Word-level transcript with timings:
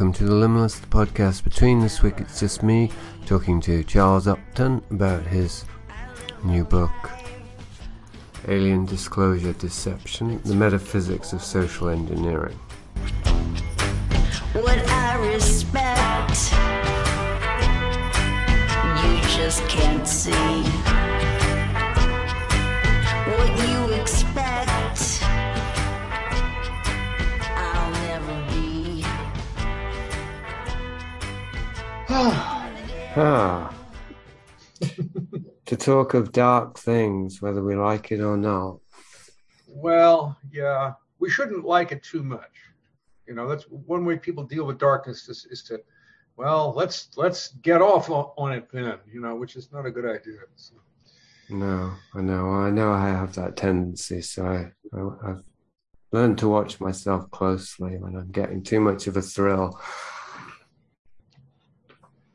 Welcome 0.00 0.14
to 0.14 0.24
the 0.24 0.34
Limitless 0.34 0.80
podcast. 0.80 1.44
Between 1.44 1.80
this 1.80 2.02
week, 2.02 2.20
it's 2.20 2.40
just 2.40 2.62
me 2.62 2.90
talking 3.26 3.60
to 3.60 3.84
Charles 3.84 4.26
Upton 4.26 4.80
about 4.90 5.26
his 5.26 5.66
new 6.42 6.64
book, 6.64 6.90
Alien 8.48 8.86
Disclosure 8.86 9.52
Deception 9.52 10.40
The 10.42 10.54
Metaphysics 10.54 11.34
of 11.34 11.42
Social 11.42 11.90
Engineering. 11.90 12.58
What 14.54 14.78
I 14.88 15.16
respect, 15.34 16.50
you 19.04 19.20
just 19.36 19.68
can't 19.68 20.08
see. 20.08 20.99
Ah. 32.12 33.74
to 35.66 35.76
talk 35.76 36.14
of 36.14 36.32
dark 36.32 36.78
things, 36.78 37.40
whether 37.40 37.62
we 37.62 37.76
like 37.76 38.12
it 38.12 38.20
or 38.20 38.36
not. 38.36 38.78
Well, 39.66 40.36
yeah, 40.52 40.94
we 41.18 41.30
shouldn't 41.30 41.64
like 41.64 41.92
it 41.92 42.02
too 42.02 42.22
much. 42.22 42.50
You 43.26 43.34
know, 43.34 43.48
that's 43.48 43.64
one 43.64 44.04
way 44.04 44.16
people 44.16 44.44
deal 44.44 44.66
with 44.66 44.78
darkness 44.78 45.28
is, 45.28 45.46
is 45.50 45.62
to, 45.64 45.80
well, 46.36 46.72
let's 46.74 47.10
let's 47.16 47.48
get 47.62 47.80
off 47.80 48.10
on 48.10 48.52
it 48.52 48.68
then. 48.72 48.98
You 49.10 49.20
know, 49.20 49.36
which 49.36 49.54
is 49.54 49.70
not 49.72 49.86
a 49.86 49.90
good 49.90 50.06
idea. 50.06 50.40
So. 50.56 50.74
No, 51.48 51.92
I 52.14 52.20
know. 52.20 52.50
I 52.50 52.70
know 52.70 52.92
I 52.92 53.08
have 53.08 53.34
that 53.34 53.56
tendency. 53.56 54.22
So 54.22 54.46
I, 54.46 54.72
I, 54.96 55.30
I've 55.30 55.42
learned 56.12 56.38
to 56.38 56.48
watch 56.48 56.80
myself 56.80 57.30
closely 57.30 57.98
when 57.98 58.16
I'm 58.16 58.30
getting 58.30 58.62
too 58.62 58.80
much 58.80 59.06
of 59.06 59.16
a 59.16 59.22
thrill 59.22 59.78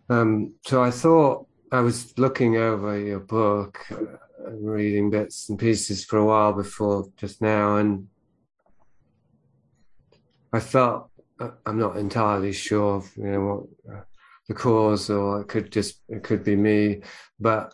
um, 0.09 0.53
so 0.65 0.83
I 0.83 0.91
thought 0.91 1.47
I 1.71 1.81
was 1.81 2.17
looking 2.17 2.57
over 2.57 2.99
your 2.99 3.19
book, 3.19 3.85
reading 4.47 5.09
bits 5.09 5.49
and 5.49 5.57
pieces 5.57 6.05
for 6.05 6.17
a 6.17 6.25
while 6.25 6.53
before 6.53 7.07
just 7.17 7.41
now, 7.41 7.77
and 7.77 8.07
I 10.53 10.59
felt 10.59 11.09
uh, 11.39 11.49
I'm 11.65 11.79
not 11.79 11.97
entirely 11.97 12.53
sure 12.53 12.97
of 12.97 13.11
you 13.17 13.25
know 13.25 13.67
what 13.85 14.05
the 14.47 14.53
cause, 14.53 15.09
or 15.09 15.41
it 15.41 15.47
could 15.47 15.71
just 15.71 16.01
it 16.07 16.23
could 16.23 16.43
be 16.43 16.55
me, 16.55 17.01
but 17.39 17.73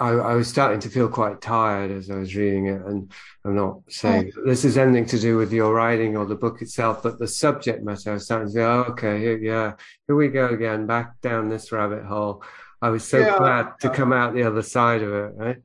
I, 0.00 0.10
I, 0.10 0.34
was 0.34 0.48
starting 0.48 0.78
to 0.80 0.88
feel 0.88 1.08
quite 1.08 1.40
tired 1.40 1.90
as 1.90 2.08
I 2.08 2.16
was 2.16 2.36
reading 2.36 2.66
it, 2.66 2.80
and 2.82 3.12
I'm 3.44 3.56
not 3.56 3.80
saying 3.88 4.32
oh. 4.36 4.42
this 4.46 4.64
is 4.64 4.78
anything 4.78 5.06
to 5.06 5.18
do 5.18 5.36
with 5.36 5.52
your 5.52 5.74
writing 5.74 6.16
or 6.16 6.24
the 6.24 6.36
book 6.36 6.62
itself, 6.62 7.02
but 7.02 7.18
the 7.18 7.26
subject 7.26 7.82
matter. 7.82 8.10
I 8.10 8.14
was 8.14 8.24
starting 8.24 8.48
to 8.48 8.54
go, 8.54 8.84
oh, 8.86 8.92
okay, 8.92 9.18
here, 9.18 9.38
yeah, 9.38 9.72
here 10.06 10.14
we 10.14 10.28
go 10.28 10.48
again, 10.48 10.86
back 10.86 11.20
down 11.20 11.48
this 11.48 11.72
rabbit 11.72 12.04
hole. 12.04 12.44
I 12.80 12.90
was 12.90 13.02
so 13.02 13.18
yeah, 13.18 13.38
glad 13.38 13.80
to 13.80 13.90
uh, 13.90 13.94
come 13.94 14.12
out 14.12 14.34
the 14.34 14.44
other 14.44 14.62
side 14.62 15.02
of 15.02 15.12
it, 15.12 15.32
right? 15.34 15.58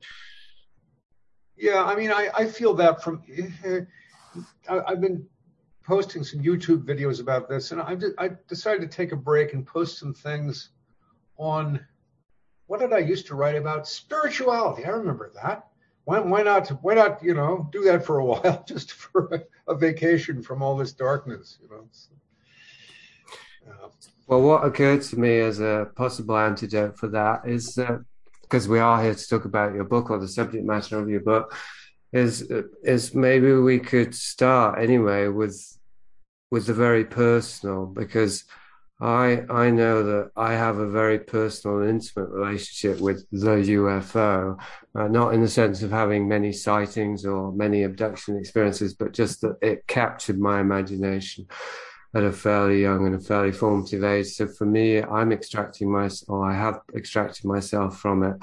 Yeah, 1.56 1.84
I 1.84 1.94
mean, 1.94 2.10
I, 2.10 2.28
I 2.34 2.46
feel 2.46 2.74
that 2.74 3.02
from 3.02 3.22
I, 4.68 4.82
have 4.88 5.00
been 5.00 5.24
posting 5.86 6.24
some 6.24 6.40
YouTube 6.40 6.84
videos 6.84 7.20
about 7.20 7.48
this, 7.48 7.70
and 7.70 7.80
I, 7.80 7.96
I 8.18 8.30
decided 8.48 8.90
to 8.90 8.96
take 8.96 9.12
a 9.12 9.16
break 9.16 9.54
and 9.54 9.64
post 9.64 9.98
some 9.98 10.12
things 10.12 10.70
on 11.36 11.80
what 12.66 12.80
did 12.80 12.92
I 12.92 12.98
used 12.98 13.26
to 13.26 13.34
write 13.34 13.56
about? 13.56 13.86
Spirituality. 13.86 14.84
I 14.84 14.90
remember 14.90 15.32
that. 15.42 15.66
Why, 16.04 16.20
why 16.20 16.42
not? 16.42 16.68
Why 16.82 16.94
not? 16.94 17.22
You 17.22 17.34
know, 17.34 17.68
do 17.72 17.82
that 17.84 18.04
for 18.04 18.18
a 18.18 18.24
while, 18.30 18.64
just 18.66 18.92
for 18.92 19.28
a, 19.34 19.72
a 19.72 19.76
vacation 19.76 20.42
from 20.42 20.62
all 20.62 20.76
this 20.76 20.92
darkness. 20.92 21.58
You 21.62 21.68
know. 21.70 21.88
So, 21.92 22.10
uh, 23.70 23.88
Well, 24.26 24.42
what 24.42 24.64
occurred 24.64 25.02
to 25.02 25.18
me 25.18 25.40
as 25.40 25.60
a 25.60 25.90
possible 25.96 26.36
antidote 26.36 26.98
for 26.98 27.08
that 27.08 27.46
is 27.46 27.78
because 28.42 28.68
we 28.68 28.78
are 28.78 29.02
here 29.02 29.14
to 29.14 29.28
talk 29.28 29.44
about 29.46 29.74
your 29.74 29.84
book 29.84 30.10
or 30.10 30.18
the 30.18 30.28
subject 30.28 30.64
matter 30.64 30.98
of 30.98 31.08
your 31.08 31.20
book, 31.20 31.54
is 32.12 32.50
is 32.82 33.14
maybe 33.14 33.52
we 33.52 33.78
could 33.78 34.14
start 34.14 34.78
anyway 34.80 35.28
with 35.28 35.76
with 36.50 36.66
the 36.66 36.74
very 36.74 37.04
personal 37.04 37.86
because 37.86 38.44
I 39.00 39.42
I 39.50 39.70
know 39.70 40.02
that 40.04 40.30
I 40.36 40.52
have 40.52 40.78
a 40.78 40.88
very 40.88 41.18
personal 41.18 41.80
and 41.80 41.90
intimate 41.90 42.28
relationship 42.30 43.00
with 43.00 43.26
the 43.30 43.56
UFO, 43.78 44.56
uh, 44.94 45.08
not 45.08 45.34
in 45.34 45.40
the 45.40 45.48
sense 45.48 45.82
of 45.82 45.90
having 45.90 46.28
many 46.28 46.52
sightings 46.52 47.26
or 47.26 47.52
many 47.52 47.82
abduction 47.82 48.36
experiences, 48.38 48.94
but 48.94 49.12
just 49.12 49.40
that 49.40 49.56
it 49.60 49.86
captured 49.88 50.38
my 50.38 50.60
imagination 50.60 51.46
at 52.14 52.22
a 52.22 52.30
fairly 52.30 52.82
young 52.82 53.06
and 53.06 53.16
a 53.16 53.20
fairly 53.20 53.50
formative 53.50 54.04
age. 54.04 54.28
So 54.28 54.46
for 54.46 54.66
me, 54.66 55.02
I'm 55.02 55.32
extracting 55.32 55.90
myself, 55.90 56.30
or 56.30 56.48
I 56.48 56.54
have 56.54 56.80
extracted 56.94 57.44
myself 57.44 57.98
from 57.98 58.22
it 58.22 58.36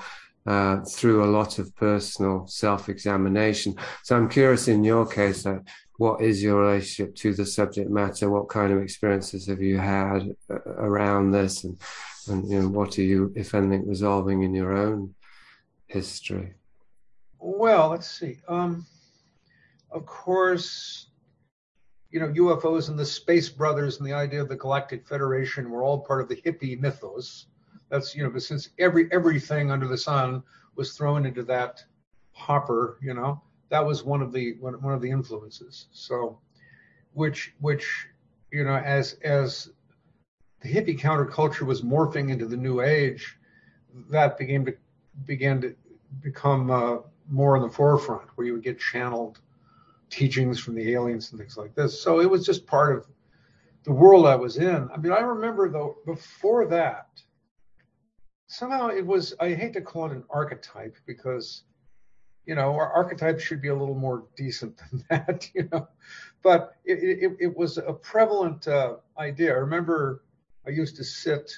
uh, 0.46 0.82
through 0.82 1.24
a 1.24 1.32
lot 1.32 1.60
of 1.60 1.76
personal 1.76 2.48
self-examination. 2.48 3.76
So 4.04 4.16
I'm 4.16 4.30
curious 4.30 4.68
in 4.68 4.84
your 4.84 5.06
case, 5.06 5.44
that 5.44 5.62
what 5.98 6.22
is 6.22 6.42
your 6.42 6.62
relationship 6.62 7.16
to 7.18 7.34
the 7.34 7.46
subject 7.46 7.90
matter? 7.90 8.30
What 8.30 8.50
kind 8.50 8.74
of 8.74 8.82
experiences 8.82 9.46
have 9.48 9.62
you 9.62 9.78
had 9.78 10.36
uh, 10.50 10.60
around 10.66 11.32
this, 11.32 11.64
and 11.64 11.80
and 12.28 12.50
you 12.50 12.62
know, 12.62 12.70
what 12.70 12.98
are 12.98 13.04
you, 13.04 13.32
if 13.36 13.54
anything, 13.54 13.88
resolving 13.88 14.44
in 14.44 14.54
your 14.54 14.74
own 14.74 15.14
history? 15.88 16.54
Well, 17.40 17.90
let's 17.90 18.10
see. 18.10 18.38
Um, 18.48 18.86
of 19.92 20.06
course, 20.06 21.08
you 22.10 22.20
know, 22.20 22.30
UFOs 22.30 22.90
and 22.90 22.98
the 22.98 23.06
Space 23.06 23.50
Brothers 23.50 24.00
and 24.00 24.08
the 24.08 24.14
idea 24.14 24.42
of 24.42 24.50
the 24.50 24.56
Galactic 24.56 25.08
Federation 25.08 25.70
were 25.70 25.84
all 25.84 26.00
part 26.00 26.22
of 26.22 26.30
the 26.30 26.36
hippie 26.36 26.80
mythos. 26.80 27.48
That's 27.92 28.16
you 28.16 28.24
know, 28.24 28.30
but 28.30 28.42
since 28.42 28.70
every 28.80 29.12
everything 29.12 29.70
under 29.70 29.88
the 29.88 29.98
sun 29.98 30.42
was 30.76 30.98
thrown 30.98 31.26
into 31.26 31.44
that 31.44 31.84
hopper, 32.32 32.98
you 33.02 33.14
know, 33.14 33.42
that 33.70 33.86
was 33.86 34.04
one 34.04 34.22
of 34.22 34.32
the 34.32 34.54
one, 34.62 34.82
one 34.82 34.94
of 34.94 35.02
the 35.02 35.12
influences. 35.12 35.88
So, 35.92 36.40
which 37.14 37.54
which 37.60 38.08
you 38.50 38.64
know 38.64 38.78
as 38.78 39.18
as 39.24 39.70
the 40.62 40.74
hippie 40.74 40.98
counterculture 40.98 41.64
was 41.64 41.82
morphing 41.82 42.32
into 42.32 42.46
the 42.46 42.56
new 42.56 42.80
age, 42.80 43.38
that 44.10 44.38
began 44.38 44.64
to 44.66 44.74
began 45.26 45.60
to 45.60 45.76
become 46.22 46.72
uh, 46.72 46.98
more 47.30 47.58
in 47.58 47.62
the 47.62 47.70
forefront, 47.70 48.30
where 48.36 48.48
you 48.48 48.54
would 48.54 48.64
get 48.64 48.80
channeled 48.80 49.40
teachings 50.10 50.60
from 50.60 50.76
the 50.76 50.94
aliens 50.94 51.32
and 51.32 51.40
things 51.40 51.58
like 51.58 51.76
this. 51.76 52.02
So 52.02 52.22
it 52.22 52.30
was 52.30 52.46
just 52.46 52.66
part 52.66 52.96
of 52.96 53.06
the 53.84 53.92
world 53.92 54.26
I 54.26 54.36
was 54.36 54.56
in. 54.56 54.90
I 54.94 54.98
mean, 54.98 55.12
I 55.12 55.20
remember 55.20 55.70
though 55.70 55.98
before 56.06 56.68
that, 56.68 57.08
somehow 58.52 58.88
it 58.90 59.06
was. 59.06 59.34
I 59.40 59.54
hate 59.54 59.74
to 59.74 59.82
call 59.82 60.06
it 60.06 60.12
an 60.12 60.24
archetype 60.30 60.98
because 61.06 61.64
you 62.46 62.56
know, 62.56 62.74
our 62.74 62.92
archetypes 62.92 63.44
should 63.44 63.62
be 63.62 63.68
a 63.68 63.76
little 63.76 63.96
more 63.96 64.26
decent 64.36 64.78
than 64.78 65.06
that, 65.10 65.50
you 65.54 65.70
know. 65.72 65.88
But 66.44 66.76
it, 66.84 66.98
it, 67.24 67.38
it 67.40 67.58
was 67.58 67.78
a 67.78 67.94
prevalent 67.94 68.68
uh, 68.68 68.96
idea. 69.18 69.52
I 69.52 69.58
remember 69.58 70.24
I 70.66 70.72
used 70.72 70.96
to 70.98 71.04
sit 71.04 71.54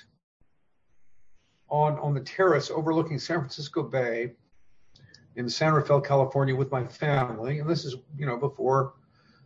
on 1.69 1.97
on 1.99 2.13
the 2.13 2.21
terrace 2.21 2.69
overlooking 2.69 3.17
San 3.17 3.39
Francisco 3.39 3.83
Bay 3.83 4.33
in 5.35 5.49
San 5.49 5.73
Rafael, 5.73 6.01
California, 6.01 6.55
with 6.55 6.71
my 6.71 6.85
family, 6.85 7.59
and 7.59 7.69
this 7.69 7.85
is 7.85 7.95
you 8.17 8.25
know 8.25 8.37
before 8.37 8.93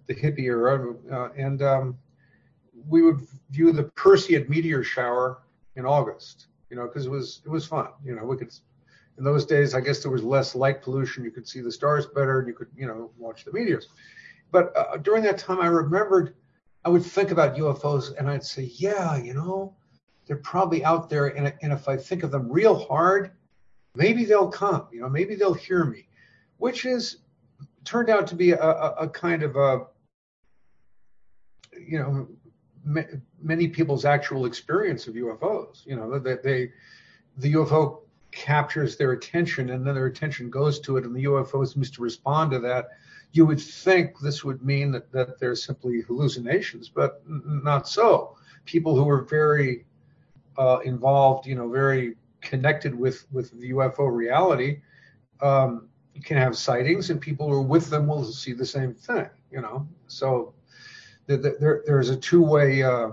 the 0.07 0.15
hippie 0.15 0.39
era, 0.39 0.95
uh, 1.11 1.29
and 1.37 1.61
um, 1.61 1.97
we 2.87 3.01
would 3.03 3.25
view 3.51 3.71
the 3.71 3.83
Perseid 3.95 4.49
meteor 4.49 4.83
shower 4.83 5.39
in 5.75 5.85
August, 5.85 6.47
you 6.69 6.75
know, 6.75 6.87
because 6.87 7.05
it 7.05 7.11
was 7.11 7.41
it 7.45 7.49
was 7.49 7.65
fun, 7.65 7.87
you 8.03 8.15
know, 8.15 8.25
we 8.25 8.37
could 8.37 8.51
in 9.17 9.23
those 9.23 9.45
days, 9.45 9.73
I 9.73 9.81
guess 9.81 9.99
there 9.99 10.11
was 10.11 10.23
less 10.23 10.55
light 10.55 10.81
pollution. 10.81 11.23
You 11.23 11.31
could 11.31 11.47
see 11.47 11.61
the 11.61 11.71
stars 11.71 12.05
better, 12.05 12.39
and 12.39 12.47
you 12.47 12.53
could, 12.53 12.67
you 12.77 12.85
know, 12.85 13.09
watch 13.17 13.45
the 13.45 13.51
meteors. 13.51 13.87
But 14.51 14.75
uh, 14.77 14.97
during 14.97 15.23
that 15.23 15.37
time, 15.37 15.59
I 15.59 15.67
remembered 15.67 16.35
I 16.85 16.89
would 16.89 17.03
think 17.03 17.31
about 17.31 17.57
UFOs, 17.57 18.15
and 18.17 18.29
I'd 18.29 18.43
say, 18.43 18.71
yeah, 18.75 19.17
you 19.17 19.33
know, 19.33 19.75
they're 20.25 20.37
probably 20.37 20.85
out 20.85 21.09
there, 21.09 21.27
and, 21.27 21.53
and 21.61 21.73
if 21.73 21.89
I 21.89 21.97
think 21.97 22.23
of 22.23 22.31
them 22.31 22.49
real 22.49 22.85
hard, 22.87 23.31
maybe 23.95 24.23
they'll 24.23 24.49
come. 24.49 24.87
You 24.91 25.01
know, 25.01 25.09
maybe 25.09 25.35
they'll 25.35 25.53
hear 25.53 25.83
me, 25.83 26.07
which 26.57 26.85
is 26.85 27.17
turned 27.83 28.09
out 28.09 28.27
to 28.27 28.35
be 28.35 28.51
a, 28.51 28.61
a, 28.61 28.91
a 29.01 29.09
kind 29.09 29.43
of 29.43 29.55
a, 29.55 29.87
you 31.77 31.99
know, 31.99 32.27
many 33.41 33.67
people's 33.67 34.05
actual 34.05 34.45
experience 34.45 35.07
of 35.07 35.15
UFOs. 35.15 35.85
You 35.85 35.95
know, 35.95 36.19
that 36.19 36.43
they, 36.43 36.71
the 37.37 37.53
UFO 37.53 37.99
captures 38.31 38.97
their 38.97 39.13
attention 39.13 39.71
and 39.71 39.85
then 39.85 39.95
their 39.95 40.05
attention 40.05 40.49
goes 40.49 40.79
to 40.81 40.97
it 40.97 41.05
and 41.05 41.15
the 41.15 41.23
UFO 41.25 41.67
seems 41.67 41.89
to 41.91 42.01
respond 42.01 42.51
to 42.51 42.59
that, 42.59 42.89
you 43.31 43.45
would 43.45 43.59
think 43.59 44.19
this 44.19 44.43
would 44.43 44.63
mean 44.63 44.91
that, 44.91 45.11
that 45.11 45.39
they're 45.39 45.55
simply 45.55 46.01
hallucinations, 46.01 46.89
but 46.89 47.21
not 47.27 47.87
so. 47.87 48.37
People 48.65 48.95
who 48.95 49.09
are 49.09 49.21
very 49.21 49.85
uh, 50.57 50.79
involved, 50.85 51.45
you 51.45 51.55
know, 51.55 51.69
very 51.69 52.15
connected 52.41 52.97
with, 52.97 53.25
with 53.31 53.51
the 53.59 53.71
UFO 53.71 54.11
reality 54.11 54.81
um, 55.41 55.87
can 56.23 56.37
have 56.37 56.57
sightings 56.57 57.09
and 57.09 57.19
people 57.19 57.47
who 57.47 57.53
are 57.53 57.61
with 57.61 57.89
them 57.89 58.07
will 58.07 58.23
see 58.23 58.53
the 58.53 58.65
same 58.65 58.93
thing, 58.93 59.29
you 59.51 59.61
know. 59.61 59.87
So 60.07 60.53
there, 61.27 61.83
there's 61.85 62.09
a 62.09 62.15
two-way, 62.15 62.81
uh, 62.83 63.11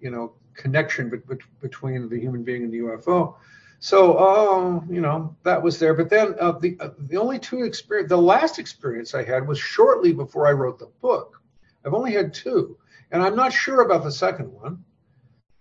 you 0.00 0.10
know, 0.10 0.34
connection 0.54 1.08
be- 1.08 1.18
be- 1.18 1.42
between 1.60 2.08
the 2.08 2.18
human 2.18 2.42
being 2.42 2.64
and 2.64 2.72
the 2.72 2.78
UFO. 2.78 3.36
So, 3.78 4.16
uh, 4.16 4.80
you 4.88 5.00
know, 5.00 5.36
that 5.44 5.62
was 5.62 5.78
there. 5.78 5.94
But 5.94 6.10
then 6.10 6.34
uh, 6.40 6.52
the 6.52 6.76
uh, 6.80 6.90
the 6.98 7.16
only 7.16 7.38
two 7.38 7.62
experience, 7.62 8.08
the 8.08 8.16
last 8.16 8.58
experience 8.58 9.14
I 9.14 9.22
had 9.22 9.46
was 9.46 9.58
shortly 9.58 10.12
before 10.12 10.46
I 10.46 10.52
wrote 10.52 10.78
the 10.78 10.90
book. 11.02 11.40
I've 11.84 11.94
only 11.94 12.12
had 12.12 12.34
two, 12.34 12.78
and 13.12 13.22
I'm 13.22 13.36
not 13.36 13.52
sure 13.52 13.82
about 13.82 14.02
the 14.02 14.10
second 14.10 14.50
one 14.52 14.82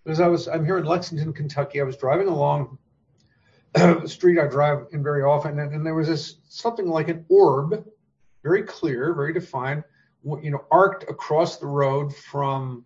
because 0.04 0.20
I 0.20 0.28
was 0.28 0.48
I'm 0.48 0.66
here 0.66 0.78
in 0.78 0.86
Lexington, 0.86 1.34
Kentucky. 1.34 1.82
I 1.82 1.84
was 1.84 1.98
driving 1.98 2.28
along 2.28 2.78
the 3.74 4.02
street 4.08 4.40
I 4.40 4.48
drive 4.48 4.88
in 4.92 5.04
very 5.04 5.24
often, 5.24 5.60
and, 5.60 5.74
and 5.74 5.86
there 5.86 5.94
was 5.94 6.08
this 6.08 6.38
something 6.48 6.88
like 6.88 7.10
an 7.10 7.26
orb, 7.28 7.86
very 8.44 8.64
clear, 8.64 9.14
very 9.14 9.34
defined, 9.34 9.84
you 10.42 10.52
know, 10.52 10.66
arced 10.72 11.04
across 11.08 11.58
the 11.58 11.68
road 11.68 12.14
from 12.16 12.86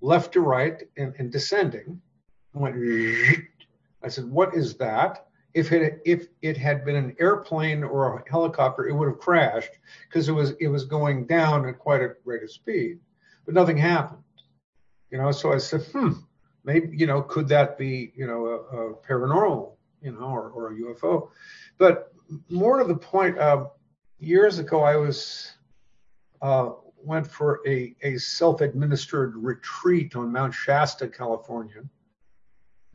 left 0.00 0.32
to 0.32 0.40
right 0.40 0.82
and, 0.96 1.14
and 1.18 1.32
descending. 1.32 2.00
I 2.54 2.58
went. 2.58 2.76
I 4.02 4.08
said, 4.08 4.30
"What 4.30 4.54
is 4.54 4.74
that?" 4.76 5.26
If 5.54 5.72
it 5.72 6.00
if 6.04 6.28
it 6.40 6.56
had 6.56 6.84
been 6.84 6.96
an 6.96 7.16
airplane 7.18 7.82
or 7.82 8.18
a 8.18 8.30
helicopter, 8.30 8.88
it 8.88 8.94
would 8.94 9.08
have 9.08 9.18
crashed 9.18 9.72
because 10.08 10.28
it 10.28 10.32
was 10.32 10.52
it 10.60 10.68
was 10.68 10.84
going 10.84 11.26
down 11.26 11.68
at 11.68 11.78
quite 11.78 12.00
a 12.00 12.14
rate 12.24 12.42
of 12.42 12.50
speed, 12.50 13.00
but 13.44 13.54
nothing 13.54 13.76
happened. 13.76 14.22
You 15.10 15.18
know, 15.18 15.30
so 15.30 15.52
I 15.52 15.58
said, 15.58 15.82
"Hmm, 15.92 16.12
maybe 16.64 16.96
you 16.96 17.06
know, 17.06 17.22
could 17.22 17.48
that 17.48 17.76
be 17.76 18.12
you 18.14 18.26
know 18.26 18.46
a, 18.46 18.56
a 18.56 18.94
paranormal, 18.96 19.72
you 20.00 20.12
know, 20.12 20.26
or, 20.26 20.50
or 20.50 20.72
a 20.72 20.74
UFO?" 20.76 21.28
But 21.78 22.12
more 22.48 22.78
to 22.78 22.84
the 22.84 22.96
point, 22.96 23.38
uh, 23.38 23.66
years 24.18 24.58
ago, 24.58 24.82
I 24.82 24.96
was 24.96 25.52
uh, 26.42 26.72
went 26.96 27.26
for 27.26 27.60
a, 27.66 27.94
a 28.02 28.18
self-administered 28.18 29.36
retreat 29.36 30.14
on 30.16 30.32
Mount 30.32 30.52
Shasta, 30.52 31.08
California, 31.08 31.82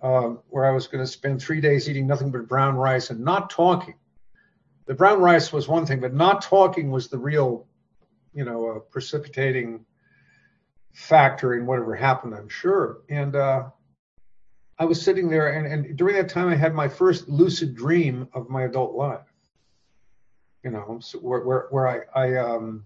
uh, 0.02 0.30
where 0.50 0.66
I 0.66 0.72
was 0.72 0.88
going 0.88 1.04
to 1.04 1.12
spend 1.12 1.42
three 1.42 1.62
days 1.62 1.90
eating 1.90 2.08
nothing 2.08 2.32
but 2.32 2.48
brown 2.48 2.76
rice 2.76 3.10
and 3.10 3.20
not 3.20 3.50
talking. 3.50 3.96
The 4.86 4.94
brown 4.94 5.20
rice 5.20 5.52
was 5.52 5.68
one 5.68 5.86
thing, 5.86 6.00
but 6.00 6.14
not 6.14 6.42
talking 6.42 6.92
was 6.92 7.08
the 7.08 7.18
real, 7.18 7.66
you 8.34 8.46
know, 8.46 8.70
uh, 8.70 8.80
precipitating 8.80 9.86
factor 10.94 11.56
in 11.56 11.66
whatever 11.66 11.96
happened, 11.96 12.34
I'm 12.34 12.50
sure. 12.50 13.00
And 13.10 13.36
uh, 13.36 13.70
I 14.80 14.86
was 14.86 15.02
sitting 15.02 15.30
there, 15.30 15.50
and, 15.50 15.68
and 15.68 15.98
during 15.98 16.16
that 16.16 16.30
time, 16.30 16.50
I 16.50 16.56
had 16.56 16.74
my 16.74 16.88
first 16.88 17.28
lucid 17.28 17.76
dream 17.76 18.28
of 18.34 18.50
my 18.50 18.64
adult 18.64 18.96
life. 18.96 19.32
You 20.64 20.72
know, 20.72 21.00
so 21.02 21.20
where, 21.20 21.42
where, 21.42 21.68
where 21.70 21.88
I, 21.88 22.00
I 22.26 22.38
um, 22.38 22.86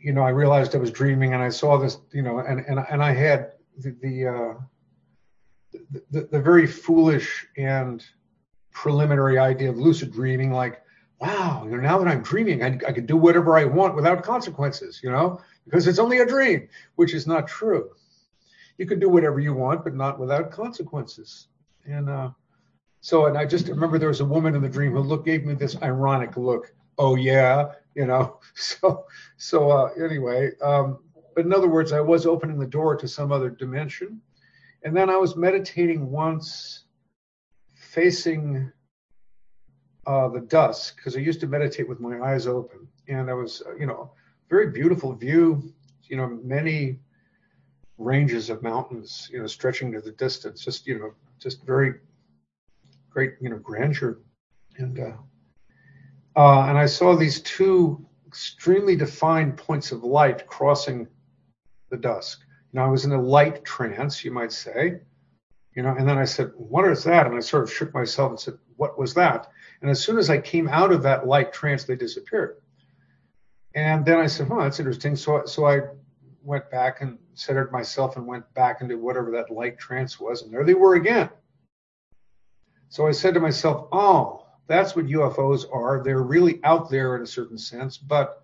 you 0.00 0.12
know, 0.12 0.22
I 0.22 0.30
realized 0.30 0.74
I 0.74 0.78
was 0.78 0.90
dreaming, 0.90 1.34
and 1.34 1.42
I 1.42 1.48
saw 1.48 1.78
this, 1.78 1.98
you 2.12 2.22
know, 2.22 2.38
and 2.38 2.60
and 2.60 2.84
and 2.90 3.02
I 3.02 3.12
had 3.12 3.52
the 3.78 3.90
the, 4.02 4.26
uh, 4.26 4.54
the, 6.10 6.28
the, 6.30 6.40
very 6.40 6.66
foolish 6.66 7.46
and 7.56 8.04
preliminary 8.70 9.38
idea 9.38 9.70
of 9.70 9.78
lucid 9.78 10.12
dreaming, 10.12 10.52
like, 10.52 10.82
wow, 11.20 11.62
you 11.64 11.70
know, 11.70 11.76
now 11.78 11.98
that 11.98 12.08
I'm 12.08 12.22
dreaming, 12.22 12.62
I, 12.62 12.78
I 12.86 12.92
can 12.92 13.06
do 13.06 13.16
whatever 13.16 13.56
I 13.56 13.64
want 13.64 13.94
without 13.94 14.22
consequences, 14.22 15.00
you 15.02 15.10
know, 15.10 15.40
because 15.64 15.86
it's 15.86 15.98
only 15.98 16.18
a 16.18 16.26
dream, 16.26 16.68
which 16.96 17.14
is 17.14 17.26
not 17.26 17.48
true. 17.48 17.90
You 18.78 18.86
can 18.86 18.98
do 18.98 19.08
whatever 19.08 19.40
you 19.40 19.54
want, 19.54 19.84
but 19.84 19.94
not 19.94 20.18
without 20.18 20.50
consequences. 20.50 21.48
And 21.86 22.10
uh, 22.10 22.30
so, 23.00 23.26
and 23.26 23.38
I 23.38 23.46
just 23.46 23.68
remember 23.68 23.98
there 23.98 24.08
was 24.08 24.20
a 24.20 24.24
woman 24.24 24.54
in 24.54 24.62
the 24.62 24.68
dream 24.68 24.92
who 24.92 25.00
looked, 25.00 25.24
gave 25.24 25.44
me 25.44 25.54
this 25.54 25.80
ironic 25.82 26.36
look. 26.36 26.74
Oh 26.98 27.14
yeah, 27.14 27.72
you 27.96 28.06
know. 28.06 28.38
So, 28.54 29.04
so 29.36 29.70
uh, 29.70 29.90
anyway, 30.02 30.52
um, 30.62 30.98
but 31.34 31.44
in 31.44 31.52
other 31.52 31.68
words, 31.68 31.92
I 31.92 32.00
was 32.00 32.24
opening 32.24 32.58
the 32.58 32.66
door 32.66 32.96
to 32.96 33.06
some 33.06 33.30
other 33.30 33.50
dimension, 33.50 34.20
and 34.82 34.96
then 34.96 35.10
I 35.10 35.16
was 35.16 35.36
meditating 35.36 36.10
once, 36.10 36.84
facing 37.74 38.72
uh, 40.06 40.28
the 40.28 40.40
dusk, 40.40 40.96
because 40.96 41.16
I 41.16 41.20
used 41.20 41.40
to 41.40 41.46
meditate 41.46 41.86
with 41.86 42.00
my 42.00 42.20
eyes 42.20 42.46
open, 42.46 42.88
and 43.08 43.28
I 43.28 43.34
was, 43.34 43.62
uh, 43.66 43.76
you 43.76 43.86
know, 43.86 44.12
very 44.48 44.70
beautiful 44.70 45.12
view, 45.14 45.74
you 46.04 46.16
know, 46.16 46.40
many 46.42 46.98
ranges 47.98 48.48
of 48.48 48.62
mountains, 48.62 49.28
you 49.30 49.40
know, 49.40 49.46
stretching 49.46 49.92
to 49.92 50.00
the 50.00 50.12
distance, 50.12 50.64
just 50.64 50.86
you 50.86 50.98
know, 50.98 51.12
just 51.38 51.64
very 51.66 51.94
great, 53.10 53.34
you 53.40 53.50
know, 53.50 53.58
grandeur, 53.58 54.18
and 54.78 54.98
uh, 54.98 55.12
uh, 56.36 56.66
and 56.68 56.76
I 56.76 56.86
saw 56.86 57.16
these 57.16 57.40
two 57.40 58.06
extremely 58.26 58.96
defined 58.96 59.56
points 59.56 59.92
of 59.92 60.04
light 60.04 60.46
crossing 60.46 61.08
the 61.90 61.96
dusk. 61.96 62.40
You 62.72 62.78
know, 62.78 62.86
I 62.86 62.90
was 62.90 63.04
in 63.04 63.12
a 63.12 63.20
light 63.20 63.64
trance, 63.64 64.24
you 64.24 64.30
might 64.30 64.52
say. 64.52 65.00
You 65.74 65.82
know, 65.82 65.94
and 65.94 66.08
then 66.08 66.18
I 66.18 66.24
said, 66.24 66.52
"What 66.56 66.86
is 66.86 67.04
that?" 67.04 67.26
And 67.26 67.34
I 67.34 67.40
sort 67.40 67.62
of 67.62 67.72
shook 67.72 67.92
myself 67.92 68.30
and 68.30 68.40
said, 68.40 68.58
"What 68.76 68.98
was 68.98 69.14
that?" 69.14 69.50
And 69.80 69.90
as 69.90 70.02
soon 70.02 70.18
as 70.18 70.30
I 70.30 70.38
came 70.38 70.68
out 70.68 70.90
of 70.90 71.02
that 71.02 71.26
light 71.26 71.52
trance, 71.52 71.84
they 71.84 71.96
disappeared. 71.96 72.56
And 73.74 74.04
then 74.04 74.18
I 74.18 74.26
said, 74.26 74.48
"Oh, 74.50 74.60
that's 74.60 74.78
interesting." 74.78 75.16
So, 75.16 75.44
so 75.44 75.66
I 75.66 75.80
went 76.42 76.70
back 76.70 77.02
and 77.02 77.18
centered 77.34 77.72
myself 77.72 78.16
and 78.16 78.26
went 78.26 78.52
back 78.54 78.80
into 78.80 78.96
whatever 78.96 79.30
that 79.32 79.50
light 79.50 79.78
trance 79.78 80.18
was, 80.18 80.42
and 80.42 80.52
there 80.52 80.64
they 80.64 80.74
were 80.74 80.94
again. 80.94 81.28
So 82.88 83.06
I 83.06 83.10
said 83.10 83.34
to 83.34 83.40
myself, 83.40 83.88
"Oh, 83.92 84.45
that's 84.66 84.96
what 84.96 85.06
UFOs 85.06 85.64
are. 85.72 86.02
They're 86.02 86.22
really 86.22 86.60
out 86.64 86.90
there 86.90 87.16
in 87.16 87.22
a 87.22 87.26
certain 87.26 87.58
sense, 87.58 87.96
but 87.96 88.42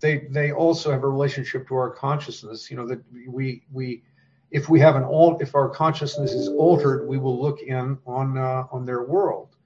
they 0.00 0.26
they 0.30 0.52
also 0.52 0.90
have 0.92 1.02
a 1.02 1.08
relationship 1.08 1.68
to 1.68 1.74
our 1.74 1.90
consciousness. 1.90 2.70
You 2.70 2.76
know 2.76 2.86
that 2.86 3.02
we 3.12 3.62
we 3.72 4.02
if 4.50 4.68
we 4.68 4.80
have 4.80 4.96
an 4.96 5.04
alt 5.04 5.42
if 5.42 5.54
our 5.54 5.68
consciousness 5.68 6.32
is 6.32 6.48
altered, 6.48 7.08
we 7.08 7.18
will 7.18 7.40
look 7.40 7.60
in 7.60 7.98
on 8.06 8.38
uh, 8.38 8.66
on 8.70 8.84
their 8.84 9.02
world. 9.02 9.56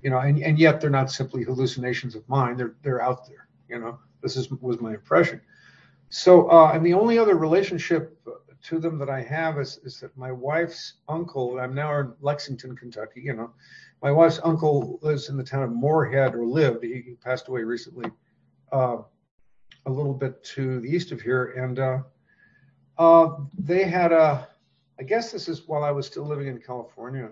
You 0.00 0.10
know, 0.10 0.18
and, 0.18 0.40
and 0.40 0.58
yet 0.58 0.80
they're 0.80 0.90
not 0.90 1.10
simply 1.10 1.42
hallucinations 1.42 2.14
of 2.14 2.28
mine. 2.28 2.56
They're 2.56 2.74
they're 2.82 3.02
out 3.02 3.26
there. 3.26 3.48
You 3.68 3.80
know, 3.80 3.98
this 4.22 4.36
is 4.36 4.50
was 4.50 4.80
my 4.80 4.94
impression. 4.94 5.40
So, 6.10 6.50
uh, 6.50 6.72
and 6.72 6.86
the 6.86 6.94
only 6.94 7.18
other 7.18 7.34
relationship 7.34 8.18
to 8.62 8.78
them 8.78 8.98
that 8.98 9.08
I 9.08 9.22
have 9.22 9.58
is, 9.58 9.78
is 9.84 10.00
that 10.00 10.16
my 10.16 10.32
wife's 10.32 10.94
uncle, 11.08 11.58
I'm 11.58 11.74
now 11.74 12.00
in 12.00 12.12
Lexington, 12.20 12.76
Kentucky, 12.76 13.20
you 13.20 13.34
know, 13.34 13.50
my 14.02 14.12
wife's 14.12 14.40
uncle 14.44 14.98
lives 15.02 15.28
in 15.28 15.36
the 15.36 15.44
town 15.44 15.64
of 15.64 15.72
Moorhead 15.72 16.34
or 16.34 16.46
lived, 16.46 16.84
he, 16.84 17.02
he 17.04 17.14
passed 17.14 17.48
away 17.48 17.62
recently, 17.62 18.10
uh, 18.72 18.98
a 19.86 19.90
little 19.90 20.14
bit 20.14 20.42
to 20.44 20.80
the 20.80 20.88
east 20.88 21.12
of 21.12 21.20
here. 21.20 21.52
And 21.52 21.78
uh, 21.78 21.98
uh, 22.98 23.36
they 23.58 23.84
had 23.84 24.12
a, 24.12 24.48
I 25.00 25.02
guess 25.02 25.32
this 25.32 25.48
is 25.48 25.66
while 25.66 25.84
I 25.84 25.90
was 25.90 26.06
still 26.06 26.26
living 26.26 26.46
in 26.46 26.58
California. 26.58 27.30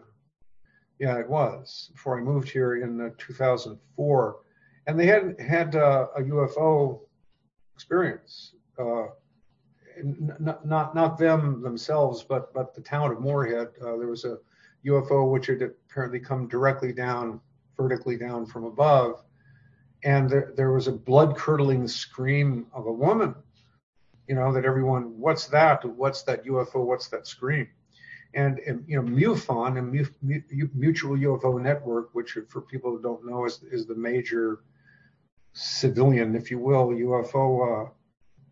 Yeah, 0.99 1.19
it 1.19 1.29
was 1.29 1.91
before 1.93 2.19
I 2.19 2.23
moved 2.23 2.49
here 2.49 2.83
in 2.83 3.01
uh, 3.01 3.11
2004. 3.19 4.37
And 4.87 4.99
they 4.99 5.07
had 5.07 5.39
had 5.41 5.77
uh, 5.77 6.07
a 6.17 6.23
UFO 6.23 7.01
experience. 7.75 8.55
Uh, 8.79 9.07
not, 10.03 10.67
not 10.67 10.95
not 10.95 11.17
them 11.17 11.63
themselves, 11.63 12.23
but 12.23 12.53
but 12.53 12.75
the 12.75 12.83
town 12.83 13.11
of 13.11 13.21
Moorhead. 13.21 13.69
There 13.81 14.07
was 14.07 14.25
a 14.25 14.39
UFO 14.87 15.31
which 15.31 15.47
had 15.47 15.63
apparently 15.63 16.21
come 16.21 16.49
directly 16.49 16.93
down, 16.93 17.41
vertically 17.77 18.17
down 18.17 18.47
from 18.47 18.65
above, 18.65 19.23
and 20.05 20.31
there, 20.31 20.53
there 20.57 20.73
was 20.73 20.87
a 20.87 20.93
blood-curdling 20.93 21.89
scream 21.89 22.67
of 22.73 22.87
a 22.87 22.93
woman. 22.93 23.35
You 24.29 24.35
know 24.35 24.53
that 24.53 24.65
everyone, 24.65 25.19
what's 25.19 25.47
that? 25.49 25.85
What's 25.85 26.23
that 26.23 26.45
UFO? 26.45 26.85
What's 26.85 27.09
that 27.09 27.27
scream? 27.27 27.69
And, 28.35 28.59
and 28.61 28.85
you 28.87 29.01
know 29.01 29.09
MUFON 29.09 29.79
and 29.79 29.91
Mutual 30.75 31.17
UFO 31.17 31.61
Network, 31.61 32.11
which 32.13 32.37
for 32.49 32.61
people 32.61 32.91
who 32.91 33.01
don't 33.01 33.25
know 33.25 33.47
is 33.47 33.63
is 33.71 33.87
the 33.87 33.95
major 33.95 34.61
civilian, 35.55 36.35
if 36.35 36.51
you 36.51 36.59
will, 36.59 36.89
UFO 36.89 37.87
uh, 37.87 37.91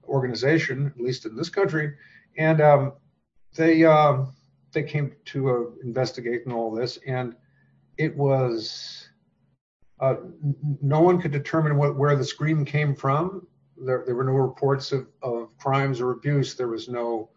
organization, 0.09 0.87
at 0.87 1.00
least 1.00 1.26
in 1.26 1.37
this 1.37 1.50
country, 1.50 1.95
and 2.38 2.61
um, 2.61 2.93
they 3.57 3.85
um, 3.85 4.33
they 4.75 4.83
came 4.83 5.14
to 5.26 5.50
uh, 5.50 5.64
investigate 5.83 6.45
and 6.45 6.54
all 6.54 6.71
this, 6.71 6.99
and 7.07 7.35
it 7.97 8.14
was 8.16 9.09
uh, 10.00 10.16
no 10.83 11.00
one 11.00 11.21
could 11.21 11.31
determine 11.31 11.76
what, 11.76 11.97
where 11.97 12.16
the 12.16 12.25
scream 12.25 12.64
came 12.64 12.95
from. 12.95 13.47
There, 13.76 14.02
there 14.04 14.14
were 14.14 14.25
no 14.25 14.33
reports 14.33 14.93
of, 14.93 15.07
of 15.23 15.57
crimes 15.59 16.00
or 16.00 16.11
abuse. 16.11 16.54
There 16.54 16.69
was 16.69 16.88
no 16.88 17.31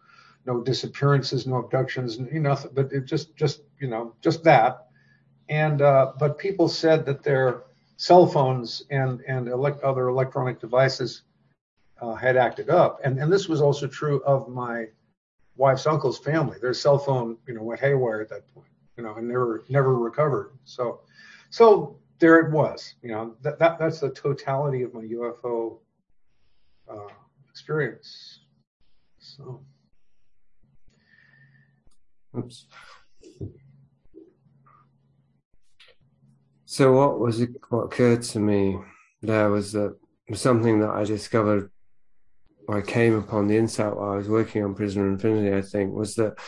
no 0.46 0.62
disappearances, 0.62 1.46
no 1.46 1.56
abductions, 1.56 2.18
you 2.18 2.40
nothing. 2.40 2.70
But 2.74 2.92
it 2.92 3.04
just 3.04 3.36
just 3.36 3.62
you 3.80 3.88
know 3.88 4.14
just 4.20 4.44
that. 4.44 4.86
And 5.48 5.80
uh, 5.80 6.12
but 6.18 6.38
people 6.38 6.68
said 6.68 7.06
that 7.06 7.22
their 7.22 7.64
cell 7.96 8.26
phones 8.26 8.82
and 8.90 9.20
and 9.28 9.48
elect, 9.48 9.82
other 9.82 10.08
electronic 10.08 10.60
devices 10.60 11.22
uh, 12.00 12.14
had 12.14 12.36
acted 12.36 12.70
up. 12.70 13.00
And, 13.04 13.18
and 13.18 13.32
this 13.32 13.48
was 13.48 13.60
also 13.60 13.86
true 13.86 14.22
of 14.24 14.48
my 14.48 14.86
wife's 15.58 15.86
uncle's 15.86 16.18
family. 16.18 16.56
Their 16.58 16.72
cell 16.72 16.98
phone, 16.98 17.36
you 17.46 17.52
know, 17.52 17.62
went 17.62 17.80
haywire 17.80 18.22
at 18.22 18.30
that 18.30 18.48
point, 18.54 18.70
you 18.96 19.02
know, 19.02 19.14
and 19.16 19.28
never 19.28 19.64
never 19.68 19.98
recovered. 19.98 20.52
So, 20.64 21.00
so 21.50 21.98
there 22.18 22.38
it 22.38 22.52
was. 22.52 22.94
You 23.02 23.10
know, 23.10 23.36
that, 23.42 23.58
that 23.58 23.78
that's 23.78 24.00
the 24.00 24.10
totality 24.10 24.82
of 24.82 24.94
my 24.94 25.02
UFO 25.02 25.78
uh, 26.90 27.12
experience. 27.50 28.40
So. 29.18 29.60
Oops. 32.36 32.66
So 36.64 36.92
what 36.92 37.18
was 37.18 37.40
it? 37.40 37.50
What 37.68 37.84
occurred 37.84 38.22
to 38.22 38.38
me 38.38 38.78
there 39.22 39.50
was 39.50 39.72
that 39.72 39.96
something 40.34 40.80
that 40.80 40.90
I 40.90 41.04
discovered. 41.04 41.70
I 42.68 42.80
came 42.82 43.14
upon 43.14 43.46
the 43.46 43.56
insight 43.56 43.96
while 43.96 44.12
I 44.12 44.16
was 44.16 44.28
working 44.28 44.62
on 44.62 44.74
Prisoner 44.74 45.08
Infinity. 45.08 45.56
I 45.56 45.62
think 45.62 45.94
was 45.94 46.14
that 46.16 46.38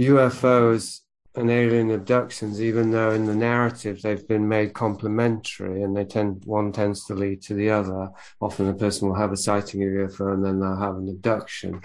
UFOs 0.00 1.00
and 1.34 1.50
alien 1.50 1.90
abductions, 1.90 2.60
even 2.60 2.90
though 2.90 3.10
in 3.10 3.24
the 3.24 3.34
narrative 3.34 4.02
they've 4.02 4.26
been 4.28 4.48
made 4.48 4.74
complementary 4.74 5.82
and 5.82 5.96
they 5.96 6.04
tend 6.04 6.42
one 6.44 6.72
tends 6.72 7.06
to 7.06 7.14
lead 7.14 7.42
to 7.42 7.54
the 7.54 7.70
other. 7.70 8.10
Often 8.40 8.68
a 8.68 8.74
person 8.74 9.08
will 9.08 9.16
have 9.16 9.32
a 9.32 9.36
sighting 9.36 9.82
of 9.82 9.88
UFO 9.88 10.34
and 10.34 10.44
then 10.44 10.60
they'll 10.60 10.76
have 10.76 10.96
an 10.96 11.08
abduction. 11.08 11.80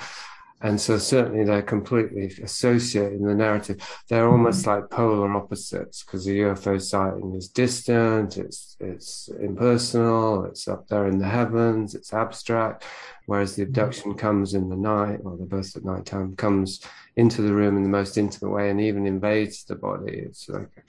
And 0.61 0.81
so 0.81 0.97
certainly 0.97 1.45
they're 1.45 1.61
completely 1.61 2.33
associated 2.41 3.19
in 3.19 3.27
the 3.27 3.35
narrative. 3.35 3.77
They're 4.07 4.23
mm-hmm. 4.23 4.31
almost 4.31 4.65
like 4.65 4.89
polar 4.89 5.31
opposites 5.35 6.03
because 6.03 6.25
the 6.25 6.39
UFO 6.39 6.81
sighting 6.81 7.35
is 7.35 7.47
distant, 7.47 8.37
it's 8.37 8.75
it's 8.79 9.29
impersonal, 9.39 10.45
it's 10.45 10.67
up 10.67 10.87
there 10.87 11.07
in 11.07 11.19
the 11.19 11.27
heavens, 11.27 11.93
it's 11.93 12.11
abstract, 12.11 12.85
whereas 13.27 13.55
the 13.55 13.63
mm-hmm. 13.63 13.69
abduction 13.69 14.13
comes 14.15 14.55
in 14.55 14.69
the 14.69 14.75
night, 14.75 15.19
or 15.23 15.37
the 15.37 15.45
birth 15.45 15.77
at 15.77 15.85
night 15.85 16.07
time 16.07 16.35
comes 16.35 16.81
into 17.17 17.43
the 17.43 17.53
room 17.53 17.77
in 17.77 17.83
the 17.83 17.89
most 17.89 18.17
intimate 18.17 18.49
way 18.49 18.71
and 18.71 18.81
even 18.81 19.05
invades 19.05 19.63
the 19.63 19.75
body. 19.75 20.17
It's 20.25 20.49
like 20.49 20.85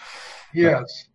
yes. 0.54 1.08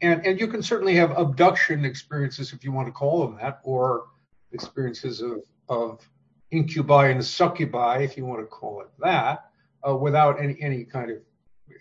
And 0.00 0.24
and 0.26 0.40
you 0.40 0.48
can 0.48 0.62
certainly 0.62 0.94
have 0.94 1.10
abduction 1.18 1.84
experiences 1.84 2.54
if 2.54 2.64
you 2.64 2.72
want 2.72 2.88
to 2.88 2.92
call 2.92 3.26
them 3.26 3.36
that, 3.42 3.60
or 3.62 4.06
experiences 4.52 5.20
of 5.20 5.42
of 5.68 6.08
incubi 6.50 7.08
and 7.08 7.24
succubi, 7.24 7.98
if 7.98 8.16
you 8.16 8.26
want 8.26 8.40
to 8.40 8.46
call 8.46 8.80
it 8.82 8.88
that, 8.98 9.50
uh, 9.86 9.96
without 9.96 10.40
any 10.42 10.56
any 10.60 10.84
kind 10.84 11.10
of 11.10 11.18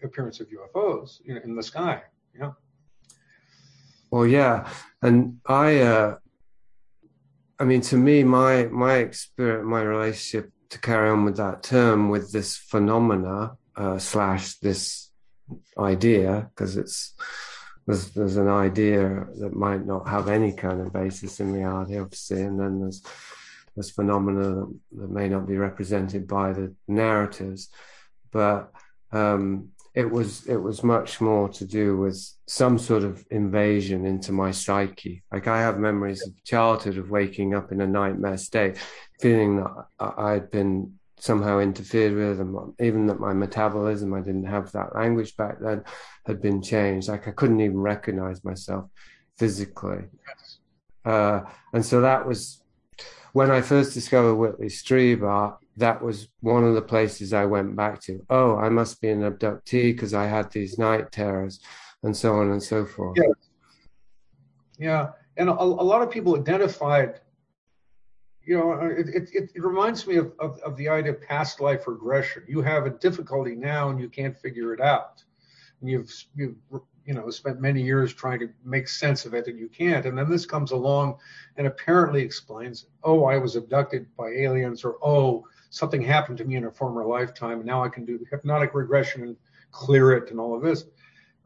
appearance 0.04 0.40
of 0.40 0.48
UFOs 0.48 1.20
you 1.24 1.34
know, 1.36 1.42
in 1.44 1.56
the 1.56 1.64
sky. 1.64 2.02
Yeah. 2.38 2.52
Well, 4.12 4.26
yeah, 4.26 4.68
and 5.02 5.40
I, 5.46 5.82
uh, 5.82 6.18
I 7.60 7.64
mean, 7.64 7.82
to 7.82 7.98
me, 7.98 8.24
my 8.24 8.66
my 8.66 8.96
experience, 8.96 9.66
my 9.66 9.82
relationship 9.82 10.52
to 10.70 10.80
carry 10.80 11.10
on 11.10 11.26
with 11.26 11.38
that 11.38 11.64
term, 11.64 12.10
with 12.10 12.32
this 12.32 12.58
phenomena 12.58 13.58
uh, 13.76 14.00
slash 14.00 14.56
this 14.56 15.12
idea, 15.78 16.50
because 16.50 16.78
it's 16.78 17.14
there's 17.86 18.10
there's 18.12 18.38
an 18.38 18.48
idea 18.48 19.28
that 19.40 19.56
might 19.56 19.86
not 19.86 20.08
have 20.08 20.28
any 20.28 20.54
kind 20.54 20.82
of 20.82 20.94
basis 20.94 21.40
in 21.40 21.54
reality, 21.54 22.00
obviously, 22.00 22.42
and 22.42 22.60
then 22.60 22.80
there's 22.80 23.04
as 23.80 23.90
phenomena 23.90 24.66
that 24.92 25.10
may 25.10 25.30
not 25.30 25.48
be 25.48 25.58
represented 25.58 26.28
by 26.28 26.54
the 26.54 26.76
narratives, 26.88 27.70
but 28.32 28.72
um, 29.12 29.70
it 29.96 30.10
was 30.10 30.46
it 30.46 30.58
was 30.58 30.84
much 30.84 31.20
more 31.20 31.50
to 31.50 31.66
do 31.66 31.98
with 31.98 32.18
some 32.48 32.78
sort 32.78 33.04
of 33.04 33.26
invasion 33.32 34.06
into 34.06 34.32
my 34.32 34.52
psyche. 34.52 35.24
Like 35.32 35.48
I 35.48 35.60
have 35.62 35.80
memories 35.80 36.26
of 36.26 36.44
childhood 36.44 36.98
of 36.98 37.10
waking 37.10 37.56
up 37.56 37.72
in 37.72 37.82
a 37.82 37.88
nightmare 37.88 38.38
state, 38.38 38.78
feeling 39.20 39.58
that 39.58 39.86
I'd 40.00 40.52
been 40.52 41.00
somehow 41.18 41.60
interfered 41.60 42.14
with, 42.14 42.40
and 42.40 42.74
even 42.80 43.08
that 43.08 43.20
my 43.20 43.34
metabolism, 43.34 44.14
I 44.14 44.22
didn't 44.22 44.46
have 44.46 44.72
that 44.72 44.96
language 44.96 45.36
back 45.36 45.60
then, 45.60 45.84
had 46.26 46.42
been 46.42 46.62
changed. 46.62 47.10
Like 47.10 47.28
I 47.28 47.32
couldn't 47.32 47.60
even 47.60 47.80
recognize 47.80 48.44
myself 48.44 48.86
physically. 49.38 50.04
Uh, 51.04 51.42
and 51.74 51.86
so 51.86 52.02
that 52.02 52.28
was 52.28 52.62
when 53.34 53.52
I 53.52 53.62
first 53.62 53.94
discovered 53.94 54.36
Whitley 54.36 54.68
Strieber, 54.68 55.58
that 55.78 56.02
was 56.02 56.28
one 56.42 56.64
of 56.64 56.76
the 56.76 56.82
places 56.82 57.34
I 57.34 57.46
went 57.46 57.76
back 57.76 58.02
to. 58.02 58.26
Oh, 58.30 58.58
I 58.58 58.70
must 58.70 59.02
be 59.02 59.10
an 59.10 59.22
abductee 59.22 59.94
because 59.94 60.14
I 60.14 60.26
had 60.26 60.52
these 60.52 60.78
night 60.78 61.12
terrors, 61.12 61.60
and 62.04 62.16
so 62.16 62.36
on 62.36 62.52
and 62.52 62.62
so 62.62 62.86
forth. 62.86 63.18
Yeah, 63.18 63.34
yeah, 64.78 65.10
and 65.38 65.50
a, 65.50 65.54
a 65.54 65.64
lot 65.64 66.02
of 66.02 66.12
people 66.12 66.36
identified. 66.36 67.22
You 68.44 68.58
know, 68.58 68.72
it, 68.82 69.30
it, 69.34 69.52
it 69.54 69.64
reminds 69.64 70.08
me 70.08 70.16
of, 70.16 70.34
of, 70.40 70.60
of 70.60 70.76
the 70.76 70.90
idea 70.90 71.12
of 71.12 71.22
past 71.22 71.62
life 71.62 71.88
regression. 71.88 72.44
You 72.48 72.62
have 72.62 72.88
a 72.88 72.90
difficulty 72.90 73.56
now, 73.56 73.90
and 73.90 74.00
you 74.00 74.10
can't 74.10 74.36
figure 74.36 74.74
it 74.74 74.82
out. 74.82 75.24
And 75.82 75.90
you've 75.90 76.12
you've 76.36 76.56
you 77.10 77.16
know 77.16 77.28
spent 77.32 77.60
many 77.60 77.82
years 77.82 78.14
trying 78.14 78.38
to 78.38 78.50
make 78.64 78.88
sense 78.88 79.26
of 79.26 79.34
it 79.34 79.48
and 79.48 79.58
you 79.58 79.68
can't. 79.68 80.06
And 80.06 80.16
then 80.16 80.30
this 80.30 80.46
comes 80.46 80.70
along 80.70 81.18
and 81.58 81.66
apparently 81.66 82.22
explains 82.22 82.86
oh 83.04 83.26
i 83.26 83.36
was 83.36 83.56
abducted 83.56 84.06
by 84.16 84.28
aliens 84.30 84.84
or 84.84 84.98
oh 85.02 85.44
something 85.72 86.04
happened 86.04 86.38
to 86.38 86.46
me 86.46 86.56
in 86.56 86.66
a 86.66 86.72
former 86.72 87.04
lifetime 87.04 87.58
and 87.58 87.66
now 87.66 87.84
i 87.84 87.90
can 87.90 88.06
do 88.06 88.24
hypnotic 88.30 88.76
regression 88.76 89.24
and 89.24 89.36
clear 89.72 90.12
it 90.12 90.30
and 90.30 90.40
all 90.40 90.56
of 90.56 90.62
this. 90.62 90.86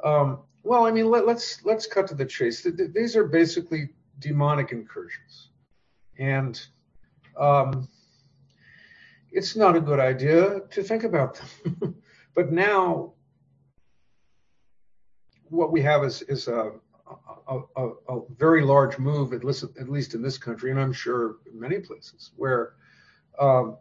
Um, 0.03 0.39
well 0.63 0.85
i 0.85 0.91
mean 0.91 1.09
let, 1.09 1.25
let's 1.25 1.63
let's 1.63 1.87
cut 1.87 2.07
to 2.07 2.15
the 2.15 2.25
chase. 2.25 2.67
These 2.93 3.15
are 3.15 3.23
basically 3.23 3.87
demonic 4.19 4.73
incursions. 4.73 5.51
And 6.19 6.61
um, 7.39 7.87
it's 9.31 9.55
not 9.55 9.77
a 9.77 9.81
good 9.81 10.01
idea 10.01 10.59
to 10.71 10.83
think 10.83 11.05
about 11.05 11.39
them. 11.39 11.95
But 12.35 12.51
now 12.51 13.13
what 15.53 15.71
we 15.71 15.81
have 15.81 16.03
is 16.03 16.23
is 16.23 16.47
a 16.47 16.71
a, 17.47 17.59
a, 17.75 17.89
a 18.09 18.21
very 18.37 18.63
large 18.63 18.97
move, 18.97 19.33
at 19.33 19.43
least, 19.43 19.63
at 19.79 19.89
least 19.89 20.15
in 20.15 20.21
this 20.21 20.37
country, 20.37 20.71
and 20.71 20.79
I'm 20.79 20.93
sure 20.93 21.35
many 21.53 21.79
places, 21.79 22.31
where 22.35 22.73
um, 23.39 23.77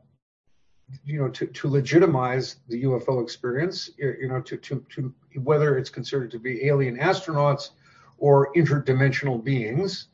you 1.04 1.18
know 1.18 1.28
to, 1.30 1.46
to 1.46 1.68
legitimize 1.68 2.56
the 2.68 2.84
UFO 2.84 3.22
experience, 3.22 3.90
you 3.96 4.28
know, 4.28 4.40
to, 4.42 4.56
to 4.58 4.84
to 4.90 5.14
whether 5.42 5.78
it's 5.78 5.90
considered 5.90 6.30
to 6.32 6.38
be 6.38 6.66
alien 6.66 6.98
astronauts 6.98 7.70
or 8.18 8.52
interdimensional 8.54 9.42
beings, 9.42 10.08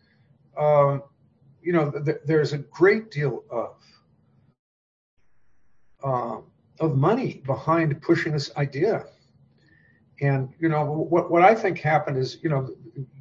um, 0.57 1.03
you 1.63 1.73
know, 1.73 1.91
th- 1.91 2.19
there's 2.25 2.53
a 2.53 2.59
great 2.59 3.11
deal 3.11 3.45
of 3.51 3.77
uh, 6.05 6.41
of 6.79 6.97
money 6.97 7.43
behind 7.45 8.01
pushing 8.01 8.33
this 8.33 8.55
idea 8.57 9.07
and 10.21 10.53
you 10.59 10.69
know 10.69 10.85
what 10.85 11.31
what 11.31 11.43
I 11.43 11.55
think 11.55 11.79
happened 11.79 12.17
is 12.17 12.39
you 12.43 12.51
know 12.51 12.71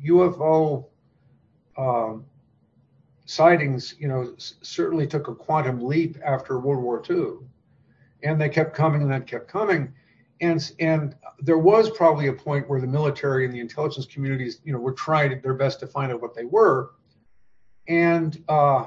UFO 0.05 0.85
um, 1.77 2.25
sightings 3.25 3.95
you 3.99 4.07
know 4.07 4.33
certainly 4.37 5.07
took 5.07 5.27
a 5.27 5.35
quantum 5.35 5.81
leap 5.81 6.17
after 6.25 6.59
World 6.59 6.83
War 6.83 7.03
II, 7.09 7.47
and 8.23 8.39
they 8.41 8.49
kept 8.49 8.75
coming 8.75 9.01
and 9.01 9.11
that 9.11 9.27
kept 9.27 9.47
coming, 9.47 9.93
and 10.41 10.71
and 10.79 11.15
there 11.39 11.59
was 11.59 11.89
probably 11.91 12.27
a 12.27 12.33
point 12.33 12.67
where 12.69 12.81
the 12.81 12.87
military 12.87 13.45
and 13.45 13.53
the 13.53 13.59
intelligence 13.59 14.05
communities 14.05 14.59
you 14.63 14.73
know 14.73 14.79
were 14.79 14.93
trying 14.93 15.39
their 15.41 15.53
best 15.53 15.79
to 15.81 15.87
find 15.87 16.11
out 16.11 16.21
what 16.21 16.33
they 16.33 16.45
were, 16.45 16.91
and 17.87 18.43
uh, 18.49 18.85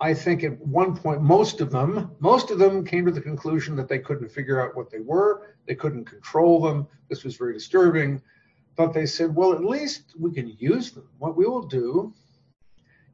I 0.00 0.14
think 0.14 0.44
at 0.44 0.58
one 0.60 0.96
point, 0.96 1.22
most 1.22 1.60
of 1.60 1.70
them, 1.70 2.12
most 2.20 2.50
of 2.50 2.58
them 2.58 2.84
came 2.84 3.04
to 3.06 3.10
the 3.10 3.20
conclusion 3.20 3.74
that 3.76 3.88
they 3.88 3.98
couldn't 3.98 4.30
figure 4.30 4.60
out 4.60 4.76
what 4.76 4.90
they 4.90 5.00
were. 5.00 5.56
They 5.66 5.74
couldn't 5.74 6.04
control 6.04 6.60
them. 6.60 6.86
This 7.08 7.24
was 7.24 7.36
very 7.36 7.52
disturbing. 7.52 8.22
But 8.76 8.92
they 8.92 9.06
said, 9.06 9.34
well, 9.34 9.52
at 9.52 9.64
least 9.64 10.14
we 10.16 10.32
can 10.32 10.54
use 10.58 10.92
them. 10.92 11.08
What 11.18 11.36
we 11.36 11.46
will 11.46 11.66
do 11.66 12.14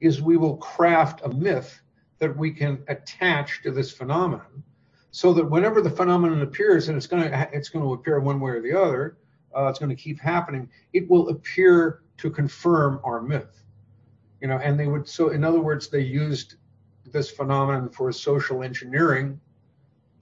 is 0.01 0.21
we 0.21 0.37
will 0.37 0.59
craft 0.59 1.23
a 1.25 1.31
myth 1.31 1.81
that 2.19 2.37
we 2.37 2.51
can 2.51 2.85
attach 2.89 3.63
to 3.63 3.71
this 3.71 3.91
phenomenon 3.91 4.63
so 5.11 5.33
that 5.33 5.49
whenever 5.49 5.81
the 5.81 5.91
phenomenon 5.91 6.43
appears, 6.43 6.89
and 6.89 6.97
it's 6.99 7.07
going 7.07 7.23
to, 7.23 7.49
it's 7.53 7.71
going 7.71 7.85
to 7.85 7.95
appear 7.95 8.21
one 8.21 8.41
way 8.41 8.51
or 8.51 8.61
the 8.61 8.79
other, 8.79 9.17
uh, 9.57 9.67
it's 9.69 9.79
going 9.79 9.89
to 9.89 9.97
keep 9.97 10.21
happening, 10.21 10.69
it 10.93 11.09
will 11.09 11.31
appear 11.31 12.03
to 12.19 12.31
confirm 12.31 13.01
our 13.05 13.23
myth. 13.23 13.63
You 14.43 14.49
know, 14.49 14.59
and 14.59 14.79
they 14.79 14.87
would, 14.87 15.09
so 15.09 15.31
in 15.31 15.45
other 15.45 15.61
words, 15.61 15.89
they 15.89 16.01
used 16.01 16.57
this 17.13 17.31
phenomenon 17.31 17.89
for 17.89 18.11
social 18.13 18.63
engineering 18.63 19.41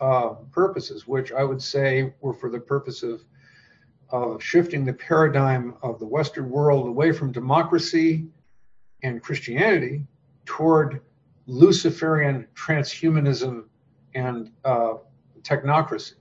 uh, 0.00 0.30
purposes, 0.50 1.06
which 1.06 1.32
I 1.32 1.44
would 1.44 1.62
say 1.62 2.12
were 2.20 2.34
for 2.34 2.50
the 2.50 2.58
purpose 2.60 3.02
of 3.02 3.24
uh, 4.12 4.38
shifting 4.38 4.84
the 4.84 4.92
paradigm 4.92 5.74
of 5.82 5.98
the 5.98 6.06
Western 6.06 6.50
world 6.50 6.86
away 6.86 7.12
from 7.12 7.32
democracy 7.32 8.26
and 9.02 9.22
Christianity 9.22 10.04
toward 10.44 11.00
Luciferian 11.46 12.46
transhumanism 12.54 13.64
and 14.14 14.50
uh, 14.64 14.94
technocracy. 15.42 16.14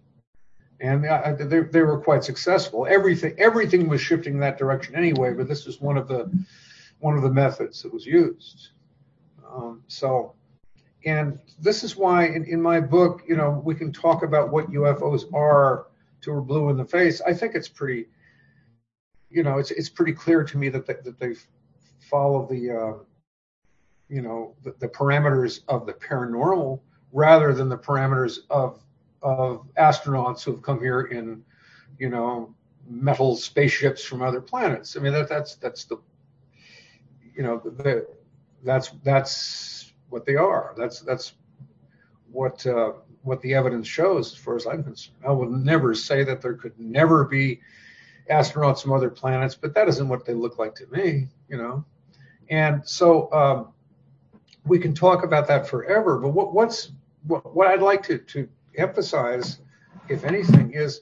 And 0.79 1.05
uh, 1.05 1.35
they, 1.37 1.59
they 1.59 1.81
were 1.81 1.99
quite 1.99 2.23
successful. 2.23 2.87
Everything 2.89 3.35
everything 3.37 3.87
was 3.87 4.01
shifting 4.01 4.35
in 4.35 4.39
that 4.39 4.57
direction 4.57 4.95
anyway, 4.95 5.33
but 5.33 5.47
this 5.47 5.65
was 5.65 5.79
one 5.79 5.97
of 5.97 6.07
the 6.07 6.31
one 6.99 7.15
of 7.15 7.23
the 7.23 7.29
methods 7.31 7.83
that 7.83 7.93
was 7.93 8.05
used. 8.05 8.69
Um, 9.53 9.83
so 9.87 10.33
and 11.05 11.39
this 11.59 11.83
is 11.83 11.95
why 11.95 12.27
in, 12.27 12.45
in 12.45 12.61
my 12.61 12.79
book, 12.79 13.23
you 13.27 13.35
know, 13.35 13.61
we 13.63 13.75
can 13.75 13.91
talk 13.91 14.23
about 14.23 14.51
what 14.51 14.71
UFOs 14.71 15.31
are 15.33 15.87
to 16.21 16.31
we're 16.31 16.41
blue 16.41 16.69
in 16.69 16.77
the 16.77 16.85
face. 16.85 17.21
I 17.21 17.33
think 17.33 17.55
it's 17.55 17.67
pretty, 17.67 18.07
you 19.29 19.43
know, 19.43 19.57
it's 19.57 19.71
it's 19.71 19.89
pretty 19.89 20.13
clear 20.13 20.43
to 20.43 20.57
me 20.57 20.69
that 20.69 20.85
they, 20.85 20.95
that 21.03 21.19
they 21.19 21.35
follow 21.99 22.47
the, 22.47 22.71
uh, 22.71 22.93
you 24.09 24.21
know, 24.21 24.55
the, 24.63 24.75
the 24.79 24.87
parameters 24.87 25.61
of 25.67 25.85
the 25.85 25.93
paranormal 25.93 26.79
rather 27.11 27.53
than 27.53 27.69
the 27.69 27.77
parameters 27.77 28.39
of 28.49 28.83
of 29.23 29.67
astronauts 29.77 30.43
who 30.43 30.51
have 30.51 30.61
come 30.61 30.79
here 30.79 31.01
in, 31.01 31.43
you 31.97 32.09
know, 32.09 32.53
metal 32.87 33.35
spaceships 33.35 34.03
from 34.03 34.21
other 34.21 34.41
planets. 34.41 34.95
I 34.95 34.99
mean, 34.99 35.13
that 35.13 35.29
that's 35.29 35.55
that's 35.55 35.85
the, 35.85 35.97
you 37.35 37.41
know, 37.41 37.59
the, 37.63 38.07
that's 38.63 38.89
that's 39.03 39.90
what 40.11 40.25
they 40.25 40.35
are. 40.35 40.73
That's 40.77 41.01
that's 41.01 41.33
what 42.31 42.65
uh, 42.67 42.93
what 43.23 43.41
the 43.41 43.53
evidence 43.53 43.87
shows, 43.87 44.33
as 44.33 44.37
far 44.37 44.55
as 44.55 44.65
I'm 44.67 44.83
concerned. 44.83 45.17
I 45.27 45.31
will 45.31 45.49
never 45.49 45.93
say 45.93 46.23
that 46.23 46.41
there 46.41 46.53
could 46.53 46.79
never 46.79 47.25
be 47.25 47.61
astronauts 48.29 48.81
from 48.81 48.93
other 48.93 49.09
planets, 49.09 49.55
but 49.55 49.73
that 49.73 49.87
isn't 49.87 50.07
what 50.07 50.25
they 50.25 50.33
look 50.33 50.57
like 50.57 50.75
to 50.75 50.87
me, 50.87 51.27
you 51.49 51.57
know. 51.57 51.83
And 52.49 52.87
so 52.87 53.31
um, 53.31 53.73
we 54.65 54.79
can 54.79 54.93
talk 54.93 55.23
about 55.23 55.47
that 55.47 55.67
forever. 55.67 56.17
But 56.17 56.29
what, 56.29 56.53
what's 56.53 56.91
what, 57.27 57.55
what 57.55 57.67
I'd 57.67 57.81
like 57.81 58.03
to, 58.03 58.17
to 58.17 58.47
emphasize, 58.77 59.59
if 60.09 60.23
anything, 60.23 60.73
is 60.73 61.01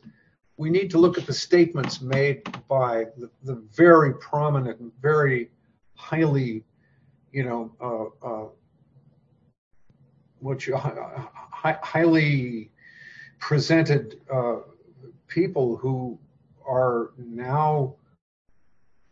we 0.58 0.70
need 0.70 0.92
to 0.92 0.98
look 0.98 1.18
at 1.18 1.26
the 1.26 1.34
statements 1.34 2.02
made 2.02 2.44
by 2.68 3.06
the, 3.18 3.30
the 3.44 3.56
very 3.74 4.14
prominent, 4.16 4.82
very 5.02 5.50
highly, 5.96 6.64
you 7.32 7.44
know, 7.44 7.72
uh, 7.80 8.28
uh, 8.28 8.48
uh, 10.46 11.26
highly 11.52 12.70
presented 13.40 14.20
uh, 14.32 14.58
people 15.28 15.78
who 15.78 16.18
are 16.68 17.12
now 17.18 17.96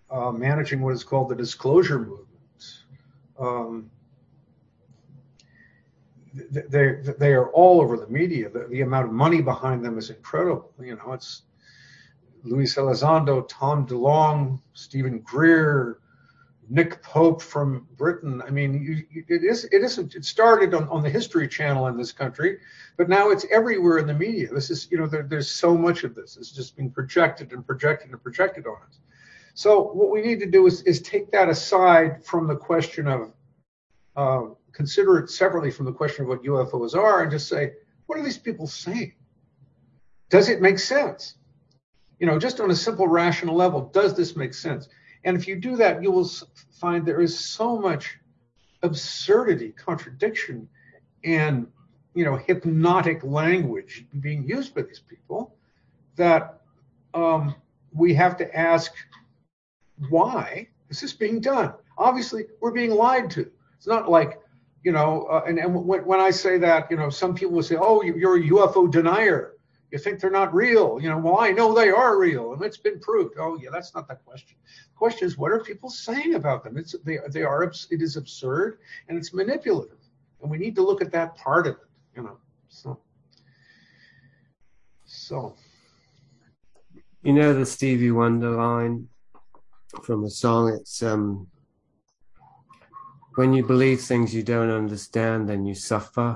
uh, 0.10 0.32
managing 0.32 0.82
what 0.82 0.94
is 0.94 1.04
called 1.04 1.30
the 1.30 1.36
disclosure 1.36 2.00
movement. 2.00 2.28
Um, 3.40 3.92
they 6.52 7.02
they 7.18 7.34
are 7.34 7.50
all 7.50 7.82
over 7.82 7.98
the 7.98 8.08
media. 8.08 8.50
The, 8.50 8.68
the, 8.70 8.82
amount 8.82 9.08
of 9.08 9.12
money 9.12 9.42
behind 9.42 9.84
them 9.84 9.98
is 9.98 10.10
incredible. 10.10 10.72
You 10.80 10.96
know, 10.96 11.14
it's 11.14 11.44
Luis 12.44 12.76
Elizondo, 12.76 13.48
Tom 13.48 13.88
DeLonge, 13.88 14.60
Stephen 14.74 15.20
Greer, 15.20 16.00
Nick 16.70 17.02
Pope 17.02 17.42
from 17.42 17.88
Britain. 17.98 18.42
I 18.46 18.50
mean, 18.50 18.74
you, 18.74 19.06
you, 19.10 19.24
it 19.28 19.44
is 19.44 19.66
it 19.66 19.84
isn't. 19.84 20.16
It 20.16 20.26
started 20.26 20.74
on, 20.74 20.88
on 20.90 21.02
the 21.02 21.10
History 21.10 21.48
Channel 21.48 21.88
in 21.88 21.98
this 21.98 22.12
country, 22.12 22.60
but 22.98 23.08
now 23.08 23.30
it's 23.30 23.46
everywhere 23.52 24.00
in 24.00 24.08
the 24.08 24.14
media. 24.14 24.50
This 24.54 24.70
is 24.70 24.90
you 24.92 24.98
know 24.98 25.08
there, 25.08 25.24
there's 25.24 25.50
so 25.50 25.78
much 25.78 26.04
of 26.04 26.14
this. 26.16 26.38
It's 26.38 26.52
just 26.52 26.76
being 26.76 26.92
projected 26.92 27.54
and 27.54 27.66
projected 27.66 28.12
and 28.12 28.22
projected 28.22 28.66
on 28.68 28.78
us. 28.88 29.00
So 29.54 29.82
what 29.82 30.12
we 30.12 30.22
need 30.22 30.40
to 30.42 30.46
do 30.46 30.68
is 30.68 30.82
is 30.84 31.02
take 31.02 31.32
that 31.32 31.50
aside 31.50 32.26
from 32.26 32.48
the 32.48 32.56
question 32.56 33.08
of 33.08 33.32
uh, 34.16 34.54
consider 34.74 35.20
it 35.20 35.30
separately 35.30 35.72
from 35.72 35.86
the 35.86 35.94
question 35.94 36.24
of 36.24 36.30
what 36.30 36.44
UFOs 36.44 36.96
are 36.96 37.22
and 37.22 37.32
just 37.32 37.48
say, 37.48 37.74
what 38.08 38.18
are 38.18 38.24
these 38.24 38.38
people 38.38 38.68
saying? 38.68 39.14
Does 40.30 40.50
it 40.50 40.62
make 40.62 40.80
sense? 40.80 41.36
You 42.20 42.28
know, 42.28 42.38
just 42.40 42.60
on 42.60 42.72
a 42.72 42.76
simple 42.76 43.08
rational 43.08 43.56
level, 43.56 43.90
does 43.94 44.16
this 44.16 44.36
make 44.36 44.54
sense? 44.54 44.90
And 45.24 45.36
if 45.38 45.48
you 45.48 45.56
do 45.56 45.76
that, 45.78 46.02
you 46.02 46.12
will 46.12 46.30
find 46.80 47.06
there 47.06 47.22
is 47.22 47.38
so 47.38 47.78
much 47.78 48.18
absurdity, 48.84 49.70
contradiction, 49.70 50.68
and 51.24 51.68
you 52.14 52.26
know, 52.26 52.36
hypnotic 52.36 53.24
language 53.24 54.06
being 54.22 54.48
used 54.48 54.74
by 54.74 54.82
these 54.82 55.00
people 55.00 55.56
that 56.16 56.62
um, 57.14 57.54
we 57.94 58.14
have 58.14 58.38
to 58.38 58.58
ask 58.58 58.92
why 60.10 60.68
is 60.90 61.00
this 61.02 61.14
being 61.14 61.40
done? 61.40 61.74
Obviously, 61.98 62.46
we're 62.60 62.72
being 62.72 62.92
lied 62.92 63.30
to. 63.32 63.52
It's 63.76 63.88
not 63.88 64.10
like 64.10 64.40
you 64.84 64.92
know, 64.94 65.24
uh, 65.24 65.44
and, 65.46 65.60
and 65.60 65.74
when, 65.74 66.06
when 66.06 66.20
I 66.22 66.32
say 66.32 66.58
that, 66.60 66.90
you 66.90 66.96
know, 66.96 67.10
some 67.10 67.36
people 67.36 67.56
will 67.56 67.64
say, 67.64 67.76
oh, 67.78 68.02
you're 68.04 68.38
a 68.38 68.42
UFO 68.42 68.90
denier. 68.90 69.57
You 69.92 69.98
think 69.98 70.20
they're 70.20 70.30
not 70.30 70.54
real. 70.54 71.00
You 71.02 71.10
know, 71.10 71.18
well, 71.18 71.40
I 71.40 71.52
know 71.52 71.74
they 71.74 71.90
are 71.90 72.18
real 72.20 72.54
and 72.54 72.62
it's 72.64 72.78
been 72.78 73.00
proved. 73.00 73.36
Oh, 73.40 73.58
yeah, 73.62 73.70
that's 73.72 73.96
not 73.96 74.08
the 74.08 74.16
question. 74.16 74.58
The 74.66 74.98
question 74.98 75.28
is, 75.28 75.38
what 75.38 75.52
are 75.52 75.64
people 75.64 75.90
saying 75.90 76.36
about 76.36 76.64
them? 76.64 76.78
It's 76.78 76.96
they, 77.06 77.20
they 77.30 77.44
are, 77.44 77.64
it 77.64 78.02
is 78.02 78.18
absurd 78.18 78.80
and 79.08 79.18
it's 79.18 79.34
manipulative. 79.34 80.00
And 80.42 80.52
we 80.52 80.58
need 80.58 80.76
to 80.76 80.84
look 80.84 81.02
at 81.02 81.12
that 81.14 81.36
part 81.36 81.68
of 81.68 81.76
it, 81.76 81.88
you 82.16 82.24
know. 82.24 82.38
So, 82.68 83.00
so. 85.06 85.56
You 87.24 87.34
know 87.34 87.54
the 87.54 87.66
Stevie 87.66 88.12
Wonder 88.12 88.52
line 88.52 89.08
from 90.04 90.24
a 90.24 90.30
song? 90.30 90.70
It's 90.70 91.02
um 91.02 91.48
when 93.36 93.54
you 93.54 93.64
believe 93.64 94.02
things 94.02 94.34
you 94.34 94.44
don't 94.44 94.70
understand, 94.70 95.48
then 95.48 95.66
you 95.66 95.76
suffer. 95.76 96.36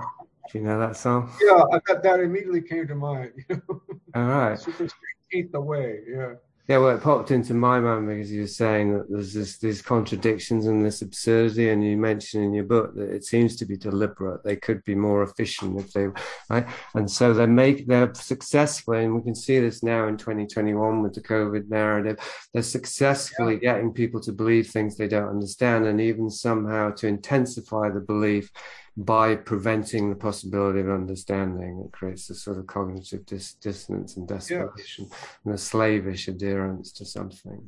Do 0.51 0.57
you 0.57 0.65
know 0.65 0.79
that 0.79 0.97
song? 0.97 1.31
Yeah, 1.41 1.63
I 1.71 1.79
got 1.79 2.03
that 2.03 2.19
immediately 2.19 2.61
came 2.61 2.87
to 2.87 2.95
mind. 2.95 3.31
All 3.69 3.79
right. 4.15 4.59
Super 4.59 4.89
Street 5.29 5.51
the 5.51 5.61
way. 5.61 5.99
Yeah. 6.09 6.33
Yeah, 6.67 6.77
well, 6.77 6.95
it 6.95 7.01
popped 7.01 7.31
into 7.31 7.53
my 7.53 7.79
mind 7.79 8.07
because 8.07 8.31
you 8.31 8.41
were 8.41 8.47
saying 8.47 8.93
that 8.93 9.09
there's 9.09 9.33
this, 9.33 9.57
these 9.57 9.81
contradictions 9.81 10.67
and 10.67 10.85
this 10.85 11.01
absurdity, 11.01 11.69
and 11.69 11.83
you 11.83 11.97
mentioned 11.97 12.45
in 12.45 12.53
your 12.53 12.63
book 12.65 12.95
that 12.95 13.09
it 13.09 13.25
seems 13.25 13.55
to 13.57 13.65
be 13.65 13.75
deliberate. 13.75 14.43
They 14.43 14.55
could 14.55 14.83
be 14.85 14.95
more 14.95 15.23
efficient 15.23 15.79
if 15.79 15.91
they, 15.91 16.07
right? 16.49 16.65
And 16.93 17.09
so 17.09 17.33
they 17.33 17.47
make 17.47 17.87
they're 17.87 18.13
successful, 18.13 18.93
and 18.93 19.15
we 19.15 19.21
can 19.21 19.35
see 19.35 19.59
this 19.59 19.83
now 19.83 20.07
in 20.07 20.17
2021 20.17 21.01
with 21.01 21.13
the 21.13 21.21
COVID 21.21 21.67
narrative. 21.67 22.19
They're 22.53 22.63
successfully 22.63 23.55
yeah. 23.55 23.73
getting 23.73 23.91
people 23.91 24.21
to 24.21 24.31
believe 24.31 24.67
things 24.67 24.95
they 24.95 25.07
don't 25.07 25.29
understand, 25.29 25.87
and 25.87 25.99
even 25.99 26.29
somehow 26.29 26.91
to 26.91 27.07
intensify 27.07 27.89
the 27.89 28.01
belief 28.01 28.51
by 28.97 29.35
preventing 29.35 30.09
the 30.09 30.15
possibility 30.15 30.79
of 30.81 30.89
understanding. 30.89 31.83
It 31.85 31.91
creates 31.91 32.29
a 32.29 32.35
sort 32.35 32.57
of 32.57 32.67
cognitive 32.67 33.25
dis- 33.25 33.53
dissonance 33.53 34.17
and 34.17 34.27
desperation 34.27 35.07
yeah. 35.09 35.17
and 35.45 35.53
a 35.53 35.57
slavish 35.57 36.27
adherence 36.27 36.91
to 36.93 37.05
something. 37.05 37.61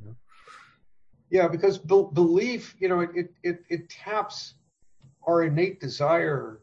Yeah, 1.30 1.48
because 1.48 1.78
be- 1.78 2.08
belief, 2.14 2.76
you 2.80 2.90
know, 2.90 3.02
it, 3.02 3.34
it, 3.42 3.64
it 3.70 3.90
taps 3.90 4.56
our 5.26 5.44
innate 5.44 5.80
desire 5.80 6.60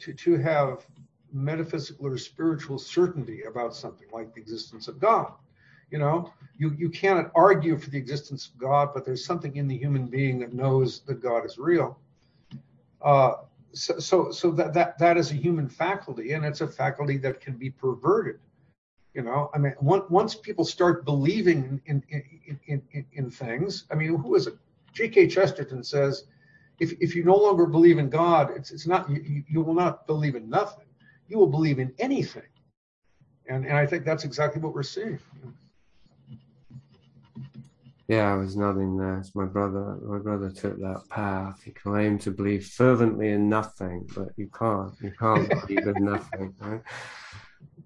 to, 0.00 0.12
to 0.12 0.36
have 0.36 0.84
metaphysical 1.32 2.06
or 2.06 2.18
spiritual 2.18 2.78
certainty 2.78 3.42
about 3.42 3.74
something 3.74 4.08
like 4.12 4.34
the 4.34 4.40
existence 4.40 4.88
of 4.88 4.98
God. 4.98 5.32
You 5.90 5.98
know, 5.98 6.32
you, 6.58 6.74
you 6.76 6.88
cannot 6.90 7.30
argue 7.36 7.78
for 7.78 7.90
the 7.90 7.98
existence 7.98 8.48
of 8.52 8.58
God, 8.58 8.90
but 8.92 9.04
there's 9.04 9.24
something 9.24 9.54
in 9.56 9.68
the 9.68 9.78
human 9.78 10.06
being 10.06 10.40
that 10.40 10.52
knows 10.52 11.00
that 11.06 11.22
God 11.22 11.46
is 11.46 11.58
real. 11.58 11.96
Uh, 13.00 13.34
so, 13.76 14.30
so, 14.30 14.50
that, 14.52 14.72
that, 14.72 14.98
that 14.98 15.16
is 15.16 15.30
a 15.30 15.34
human 15.34 15.68
faculty 15.68 16.32
and 16.32 16.44
it's 16.44 16.62
a 16.62 16.66
faculty 16.66 17.18
that 17.18 17.40
can 17.40 17.56
be 17.56 17.70
perverted. 17.70 18.38
You 19.14 19.22
know, 19.22 19.50
I 19.54 19.58
mean, 19.58 19.74
once 19.80 20.34
people 20.34 20.64
start 20.64 21.04
believing 21.04 21.80
in, 21.86 22.02
in, 22.10 22.22
in, 22.66 22.82
in, 22.92 23.06
in 23.12 23.30
things, 23.30 23.84
I 23.90 23.94
mean, 23.94 24.14
who 24.14 24.34
is 24.34 24.46
it? 24.46 24.54
G.K. 24.92 25.28
Chesterton 25.28 25.82
says, 25.82 26.24
if, 26.78 26.92
if 27.00 27.14
you 27.14 27.24
no 27.24 27.36
longer 27.36 27.66
believe 27.66 27.98
in 27.98 28.10
God, 28.10 28.50
it's, 28.54 28.70
it's 28.70 28.86
not, 28.86 29.08
you, 29.10 29.42
you 29.48 29.62
will 29.62 29.74
not 29.74 30.06
believe 30.06 30.36
in 30.36 30.50
nothing. 30.50 30.84
You 31.28 31.38
will 31.38 31.46
believe 31.46 31.78
in 31.78 31.94
anything. 31.98 32.42
And, 33.48 33.64
and 33.64 33.76
I 33.76 33.86
think 33.86 34.04
that's 34.04 34.24
exactly 34.24 34.60
what 34.60 34.74
we're 34.74 34.82
seeing. 34.82 35.18
Yeah, 38.08 38.32
I 38.32 38.36
was 38.36 38.56
nodding 38.56 38.96
there. 38.96 39.18
It's 39.18 39.34
my 39.34 39.46
brother. 39.46 39.98
My 40.02 40.18
brother 40.18 40.50
took 40.50 40.78
that 40.78 41.02
path. 41.10 41.62
He 41.64 41.72
claimed 41.72 42.20
to 42.22 42.30
believe 42.30 42.66
fervently 42.66 43.30
in 43.30 43.48
nothing, 43.48 44.08
but 44.14 44.28
you 44.36 44.48
can't. 44.56 44.92
You 45.00 45.12
can't 45.18 45.48
believe 45.66 45.86
in 45.88 46.04
nothing. 46.04 46.54
Right? 46.60 46.82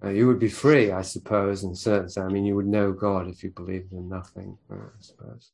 Uh, 0.03 0.09
you 0.09 0.27
would 0.27 0.39
be 0.39 0.49
free, 0.49 0.91
I 0.91 1.01
suppose, 1.01 1.63
in 1.63 1.73
certain 1.73 2.09
sense. 2.09 2.23
I 2.23 2.31
mean, 2.31 2.45
you 2.45 2.55
would 2.55 2.67
know 2.67 2.91
God 2.91 3.27
if 3.27 3.43
you 3.43 3.49
believed 3.49 3.93
in 3.93 4.09
nothing. 4.09 4.57
I 4.71 4.75
suppose, 4.99 5.51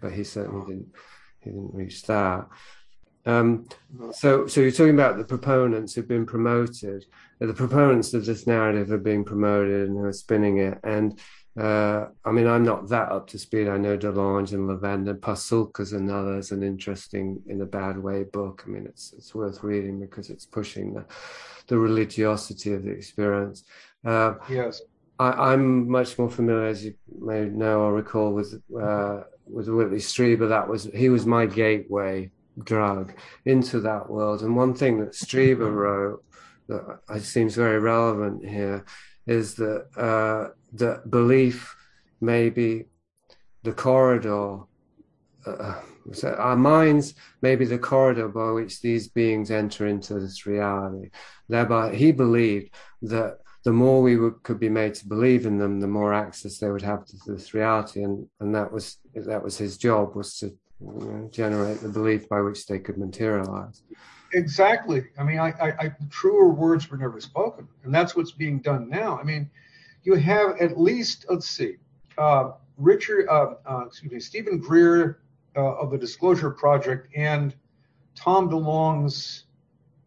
but 0.00 0.12
he 0.12 0.24
certainly 0.24 0.66
didn't. 0.66 0.94
He 1.40 1.50
didn't 1.50 1.74
reach 1.74 2.02
that. 2.04 2.46
Um, 3.26 3.66
so, 4.12 4.46
so 4.46 4.60
you're 4.60 4.70
talking 4.70 4.94
about 4.94 5.18
the 5.18 5.24
proponents 5.24 5.94
who've 5.94 6.08
been 6.08 6.26
promoted. 6.26 7.04
The 7.38 7.52
proponents 7.52 8.14
of 8.14 8.24
this 8.24 8.46
narrative 8.46 8.90
are 8.92 8.98
being 8.98 9.24
promoted 9.24 9.88
and 9.88 9.98
who 9.98 10.04
are 10.04 10.12
spinning 10.12 10.58
it, 10.58 10.78
and 10.84 11.18
uh, 11.58 12.06
I 12.24 12.30
mean, 12.30 12.46
I'm 12.46 12.64
not 12.64 12.88
that 12.88 13.10
up 13.10 13.26
to 13.28 13.38
speed. 13.38 13.68
I 13.68 13.76
know 13.76 13.98
Delange 13.98 14.52
and 14.52 14.68
Levenda. 14.68 15.18
Pasulka's 15.18 15.92
another 15.92 16.38
is 16.38 16.52
an 16.52 16.62
interesting, 16.62 17.42
in 17.48 17.60
a 17.60 17.66
bad 17.66 17.98
way, 17.98 18.22
book. 18.22 18.62
I 18.66 18.70
mean, 18.70 18.86
it's 18.86 19.12
it's 19.12 19.34
worth 19.34 19.62
reading 19.64 20.00
because 20.00 20.30
it's 20.30 20.46
pushing 20.46 20.94
the, 20.94 21.04
the 21.66 21.76
religiosity 21.76 22.72
of 22.72 22.84
the 22.84 22.90
experience. 22.90 23.64
Uh, 24.04 24.34
yes. 24.48 24.82
I, 25.18 25.52
am 25.52 25.90
much 25.90 26.18
more 26.18 26.30
familiar, 26.30 26.66
as 26.66 26.82
you 26.82 26.94
may 27.20 27.44
know 27.44 27.80
or 27.80 27.92
recall, 27.92 28.32
with 28.32 28.62
uh, 28.80 29.22
with 29.44 29.68
Whitley 29.68 29.98
Strieber. 29.98 30.48
That 30.48 30.68
was 30.68 30.84
he 30.94 31.08
was 31.08 31.26
my 31.26 31.46
gateway 31.46 32.30
drug 32.62 33.12
into 33.44 33.80
that 33.80 34.08
world. 34.08 34.42
And 34.42 34.56
one 34.56 34.74
thing 34.74 35.00
that 35.00 35.12
Strieber 35.12 35.70
wrote 35.70 36.24
that 36.68 37.22
seems 37.22 37.54
very 37.56 37.78
relevant 37.80 38.48
here 38.48 38.84
is 39.26 39.54
that 39.56 39.86
the 40.72 41.02
belief 41.08 41.76
maybe 42.20 42.86
the 43.62 43.72
corridor 43.72 44.60
uh, 45.46 45.80
so 46.12 46.34
our 46.34 46.56
minds 46.56 47.14
may 47.42 47.56
be 47.56 47.64
the 47.64 47.78
corridor 47.78 48.28
by 48.28 48.50
which 48.50 48.80
these 48.80 49.08
beings 49.08 49.50
enter 49.50 49.86
into 49.86 50.18
this 50.18 50.46
reality. 50.46 51.10
Thereby, 51.48 51.94
he 51.94 52.12
believed 52.12 52.74
that 53.02 53.38
the 53.64 53.72
more 53.72 54.02
we 54.02 54.16
would, 54.16 54.42
could 54.42 54.58
be 54.58 54.68
made 54.68 54.94
to 54.94 55.06
believe 55.06 55.46
in 55.46 55.58
them, 55.58 55.80
the 55.80 55.86
more 55.86 56.14
access 56.14 56.58
they 56.58 56.70
would 56.70 56.82
have 56.82 57.04
to 57.06 57.16
this 57.26 57.52
reality, 57.52 58.02
and 58.02 58.26
and 58.40 58.54
that 58.54 58.72
was 58.72 58.98
that 59.14 59.42
was 59.42 59.58
his 59.58 59.76
job 59.76 60.16
was 60.16 60.38
to 60.38 60.46
you 60.46 60.56
know, 60.80 61.28
generate 61.30 61.80
the 61.80 61.88
belief 61.88 62.28
by 62.28 62.40
which 62.40 62.66
they 62.66 62.78
could 62.78 62.96
materialize. 62.96 63.82
Exactly. 64.32 65.04
I 65.18 65.24
mean, 65.24 65.38
I, 65.38 65.50
I, 65.60 65.68
I, 65.78 65.92
truer 66.08 66.48
words 66.48 66.88
were 66.88 66.96
never 66.96 67.20
spoken, 67.20 67.68
and 67.84 67.94
that's 67.94 68.16
what's 68.16 68.32
being 68.32 68.60
done 68.60 68.88
now. 68.88 69.18
I 69.18 69.24
mean, 69.24 69.50
you 70.02 70.14
have 70.14 70.60
at 70.60 70.78
least 70.78 71.26
let's 71.28 71.48
see, 71.48 71.76
uh, 72.18 72.52
Richard, 72.76 73.28
uh, 73.28 73.54
uh, 73.66 73.84
excuse 73.86 74.12
me, 74.12 74.20
Stephen 74.20 74.58
Greer 74.58 75.20
uh, 75.56 75.74
of 75.76 75.90
the 75.90 75.98
Disclosure 75.98 76.50
Project 76.50 77.08
and 77.14 77.54
Tom 78.14 78.48
DeLonge's 78.48 79.44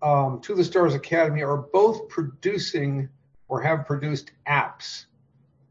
um, 0.01 0.41
To 0.41 0.53
the 0.56 0.63
Stars 0.63 0.93
Academy 0.93 1.43
are 1.43 1.58
both 1.58 2.10
producing 2.10 3.10
or 3.47 3.62
have 3.62 3.86
produced 3.86 4.32
apps 4.47 5.06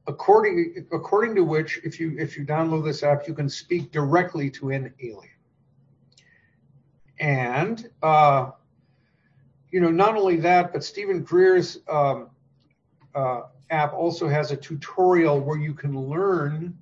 according 0.06 0.86
according 0.92 1.34
to 1.34 1.44
which 1.44 1.80
if 1.84 2.00
you 2.00 2.16
if 2.18 2.36
you 2.36 2.44
download 2.44 2.84
this 2.84 3.02
app 3.02 3.28
you 3.28 3.34
can 3.34 3.48
speak 3.48 3.92
directly 3.92 4.50
to 4.50 4.70
an 4.70 4.92
alien. 5.00 5.30
And 7.20 7.88
uh, 8.02 8.50
you 9.70 9.80
know 9.80 9.90
not 9.90 10.16
only 10.16 10.36
that 10.38 10.72
but 10.72 10.82
Stephen 10.82 11.22
Greer's 11.22 11.78
um, 11.88 12.30
uh, 13.14 13.42
app 13.72 13.92
also 13.94 14.28
has 14.28 14.50
a 14.50 14.56
tutorial 14.56 15.40
where 15.40 15.58
you 15.58 15.74
can 15.74 15.98
learn 15.98 16.78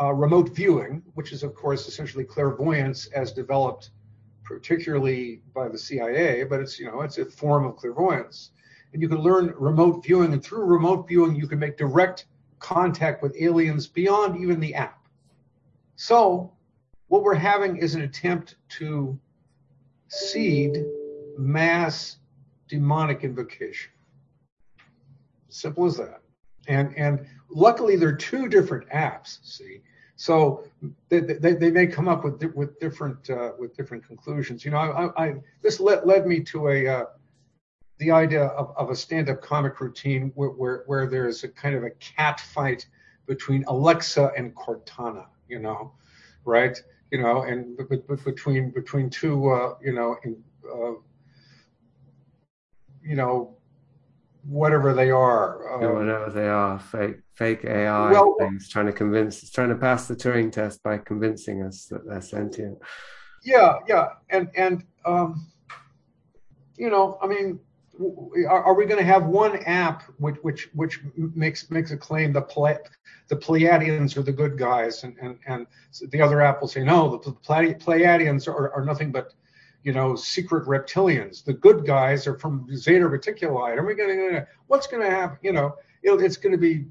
uh, 0.00 0.12
remote 0.12 0.54
viewing, 0.54 1.02
which 1.14 1.32
is, 1.32 1.42
of 1.42 1.54
course, 1.54 1.88
essentially 1.88 2.24
clairvoyance 2.24 3.06
as 3.06 3.32
developed 3.32 3.90
particularly 4.44 5.40
by 5.54 5.68
the 5.68 5.78
CIA, 5.78 6.44
but 6.44 6.60
it's, 6.60 6.78
you 6.78 6.86
know, 6.86 7.00
it's 7.00 7.18
a 7.18 7.24
form 7.24 7.64
of 7.64 7.76
clairvoyance. 7.76 8.50
And 8.92 9.02
you 9.02 9.08
can 9.08 9.18
learn 9.18 9.54
remote 9.58 10.04
viewing, 10.04 10.32
and 10.32 10.42
through 10.42 10.64
remote 10.64 11.08
viewing, 11.08 11.34
you 11.34 11.48
can 11.48 11.58
make 11.58 11.76
direct 11.76 12.26
contact 12.58 13.22
with 13.22 13.34
aliens 13.40 13.86
beyond 13.86 14.40
even 14.40 14.60
the 14.60 14.74
app. 14.74 15.08
So, 15.96 16.52
what 17.08 17.22
we're 17.22 17.34
having 17.34 17.76
is 17.76 17.94
an 17.94 18.02
attempt 18.02 18.56
to 18.78 19.18
seed 20.08 20.84
mass 21.38 22.18
demonic 22.68 23.24
invocation. 23.24 23.90
Simple 25.48 25.86
as 25.86 25.96
that. 25.96 26.22
And 26.68 26.96
and 26.96 27.26
luckily 27.48 27.96
there 27.96 28.08
are 28.08 28.16
two 28.16 28.48
different 28.48 28.88
apps. 28.90 29.38
See, 29.44 29.82
so 30.16 30.64
they, 31.08 31.20
they, 31.20 31.54
they 31.54 31.70
may 31.70 31.86
come 31.86 32.08
up 32.08 32.24
with 32.24 32.42
with 32.54 32.78
different 32.80 33.28
uh, 33.30 33.52
with 33.58 33.76
different 33.76 34.06
conclusions. 34.06 34.64
You 34.64 34.70
know, 34.72 34.78
I, 34.78 35.24
I 35.26 35.34
this 35.62 35.78
led 35.78 36.04
led 36.06 36.26
me 36.26 36.40
to 36.44 36.68
a 36.68 36.88
uh, 36.88 37.04
the 37.98 38.10
idea 38.10 38.44
of, 38.44 38.74
of 38.76 38.90
a 38.90 38.96
stand-up 38.96 39.40
comic 39.40 39.80
routine 39.80 40.32
where, 40.34 40.50
where 40.50 40.82
where 40.86 41.06
there's 41.06 41.44
a 41.44 41.48
kind 41.48 41.74
of 41.74 41.84
a 41.84 41.90
cat 41.90 42.40
fight 42.40 42.86
between 43.26 43.64
Alexa 43.68 44.32
and 44.36 44.54
Cortana. 44.54 45.26
You 45.48 45.60
know, 45.60 45.92
right? 46.44 46.76
You 47.10 47.22
know, 47.22 47.42
and 47.42 47.76
between 48.24 48.70
between 48.70 49.10
two 49.10 49.50
uh, 49.50 49.74
you 49.82 49.92
know 49.92 50.16
in, 50.24 50.42
uh, 50.64 50.94
you 53.02 53.16
know 53.16 53.55
whatever 54.48 54.94
they 54.94 55.10
are. 55.10 55.74
Um, 55.74 55.94
whatever 55.94 56.30
they 56.30 56.48
are, 56.48 56.78
fake 56.78 57.16
fake 57.34 57.64
AI 57.64 58.10
well, 58.12 58.34
things, 58.38 58.68
trying 58.68 58.86
to 58.86 58.92
convince, 58.92 59.50
trying 59.50 59.68
to 59.68 59.76
pass 59.76 60.08
the 60.08 60.16
Turing 60.16 60.50
test 60.52 60.82
by 60.82 60.98
convincing 60.98 61.62
us 61.62 61.86
that 61.86 62.06
they're 62.06 62.20
sentient. 62.20 62.78
Yeah, 63.44 63.78
yeah, 63.88 64.08
and 64.30 64.50
and 64.56 64.84
um, 65.04 65.46
you 66.76 66.90
know, 66.90 67.18
I 67.22 67.26
mean, 67.26 67.60
are, 68.48 68.64
are 68.64 68.74
we 68.74 68.86
going 68.86 68.98
to 68.98 69.04
have 69.04 69.26
one 69.26 69.56
app 69.64 70.02
which 70.18 70.36
which 70.42 70.68
which 70.74 71.00
makes 71.16 71.70
makes 71.70 71.90
a 71.90 71.96
claim 71.96 72.32
the 72.32 72.42
Ple- 72.42 72.78
the 73.28 73.36
Pleiadians 73.36 74.16
are 74.16 74.22
the 74.22 74.32
good 74.32 74.56
guys, 74.58 75.04
and 75.04 75.16
and 75.20 75.38
and 75.46 75.66
the 76.10 76.20
other 76.20 76.40
app 76.40 76.60
will 76.60 76.68
say 76.68 76.84
no, 76.84 77.16
the 77.18 77.32
Pleiadians 77.32 78.48
are, 78.48 78.72
are 78.72 78.84
nothing 78.84 79.12
but 79.12 79.34
you 79.86 79.92
know, 79.92 80.16
secret 80.16 80.66
reptilians. 80.66 81.44
The 81.44 81.52
good 81.52 81.86
guys 81.86 82.26
are 82.26 82.36
from 82.36 82.66
Zeta 82.74 83.04
Reticuli. 83.04 83.76
Are 83.76 83.86
we 83.86 83.94
going 83.94 84.18
to, 84.32 84.44
what's 84.66 84.88
going 84.88 85.04
to 85.04 85.08
happen? 85.08 85.38
You 85.42 85.52
know, 85.52 85.76
it, 86.02 86.20
it's 86.20 86.36
going 86.36 86.50
to 86.50 86.58
be 86.58 86.86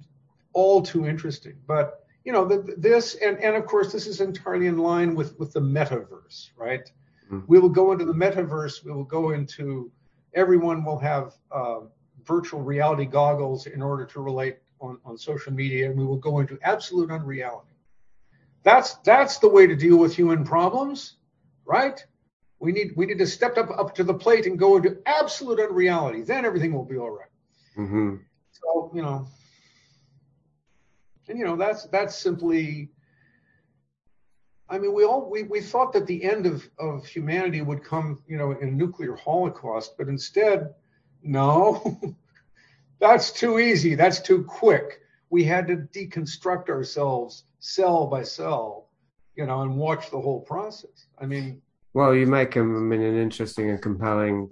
all 0.54 0.82
too 0.82 1.06
interesting. 1.06 1.58
But, 1.68 2.06
you 2.24 2.32
know, 2.32 2.46
the, 2.46 2.74
this, 2.78 3.16
and, 3.16 3.38
and 3.44 3.58
of 3.58 3.66
course, 3.66 3.92
this 3.92 4.08
is 4.08 4.22
entirely 4.22 4.68
in 4.68 4.78
line 4.78 5.14
with, 5.14 5.38
with 5.38 5.52
the 5.52 5.60
metaverse, 5.60 6.52
right? 6.56 6.90
Mm-hmm. 7.30 7.42
We 7.48 7.60
will 7.60 7.68
go 7.68 7.92
into 7.92 8.06
the 8.06 8.14
metaverse. 8.14 8.86
We 8.86 8.94
will 8.94 9.04
go 9.04 9.32
into, 9.32 9.92
everyone 10.34 10.86
will 10.86 11.00
have 11.00 11.34
uh, 11.52 11.82
virtual 12.24 12.62
reality 12.62 13.04
goggles 13.04 13.68
in 13.68 13.82
order 13.82 14.06
to 14.06 14.22
relate 14.22 14.60
on, 14.80 15.00
on 15.04 15.18
social 15.18 15.52
media, 15.52 15.90
and 15.90 16.00
we 16.00 16.06
will 16.06 16.16
go 16.30 16.40
into 16.40 16.58
absolute 16.64 17.12
unreality. 17.12 17.76
That's, 18.64 18.94
that's 19.04 19.38
the 19.40 19.50
way 19.50 19.68
to 19.68 19.76
deal 19.76 19.98
with 19.98 20.16
human 20.16 20.46
problems, 20.46 21.18
right? 21.66 22.02
We 22.60 22.72
need 22.72 22.94
we 22.96 23.06
need 23.06 23.20
to 23.20 23.28
step 23.28 23.58
up 23.58 23.70
up 23.72 23.96
to 23.96 24.04
the 24.04 24.14
plate 24.14 24.46
and 24.46 24.58
go 24.58 24.78
into 24.78 24.98
absolute 25.06 25.60
unreality. 25.60 26.24
Then 26.24 26.46
everything 26.46 26.74
will 26.74 26.86
be 26.86 26.98
all 26.98 27.12
right. 27.12 27.30
mm-hmm. 27.78 28.16
So 28.52 28.92
you 28.94 29.02
know, 29.02 29.28
and 31.28 31.38
you 31.38 31.46
know 31.46 31.56
that's 31.56 31.86
that's 31.86 32.16
simply. 32.16 32.90
I 34.68 34.80
mean, 34.80 34.96
we 34.96 35.04
all 35.04 35.30
we, 35.30 35.44
we 35.44 35.62
thought 35.62 35.94
that 35.94 36.08
the 36.08 36.24
end 36.24 36.48
of, 36.48 36.68
of 36.80 37.06
humanity 37.06 37.62
would 37.62 37.84
come, 37.84 38.24
you 38.28 38.38
know, 38.38 38.52
in 38.52 38.70
a 38.70 38.72
nuclear 38.72 39.16
holocaust, 39.16 39.96
but 39.96 40.08
instead, 40.08 40.74
no, 41.22 42.00
that's 43.00 43.32
too 43.32 43.60
easy. 43.60 43.94
That's 43.94 44.20
too 44.20 44.44
quick. 44.44 45.02
We 45.30 45.44
had 45.44 45.68
to 45.68 45.76
deconstruct 45.76 46.70
ourselves 46.70 47.44
cell 47.60 48.08
by 48.08 48.24
cell, 48.24 48.90
you 49.36 49.46
know, 49.46 49.62
and 49.62 49.78
watch 49.78 50.10
the 50.10 50.20
whole 50.20 50.42
process. 50.42 51.08
I 51.20 51.26
mean, 51.26 51.62
well, 51.96 52.14
you 52.14 52.28
make 52.28 52.58
I 52.58 52.62
mean, 52.62 53.02
an 53.02 53.18
interesting 53.18 53.70
and 53.70 53.82
compelling 53.82 54.52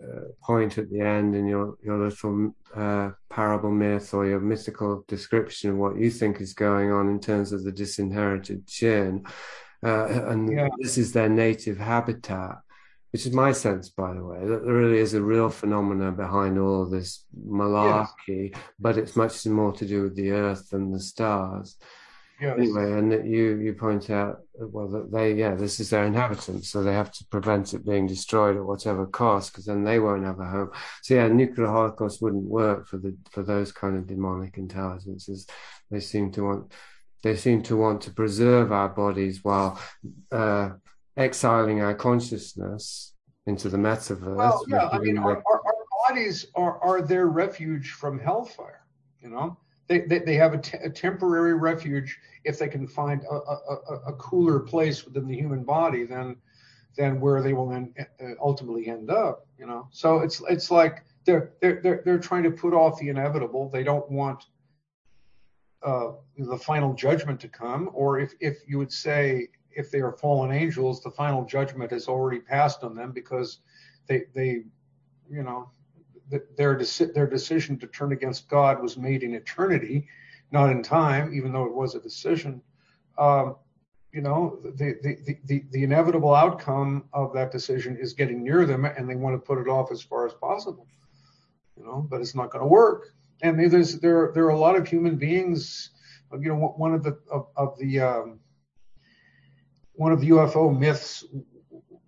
uh, 0.00 0.28
point 0.40 0.78
at 0.78 0.88
the 0.88 1.00
end 1.00 1.34
in 1.34 1.44
your 1.44 1.76
your 1.82 1.98
little 1.98 2.54
uh, 2.74 3.10
parable 3.28 3.72
myth 3.72 4.14
or 4.14 4.24
your 4.24 4.38
mythical 4.38 5.04
description 5.08 5.70
of 5.70 5.76
what 5.78 5.98
you 5.98 6.10
think 6.10 6.40
is 6.40 6.54
going 6.54 6.92
on 6.92 7.08
in 7.08 7.18
terms 7.18 7.50
of 7.50 7.64
the 7.64 7.72
disinherited 7.72 8.68
Jinn, 8.68 9.26
uh, 9.84 10.06
and 10.30 10.52
yeah. 10.52 10.68
this 10.78 10.96
is 10.96 11.12
their 11.12 11.28
native 11.28 11.76
habitat. 11.76 12.58
Which 13.12 13.26
is 13.26 13.32
my 13.32 13.52
sense, 13.52 13.88
by 13.88 14.12
the 14.12 14.22
way, 14.22 14.40
that 14.40 14.64
there 14.64 14.74
really 14.74 14.98
is 14.98 15.14
a 15.14 15.22
real 15.22 15.48
phenomena 15.48 16.12
behind 16.12 16.58
all 16.58 16.84
this 16.84 17.24
malarkey, 17.48 18.50
yes. 18.52 18.60
but 18.78 18.98
it's 18.98 19.16
much 19.16 19.46
more 19.46 19.72
to 19.72 19.86
do 19.86 20.02
with 20.02 20.14
the 20.14 20.32
earth 20.32 20.70
than 20.70 20.92
the 20.92 21.00
stars. 21.00 21.78
Yes. 22.40 22.58
Anyway, 22.58 22.92
and 22.92 23.12
you 23.26 23.56
you 23.56 23.72
point 23.72 24.10
out 24.10 24.40
well 24.58 24.88
that 24.88 25.10
they 25.10 25.32
yeah 25.32 25.54
this 25.54 25.80
is 25.80 25.88
their 25.88 26.04
inhabitants, 26.04 26.68
so 26.68 26.82
they 26.82 26.92
have 26.92 27.10
to 27.12 27.24
prevent 27.30 27.72
it 27.72 27.86
being 27.86 28.06
destroyed 28.06 28.56
at 28.56 28.64
whatever 28.64 29.06
cost, 29.06 29.52
because 29.52 29.64
then 29.64 29.84
they 29.84 29.98
won't 29.98 30.24
have 30.24 30.38
a 30.38 30.44
home. 30.44 30.70
So 31.02 31.14
yeah, 31.14 31.28
nuclear 31.28 31.68
holocaust 31.68 32.20
wouldn't 32.20 32.44
work 32.44 32.88
for 32.88 32.98
the 32.98 33.16
for 33.30 33.42
those 33.42 33.72
kind 33.72 33.96
of 33.96 34.06
demonic 34.06 34.58
intelligences. 34.58 35.46
They 35.90 36.00
seem 36.00 36.30
to 36.32 36.42
want 36.42 36.72
they 37.22 37.36
seem 37.36 37.62
to 37.64 37.76
want 37.76 38.02
to 38.02 38.10
preserve 38.10 38.70
our 38.70 38.90
bodies 38.90 39.42
while 39.42 39.80
uh, 40.30 40.70
exiling 41.16 41.80
our 41.80 41.94
consciousness 41.94 43.14
into 43.46 43.70
the 43.70 43.78
metaverse. 43.78 44.36
Well, 44.36 44.64
yeah, 44.68 44.88
I 44.92 44.98
mean, 44.98 45.16
our, 45.16 45.36
our, 45.36 45.62
our 45.64 45.74
bodies 46.06 46.46
are 46.54 46.78
are 46.82 47.00
their 47.00 47.28
refuge 47.28 47.92
from 47.92 48.18
hellfire. 48.18 48.84
You 49.22 49.30
know 49.30 49.56
they, 49.88 50.34
have 50.34 50.54
a, 50.54 50.90
temporary 50.90 51.54
refuge. 51.54 52.18
If 52.44 52.58
they 52.58 52.68
can 52.68 52.86
find 52.86 53.22
a, 53.30 54.12
cooler 54.14 54.60
place 54.60 55.04
within 55.04 55.26
the 55.26 55.36
human 55.36 55.64
body 55.64 56.04
than 56.04 56.36
where 57.20 57.42
they 57.42 57.52
will 57.52 57.72
uh, 57.72 58.24
ultimately 58.40 58.88
end 58.88 59.10
up 59.10 59.46
you 59.58 59.66
know? 59.66 59.88
So 59.90 60.18
it's 60.18 60.42
it's 60.48 60.70
like 60.70 61.04
they're 61.24 62.18
trying 62.22 62.44
to 62.44 62.50
put 62.50 62.72
off 62.72 62.98
the 62.98 63.08
inevitable. 63.08 63.68
They 63.68 63.82
don't 63.82 64.08
want 64.10 64.46
uh, 65.82 66.12
the 66.38 66.58
final 66.58 66.94
judgment 66.94 67.40
to 67.40 67.48
come. 67.48 67.90
Or 67.92 68.18
if 68.20 68.32
if 68.40 68.58
you 68.66 68.78
would 68.78 68.92
say 68.92 69.48
if 69.70 69.90
they 69.90 70.00
are 70.00 70.12
fallen 70.12 70.52
angels 70.52 71.02
the 71.02 71.10
final 71.10 71.44
judgment 71.44 71.90
has 71.90 72.08
already 72.08 72.40
passed 72.40 72.82
on 72.82 72.94
them 72.94 73.12
because 73.12 73.58
they 74.06 74.24
they 74.34 74.62
you 75.30 75.42
know 75.42 75.70
their 76.30 76.78
their 77.14 77.26
decision 77.26 77.78
to 77.78 77.86
turn 77.86 78.12
against 78.12 78.48
God 78.48 78.82
was 78.82 78.96
made 78.96 79.22
in 79.22 79.34
eternity, 79.34 80.08
not 80.50 80.70
in 80.70 80.82
time, 80.82 81.32
even 81.34 81.52
though 81.52 81.64
it 81.64 81.74
was 81.74 81.94
a 81.94 82.00
decision. 82.00 82.62
Um, 83.18 83.56
you 84.12 84.22
know, 84.22 84.58
the, 84.62 84.96
the, 85.02 85.38
the, 85.44 85.64
the 85.70 85.84
inevitable 85.84 86.34
outcome 86.34 87.04
of 87.12 87.34
that 87.34 87.52
decision 87.52 87.98
is 88.00 88.14
getting 88.14 88.42
near 88.42 88.64
them, 88.64 88.86
and 88.86 89.08
they 89.08 89.14
want 89.14 89.34
to 89.34 89.38
put 89.38 89.58
it 89.58 89.68
off 89.68 89.92
as 89.92 90.00
far 90.00 90.26
as 90.26 90.32
possible. 90.32 90.86
You 91.76 91.84
know, 91.84 92.06
but 92.08 92.22
it's 92.22 92.34
not 92.34 92.50
going 92.50 92.62
to 92.62 92.68
work. 92.68 93.12
And 93.42 93.70
there's 93.70 93.98
there 93.98 94.32
there 94.34 94.46
are 94.46 94.50
a 94.50 94.58
lot 94.58 94.76
of 94.76 94.88
human 94.88 95.16
beings. 95.16 95.90
You 96.32 96.48
know, 96.48 96.74
one 96.76 96.94
of 96.94 97.02
the 97.02 97.18
of, 97.30 97.48
of 97.56 97.78
the 97.78 98.00
um, 98.00 98.40
one 99.92 100.12
of 100.12 100.20
the 100.20 100.30
UFO 100.30 100.76
myths 100.76 101.24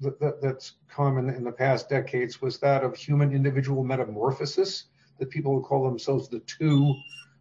that, 0.00 0.20
that, 0.20 0.40
that's 0.40 0.74
common 0.88 1.28
in 1.30 1.44
the 1.44 1.52
past 1.52 1.88
decades 1.88 2.40
was 2.40 2.58
that 2.58 2.84
of 2.84 2.96
human 2.96 3.32
individual 3.32 3.84
metamorphosis. 3.84 4.84
That 5.18 5.30
people 5.30 5.54
would 5.54 5.64
call 5.64 5.84
themselves 5.84 6.28
the 6.28 6.38
two 6.40 6.94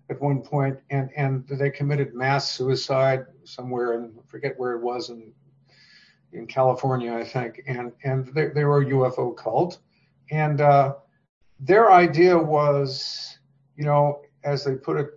at 0.09 0.19
one 0.19 0.41
point, 0.41 0.79
and 0.89 1.09
and 1.15 1.47
they 1.47 1.69
committed 1.69 2.15
mass 2.15 2.51
suicide 2.51 3.25
somewhere, 3.43 3.93
and 3.93 4.17
forget 4.27 4.57
where 4.57 4.73
it 4.73 4.81
was 4.81 5.09
in 5.09 5.31
in 6.33 6.47
California, 6.47 7.13
I 7.13 7.23
think, 7.23 7.61
and 7.67 7.91
and 8.03 8.27
they, 8.33 8.47
they 8.47 8.63
were 8.63 8.81
a 8.81 8.85
UFO 8.85 9.35
cult, 9.35 9.79
and 10.31 10.61
uh, 10.61 10.95
their 11.59 11.91
idea 11.91 12.37
was, 12.37 13.37
you 13.75 13.85
know, 13.85 14.21
as 14.43 14.63
they 14.63 14.75
put 14.75 14.97
it, 14.97 15.09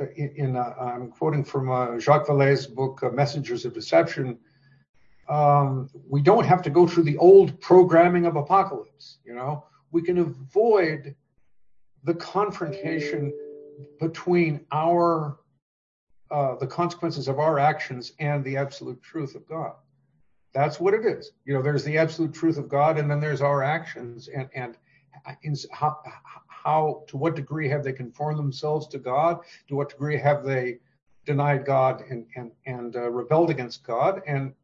uh, 0.00 0.06
in, 0.16 0.32
in 0.36 0.56
uh, 0.56 0.74
I'm 0.78 1.10
quoting 1.10 1.44
from 1.44 1.70
uh, 1.70 1.98
Jacques 1.98 2.26
Vallée's 2.26 2.66
book, 2.66 3.02
uh, 3.02 3.10
Messengers 3.10 3.64
of 3.64 3.74
Deception. 3.74 4.38
Um, 5.28 5.88
we 6.08 6.20
don't 6.20 6.44
have 6.44 6.62
to 6.62 6.70
go 6.70 6.86
through 6.86 7.04
the 7.04 7.16
old 7.16 7.60
programming 7.60 8.26
of 8.26 8.36
apocalypse. 8.36 9.18
You 9.24 9.34
know, 9.34 9.64
we 9.90 10.02
can 10.02 10.18
avoid 10.18 11.14
the 12.04 12.14
confrontation 12.14 13.32
between 14.00 14.66
our 14.72 15.38
uh, 16.30 16.56
the 16.56 16.66
consequences 16.66 17.28
of 17.28 17.38
our 17.38 17.58
actions 17.58 18.12
and 18.18 18.42
the 18.42 18.56
absolute 18.56 19.02
truth 19.02 19.34
of 19.34 19.46
God. 19.46 19.74
That's 20.54 20.80
what 20.80 20.94
it 20.94 21.04
is. 21.04 21.32
You 21.44 21.52
know, 21.52 21.62
there's 21.62 21.84
the 21.84 21.98
absolute 21.98 22.32
truth 22.32 22.56
of 22.56 22.68
God, 22.68 22.98
and 22.98 23.10
then 23.10 23.20
there's 23.20 23.42
our 23.42 23.62
actions, 23.62 24.28
and 24.28 24.48
and 24.54 24.76
how, 25.70 25.98
how 26.46 27.04
to 27.08 27.16
what 27.16 27.36
degree 27.36 27.68
have 27.68 27.84
they 27.84 27.92
conformed 27.92 28.38
themselves 28.38 28.86
to 28.88 28.98
God? 28.98 29.40
To 29.68 29.76
what 29.76 29.90
degree 29.90 30.18
have 30.18 30.44
they 30.44 30.78
denied 31.26 31.64
God 31.64 32.02
and 32.08 32.26
and 32.36 32.50
and 32.66 32.96
uh, 32.96 33.10
rebelled 33.10 33.50
against 33.50 33.84
God? 33.84 34.22
And 34.26 34.54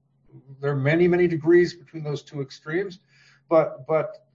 there 0.61 0.73
are 0.73 0.77
many 0.77 1.09
many 1.09 1.27
degrees 1.29 1.75
between 1.75 2.05
those 2.05 2.23
two 2.23 2.41
extremes, 2.41 3.01
but 3.49 3.87
but 3.87 4.27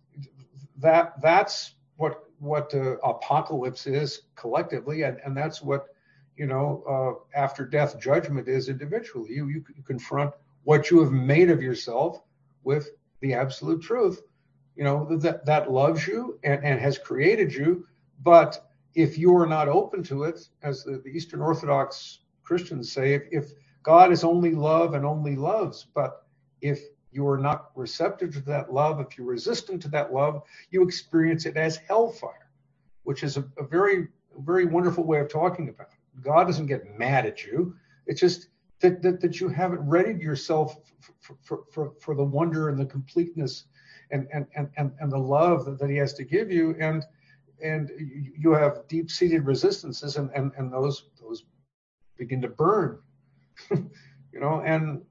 that 0.77 1.21
that's 1.21 1.75
what 1.97 2.23
what 2.39 2.73
uh, 2.73 2.97
apocalypse 2.97 3.87
is 3.87 4.23
collectively, 4.35 5.03
and 5.03 5.19
and 5.25 5.35
that's 5.35 5.61
what 5.61 5.87
you 6.37 6.47
know 6.47 6.83
uh, 7.35 7.39
after 7.39 7.65
death 7.65 7.99
judgment 7.99 8.47
is 8.47 8.69
individually. 8.69 9.33
You 9.33 9.47
you, 9.47 9.63
you 9.75 9.83
confront 9.83 10.33
what 10.63 10.89
you 10.89 10.99
have 11.01 11.11
made 11.11 11.49
of 11.49 11.61
yourself 11.61 12.21
with 12.63 12.89
the 13.21 13.33
absolute 13.33 13.81
truth 13.81 14.21
you 14.75 14.83
know 14.83 15.17
that 15.17 15.45
that 15.45 15.71
loves 15.71 16.07
you 16.07 16.39
and, 16.43 16.63
and 16.63 16.79
has 16.79 16.97
created 16.97 17.53
you 17.53 17.85
but 18.21 18.69
if 18.95 19.17
you 19.17 19.35
are 19.35 19.47
not 19.47 19.67
open 19.67 20.03
to 20.03 20.23
it 20.23 20.47
as 20.61 20.83
the, 20.83 20.99
the 21.03 21.09
eastern 21.09 21.41
orthodox 21.41 22.19
christians 22.43 22.91
say 22.91 23.13
if, 23.13 23.23
if 23.31 23.51
god 23.83 24.11
is 24.11 24.23
only 24.23 24.51
love 24.51 24.93
and 24.93 25.05
only 25.05 25.35
loves 25.35 25.87
but 25.93 26.25
if 26.61 26.81
you 27.11 27.27
are 27.27 27.37
not 27.37 27.69
receptive 27.75 28.33
to 28.33 28.41
that 28.41 28.73
love 28.73 28.99
if 28.99 29.17
you're 29.17 29.27
resistant 29.27 29.81
to 29.81 29.89
that 29.89 30.13
love 30.13 30.41
you 30.71 30.83
experience 30.83 31.45
it 31.45 31.57
as 31.57 31.77
hellfire 31.77 32.49
which 33.03 33.23
is 33.23 33.37
a, 33.37 33.45
a 33.57 33.63
very 33.63 34.07
very 34.39 34.65
wonderful 34.65 35.03
way 35.03 35.19
of 35.19 35.29
talking 35.29 35.69
about 35.69 35.87
it. 35.91 36.23
God 36.23 36.45
doesn't 36.45 36.67
get 36.67 36.97
mad 36.97 37.25
at 37.25 37.45
you. 37.45 37.75
It's 38.05 38.19
just 38.19 38.49
that, 38.79 39.01
that, 39.01 39.21
that 39.21 39.39
you 39.39 39.47
haven't 39.47 39.87
readied 39.87 40.21
yourself 40.21 40.77
for, 41.19 41.35
for, 41.41 41.63
for, 41.71 41.93
for 41.99 42.15
the 42.15 42.23
wonder 42.23 42.69
and 42.69 42.79
the 42.79 42.85
completeness 42.85 43.65
and 44.11 44.27
and 44.33 44.45
and 44.55 44.69
and 44.77 44.91
and 44.99 45.11
the 45.11 45.17
love 45.17 45.65
that, 45.65 45.79
that 45.79 45.89
he 45.89 45.95
has 45.95 46.13
to 46.15 46.23
give 46.23 46.51
you. 46.51 46.75
And 46.79 47.03
and 47.63 47.91
you 48.37 48.51
have 48.51 48.87
deep 48.87 49.09
seated 49.09 49.45
resistances 49.45 50.17
and 50.17 50.29
and 50.35 50.51
and 50.57 50.71
those 50.71 51.05
those 51.21 51.45
begin 52.17 52.41
to 52.41 52.49
burn 52.49 52.99
you 53.71 54.39
know 54.39 54.61
and 54.65 55.01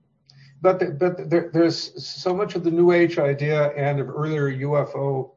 but 0.60 0.78
the, 0.78 0.86
but 0.92 1.28
there, 1.28 1.50
there's 1.52 2.04
so 2.04 2.34
much 2.34 2.54
of 2.54 2.62
the 2.62 2.70
new 2.70 2.92
age 2.92 3.18
idea 3.18 3.70
and 3.70 4.00
of 4.00 4.08
earlier 4.08 4.50
ufo 4.52 5.32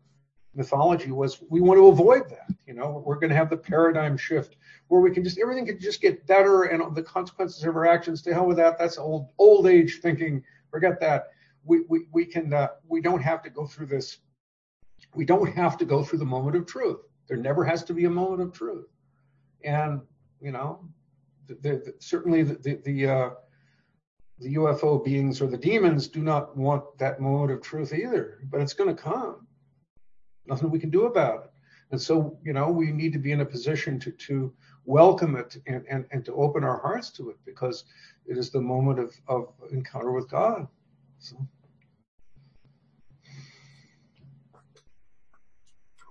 mythology 0.53 1.11
was 1.11 1.41
we 1.49 1.61
want 1.61 1.77
to 1.77 1.87
avoid 1.87 2.29
that 2.29 2.55
you 2.65 2.73
know? 2.73 3.03
We're 3.05 3.15
going 3.15 3.29
to 3.29 3.35
have 3.35 3.49
the 3.49 3.57
paradigm 3.57 4.17
shift 4.17 4.57
where 4.87 5.01
we 5.01 5.11
can 5.11 5.23
just 5.23 5.39
everything 5.39 5.65
can 5.65 5.79
just 5.79 6.01
get 6.01 6.25
better 6.27 6.63
and 6.63 6.95
the 6.95 7.03
consequences 7.03 7.63
of 7.63 7.75
our 7.75 7.85
actions 7.85 8.21
to 8.23 8.33
hell 8.33 8.45
with 8.45 8.57
that 8.57 8.77
that's 8.77 8.97
old 8.97 9.29
old 9.37 9.67
age 9.67 9.99
thinking 10.01 10.43
forget 10.71 10.99
that. 10.99 11.29
We, 11.67 11.81
we, 11.89 12.01
we 12.11 12.25
can 12.25 12.53
uh, 12.53 12.67
we 12.87 13.01
don't 13.01 13.21
have 13.21 13.41
to 13.43 13.49
go 13.49 13.65
through 13.65 13.87
this 13.87 14.17
we 15.15 15.25
don't 15.25 15.47
have 15.53 15.77
to 15.77 15.85
go 15.85 16.03
through 16.03 16.19
the 16.19 16.25
moment 16.25 16.55
of 16.55 16.65
truth. 16.65 16.99
There 17.27 17.37
never 17.37 17.63
has 17.63 17.83
to 17.85 17.93
be 17.93 18.05
a 18.05 18.09
moment 18.09 18.41
of 18.41 18.51
truth. 18.51 18.87
And 19.63 20.01
you 20.41 20.51
know 20.51 20.87
certainly 21.99 22.43
the 22.43 22.55
the, 22.55 22.81
the, 22.83 23.07
uh, 23.07 23.29
ufo 24.43 25.03
beings 25.03 25.41
or 25.41 25.47
the 25.47 25.57
demons 25.57 26.07
do 26.07 26.21
not 26.21 26.55
want 26.57 26.83
that 26.97 27.21
moment 27.21 27.51
of 27.51 27.61
truth 27.61 27.93
either 27.93 28.39
but 28.49 28.61
it's 28.61 28.73
going 28.73 28.93
to 28.93 29.01
come. 29.01 29.47
Nothing 30.45 30.69
we 30.69 30.79
can 30.79 30.91
do 30.91 31.05
about 31.05 31.45
it. 31.45 31.51
And 31.91 32.01
so 32.01 32.37
you 32.43 32.53
know 32.53 32.69
we 32.69 32.91
need 32.91 33.13
to 33.13 33.19
be 33.19 33.31
in 33.31 33.41
a 33.41 33.45
position 33.45 33.99
to 33.99 34.11
to 34.11 34.53
welcome 34.85 35.35
it 35.35 35.57
and 35.67 35.85
and, 35.89 36.05
and 36.11 36.25
to 36.25 36.33
open 36.35 36.63
our 36.63 36.79
hearts 36.79 37.09
to 37.11 37.29
it 37.29 37.37
because 37.45 37.85
it 38.25 38.37
is 38.37 38.49
the 38.49 38.61
moment 38.61 38.99
of, 38.99 39.13
of 39.27 39.53
encounter 39.71 40.11
with 40.11 40.29
god. 40.29 40.67
So 41.19 41.37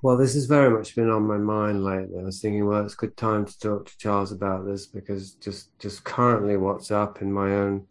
Well, 0.04 0.18
this 0.18 0.34
has 0.34 0.44
very 0.44 0.68
much 0.68 0.94
been 0.94 1.08
on 1.08 1.26
my 1.26 1.38
mind 1.38 1.82
lately. 1.82 2.20
I 2.20 2.24
was 2.24 2.38
thinking, 2.42 2.66
well, 2.66 2.84
it's 2.84 2.92
a 2.92 2.98
good 2.98 3.16
time 3.16 3.46
to 3.46 3.58
talk 3.58 3.86
to 3.86 3.96
Charles 3.96 4.32
about 4.32 4.66
this 4.66 4.84
because 4.84 5.32
just 5.36 5.70
just 5.78 6.04
currently, 6.04 6.58
what's 6.58 6.90
up 6.90 7.22
in 7.22 7.32
my 7.32 7.54
own 7.54 7.86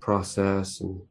process 0.00 0.80
and 0.80 1.02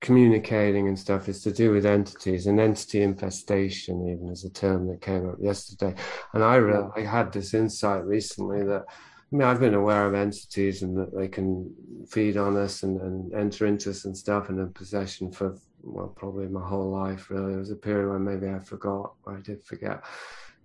communicating 0.00 0.88
and 0.88 0.98
stuff 0.98 1.28
is 1.28 1.42
to 1.42 1.52
do 1.52 1.70
with 1.72 1.84
entities 1.84 2.46
and 2.46 2.58
entity 2.58 3.02
infestation, 3.02 4.08
even 4.08 4.30
as 4.30 4.44
a 4.44 4.50
term 4.50 4.88
that 4.88 5.02
came 5.02 5.28
up 5.28 5.36
yesterday. 5.38 5.94
And 6.32 6.42
I 6.42 6.56
re- 6.56 6.88
I 6.96 7.00
had 7.02 7.30
this 7.30 7.52
insight 7.52 8.06
recently 8.06 8.64
that 8.64 8.86
I 9.30 9.36
mean, 9.36 9.46
I've 9.46 9.60
been 9.60 9.74
aware 9.74 10.06
of 10.06 10.14
entities 10.14 10.82
and 10.82 10.96
that 10.96 11.14
they 11.14 11.28
can 11.28 11.70
feed 12.08 12.38
on 12.38 12.56
us 12.56 12.82
and, 12.82 12.98
and 13.00 13.34
enter 13.34 13.66
into 13.66 13.90
us 13.90 14.06
and 14.06 14.16
stuff 14.16 14.48
and 14.48 14.58
in 14.58 14.72
possession 14.72 15.30
for, 15.30 15.58
well, 15.82 16.08
probably 16.08 16.46
my 16.46 16.66
whole 16.66 16.90
life, 16.90 17.28
really. 17.30 17.50
There 17.50 17.58
was 17.58 17.70
a 17.70 17.76
period 17.76 18.08
where 18.08 18.18
maybe 18.18 18.48
I 18.48 18.58
forgot, 18.58 19.12
or 19.24 19.36
I 19.36 19.40
did 19.40 19.62
forget. 19.62 20.02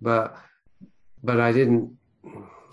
But, 0.02 0.38
but 1.24 1.42
I 1.42 1.52
didn't, 1.52 1.98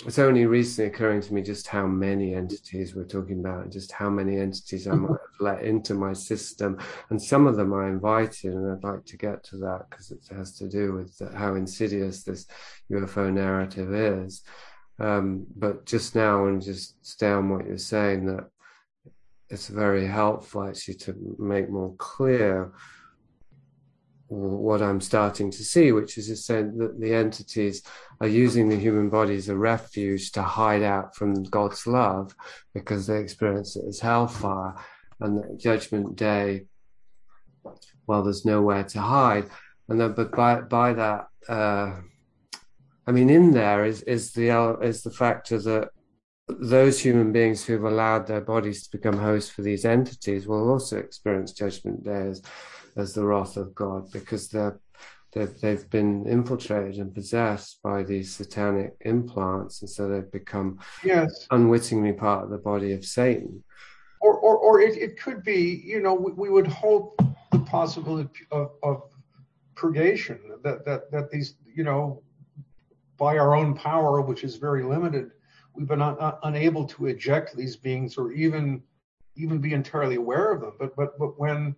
it's 0.07 0.21
only 0.21 0.47
recently 0.47 0.91
occurring 0.91 1.23
to 1.23 1.35
me 1.35 1.43
just 1.43 1.67
how 1.67 1.87
many 1.87 2.35
entities 2.35 2.95
we're 2.95 3.05
talking 3.05 3.41
about 3.41 3.65
and 3.65 3.73
just 3.73 3.91
how 3.91 4.09
many 4.09 4.39
entities 4.39 4.87
I 4.87 4.95
might 4.95 5.11
have 5.11 5.41
let 5.41 5.65
into 5.65 5.95
my 5.95 6.13
system. 6.13 6.79
And 7.11 7.21
some 7.21 7.49
of 7.49 7.57
them 7.57 7.75
I 7.75 7.89
invited, 7.89 8.55
and 8.55 8.73
I'd 8.73 8.85
like 8.85 9.05
to 9.07 9.17
get 9.17 9.43
to 9.45 9.57
that 9.59 9.87
because 9.91 10.13
it 10.13 10.21
has 10.31 10.57
to 10.59 10.69
do 10.69 10.93
with 10.93 11.21
how 11.35 11.57
insidious 11.57 12.23
this 12.23 12.47
UFO 12.93 13.33
narrative 13.33 13.93
is. 13.93 14.43
Um, 15.01 15.47
but 15.57 15.87
just 15.87 16.15
now, 16.15 16.47
and 16.47 16.63
just 16.63 17.05
stay 17.05 17.31
on 17.31 17.49
what 17.49 17.67
you're 17.67 17.79
saying, 17.79 18.27
that 18.27 18.49
it's 19.49 19.69
very 19.69 20.07
helpful 20.07 20.69
actually 20.69 20.95
to 20.95 21.37
make 21.39 21.71
more 21.71 21.95
clear 21.97 22.73
what 24.29 24.81
I'm 24.81 25.01
starting 25.01 25.51
to 25.51 25.65
see, 25.65 25.91
which 25.91 26.17
is 26.17 26.29
just 26.29 26.47
saying 26.47 26.79
that 26.79 27.01
the 27.01 27.15
entities 27.15 27.83
are 28.21 28.29
using 28.29 28.69
the 28.69 28.77
human 28.77 29.11
body 29.11 29.35
as 29.35 29.49
a 29.49 29.57
refuge 29.57 30.31
to 30.33 30.43
hide 30.43 30.85
out 30.85 31.17
from 31.17 31.43
God's 31.43 31.85
love 31.87 32.37
because 32.73 33.09
they 33.09 33.19
experience 33.19 33.75
it 33.75 33.85
as 33.89 33.99
hellfire. 33.99 34.75
And 35.19 35.39
that 35.39 35.59
Judgment 35.59 36.15
Day, 36.15 36.67
well, 38.07 38.23
there's 38.23 38.45
nowhere 38.45 38.85
to 38.85 39.01
hide. 39.01 39.47
And 39.89 40.01
then, 40.01 40.13
but 40.13 40.31
by, 40.31 40.61
by 40.61 40.93
that, 40.93 41.27
uh, 41.49 41.97
I 43.11 43.13
mean, 43.13 43.29
in 43.29 43.51
there 43.51 43.85
is 43.85 44.03
is 44.03 44.31
the 44.31 44.53
uh, 44.53 44.75
is 44.75 45.03
the 45.03 45.11
factor 45.11 45.59
that 45.59 45.89
those 46.47 47.01
human 47.01 47.33
beings 47.33 47.65
who've 47.65 47.83
allowed 47.83 48.29
their 48.29 48.41
bodies 48.41 48.85
to 48.85 48.97
become 48.97 49.19
hosts 49.19 49.51
for 49.51 49.63
these 49.63 49.85
entities 49.85 50.47
will 50.47 50.71
also 50.71 50.99
experience 50.99 51.51
judgment 51.51 52.05
day 52.05 52.29
as, 52.29 52.41
as 52.97 53.13
the 53.13 53.27
wrath 53.27 53.57
of 53.57 53.75
God 53.75 54.13
because 54.13 54.49
they're, 54.49 54.79
they've, 55.33 55.61
they've 55.61 55.91
been 55.91 56.25
infiltrated 56.29 57.01
and 57.01 57.13
possessed 57.13 57.81
by 57.83 58.05
these 58.05 58.33
satanic 58.33 58.95
implants, 59.01 59.81
and 59.81 59.91
so 59.91 60.09
they've 60.09 60.31
become 60.31 60.79
yes. 61.03 61.49
unwittingly 61.51 62.13
part 62.13 62.45
of 62.45 62.51
the 62.51 62.59
body 62.59 62.93
of 62.93 63.05
Satan. 63.05 63.65
Or, 64.21 64.35
or, 64.35 64.57
or 64.57 64.81
it, 64.81 64.97
it 64.97 65.21
could 65.21 65.43
be, 65.43 65.83
you 65.85 66.01
know, 66.01 66.15
we, 66.15 66.31
we 66.31 66.49
would 66.49 66.69
hope 66.69 67.21
the 67.51 67.59
possibility 67.59 68.47
of, 68.53 68.71
of 68.85 69.03
purgation 69.75 70.39
that, 70.63 70.85
that, 70.85 71.11
that 71.11 71.31
these, 71.33 71.57
you 71.75 71.83
know, 71.83 72.23
by 73.21 73.37
our 73.37 73.55
own 73.55 73.75
power, 73.75 74.23
which 74.23 74.43
is 74.43 74.57
very 74.57 74.83
limited, 74.83 75.31
we've 75.75 75.87
been 75.87 76.03
un- 76.03 76.17
un- 76.19 76.39
unable 76.43 76.87
to 76.87 77.07
eject 77.07 77.55
these 77.55 77.77
beings 77.77 78.17
or 78.17 78.33
even 78.33 78.83
even 79.37 79.59
be 79.59 79.73
entirely 79.75 80.17
aware 80.17 80.51
of 80.51 80.61
them. 80.63 80.73
But 80.79 80.97
but 80.97 81.19
but 81.19 81.39
when 81.39 81.77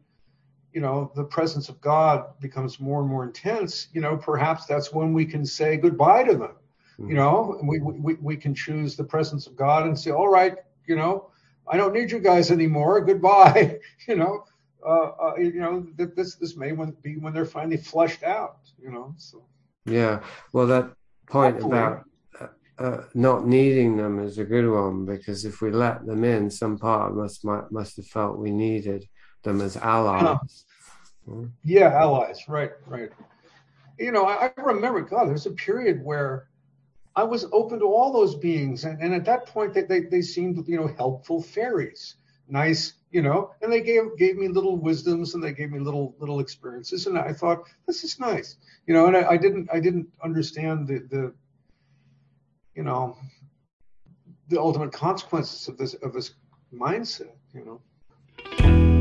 you 0.73 0.81
know 0.81 1.13
the 1.17 1.25
presence 1.25 1.69
of 1.69 1.81
God 1.81 2.39
becomes 2.41 2.81
more 2.81 3.01
and 3.01 3.11
more 3.11 3.25
intense, 3.25 3.89
you 3.93 4.01
know 4.01 4.17
perhaps 4.17 4.67
that's 4.67 4.93
when 4.93 5.13
we 5.13 5.27
can 5.27 5.45
say 5.45 5.77
goodbye 5.77 6.23
to 6.25 6.35
them. 6.35 6.55
Mm. 6.99 7.09
You 7.09 7.15
know, 7.17 7.61
we, 7.65 7.81
we 7.81 8.15
we 8.15 8.37
can 8.37 8.55
choose 8.55 8.97
the 8.97 9.05
presence 9.05 9.47
of 9.49 9.57
God 9.57 9.87
and 9.87 9.99
say, 9.99 10.13
all 10.13 10.29
right, 10.29 10.57
you 10.87 10.95
know, 10.95 11.31
I 11.67 11.77
don't 11.77 11.93
need 11.93 12.13
you 12.13 12.21
guys 12.21 12.53
anymore. 12.53 13.01
Goodbye. 13.05 13.81
you 14.09 14.15
know, 14.15 14.45
uh, 14.87 15.11
uh, 15.21 15.35
you 15.37 15.61
know, 15.61 15.87
this 15.97 16.37
this 16.37 16.57
may 16.57 16.73
be 17.03 17.17
when 17.17 17.35
they're 17.35 17.45
finally 17.45 17.79
flushed 17.79 18.23
out. 18.23 18.59
You 18.81 18.93
know, 18.93 19.15
so. 19.17 19.43
Yeah. 19.85 20.23
Well, 20.53 20.69
that 20.69 20.93
point 21.33 21.55
Hopefully. 21.55 21.79
about 21.79 22.05
uh, 22.41 22.47
uh, 22.79 23.05
not 23.15 23.47
needing 23.47 23.97
them 23.97 24.19
is 24.19 24.39
a 24.39 24.45
good 24.45 24.69
one 24.69 25.07
because 25.07 25.45
if 25.45 25.63
we 25.63 25.71
let 25.71 26.05
them 26.07 26.25
in, 26.25 26.51
some 26.51 26.79
part 26.79 27.11
of 27.11 27.17
must 27.17 27.45
must 27.71 27.97
have 27.97 28.07
felt 28.07 28.39
we 28.39 28.51
needed 28.51 29.09
them 29.43 29.61
as 29.61 29.77
allies. 29.77 30.65
Hmm? 31.27 31.47
Yeah, 31.65 31.89
allies. 31.89 32.41
Right. 32.49 32.73
Right. 32.87 33.11
You 33.99 34.13
know, 34.13 34.25
I, 34.27 34.51
I 34.57 34.63
remember. 34.63 35.01
God, 35.01 35.29
there's 35.29 35.47
a 35.47 35.53
period 35.53 36.03
where 36.03 36.49
I 37.15 37.25
was 37.25 37.47
open 37.53 37.79
to 37.81 37.87
all 37.87 38.13
those 38.13 38.35
beings, 38.35 38.85
and, 38.85 39.01
and 39.01 39.15
at 39.15 39.25
that 39.27 39.47
point, 39.47 39.75
they, 39.75 39.83
they 39.83 40.01
they 40.01 40.23
seemed 40.23 40.67
you 40.67 40.77
know 40.79 40.89
helpful 40.89 41.43
fairies, 41.43 42.17
nice 42.49 42.95
you 43.13 43.21
know, 43.21 43.51
and 43.61 43.71
they 43.71 43.83
gave 43.83 44.17
gave 44.17 44.37
me 44.37 44.49
little 44.49 44.77
wisdoms 44.77 45.35
and 45.35 45.45
they 45.45 45.53
gave 45.53 45.71
me 45.71 45.79
little 45.79 46.15
little 46.19 46.41
experiences, 46.41 47.07
and 47.07 47.19
I 47.19 47.33
thought 47.33 47.69
this 47.87 48.05
is 48.05 48.19
nice, 48.19 48.57
you 48.87 48.95
know, 48.95 49.07
and 49.07 49.17
I, 49.17 49.31
I 49.31 49.37
didn't 49.37 49.69
I 49.73 49.81
didn't 49.81 50.09
understand 50.25 50.89
the 50.89 51.01
the 51.11 51.35
you 52.75 52.83
know 52.83 53.19
the 54.49 54.59
ultimate 54.59 54.93
consequences 54.93 55.69
of 55.69 55.77
this 55.77 55.95
of 55.95 56.15
this 56.15 56.33
mindset, 56.75 57.33
you 57.55 57.65
know. 57.65 58.92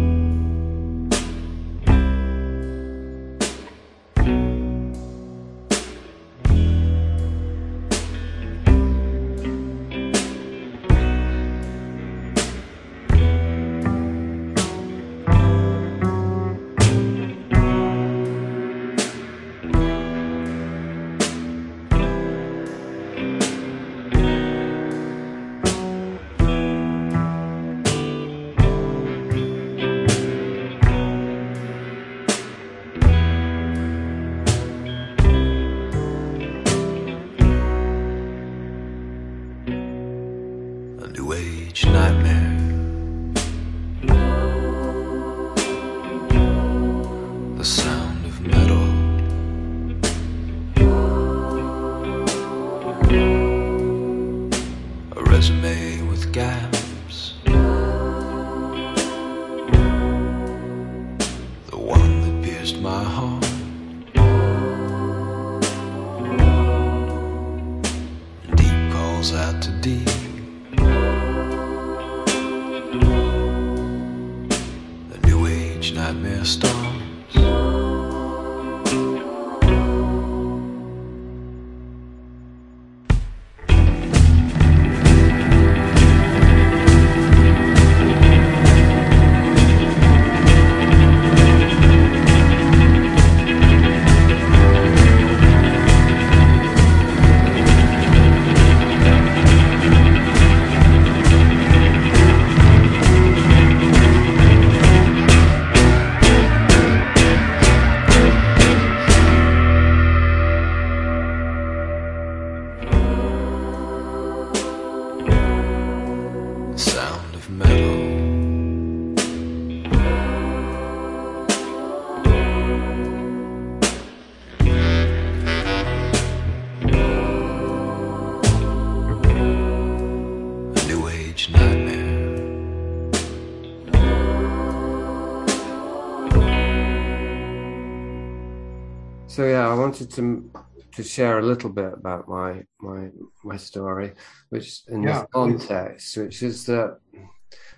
Wanted 139.73 140.12
to 140.12 140.51
to 140.93 141.04
share 141.04 141.39
a 141.39 141.41
little 141.41 141.69
bit 141.69 141.93
about 141.93 142.27
my 142.27 142.63
my 142.80 143.10
my 143.43 143.58
story, 143.58 144.13
which 144.49 144.82
in 144.88 145.04
yeah, 145.04 145.19
this 145.19 145.27
context, 145.34 146.17
which 146.17 146.43
is 146.43 146.65
that 146.65 146.97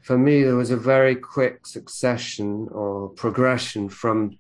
for 0.04 0.18
me 0.18 0.44
there 0.44 0.56
was 0.56 0.72
a 0.72 0.78
very 0.78 1.16
quick 1.16 1.66
succession 1.66 2.68
or 2.72 3.10
progression 3.10 3.90
from 3.90 4.38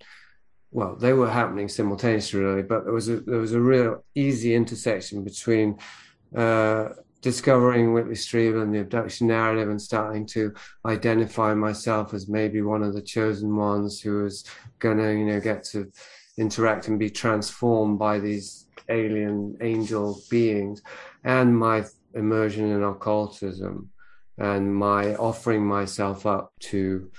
well 0.71 0.95
they 0.95 1.13
were 1.13 1.29
happening 1.29 1.69
simultaneously 1.69 2.39
really 2.39 2.61
but 2.61 2.83
there 2.83 2.93
was 2.93 3.07
a 3.07 3.21
there 3.21 3.39
was 3.39 3.53
a 3.53 3.59
real 3.59 4.03
easy 4.13 4.53
intersection 4.53 5.23
between 5.23 5.77
uh, 6.35 6.89
discovering 7.21 7.93
Whitley 7.93 8.15
Strieber 8.15 8.61
and 8.61 8.73
the 8.73 8.81
abduction 8.81 9.27
narrative 9.27 9.69
and 9.69 9.81
starting 9.81 10.25
to 10.27 10.53
identify 10.85 11.53
myself 11.53 12.13
as 12.13 12.27
maybe 12.27 12.61
one 12.61 12.83
of 12.83 12.93
the 12.93 13.01
chosen 13.01 13.55
ones 13.55 14.01
who 14.01 14.23
was 14.23 14.43
going 14.79 14.97
to 14.97 15.11
you 15.11 15.25
know 15.25 15.39
get 15.39 15.63
to 15.65 15.89
interact 16.37 16.87
and 16.87 16.99
be 16.99 17.09
transformed 17.09 17.99
by 17.99 18.19
these 18.19 18.67
alien 18.89 19.57
angel 19.61 20.19
beings 20.29 20.81
and 21.23 21.57
my 21.57 21.83
immersion 22.13 22.71
in 22.71 22.83
occultism 22.83 23.89
and 24.37 24.75
my 24.75 25.15
offering 25.15 25.65
myself 25.65 26.25
up 26.25 26.51
to 26.59 27.09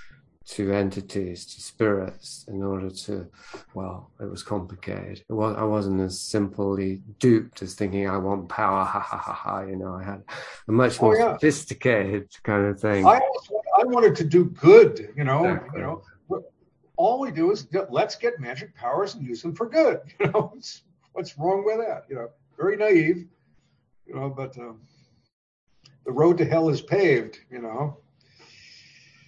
to 0.45 0.71
entities 0.71 1.45
to 1.45 1.59
spirits 1.59 2.45
in 2.49 2.61
order 2.61 2.89
to 2.89 3.27
well 3.73 4.11
it 4.19 4.29
was 4.29 4.43
complicated 4.43 5.23
it 5.27 5.33
was 5.33 5.55
i 5.57 5.63
wasn't 5.63 5.99
as 5.99 6.19
simply 6.19 7.01
duped 7.19 7.63
as 7.63 7.73
thinking 7.73 8.07
i 8.07 8.17
want 8.17 8.47
power 8.47 8.83
ha 8.83 8.99
ha 8.99 9.17
ha 9.17 9.33
ha 9.33 9.61
you 9.61 9.75
know 9.75 9.95
i 9.95 10.03
had 10.03 10.21
a 10.67 10.71
much 10.71 11.01
oh, 11.01 11.05
more 11.05 11.15
oh, 11.15 11.19
yeah. 11.19 11.33
sophisticated 11.33 12.29
kind 12.43 12.65
of 12.67 12.79
thing 12.79 13.05
i 13.07 13.19
i 13.79 13.83
wanted 13.85 14.15
to 14.15 14.23
do 14.23 14.45
good 14.45 15.11
you 15.17 15.23
know 15.23 15.45
exactly. 15.45 15.79
you 15.79 15.85
know 15.85 16.01
all 16.97 17.19
we 17.19 17.31
do 17.31 17.51
is 17.51 17.67
let's 17.89 18.15
get 18.15 18.39
magic 18.39 18.75
powers 18.75 19.15
and 19.15 19.25
use 19.25 19.41
them 19.41 19.53
for 19.53 19.67
good. 19.67 19.99
You 20.19 20.31
know, 20.31 20.51
what's, 20.53 20.83
what's 21.13 21.37
wrong 21.37 21.63
with 21.65 21.77
that? 21.77 22.05
You 22.09 22.15
know, 22.15 22.29
very 22.57 22.77
naive. 22.77 23.27
You 24.05 24.15
know, 24.15 24.29
but 24.29 24.57
um, 24.57 24.81
the 26.05 26.11
road 26.11 26.37
to 26.37 26.45
hell 26.45 26.69
is 26.69 26.81
paved. 26.81 27.39
You 27.49 27.61
know. 27.61 27.97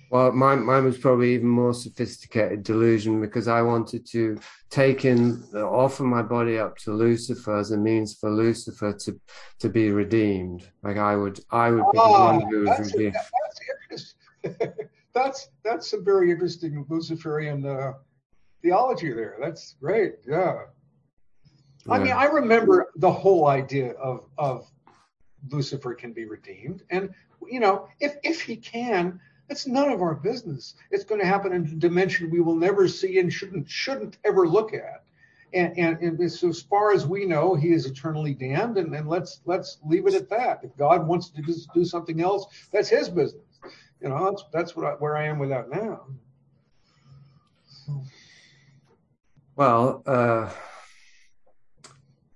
Well, 0.09 0.32
mine, 0.32 0.63
mine 0.63 0.86
was 0.86 0.97
probably 0.97 1.34
even 1.34 1.49
more 1.49 1.74
sophisticated 1.74 2.63
delusion 2.63 3.20
because 3.20 3.49
I 3.49 3.61
wanted 3.61 4.05
to 4.11 4.39
take 4.70 5.03
in, 5.03 5.43
offer 5.53 6.03
my 6.03 6.22
body 6.22 6.57
up 6.57 6.78
to 6.80 6.93
Lucifer 6.93 7.57
as 7.57 7.72
a 7.72 7.78
means 7.78 8.15
for 8.15 8.30
Lucifer 8.30 8.93
to 8.93 9.20
to 9.59 9.70
be 9.70 9.91
redeemed. 9.91 10.70
Like 10.82 10.97
I 10.97 11.15
would, 11.18 11.41
I 11.51 11.72
would 11.72 11.84
be 11.91 11.97
the 11.97 12.01
ah, 12.01 12.32
one 12.32 12.49
who 12.49 12.61
was 12.61 12.93
redeemed. 12.93 13.15
That's 15.18 15.49
that's 15.63 15.89
some 15.91 16.03
very 16.03 16.32
interesting 16.32 16.86
Luciferian 16.89 17.65
uh, 17.65 17.93
theology 18.61 19.11
there. 19.13 19.36
That's 19.43 19.76
great. 19.80 20.13
Yeah. 20.28 20.53
yeah. 21.86 21.93
I 21.93 21.97
mean, 21.99 22.13
I 22.13 22.26
remember 22.26 22.76
the 22.95 23.11
whole 23.11 23.47
idea 23.47 23.91
of 23.93 24.26
of 24.38 24.70
Lucifer 25.49 25.93
can 25.95 26.11
be 26.13 26.26
redeemed, 26.26 26.84
and 26.89 27.03
you 27.53 27.59
know, 27.59 27.76
if 27.99 28.13
if 28.24 28.41
he 28.41 28.55
can, 28.57 29.20
it's 29.49 29.65
none 29.68 29.89
of 29.95 30.01
our 30.01 30.15
business. 30.15 30.76
It's 30.91 31.05
going 31.09 31.22
to 31.22 31.28
happen 31.28 31.53
in 31.53 31.63
a 31.65 31.76
dimension 31.88 32.30
we 32.30 32.41
will 32.41 32.59
never 32.68 32.88
see 32.88 33.20
and 33.20 33.32
shouldn't 33.32 33.70
shouldn't 33.70 34.18
ever 34.24 34.47
look 34.47 34.74
at. 34.74 35.03
and, 35.53 35.78
and, 35.78 36.20
and 36.20 36.32
so 36.32 36.49
as 36.49 36.61
far 36.61 36.91
as 36.93 37.05
we 37.05 37.26
know, 37.26 37.55
he 37.55 37.72
is 37.72 37.86
eternally 37.86 38.34
damned, 38.34 38.78
and, 38.78 38.93
and 38.93 39.07
let's 39.07 39.41
let's 39.45 39.80
leave 39.86 40.07
it 40.07 40.13
at 40.13 40.30
that. 40.30 40.59
If 40.63 40.76
God 40.78 41.07
wants 41.07 41.30
to 41.30 41.41
do, 41.41 41.55
do 41.74 41.86
something 41.86 42.22
else, 42.22 42.47
that's 42.72 42.89
his 42.89 43.09
business. 43.09 43.57
You 44.01 44.09
know, 44.09 44.25
that's 44.25 44.43
that's 44.53 44.75
what 44.75 44.85
I, 44.85 44.91
where 44.91 45.17
I 45.17 45.25
am 45.25 45.39
with 45.39 45.49
that 45.49 45.69
now. 45.69 46.05
Well, 49.55 50.03
uh, 50.05 50.49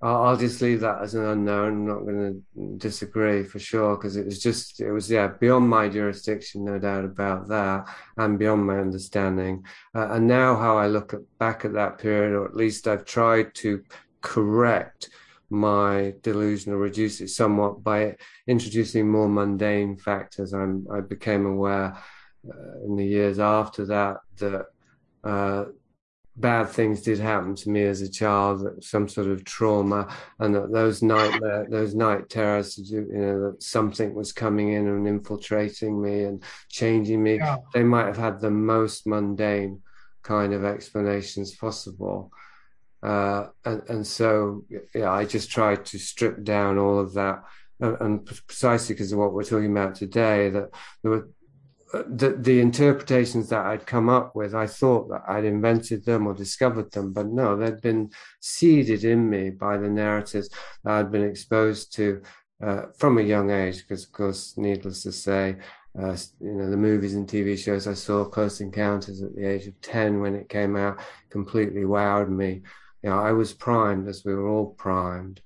I'll, 0.01 0.37
just 0.37 0.61
leave 0.61 0.79
that 0.79 1.03
as 1.03 1.13
an 1.13 1.23
unknown. 1.23 1.67
I'm 1.67 1.85
not 1.85 1.99
going 1.99 2.43
to 2.55 2.77
disagree 2.77 3.43
for 3.43 3.59
sure 3.59 3.95
because 3.95 4.15
it 4.15 4.25
was 4.25 4.41
just, 4.41 4.81
it 4.81 4.91
was, 4.91 5.11
yeah, 5.11 5.27
beyond 5.27 5.69
my 5.69 5.87
jurisdiction, 5.87 6.65
no 6.65 6.79
doubt 6.79 7.05
about 7.05 7.47
that, 7.49 7.87
and 8.17 8.39
beyond 8.39 8.65
my 8.65 8.79
understanding. 8.79 9.63
Uh, 9.93 10.07
and 10.13 10.27
now, 10.27 10.55
how 10.55 10.77
I 10.77 10.87
look 10.87 11.13
at, 11.13 11.19
back 11.37 11.63
at 11.63 11.73
that 11.73 11.99
period, 11.99 12.33
or 12.33 12.45
at 12.45 12.55
least 12.55 12.87
I've 12.87 13.05
tried 13.05 13.53
to 13.55 13.83
correct 14.21 15.09
my 15.51 16.13
delusion 16.21 16.73
or 16.73 16.77
reduce 16.77 17.21
it 17.21 17.27
somewhat 17.27 17.83
by 17.83 18.15
introducing 18.47 19.09
more 19.09 19.27
mundane 19.27 19.97
factors. 19.97 20.53
I'm, 20.53 20.87
I 20.91 21.01
became 21.01 21.45
aware 21.45 21.97
uh, 22.47 22.85
in 22.85 22.95
the 22.95 23.05
years 23.05 23.37
after 23.37 23.85
that 23.87 24.17
that 24.37 24.65
uh, 25.23 25.65
bad 26.37 26.69
things 26.69 27.01
did 27.01 27.19
happen 27.19 27.53
to 27.55 27.69
me 27.69 27.83
as 27.83 28.01
a 28.01 28.09
child, 28.09 28.83
some 28.83 29.07
sort 29.07 29.27
of 29.27 29.43
trauma, 29.43 30.07
and 30.39 30.55
that 30.55 30.71
those 30.71 31.03
nightmare, 31.03 31.67
those 31.69 31.93
night 31.93 32.29
terrors, 32.29 32.77
you 32.77 33.05
know, 33.11 33.51
that 33.51 33.61
something 33.61 34.13
was 34.13 34.31
coming 34.31 34.71
in 34.71 34.87
and 34.87 35.07
infiltrating 35.07 36.01
me 36.01 36.23
and 36.23 36.43
changing 36.69 37.21
me. 37.21 37.35
Yeah. 37.35 37.57
They 37.73 37.83
might 37.83 38.07
have 38.07 38.17
had 38.17 38.39
the 38.39 38.51
most 38.51 39.05
mundane 39.05 39.81
kind 40.23 40.53
of 40.53 40.63
explanations 40.63 41.55
possible. 41.55 42.31
Uh, 43.03 43.47
and, 43.65 43.81
and 43.89 44.07
so, 44.07 44.63
yeah, 44.93 45.11
I 45.11 45.25
just 45.25 45.49
tried 45.49 45.85
to 45.85 45.99
strip 45.99 46.43
down 46.43 46.77
all 46.77 46.99
of 46.99 47.13
that. 47.13 47.43
And, 47.79 47.97
and 47.99 48.25
precisely 48.25 48.95
because 48.95 49.11
of 49.11 49.19
what 49.19 49.33
we're 49.33 49.43
talking 49.43 49.71
about 49.71 49.95
today, 49.95 50.49
that 50.49 50.69
there 51.01 51.11
were 51.11 51.29
the, 51.93 52.37
the 52.39 52.59
interpretations 52.59 53.49
that 53.49 53.65
I'd 53.65 53.85
come 53.85 54.09
up 54.09 54.35
with, 54.35 54.55
I 54.55 54.67
thought 54.67 55.09
that 55.09 55.23
I'd 55.27 55.45
invented 55.45 56.05
them 56.05 56.27
or 56.27 56.33
discovered 56.33 56.91
them, 56.91 57.11
but 57.13 57.27
no, 57.27 57.57
they'd 57.57 57.81
been 57.81 58.11
seeded 58.39 59.03
in 59.03 59.29
me 59.29 59.49
by 59.49 59.77
the 59.77 59.89
narratives 59.89 60.49
that 60.83 60.93
I'd 60.93 61.11
been 61.11 61.27
exposed 61.27 61.93
to 61.95 62.21
uh, 62.63 62.83
from 62.97 63.17
a 63.17 63.23
young 63.23 63.51
age. 63.51 63.81
Because, 63.81 64.05
of 64.05 64.11
course, 64.11 64.53
needless 64.57 65.03
to 65.03 65.11
say, 65.11 65.57
uh, 65.99 66.15
you 66.39 66.53
know, 66.53 66.69
the 66.69 66.77
movies 66.77 67.15
and 67.15 67.27
TV 67.27 67.57
shows 67.57 67.87
I 67.87 67.93
saw, 67.93 68.23
Close 68.23 68.61
Encounters 68.61 69.21
at 69.21 69.35
the 69.35 69.45
age 69.45 69.67
of 69.67 69.79
10 69.81 70.21
when 70.21 70.35
it 70.35 70.47
came 70.47 70.75
out, 70.75 70.99
completely 71.29 71.81
wowed 71.81 72.29
me. 72.29 72.61
You 73.03 73.09
know, 73.09 73.19
I 73.19 73.31
was 73.31 73.53
primed 73.53 74.07
as 74.07 74.23
we 74.25 74.33
were 74.33 74.47
all 74.47 74.73
primed. 74.73 75.41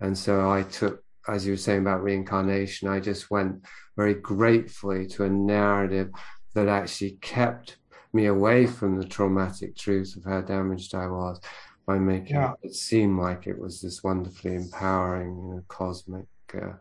And 0.00 0.16
so 0.16 0.50
I 0.50 0.62
took, 0.62 1.02
as 1.28 1.46
you 1.46 1.52
were 1.52 1.58
saying 1.58 1.80
about 1.80 2.02
reincarnation, 2.02 2.88
I 2.88 3.00
just 3.00 3.30
went 3.30 3.64
very 3.96 4.14
gratefully 4.14 5.06
to 5.08 5.24
a 5.24 5.30
narrative 5.30 6.10
that 6.54 6.68
actually 6.68 7.18
kept 7.20 7.78
me 8.12 8.26
away 8.26 8.66
from 8.66 8.98
the 8.98 9.06
traumatic 9.06 9.76
truth 9.76 10.16
of 10.16 10.24
how 10.24 10.40
damaged 10.40 10.94
I 10.94 11.06
was 11.08 11.40
by 11.86 11.98
making 11.98 12.36
yeah. 12.36 12.54
it 12.62 12.74
seem 12.74 13.18
like 13.18 13.46
it 13.46 13.58
was 13.58 13.80
this 13.80 14.02
wonderfully 14.02 14.54
empowering, 14.54 15.36
you 15.36 15.54
know, 15.54 15.62
cosmic 15.68 16.26
uh, 16.54 16.72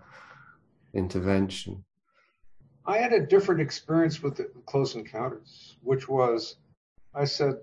intervention. 0.93 1.83
I 2.85 2.97
had 2.97 3.13
a 3.13 3.25
different 3.25 3.61
experience 3.61 4.21
with 4.21 4.37
the 4.37 4.49
Close 4.65 4.95
Encounters, 4.95 5.77
which 5.81 6.07
was 6.07 6.57
I 7.15 7.25
said, 7.25 7.55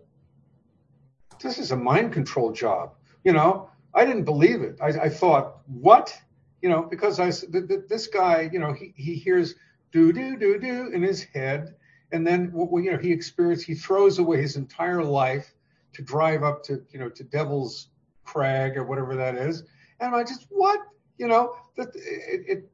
this 1.42 1.58
is 1.58 1.72
a 1.72 1.76
mind 1.76 2.12
control 2.12 2.52
job. 2.52 2.94
You 3.24 3.32
know, 3.32 3.68
I 3.94 4.04
didn't 4.04 4.24
believe 4.24 4.62
it. 4.62 4.78
I, 4.80 4.88
I 4.88 5.08
thought, 5.08 5.58
what? 5.66 6.16
you 6.62 6.68
know, 6.68 6.82
because 6.82 7.18
I 7.18 7.30
this 7.88 8.06
guy, 8.06 8.50
you 8.52 8.58
know, 8.58 8.72
he 8.72 8.92
he 8.96 9.14
hears 9.14 9.54
do 9.92 10.12
do 10.12 10.36
do 10.36 10.58
do 10.58 10.90
in 10.92 11.02
his 11.02 11.22
head, 11.22 11.74
and 12.12 12.26
then 12.26 12.52
you 12.54 12.92
know 12.92 12.98
he 12.98 13.12
experiences 13.12 13.66
he 13.66 13.74
throws 13.74 14.18
away 14.18 14.40
his 14.40 14.56
entire 14.56 15.02
life 15.02 15.54
to 15.94 16.02
drive 16.02 16.42
up 16.42 16.62
to 16.64 16.82
you 16.90 16.98
know 16.98 17.08
to 17.08 17.24
Devil's 17.24 17.88
Crag 18.24 18.76
or 18.76 18.84
whatever 18.84 19.16
that 19.16 19.36
is, 19.36 19.64
and 20.00 20.14
I 20.14 20.22
just 20.22 20.46
what 20.50 20.80
you 21.18 21.28
know 21.28 21.56
that 21.76 21.88
it, 21.94 22.44
it 22.46 22.70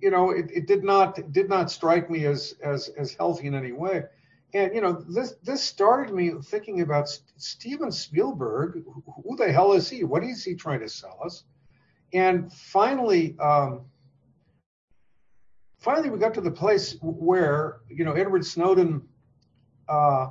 you 0.00 0.10
know 0.10 0.30
it, 0.30 0.50
it 0.52 0.66
did 0.66 0.84
not 0.84 1.32
did 1.32 1.48
not 1.48 1.70
strike 1.70 2.08
me 2.08 2.26
as 2.26 2.54
as 2.62 2.88
as 2.96 3.14
healthy 3.14 3.48
in 3.48 3.54
any 3.54 3.72
way. 3.72 4.04
And 4.54 4.72
you 4.72 4.80
know 4.80 4.92
this 4.92 5.34
this 5.42 5.62
started 5.62 6.14
me 6.14 6.32
thinking 6.44 6.80
about 6.80 7.08
Steven 7.36 7.90
Spielberg. 7.90 8.84
Who 9.24 9.36
the 9.36 9.52
hell 9.52 9.72
is 9.72 9.90
he? 9.90 10.04
What 10.04 10.22
is 10.22 10.44
he 10.44 10.54
trying 10.54 10.80
to 10.80 10.88
sell 10.88 11.18
us? 11.24 11.42
And 12.12 12.52
finally, 12.52 13.36
um, 13.40 13.80
finally, 15.80 16.08
we 16.08 16.20
got 16.20 16.34
to 16.34 16.40
the 16.40 16.52
place 16.52 16.96
where 17.02 17.80
you 17.88 18.04
know 18.04 18.12
Edward 18.12 18.46
Snowden 18.46 19.02
uh, 19.88 20.28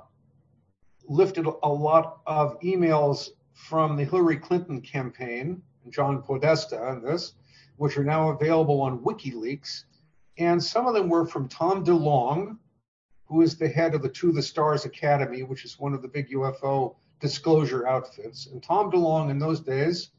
lifted 1.05 1.45
a 1.45 1.69
lot 1.69 2.21
of 2.25 2.57
emails 2.61 3.31
from 3.53 3.97
the 3.97 4.05
Hillary 4.05 4.37
Clinton 4.37 4.79
campaign, 4.79 5.61
and 5.83 5.93
John 5.93 6.21
Podesta, 6.21 6.91
and 6.91 7.03
this, 7.03 7.33
which 7.75 7.97
are 7.97 8.05
now 8.05 8.29
available 8.29 8.79
on 8.81 8.99
WikiLeaks, 8.99 9.83
and 10.37 10.63
some 10.63 10.87
of 10.87 10.93
them 10.93 11.09
were 11.09 11.25
from 11.25 11.49
Tom 11.49 11.83
DeLonge, 11.83 12.57
who 13.33 13.41
is 13.41 13.57
the 13.57 13.67
head 13.67 13.95
of 13.95 14.03
the 14.03 14.09
To 14.09 14.31
the 14.31 14.43
Stars 14.43 14.85
Academy, 14.85 15.41
which 15.41 15.65
is 15.65 15.79
one 15.79 15.95
of 15.95 16.03
the 16.03 16.07
big 16.07 16.29
UFO 16.29 16.95
disclosure 17.19 17.87
outfits. 17.87 18.45
And 18.45 18.61
Tom 18.61 18.91
DeLonge 18.91 19.31
in 19.31 19.39
those 19.39 19.59
days 19.59 20.09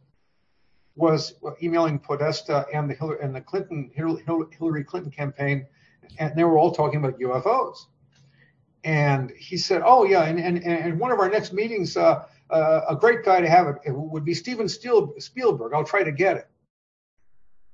was 0.97 1.35
emailing 1.63 2.01
Podesta 2.01 2.67
and 2.75 2.91
the 2.91 2.95
Hillary, 2.95 3.19
and 3.23 3.33
the 3.33 3.41
Clinton 3.41 3.89
Hillary 3.95 4.83
Clinton 4.83 5.13
campaign, 5.13 5.65
and 6.19 6.37
they 6.37 6.43
were 6.43 6.59
all 6.59 6.73
talking 6.73 6.99
about 6.99 7.21
UFOs. 7.21 7.87
And 8.83 9.31
he 9.31 9.59
said, 9.59 9.83
"Oh 9.85 10.03
yeah, 10.05 10.25
and 10.25 10.41
and, 10.41 10.65
and 10.65 10.99
one 10.99 11.13
of 11.13 11.21
our 11.21 11.31
next 11.31 11.53
meetings, 11.53 11.97
uh, 11.97 12.25
uh, 12.51 12.81
a 12.89 12.97
great 12.97 13.25
guy 13.25 13.41
to 13.41 13.49
have 13.49 13.69
it, 13.69 13.77
it 13.85 13.93
would 13.93 14.25
be 14.25 14.35
Steven 14.35 14.69
Spielberg. 14.69 15.73
I'll 15.73 15.85
try 15.85 16.03
to 16.03 16.13
get 16.13 16.37
it." 16.37 16.49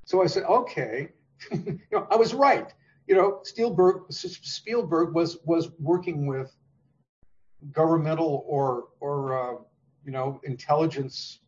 So 0.04 0.22
I 0.22 0.26
said, 0.26 0.44
"Okay." 0.44 1.08
you 1.50 1.80
know, 1.90 2.06
I 2.10 2.16
was 2.16 2.34
right. 2.34 2.74
You 3.06 3.16
know, 3.16 3.40
Spielberg 3.42 4.10
Spielberg 4.10 5.14
was 5.14 5.38
was 5.44 5.70
working 5.78 6.26
with 6.26 6.54
governmental 7.72 8.44
or 8.46 8.88
or 9.00 9.38
uh, 9.38 9.56
you 10.04 10.12
know 10.12 10.40
intelligence 10.44 11.40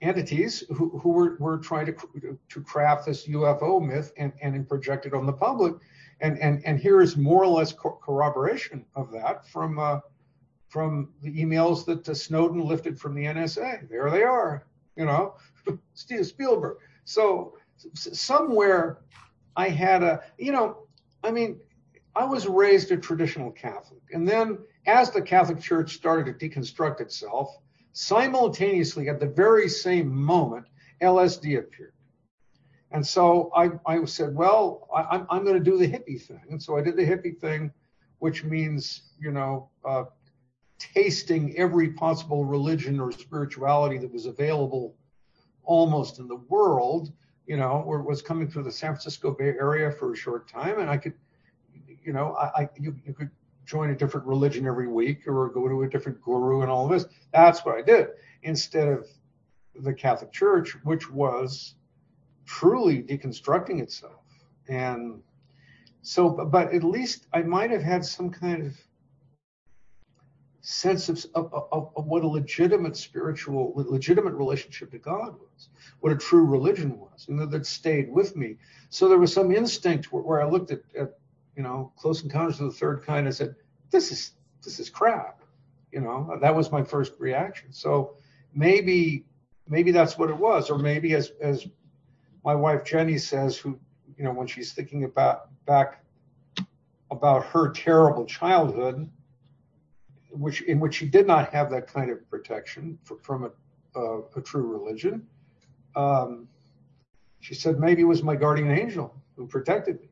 entities 0.00 0.62
who, 0.74 0.98
who 0.98 1.10
were, 1.10 1.36
were 1.38 1.58
trying 1.58 1.86
to, 1.86 2.38
to 2.48 2.60
craft 2.60 3.06
this 3.06 3.26
UFO 3.26 3.84
myth 3.84 4.12
and, 4.16 4.32
and 4.42 4.68
project 4.68 5.06
it 5.06 5.14
on 5.14 5.26
the 5.26 5.32
public. 5.32 5.74
And, 6.20 6.38
and, 6.38 6.64
and 6.64 6.78
here 6.78 7.00
is 7.00 7.16
more 7.16 7.42
or 7.42 7.48
less 7.48 7.72
co- 7.72 7.98
corroboration 8.02 8.84
of 8.94 9.10
that 9.12 9.48
from, 9.48 9.78
uh, 9.78 10.00
from 10.68 11.10
the 11.22 11.42
emails 11.42 11.84
that 11.86 12.08
uh, 12.08 12.14
Snowden 12.14 12.64
lifted 12.64 12.98
from 12.98 13.14
the 13.14 13.24
NSA. 13.24 13.88
There 13.88 14.10
they 14.10 14.22
are, 14.22 14.66
you 14.96 15.06
know, 15.06 15.34
Spielberg. 15.94 16.78
So 17.04 17.54
somewhere 17.94 18.98
I 19.56 19.68
had 19.68 20.02
a, 20.02 20.22
you 20.38 20.52
know, 20.52 20.86
I 21.24 21.30
mean, 21.30 21.58
I 22.14 22.24
was 22.24 22.46
raised 22.46 22.90
a 22.92 22.96
traditional 22.96 23.50
Catholic. 23.50 24.02
And 24.12 24.26
then 24.26 24.58
as 24.86 25.10
the 25.10 25.22
Catholic 25.22 25.60
Church 25.60 25.94
started 25.94 26.38
to 26.38 26.48
deconstruct 26.48 27.00
itself, 27.00 27.56
simultaneously 27.92 29.08
at 29.08 29.20
the 29.20 29.26
very 29.26 29.68
same 29.68 30.14
moment, 30.14 30.66
LSD 31.02 31.58
appeared. 31.58 31.92
And 32.92 33.06
so 33.06 33.50
I, 33.54 33.70
I 33.84 34.04
said, 34.04 34.34
well, 34.34 34.88
I, 34.94 35.16
am 35.16 35.26
I'm 35.28 35.44
going 35.44 35.62
to 35.62 35.70
do 35.70 35.76
the 35.76 35.88
hippie 35.88 36.20
thing. 36.20 36.40
And 36.50 36.62
so 36.62 36.76
I 36.76 36.82
did 36.82 36.96
the 36.96 37.04
hippie 37.04 37.38
thing, 37.38 37.72
which 38.18 38.44
means, 38.44 39.02
you 39.18 39.32
know, 39.32 39.70
uh, 39.84 40.04
tasting 40.78 41.56
every 41.56 41.90
possible 41.92 42.44
religion 42.44 43.00
or 43.00 43.12
spirituality 43.12 43.98
that 43.98 44.12
was 44.12 44.26
available 44.26 44.94
almost 45.64 46.18
in 46.18 46.28
the 46.28 46.36
world, 46.36 47.12
you 47.46 47.56
know, 47.56 47.82
or 47.86 48.02
was 48.02 48.22
coming 48.22 48.48
through 48.48 48.64
the 48.64 48.72
San 48.72 48.92
Francisco 48.92 49.30
Bay 49.30 49.48
Area 49.48 49.90
for 49.90 50.12
a 50.12 50.16
short 50.16 50.48
time. 50.48 50.80
And 50.80 50.90
I 50.90 50.96
could, 50.96 51.14
you 52.04 52.12
know, 52.12 52.34
I, 52.34 52.62
I 52.62 52.68
you, 52.78 52.96
you 53.04 53.14
could 53.14 53.30
join 53.64 53.90
a 53.90 53.94
different 53.94 54.26
religion 54.26 54.66
every 54.66 54.88
week 54.88 55.26
or 55.26 55.48
go 55.48 55.68
to 55.68 55.82
a 55.82 55.88
different 55.88 56.20
guru 56.22 56.62
and 56.62 56.70
all 56.70 56.84
of 56.84 56.90
this. 56.90 57.06
That's 57.32 57.64
what 57.64 57.76
I 57.76 57.82
did 57.82 58.08
instead 58.42 58.88
of 58.88 59.08
the 59.74 59.92
Catholic 59.92 60.32
Church, 60.32 60.76
which 60.84 61.10
was 61.10 61.74
truly 62.44 63.02
deconstructing 63.02 63.80
itself. 63.82 64.22
And 64.68 65.20
so, 66.02 66.30
but 66.30 66.72
at 66.72 66.84
least 66.84 67.26
I 67.32 67.42
might 67.42 67.70
have 67.70 67.82
had 67.82 68.04
some 68.04 68.30
kind 68.30 68.66
of 68.66 68.76
sense 70.68 71.08
of, 71.08 71.26
of, 71.36 71.92
of, 71.96 72.06
what 72.06 72.24
a 72.24 72.26
legitimate 72.26 72.96
spiritual, 72.96 73.72
legitimate 73.76 74.34
relationship 74.34 74.90
to 74.90 74.98
God 74.98 75.36
was, 75.38 75.68
what 76.00 76.12
a 76.12 76.16
true 76.16 76.44
religion 76.44 76.98
was, 76.98 77.28
and 77.28 77.38
that, 77.38 77.52
that 77.52 77.64
stayed 77.64 78.10
with 78.10 78.34
me. 78.34 78.56
So 78.88 79.08
there 79.08 79.18
was 79.18 79.32
some 79.32 79.52
instinct 79.52 80.10
where, 80.12 80.24
where 80.24 80.42
I 80.42 80.48
looked 80.48 80.72
at, 80.72 80.80
at 80.98 81.18
you 81.56 81.62
know, 81.62 81.92
Close 81.96 82.24
Encounters 82.24 82.58
of 82.58 82.66
the 82.66 82.72
Third 82.72 83.04
Kind. 83.04 83.28
I 83.28 83.30
said, 83.30 83.54
this 83.92 84.10
is 84.10 84.32
this 84.64 84.80
is 84.80 84.90
crap. 84.90 85.40
You 85.92 86.00
know, 86.00 86.36
that 86.40 86.54
was 86.54 86.72
my 86.72 86.82
first 86.82 87.12
reaction. 87.20 87.72
So 87.72 88.16
maybe 88.52 89.24
maybe 89.68 89.92
that's 89.92 90.18
what 90.18 90.30
it 90.30 90.36
was, 90.36 90.68
or 90.68 90.78
maybe 90.78 91.14
as 91.14 91.30
as 91.40 91.64
my 92.44 92.56
wife 92.56 92.82
Jenny 92.82 93.18
says, 93.18 93.56
who 93.56 93.78
you 94.18 94.24
know 94.24 94.32
when 94.32 94.48
she's 94.48 94.72
thinking 94.72 95.04
about 95.04 95.48
back 95.64 96.04
about 97.12 97.44
her 97.46 97.70
terrible 97.70 98.26
childhood, 98.26 99.08
which 100.38 100.62
in 100.62 100.80
which 100.80 100.94
she 100.94 101.06
did 101.06 101.26
not 101.26 101.52
have 101.52 101.70
that 101.70 101.86
kind 101.86 102.10
of 102.10 102.28
protection 102.30 102.98
for, 103.04 103.18
from 103.18 103.44
a, 103.44 103.98
a, 103.98 104.20
a, 104.36 104.40
true 104.40 104.66
religion. 104.66 105.26
Um, 105.94 106.48
she 107.40 107.54
said 107.54 107.78
maybe 107.78 108.02
it 108.02 108.06
was 108.06 108.22
my 108.22 108.36
guardian 108.36 108.70
angel 108.70 109.14
who 109.36 109.46
protected 109.46 110.00
me. 110.00 110.08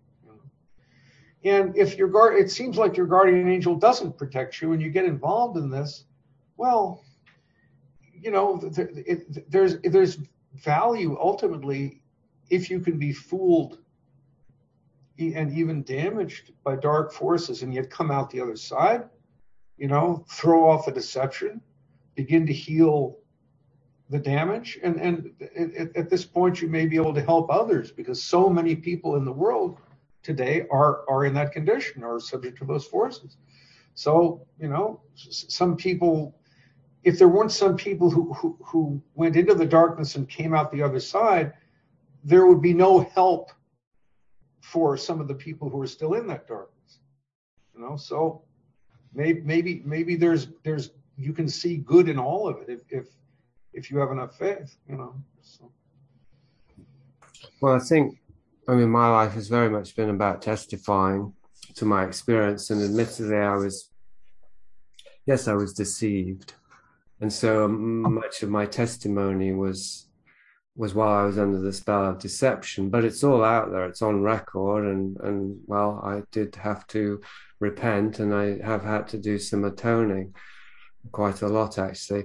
And 1.45 1.77
if 1.77 1.99
your 1.99 2.09
guard, 2.09 2.39
it 2.39 2.51
seems 2.51 2.79
like 2.79 2.97
your 2.97 3.07
guardian 3.07 3.49
angel 3.49 3.77
doesn't 3.77 4.17
protect 4.17 4.63
you, 4.63 4.73
and 4.73 4.81
you 4.81 4.91
get 4.91 5.05
involved 5.05 5.59
in 5.59 5.69
this, 5.69 6.05
well, 6.57 7.05
you 8.19 8.31
know, 8.31 8.57
there, 8.57 8.89
it, 8.95 9.51
there's 9.51 9.79
there's 9.81 10.19
value 10.55 11.19
ultimately 11.21 12.01
if 12.49 12.71
you 12.71 12.81
can 12.81 12.99
be 12.99 13.13
fooled 13.13 13.79
and 15.19 15.53
even 15.53 15.83
damaged 15.83 16.53
by 16.63 16.77
dark 16.77 17.13
forces 17.13 17.63
and 17.63 17.73
yet 17.75 17.91
come 17.91 18.11
out 18.11 18.31
the 18.31 18.41
other 18.41 18.57
side, 18.57 19.05
you 19.77 19.89
know, 19.89 20.25
throw 20.29 20.69
off 20.69 20.87
the 20.87 20.93
deception, 20.93 21.61
begin 22.15 22.47
to 22.47 22.53
heal 22.53 23.19
the 24.11 24.19
damage. 24.19 24.79
And, 24.83 25.01
and 25.01 25.31
at, 25.57 25.97
at 25.97 26.11
this 26.11 26.25
point, 26.25 26.61
you 26.61 26.69
may 26.69 26.87
be 26.87 26.97
able 26.97 27.15
to 27.15 27.23
help 27.23 27.51
others 27.51 27.91
because 27.91 28.23
so 28.23 28.49
many 28.49 28.77
people 28.77 29.17
in 29.17 29.25
the 29.25 29.33
world 29.33 29.79
today 30.23 30.67
are, 30.71 31.09
are 31.09 31.25
in 31.25 31.35
that 31.35 31.53
condition, 31.53 32.05
are 32.05 32.21
subject 32.21 32.59
to 32.59 32.65
those 32.65 32.85
forces. 32.85 33.37
So, 33.95 34.47
you 34.59 34.69
know, 34.69 35.01
some 35.15 35.77
people, 35.77 36.37
if 37.03 37.19
there 37.19 37.29
weren't 37.29 37.53
some 37.53 37.77
people 37.77 38.11
who, 38.11 38.33
who, 38.35 38.59
who 38.65 39.03
went 39.15 39.37
into 39.37 39.55
the 39.55 39.67
darkness 39.67 40.17
and 40.17 40.29
came 40.29 40.55
out 40.55 40.73
the 40.73 40.83
other 40.83 41.01
side, 41.01 41.53
there 42.25 42.47
would 42.47 42.63
be 42.63 42.75
no 42.75 43.01
help 43.01 43.51
for 44.61 44.97
some 44.97 45.21
of 45.21 45.29
the 45.29 45.35
people 45.35 45.69
who 45.69 45.81
are 45.81 45.87
still 45.87 46.15
in 46.15 46.27
that 46.27 46.49
darkness. 46.49 47.01
You 47.75 47.83
know, 47.83 47.97
so 47.97 48.44
maybe 49.15 49.41
maybe 49.43 49.83
maybe 49.85 50.17
there's 50.17 50.49
there's 50.63 50.91
you 51.17 51.33
can 51.33 51.49
see 51.49 51.77
good 51.79 52.09
in 52.09 52.19
all 52.19 52.49
of 52.49 52.59
it 52.63 52.69
if 52.69 52.81
if 52.91 53.07
if 53.73 53.91
you 53.91 53.99
have 53.99 54.11
enough 54.11 54.37
faith. 54.37 54.77
You 54.89 54.97
know. 54.97 55.15
So. 55.43 55.71
Well, 57.61 57.75
I 57.75 57.79
think 57.79 58.19
I 58.69 58.75
mean 58.75 58.91
my 58.91 59.09
life 59.09 59.33
has 59.33 59.49
very 59.49 59.71
much 59.71 59.97
been 59.97 60.11
about 60.11 60.43
testifying 60.43 61.33
to 61.77 61.85
my 61.85 62.05
experience, 62.05 62.71
and 62.71 62.83
admittedly, 62.83 63.37
I 63.37 63.57
was 63.57 63.91
yes, 65.27 65.49
I 65.49 65.55
was 65.55 65.73
deceived, 65.73 66.55
and 67.21 67.33
so 67.33 67.69
much 67.69 68.43
of 68.43 68.51
my 68.51 68.67
testimony 68.67 69.53
was 69.53 70.07
was 70.77 70.95
while 70.95 71.13
I 71.13 71.25
was 71.25 71.39
under 71.39 71.61
the 71.61 71.73
spell 71.73 72.07
of 72.07 72.19
deception, 72.19 72.91
but 72.91 73.05
it's 73.05 73.23
all 73.23 73.45
out 73.45 73.71
there. 73.71 73.87
It's 73.87 74.03
on 74.03 74.23
record, 74.23 74.85
and 74.85 75.17
and 75.21 75.61
well, 75.67 76.01
I 76.03 76.23
did 76.33 76.57
have 76.57 76.87
to 76.89 77.21
repent, 77.61 78.19
and 78.19 78.35
I 78.35 78.59
have 78.65 78.83
had 78.83 79.07
to 79.09 79.19
do 79.19 79.39
some 79.39 79.65
atoning, 79.65 80.35
quite 81.13 81.43
a 81.43 81.49
lot 81.49 81.79
actually. 81.79 82.25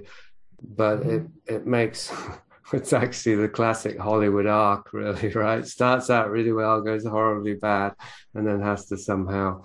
But 0.62 1.00
mm-hmm. 1.00 1.10
it 1.10 1.54
it 1.54 1.66
makes 1.66 2.12
it's 2.72 2.92
actually 2.92 3.36
the 3.36 3.48
classic 3.48 3.98
Hollywood 3.98 4.46
arc, 4.46 4.92
really, 4.92 5.28
right? 5.34 5.64
Starts 5.64 6.10
out 6.10 6.30
really 6.30 6.52
well, 6.52 6.80
goes 6.80 7.06
horribly 7.06 7.54
bad, 7.54 7.94
and 8.34 8.46
then 8.46 8.60
has 8.60 8.86
to 8.86 8.96
somehow, 8.96 9.62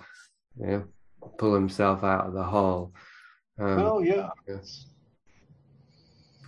you 0.60 0.66
know, 0.66 0.84
pull 1.38 1.54
himself 1.54 2.04
out 2.04 2.26
of 2.26 2.34
the 2.34 2.44
hole. 2.44 2.92
Um, 3.58 3.80
oh 3.80 4.00
yeah. 4.00 4.28
Yes 4.46 4.86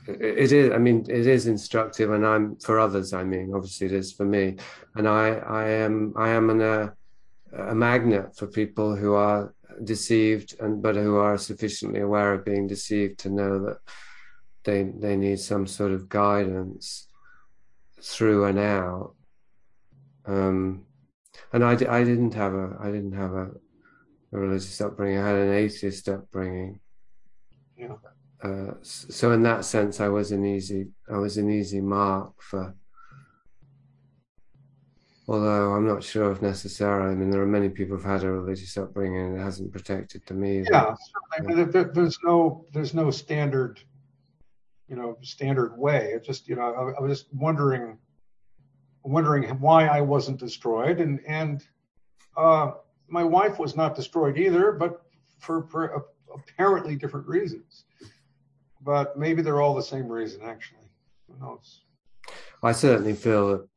it 0.08 0.52
is 0.52 0.72
i 0.72 0.78
mean 0.78 1.04
it 1.08 1.26
is 1.26 1.46
instructive 1.46 2.10
and 2.10 2.26
i'm 2.26 2.56
for 2.56 2.78
others 2.78 3.12
i 3.12 3.22
mean 3.22 3.52
obviously 3.54 3.86
it 3.86 3.92
is 3.92 4.12
for 4.12 4.24
me. 4.24 4.56
And 4.94 5.06
i 5.06 5.28
i 5.28 5.68
am 5.68 6.14
i 6.16 6.30
am 6.30 6.48
an, 6.48 6.62
a, 6.62 6.94
a 7.52 7.74
magnet 7.74 8.34
for 8.34 8.46
people 8.46 8.96
who 8.96 9.12
are 9.12 9.54
deceived 9.84 10.56
and 10.60 10.82
but 10.82 10.96
who 10.96 11.16
are 11.16 11.36
sufficiently 11.36 12.00
aware 12.00 12.32
of 12.32 12.44
being 12.44 12.66
deceived 12.66 13.18
to 13.20 13.30
know 13.30 13.58
that 13.66 13.78
they 14.64 14.84
they 14.84 15.16
need 15.16 15.40
some 15.40 15.66
sort 15.66 15.92
of 15.92 16.08
guidance 16.08 17.06
through 18.00 18.44
and 18.46 18.58
out. 18.58 19.14
Um 20.24 20.86
and 21.52 21.64
i 21.64 21.72
i 21.72 22.02
didn't 22.02 22.34
have 22.34 22.54
a 22.54 22.76
i 22.80 22.86
didn't 22.86 23.12
have 23.12 23.32
a, 23.32 23.50
a 24.32 24.38
religious 24.38 24.80
upbringing. 24.80 25.18
I 25.18 25.28
had 25.28 25.36
an 25.36 25.52
atheist 25.52 26.08
upbringing. 26.08 26.80
Yeah 27.76 27.96
uh, 28.42 28.72
so 28.82 29.32
in 29.32 29.42
that 29.42 29.64
sense, 29.64 30.00
I 30.00 30.08
was 30.08 30.30
an 30.30 30.44
easy 30.44 30.88
I 31.10 31.18
was 31.18 31.38
an 31.38 31.50
easy 31.50 31.80
mark 31.80 32.40
for. 32.40 32.74
Although 35.26 35.72
I'm 35.74 35.86
not 35.86 36.02
sure 36.02 36.32
if 36.32 36.40
necessarily, 36.40 37.12
I 37.12 37.14
mean, 37.14 37.30
there 37.30 37.42
are 37.42 37.46
many 37.46 37.68
people 37.68 37.96
who've 37.96 38.04
had 38.04 38.24
a 38.24 38.32
religious 38.32 38.78
upbringing 38.78 39.26
and 39.26 39.36
it 39.38 39.42
hasn't 39.42 39.72
protected 39.72 40.24
them 40.24 40.42
either. 40.42 40.68
Yeah, 40.70 40.94
there's 41.92 42.18
no 42.24 42.64
there's 42.72 42.94
no 42.94 43.10
standard, 43.10 43.80
you 44.88 44.96
know, 44.96 45.18
standard 45.20 45.76
way. 45.76 46.12
It 46.14 46.24
just 46.24 46.48
you 46.48 46.56
know 46.56 46.62
I, 46.62 46.98
I 46.98 47.00
was 47.02 47.18
just 47.18 47.34
wondering, 47.34 47.98
wondering 49.02 49.44
why 49.60 49.86
I 49.86 50.00
wasn't 50.00 50.38
destroyed, 50.38 51.00
and 51.00 51.20
and 51.26 51.62
uh, 52.36 52.70
my 53.08 53.24
wife 53.24 53.58
was 53.58 53.76
not 53.76 53.96
destroyed 53.96 54.38
either, 54.38 54.72
but 54.72 55.02
for, 55.40 55.64
for 55.64 56.06
apparently 56.34 56.94
different 56.94 57.26
reasons 57.26 57.84
but 58.88 59.18
maybe 59.18 59.42
they're 59.42 59.60
all 59.60 59.74
the 59.74 59.82
same 59.82 60.08
reason, 60.08 60.40
actually. 60.42 60.88
Who 61.26 61.38
knows? 61.38 61.82
I 62.62 62.72
certainly 62.72 63.12
feel 63.12 63.48
that 63.48 63.68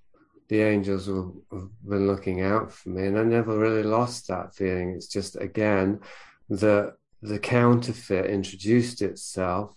the 0.48 0.62
angels 0.62 1.08
have 1.08 1.68
been 1.84 2.08
looking 2.08 2.40
out 2.44 2.72
for 2.72 2.92
me, 2.92 3.08
and 3.08 3.20
I 3.20 3.24
never 3.24 3.60
really 3.60 3.84
lost 3.84 4.30
that 4.30 4.56
feeling. 4.56 4.92
It's 4.92 5.08
just 5.08 5.36
again 5.36 6.00
the 6.48 6.94
the 7.22 7.40
counterfeit 7.40 8.28
introduced 8.28 9.02
itself, 9.02 9.76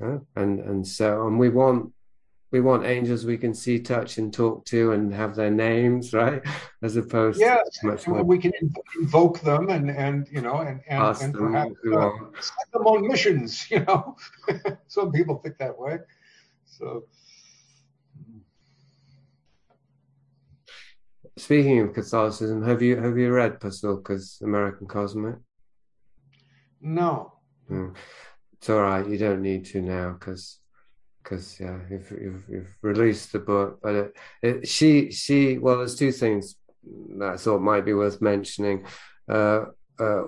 and 0.00 0.26
and 0.36 0.86
so 0.86 1.26
and 1.26 1.38
we 1.38 1.48
want 1.48 1.94
we 2.50 2.60
want 2.60 2.86
angels 2.86 3.26
we 3.26 3.36
can 3.36 3.52
see, 3.52 3.78
touch, 3.78 4.16
and 4.18 4.32
talk 4.32 4.64
to, 4.66 4.92
and 4.92 5.12
have 5.12 5.34
their 5.34 5.50
names, 5.50 6.14
right? 6.14 6.42
As 6.82 6.96
opposed 6.96 7.40
yes, 7.40 7.78
to 7.80 7.88
much 7.88 8.08
more. 8.08 8.22
we 8.24 8.38
can 8.38 8.52
invoke 9.00 9.40
them 9.40 9.68
and 9.68 9.90
and 9.90 10.28
you 10.30 10.40
know 10.40 10.58
and 10.58 10.80
and, 10.88 11.16
and 11.20 11.34
perhaps 11.34 11.72
uh, 11.92 12.10
send 12.40 12.72
them 12.72 12.86
on 12.86 13.06
missions. 13.06 13.66
You 13.70 13.80
know, 13.80 14.16
some 14.88 15.12
people 15.12 15.38
think 15.38 15.58
that 15.58 15.78
way. 15.78 15.98
So. 16.64 17.04
Speaking 21.36 21.80
of 21.80 21.94
Catholicism, 21.94 22.64
have 22.64 22.82
you 22.82 22.96
have 22.96 23.16
you 23.16 23.30
read 23.30 23.60
Pasulka's 23.60 24.40
American 24.42 24.86
Cosmic? 24.86 25.36
No. 26.80 27.34
Mm. 27.70 27.94
It's 28.54 28.70
all 28.70 28.80
right. 28.80 29.06
You 29.06 29.18
don't 29.18 29.42
need 29.42 29.66
to 29.66 29.80
now 29.80 30.16
because 30.18 30.58
because 31.22 31.58
yeah, 31.60 31.78
you've, 31.90 32.10
you've, 32.10 32.44
you've 32.48 32.76
released 32.82 33.32
the 33.32 33.38
book, 33.38 33.80
but 33.82 33.94
it, 33.94 34.16
it, 34.42 34.68
she 34.68 35.10
she 35.10 35.58
well, 35.58 35.78
there's 35.78 35.96
two 35.96 36.12
things 36.12 36.56
that 37.18 37.28
I 37.28 37.36
thought 37.36 37.60
might 37.60 37.84
be 37.84 37.94
worth 37.94 38.20
mentioning. 38.20 38.84
Uh, 39.28 39.66
uh, 39.98 40.22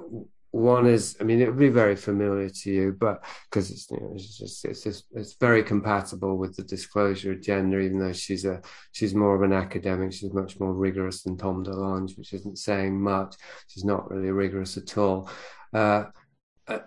one 0.53 0.87
is, 0.87 1.17
I 1.21 1.25
mean, 1.25 1.41
it 1.41 1.47
would 1.47 1.59
be 1.59 1.69
very 1.69 1.95
familiar 1.95 2.49
to 2.49 2.71
you, 2.71 2.97
but 2.99 3.25
because 3.49 3.71
it's, 3.71 3.89
you 3.91 3.99
know, 3.99 4.13
it's 4.15 4.37
just 4.37 4.65
it's 4.65 4.83
just 4.83 5.05
it's 5.15 5.35
very 5.35 5.63
compatible 5.63 6.37
with 6.37 6.57
the 6.57 6.65
disclosure 6.65 7.33
of 7.33 7.41
gender, 7.41 7.81
even 7.81 8.01
though 8.01 8.13
she's 8.13 8.45
a 8.45 8.61
she's 8.91 9.15
more 9.15 9.37
of 9.37 9.43
an 9.43 9.53
academic. 9.53 10.13
She's 10.13 10.33
much 10.33 10.59
more 10.59 10.75
rigorous 10.75 11.23
than 11.23 11.37
Tom 11.37 11.65
DeLonge, 11.65 12.19
which 12.19 12.33
isn't 12.33 12.59
saying 12.59 13.01
much. 13.01 13.37
She's 13.69 13.85
not 13.85 14.11
really 14.11 14.33
rigorous 14.33 14.77
at 14.77 14.99
all. 14.99 15.31
Uh, 15.73 16.07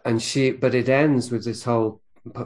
and 0.06 0.22
she, 0.22 0.52
but 0.52 0.76
it 0.76 0.90
ends 0.90 1.32
with 1.32 1.46
this 1.46 1.64
whole 1.64 2.02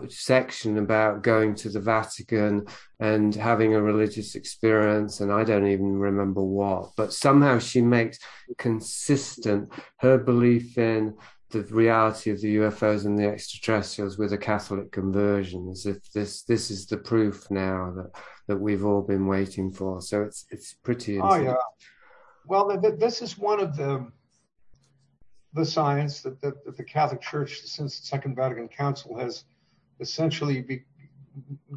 section 0.10 0.78
about 0.78 1.22
going 1.24 1.54
to 1.56 1.70
the 1.70 1.80
Vatican 1.80 2.66
and 3.00 3.34
having 3.36 3.76
a 3.76 3.82
religious 3.82 4.36
experience, 4.36 5.20
and 5.20 5.32
I 5.32 5.44
don't 5.44 5.68
even 5.68 5.98
remember 5.98 6.42
what, 6.42 6.92
but 6.98 7.14
somehow 7.14 7.60
she 7.60 7.82
makes 7.82 8.20
consistent 8.58 9.72
her 9.98 10.18
belief 10.18 10.78
in 10.78 11.16
the 11.50 11.62
reality 11.64 12.32
of 12.32 12.42
the 12.42 12.58
UFOs 12.58 13.06
and 13.06 13.18
the 13.18 13.28
extraterrestrials 13.28 14.18
with 14.18 14.34
a 14.34 14.38
Catholic 14.38 14.92
conversion, 14.92 15.70
as 15.70 15.86
if 15.86 16.12
this 16.12 16.44
this 16.44 16.70
is 16.70 16.88
the 16.88 16.98
proof 16.98 17.50
now 17.50 17.94
that 17.96 18.12
that 18.48 18.58
we've 18.58 18.86
all 18.86 19.02
been 19.02 19.28
waiting 19.28 19.72
for. 19.72 20.02
So 20.02 20.24
it's 20.24 20.46
it's 20.50 20.74
pretty. 20.74 21.20
Oh 21.22 21.36
yeah. 21.36 21.56
Well, 22.48 22.78
this 22.98 23.22
is 23.22 23.38
one 23.38 23.60
of 23.60 23.76
the 23.76 24.12
the 25.54 25.66
science 25.66 26.22
that, 26.22 26.40
that, 26.42 26.64
that 26.66 26.78
the 26.78 26.84
Catholic 26.84 27.22
Church 27.22 27.62
since 27.62 28.00
the 28.00 28.06
Second 28.06 28.36
Vatican 28.36 28.68
Council 28.68 29.18
has 29.18 29.46
essentially 30.00 30.62
be, 30.62 30.84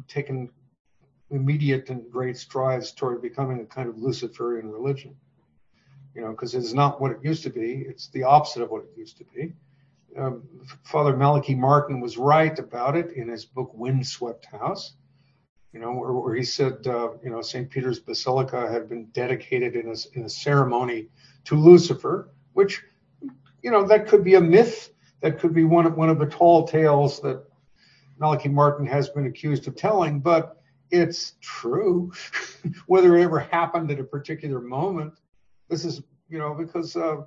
taken 0.07 0.49
immediate 1.29 1.89
and 1.89 2.11
great 2.11 2.37
strides 2.37 2.91
toward 2.91 3.21
becoming 3.21 3.59
a 3.61 3.65
kind 3.65 3.87
of 3.89 3.97
Luciferian 3.97 4.69
religion. 4.69 5.15
You 6.13 6.21
know, 6.21 6.31
because 6.31 6.55
it's 6.55 6.73
not 6.73 6.99
what 6.99 7.11
it 7.11 7.19
used 7.23 7.43
to 7.43 7.49
be. 7.49 7.85
It's 7.87 8.09
the 8.09 8.23
opposite 8.23 8.63
of 8.63 8.69
what 8.69 8.83
it 8.83 8.89
used 8.97 9.17
to 9.19 9.25
be. 9.33 9.53
um, 10.17 10.43
Father 10.83 11.15
Malachi 11.15 11.55
Martin 11.55 11.99
was 12.01 12.17
right 12.17 12.57
about 12.59 12.97
it 12.97 13.13
in 13.13 13.29
his 13.29 13.45
book 13.45 13.71
Windswept 13.73 14.45
House. 14.45 14.95
You 15.73 15.79
know, 15.79 15.93
where, 15.93 16.11
where 16.11 16.35
he 16.35 16.43
said, 16.43 16.85
uh, 16.85 17.11
you 17.23 17.29
know, 17.29 17.41
St. 17.41 17.69
Peter's 17.69 17.99
Basilica 17.99 18.69
had 18.69 18.89
been 18.89 19.05
dedicated 19.13 19.75
in 19.75 19.87
a, 19.87 19.95
in 20.19 20.25
a 20.25 20.29
ceremony 20.29 21.07
to 21.45 21.55
Lucifer, 21.55 22.29
which, 22.53 22.83
you 23.63 23.71
know, 23.71 23.87
that 23.87 24.07
could 24.07 24.23
be 24.23 24.35
a 24.35 24.41
myth. 24.41 24.91
That 25.21 25.39
could 25.39 25.53
be 25.53 25.63
one 25.63 25.85
of 25.85 25.95
one 25.95 26.09
of 26.09 26.19
the 26.19 26.25
tall 26.25 26.67
tales 26.67 27.21
that 27.21 27.45
Malachi 28.21 28.49
Martin 28.49 28.85
has 28.85 29.09
been 29.09 29.25
accused 29.25 29.67
of 29.67 29.75
telling, 29.75 30.19
but 30.19 30.61
it's 30.91 31.33
true. 31.41 32.11
Whether 32.85 33.17
it 33.17 33.23
ever 33.23 33.39
happened 33.39 33.89
at 33.89 33.99
a 33.99 34.03
particular 34.03 34.61
moment, 34.61 35.15
this 35.69 35.83
is, 35.83 36.03
you 36.29 36.37
know, 36.37 36.53
because 36.53 36.95
uh, 36.95 37.21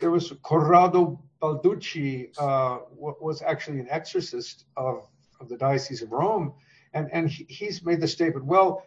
there 0.00 0.10
was 0.10 0.32
Corrado 0.42 1.22
Balducci 1.40 2.30
uh, 2.38 2.78
was 2.96 3.40
actually 3.40 3.78
an 3.78 3.86
exorcist 3.88 4.64
of, 4.76 5.06
of 5.40 5.48
the 5.48 5.56
Diocese 5.56 6.02
of 6.02 6.10
Rome, 6.10 6.54
and 6.92 7.08
and 7.12 7.30
he, 7.30 7.44
he's 7.48 7.84
made 7.84 8.00
the 8.00 8.08
statement. 8.08 8.44
Well, 8.44 8.84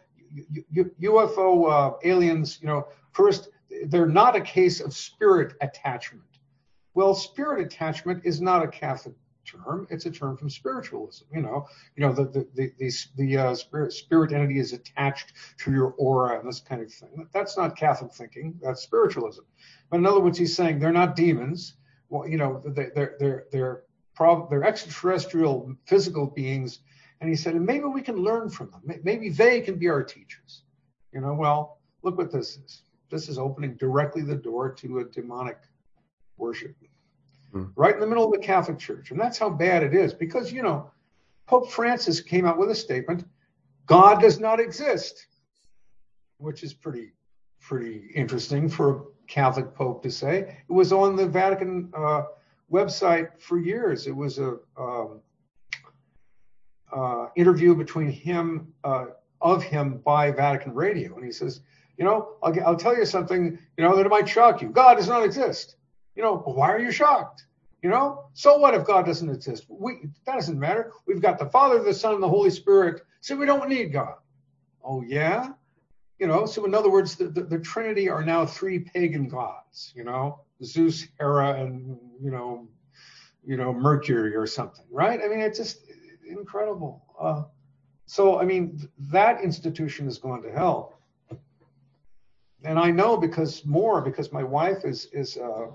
UFO 0.74 1.70
uh, 1.70 1.96
aliens, 2.04 2.58
you 2.60 2.68
know, 2.68 2.86
first 3.12 3.48
they're 3.86 4.06
not 4.06 4.36
a 4.36 4.40
case 4.42 4.80
of 4.80 4.92
spirit 4.92 5.54
attachment. 5.62 6.24
Well, 6.92 7.14
spirit 7.14 7.64
attachment 7.64 8.22
is 8.24 8.42
not 8.42 8.62
a 8.62 8.68
Catholic 8.68 9.14
term; 9.44 9.86
it's 9.90 10.06
a 10.06 10.10
term 10.10 10.36
from 10.36 10.50
spiritualism. 10.50 11.24
You 11.34 11.42
know, 11.42 11.66
you 11.96 12.06
know 12.06 12.12
the 12.12 12.24
the 12.24 12.48
the 12.54 12.72
the, 12.78 12.92
the 13.16 13.36
uh, 13.36 13.54
spirit 13.54 13.92
spirit 13.92 14.32
entity 14.32 14.58
is 14.58 14.72
attached 14.72 15.32
to 15.58 15.72
your 15.72 15.94
aura 15.98 16.38
and 16.38 16.48
this 16.48 16.60
kind 16.60 16.82
of 16.82 16.92
thing. 16.92 17.28
That's 17.32 17.56
not 17.56 17.76
Catholic 17.76 18.12
thinking. 18.12 18.58
That's 18.62 18.82
spiritualism. 18.82 19.42
But 19.90 19.98
in 19.98 20.06
other 20.06 20.20
words, 20.20 20.38
he's 20.38 20.54
saying 20.54 20.78
they're 20.78 20.92
not 20.92 21.16
demons. 21.16 21.74
Well, 22.08 22.28
you 22.28 22.36
know, 22.36 22.62
they're 22.64 22.92
they're 22.94 23.16
they're 23.18 23.44
they're, 23.52 23.82
prob- 24.14 24.50
they're 24.50 24.64
extraterrestrial 24.64 25.74
physical 25.86 26.26
beings. 26.26 26.80
And 27.20 27.28
he 27.28 27.36
said, 27.36 27.54
and 27.54 27.66
maybe 27.66 27.84
we 27.84 28.00
can 28.00 28.16
learn 28.16 28.48
from 28.48 28.70
them. 28.70 29.00
Maybe 29.04 29.28
they 29.28 29.60
can 29.60 29.78
be 29.78 29.90
our 29.90 30.02
teachers. 30.02 30.62
You 31.12 31.20
know, 31.20 31.34
well, 31.34 31.78
look 32.02 32.16
what 32.16 32.32
this 32.32 32.56
is. 32.56 32.82
This 33.10 33.28
is 33.28 33.38
opening 33.38 33.74
directly 33.74 34.22
the 34.22 34.36
door 34.36 34.72
to 34.74 35.00
a 35.00 35.04
demonic 35.04 35.58
worship, 36.38 36.74
hmm. 37.52 37.64
right 37.76 37.94
in 37.94 38.00
the 38.00 38.06
middle 38.06 38.24
of 38.24 38.32
the 38.32 38.38
Catholic 38.38 38.78
Church. 38.78 39.10
And 39.10 39.20
that's 39.20 39.38
how 39.38 39.50
bad 39.50 39.82
it 39.82 39.94
is 39.94 40.14
because, 40.14 40.52
you 40.52 40.62
know, 40.62 40.90
Pope 41.46 41.70
Francis 41.70 42.20
came 42.20 42.46
out 42.46 42.58
with 42.58 42.70
a 42.70 42.74
statement 42.74 43.24
God 43.86 44.20
does 44.20 44.38
not 44.38 44.60
exist, 44.60 45.26
which 46.38 46.62
is 46.62 46.72
pretty, 46.72 47.12
pretty 47.60 48.12
interesting 48.14 48.68
for 48.68 48.90
a 48.90 49.00
Catholic 49.26 49.74
Pope 49.74 50.02
to 50.04 50.10
say. 50.12 50.58
It 50.68 50.72
was 50.72 50.92
on 50.92 51.16
the 51.16 51.26
Vatican 51.26 51.92
uh, 51.96 52.22
website 52.70 53.30
for 53.40 53.58
years. 53.58 54.06
It 54.06 54.14
was 54.14 54.38
a 54.38 54.58
um, 54.78 55.20
uh, 56.92 57.26
interview 57.34 57.74
between 57.74 58.10
him 58.12 58.72
uh, 58.84 59.06
of 59.40 59.62
him 59.64 59.98
by 60.04 60.30
Vatican 60.30 60.74
Radio, 60.74 61.16
and 61.16 61.24
he 61.24 61.32
says, 61.32 61.60
"You 61.96 62.04
know, 62.04 62.34
I'll, 62.42 62.54
I'll 62.64 62.76
tell 62.76 62.96
you 62.96 63.04
something. 63.04 63.58
You 63.76 63.84
know 63.84 63.96
that 63.96 64.08
might 64.08 64.28
shock 64.28 64.62
you. 64.62 64.68
God 64.68 64.96
does 64.96 65.08
not 65.08 65.24
exist. 65.24 65.76
You 66.14 66.22
know, 66.22 66.38
why 66.38 66.70
are 66.70 66.80
you 66.80 66.90
shocked? 66.90 67.44
You 67.82 67.88
know, 67.88 68.26
so 68.34 68.58
what 68.58 68.74
if 68.74 68.84
God 68.84 69.06
doesn't 69.06 69.30
exist? 69.30 69.64
We 69.68 70.00
that 70.26 70.34
doesn't 70.34 70.58
matter. 70.58 70.92
We've 71.06 71.22
got 71.22 71.38
the 71.38 71.46
Father, 71.46 71.82
the 71.82 71.94
Son, 71.94 72.14
and 72.14 72.22
the 72.22 72.28
Holy 72.28 72.50
Spirit, 72.50 73.02
so 73.22 73.36
we 73.36 73.46
don't 73.46 73.70
need 73.70 73.92
God. 73.92 74.16
Oh 74.84 75.00
yeah, 75.02 75.52
you 76.20 76.26
know, 76.26 76.44
so 76.44 76.66
in 76.66 76.74
other 76.74 76.90
words, 76.90 77.16
the, 77.16 77.28
the, 77.28 77.42
the, 77.42 77.58
Trinity 77.58 78.10
are 78.10 78.22
now 78.22 78.44
three 78.44 78.78
pagan 78.78 79.26
gods, 79.26 79.92
you 79.96 80.04
know, 80.04 80.40
Zeus, 80.62 81.06
Hera, 81.18 81.54
and 81.54 81.98
you 82.22 82.30
know, 82.30 82.68
you 83.46 83.56
know, 83.56 83.72
Mercury 83.72 84.36
or 84.36 84.46
something, 84.46 84.84
right? 84.90 85.18
I 85.24 85.28
mean, 85.28 85.40
it's 85.40 85.56
just 85.56 85.86
incredible. 86.28 87.02
Uh, 87.18 87.44
so 88.04 88.38
I 88.38 88.44
mean, 88.44 88.86
that 88.98 89.42
institution 89.42 90.06
is 90.06 90.18
going 90.18 90.42
to 90.42 90.52
hell, 90.52 90.98
and 92.62 92.78
I 92.78 92.90
know 92.90 93.16
because 93.16 93.64
more 93.64 94.02
because 94.02 94.30
my 94.30 94.44
wife 94.44 94.84
is 94.84 95.06
is 95.14 95.38
uh, 95.38 95.68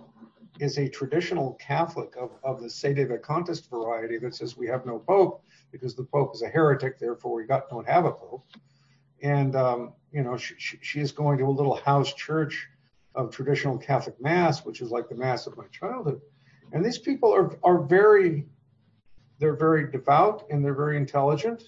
is 0.59 0.77
a 0.77 0.87
traditional 0.87 1.53
Catholic 1.55 2.15
of, 2.15 2.31
of 2.43 2.61
the 2.61 2.69
Sede 2.69 2.97
Vacantist 3.09 3.69
variety 3.69 4.17
that 4.19 4.35
says 4.35 4.55
we 4.55 4.67
have 4.67 4.85
no 4.85 4.99
pope 4.99 5.43
because 5.71 5.95
the 5.95 6.03
pope 6.03 6.33
is 6.33 6.41
a 6.41 6.47
heretic, 6.47 6.99
therefore 6.99 7.35
we 7.35 7.45
got 7.45 7.69
don't 7.69 7.87
have 7.87 8.05
a 8.05 8.11
pope 8.11 8.45
and 9.21 9.55
um, 9.55 9.93
you 10.11 10.23
know 10.23 10.37
she, 10.37 10.55
she 10.81 10.99
is 10.99 11.11
going 11.11 11.37
to 11.37 11.45
a 11.45 11.49
little 11.49 11.75
house 11.75 12.13
church 12.13 12.67
of 13.15 13.31
traditional 13.31 13.77
Catholic 13.77 14.19
mass, 14.21 14.65
which 14.65 14.81
is 14.81 14.91
like 14.91 15.09
the 15.09 15.15
mass 15.15 15.47
of 15.47 15.57
my 15.57 15.65
childhood. 15.71 16.21
And 16.73 16.83
these 16.83 16.99
people 16.99 17.33
are 17.33 17.57
are 17.63 17.81
very 17.81 18.45
they're 19.39 19.55
very 19.55 19.91
devout 19.91 20.45
and 20.49 20.63
they're 20.63 20.75
very 20.75 20.97
intelligent, 20.97 21.63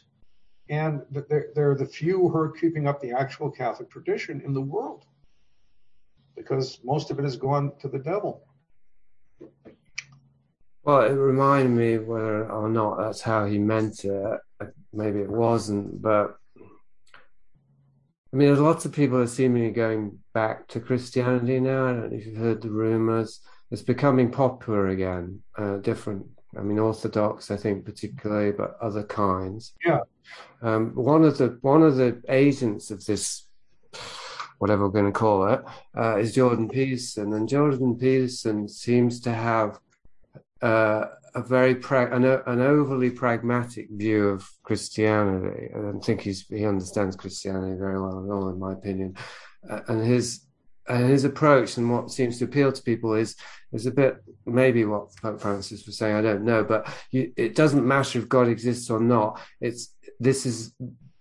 and 0.69 1.01
they're, 1.11 1.49
they're 1.53 1.75
the 1.75 1.85
few 1.85 2.29
who 2.29 2.38
are 2.38 2.51
keeping 2.51 2.88
up 2.88 3.01
the 3.01 3.11
actual 3.11 3.49
Catholic 3.49 3.89
tradition 3.89 4.41
in 4.41 4.53
the 4.53 4.61
world, 4.61 5.05
because 6.35 6.79
most 6.83 7.11
of 7.11 7.19
it 7.19 7.23
has 7.23 7.38
gone 7.38 7.71
to 7.79 7.88
the 7.88 7.99
devil. 7.99 8.46
Well, 10.88 11.01
it 11.01 11.15
reminded 11.15 11.71
me 11.71 11.97
whether 11.97 12.49
or 12.49 12.69
not 12.69 12.97
that's 12.97 13.19
how 13.19 13.45
he 13.45 13.57
meant 13.57 14.05
it. 14.05 14.39
Maybe 14.93 15.19
it 15.19 15.29
wasn't, 15.29 16.01
but 16.01 16.38
I 16.55 18.38
mean, 18.38 18.47
there's 18.47 18.61
lots 18.61 18.85
of 18.85 18.93
people 18.93 19.17
are 19.17 19.27
seemingly 19.27 19.71
going 19.71 20.19
back 20.33 20.65
to 20.69 20.79
Christianity 20.79 21.59
now. 21.59 21.88
I 21.88 21.91
don't 21.91 22.09
know 22.11 22.17
if 22.17 22.25
you've 22.25 22.38
heard 22.38 22.61
the 22.61 22.69
rumors. 22.69 23.41
It's 23.69 23.81
becoming 23.81 24.31
popular 24.31 24.88
again. 24.88 25.41
Uh, 25.57 25.75
different, 25.79 26.25
I 26.57 26.61
mean, 26.61 26.79
Orthodox, 26.79 27.51
I 27.51 27.57
think 27.57 27.83
particularly, 27.83 28.53
but 28.53 28.77
other 28.79 29.03
kinds. 29.03 29.73
Yeah. 29.85 29.99
Um, 30.61 30.95
one 30.95 31.25
of 31.25 31.38
the 31.38 31.57
one 31.63 31.83
of 31.83 31.97
the 31.97 32.21
agents 32.29 32.91
of 32.91 33.03
this, 33.03 33.45
whatever 34.59 34.85
we're 34.85 34.93
going 34.93 35.11
to 35.11 35.11
call 35.11 35.51
it, 35.51 35.61
uh, 35.97 36.15
is 36.17 36.33
Jordan 36.33 36.69
Peterson, 36.69 37.33
and 37.33 37.49
Jordan 37.49 37.97
Peterson 37.97 38.69
seems 38.69 39.19
to 39.19 39.33
have 39.33 39.81
uh, 40.61 41.05
a 41.35 41.41
very 41.41 41.75
pra- 41.75 42.15
an, 42.15 42.25
an, 42.25 42.61
overly 42.61 43.09
pragmatic 43.09 43.87
view 43.91 44.29
of 44.29 44.49
Christianity. 44.63 45.69
I 45.73 45.77
don't 45.77 46.03
think 46.03 46.21
he's, 46.21 46.47
he 46.47 46.65
understands 46.65 47.15
Christianity 47.15 47.77
very 47.77 47.99
well 47.99 48.23
at 48.23 48.31
all, 48.31 48.49
in 48.49 48.59
my 48.59 48.73
opinion. 48.73 49.15
Uh, 49.69 49.81
and 49.87 50.05
his 50.05 50.47
and 50.89 51.09
his 51.09 51.25
approach 51.25 51.77
and 51.77 51.91
what 51.91 52.11
seems 52.11 52.39
to 52.39 52.45
appeal 52.45 52.71
to 52.71 52.81
people 52.81 53.13
is 53.13 53.35
is 53.73 53.85
a 53.85 53.91
bit 53.91 54.17
maybe 54.45 54.85
what 54.85 55.15
Pope 55.17 55.41
Francis 55.41 55.85
was 55.85 55.97
saying. 55.97 56.15
I 56.15 56.21
don't 56.21 56.45
know, 56.45 56.63
but 56.63 56.87
you, 57.11 57.33
it 57.35 57.55
doesn't 57.55 57.85
matter 57.85 58.19
if 58.19 58.29
God 58.29 58.47
exists 58.47 58.89
or 58.89 58.99
not. 58.99 59.41
It's 59.59 59.93
this 60.19 60.45
is 60.45 60.73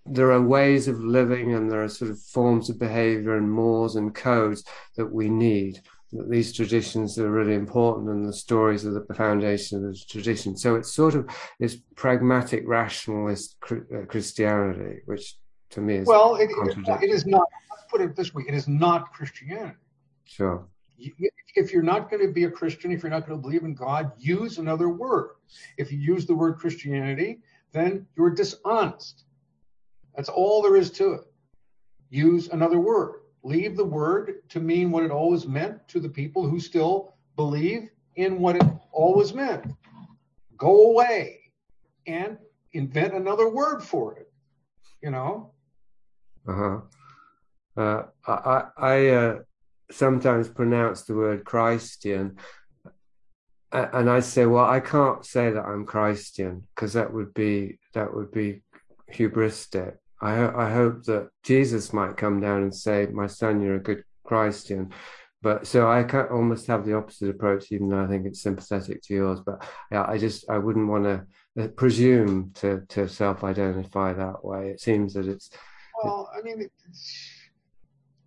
there 0.08 0.30
are 0.30 0.40
ways 0.40 0.86
of 0.86 1.00
living 1.00 1.54
and 1.54 1.70
there 1.70 1.82
are 1.82 1.88
sort 1.88 2.10
of 2.10 2.20
forms 2.20 2.70
of 2.70 2.78
behavior 2.78 3.36
and 3.36 3.50
mores 3.50 3.96
and 3.96 4.14
codes 4.14 4.62
that 4.96 5.12
we 5.12 5.28
need 5.28 5.80
that 6.12 6.30
these 6.30 6.52
traditions 6.52 7.18
are 7.18 7.30
really 7.30 7.54
important 7.54 8.08
and 8.08 8.28
the 8.28 8.32
stories 8.32 8.86
are 8.86 8.92
the 8.92 9.14
foundation 9.14 9.84
of 9.84 9.92
the 9.92 10.00
tradition. 10.08 10.56
So 10.56 10.76
it's 10.76 10.92
sort 10.92 11.14
of 11.14 11.28
this 11.58 11.76
pragmatic 11.96 12.62
rationalist 12.66 13.56
uh, 13.70 14.04
Christianity, 14.06 15.00
which 15.06 15.36
to 15.70 15.80
me 15.80 15.96
is 15.96 16.06
well, 16.06 16.36
it, 16.36 16.50
it 17.02 17.10
is 17.10 17.26
not. 17.26 17.46
Let's 17.70 17.84
put 17.90 18.00
it 18.00 18.14
this 18.14 18.32
way: 18.32 18.44
it 18.46 18.54
is 18.54 18.68
not 18.68 19.12
Christianity. 19.12 19.76
Sure. 20.24 20.66
If 20.98 21.72
you're 21.72 21.82
not 21.82 22.10
going 22.10 22.26
to 22.26 22.32
be 22.32 22.44
a 22.44 22.50
Christian, 22.50 22.90
if 22.90 23.02
you're 23.02 23.10
not 23.10 23.26
going 23.26 23.38
to 23.38 23.42
believe 23.42 23.64
in 23.64 23.74
God, 23.74 24.12
use 24.16 24.58
another 24.58 24.88
word. 24.88 25.30
If 25.76 25.90
you 25.90 25.98
use 25.98 26.26
the 26.26 26.34
word 26.34 26.58
Christianity, 26.58 27.40
then 27.72 28.06
you're 28.16 28.30
dishonest. 28.30 29.24
That's 30.14 30.28
all 30.28 30.62
there 30.62 30.76
is 30.76 30.90
to 30.92 31.12
it. 31.12 31.20
Use 32.08 32.48
another 32.48 32.78
word 32.78 33.20
leave 33.46 33.76
the 33.76 33.84
word 33.84 34.42
to 34.48 34.60
mean 34.60 34.90
what 34.90 35.04
it 35.04 35.10
always 35.10 35.46
meant 35.46 35.86
to 35.88 36.00
the 36.00 36.08
people 36.08 36.48
who 36.48 36.58
still 36.58 37.14
believe 37.36 37.90
in 38.16 38.40
what 38.40 38.56
it 38.56 38.64
always 38.92 39.32
meant. 39.32 39.64
Go 40.56 40.90
away 40.90 41.40
and 42.06 42.38
invent 42.72 43.14
another 43.14 43.48
word 43.48 43.82
for 43.82 44.16
it. 44.16 44.30
You 45.02 45.10
know. 45.10 45.52
Uh-huh. 46.48 46.80
Uh 47.76 48.02
I 48.26 48.62
I 48.76 49.06
uh, 49.08 49.38
sometimes 49.90 50.48
pronounce 50.48 51.02
the 51.02 51.14
word 51.14 51.44
Christian, 51.44 52.36
and 53.70 54.10
I 54.10 54.20
say, 54.20 54.46
well, 54.46 54.64
I 54.64 54.80
can't 54.80 55.24
say 55.24 55.50
that 55.50 55.64
I'm 55.64 55.84
Christian 55.84 56.66
because 56.74 56.94
that 56.94 57.12
would 57.12 57.34
be 57.34 57.78
that 57.94 58.12
would 58.14 58.32
be 58.32 58.62
hubristic. 59.12 59.98
I, 60.20 60.66
I 60.66 60.70
hope 60.70 61.04
that 61.04 61.28
Jesus 61.42 61.92
might 61.92 62.16
come 62.16 62.40
down 62.40 62.62
and 62.62 62.74
say, 62.74 63.06
"My 63.06 63.26
son, 63.26 63.60
you're 63.60 63.76
a 63.76 63.82
good 63.82 64.04
Christian." 64.24 64.92
But 65.42 65.66
so 65.66 65.88
I 65.88 66.02
can 66.02 66.26
almost 66.26 66.66
have 66.66 66.84
the 66.84 66.96
opposite 66.96 67.28
approach, 67.28 67.70
even 67.70 67.88
though 67.88 68.02
I 68.02 68.06
think 68.06 68.26
it's 68.26 68.42
sympathetic 68.42 69.02
to 69.02 69.14
yours. 69.14 69.40
But 69.40 69.64
yeah, 69.92 70.04
I 70.08 70.18
just 70.18 70.48
I 70.48 70.58
wouldn't 70.58 70.88
want 70.88 71.04
to 71.04 71.26
uh, 71.62 71.68
presume 71.68 72.52
to 72.54 72.82
to 72.88 73.08
self-identify 73.08 74.14
that 74.14 74.44
way. 74.44 74.70
It 74.70 74.80
seems 74.80 75.14
that 75.14 75.28
it's 75.28 75.50
well. 76.02 76.30
I 76.36 76.42
mean, 76.42 76.68
it's, 76.88 77.30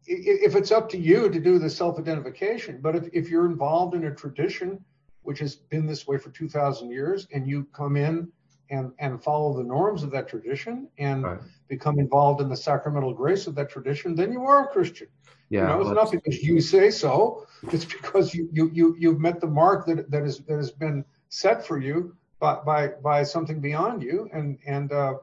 if 0.06 0.56
it's 0.56 0.72
up 0.72 0.90
to 0.90 0.98
you 0.98 1.30
to 1.30 1.40
do 1.40 1.60
the 1.60 1.70
self-identification, 1.70 2.80
but 2.82 2.96
if 2.96 3.10
if 3.12 3.30
you're 3.30 3.48
involved 3.48 3.96
in 3.96 4.06
a 4.06 4.16
tradition 4.16 4.84
which 5.24 5.40
has 5.40 5.56
been 5.56 5.86
this 5.86 6.08
way 6.08 6.18
for 6.18 6.30
2,000 6.32 6.90
years, 6.90 7.28
and 7.34 7.48
you 7.48 7.68
come 7.74 7.98
in 7.98 8.32
and, 8.70 8.92
and 9.00 9.22
follow 9.22 9.58
the 9.58 9.64
norms 9.64 10.04
of 10.04 10.12
that 10.12 10.28
tradition 10.28 10.88
and 10.98 11.24
right. 11.24 11.40
become 11.68 12.00
involved 12.00 12.42
in 12.42 12.50
the 12.50 12.58
sacramental 12.58 13.14
grace 13.14 13.48
of 13.48 13.56
that 13.56 13.70
tradition, 13.70 14.16
then 14.16 14.32
you 14.32 14.44
are 14.44 14.66
a 14.66 14.68
Christian. 14.68 15.08
Yeah, 15.50 15.62
you 15.62 15.68
know, 15.68 15.82
it's 15.82 15.96
not 15.96 16.12
because 16.12 16.44
you 16.44 16.62
say 16.62 16.92
so. 16.92 17.48
It's 17.72 17.86
because 17.86 18.36
you 18.36 18.48
you 18.52 18.70
you 18.72 18.96
you've 19.00 19.20
met 19.20 19.42
the 19.42 19.48
mark 19.48 19.88
that 19.88 20.12
that 20.12 20.24
is 20.24 20.40
that 20.40 20.58
has 20.58 20.70
been 20.70 21.04
set 21.30 21.66
for 21.66 21.80
you 21.80 22.16
by 22.40 22.56
by 22.64 22.88
by 22.90 23.24
something 23.24 23.60
beyond 23.60 24.04
you, 24.04 24.30
and 24.32 24.60
and 24.68 24.92
uh, 24.92 25.16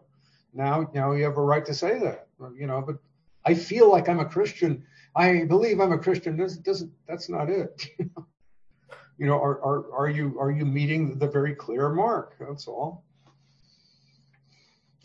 now 0.53 0.91
now 0.93 1.13
you 1.13 1.23
have 1.23 1.37
a 1.37 1.43
right 1.43 1.65
to 1.65 1.75
say 1.75 2.01
that. 2.01 2.27
You 2.57 2.67
know, 2.67 2.83
but 2.83 2.97
I 3.45 3.55
feel 3.55 3.89
like 3.89 4.09
I'm 4.09 4.19
a 4.19 4.25
Christian. 4.25 4.85
I 5.15 5.45
believe 5.45 5.81
I'm 5.81 5.93
a 5.93 5.99
Christian. 5.99 6.37
Doesn't 6.37 6.65
doesn't 6.65 6.91
that's 7.07 7.29
not 7.29 7.49
it. 7.49 7.87
you 9.19 9.27
know, 9.27 9.41
are 9.41 9.63
are 9.63 9.95
are 9.95 10.11
you 10.11 10.41
are 10.41 10.51
you 10.51 10.67
meeting 10.67 11.19
the 11.19 11.29
very 11.29 11.55
clear 11.55 11.89
mark? 11.89 12.35
That's 12.41 12.67
all 12.67 13.06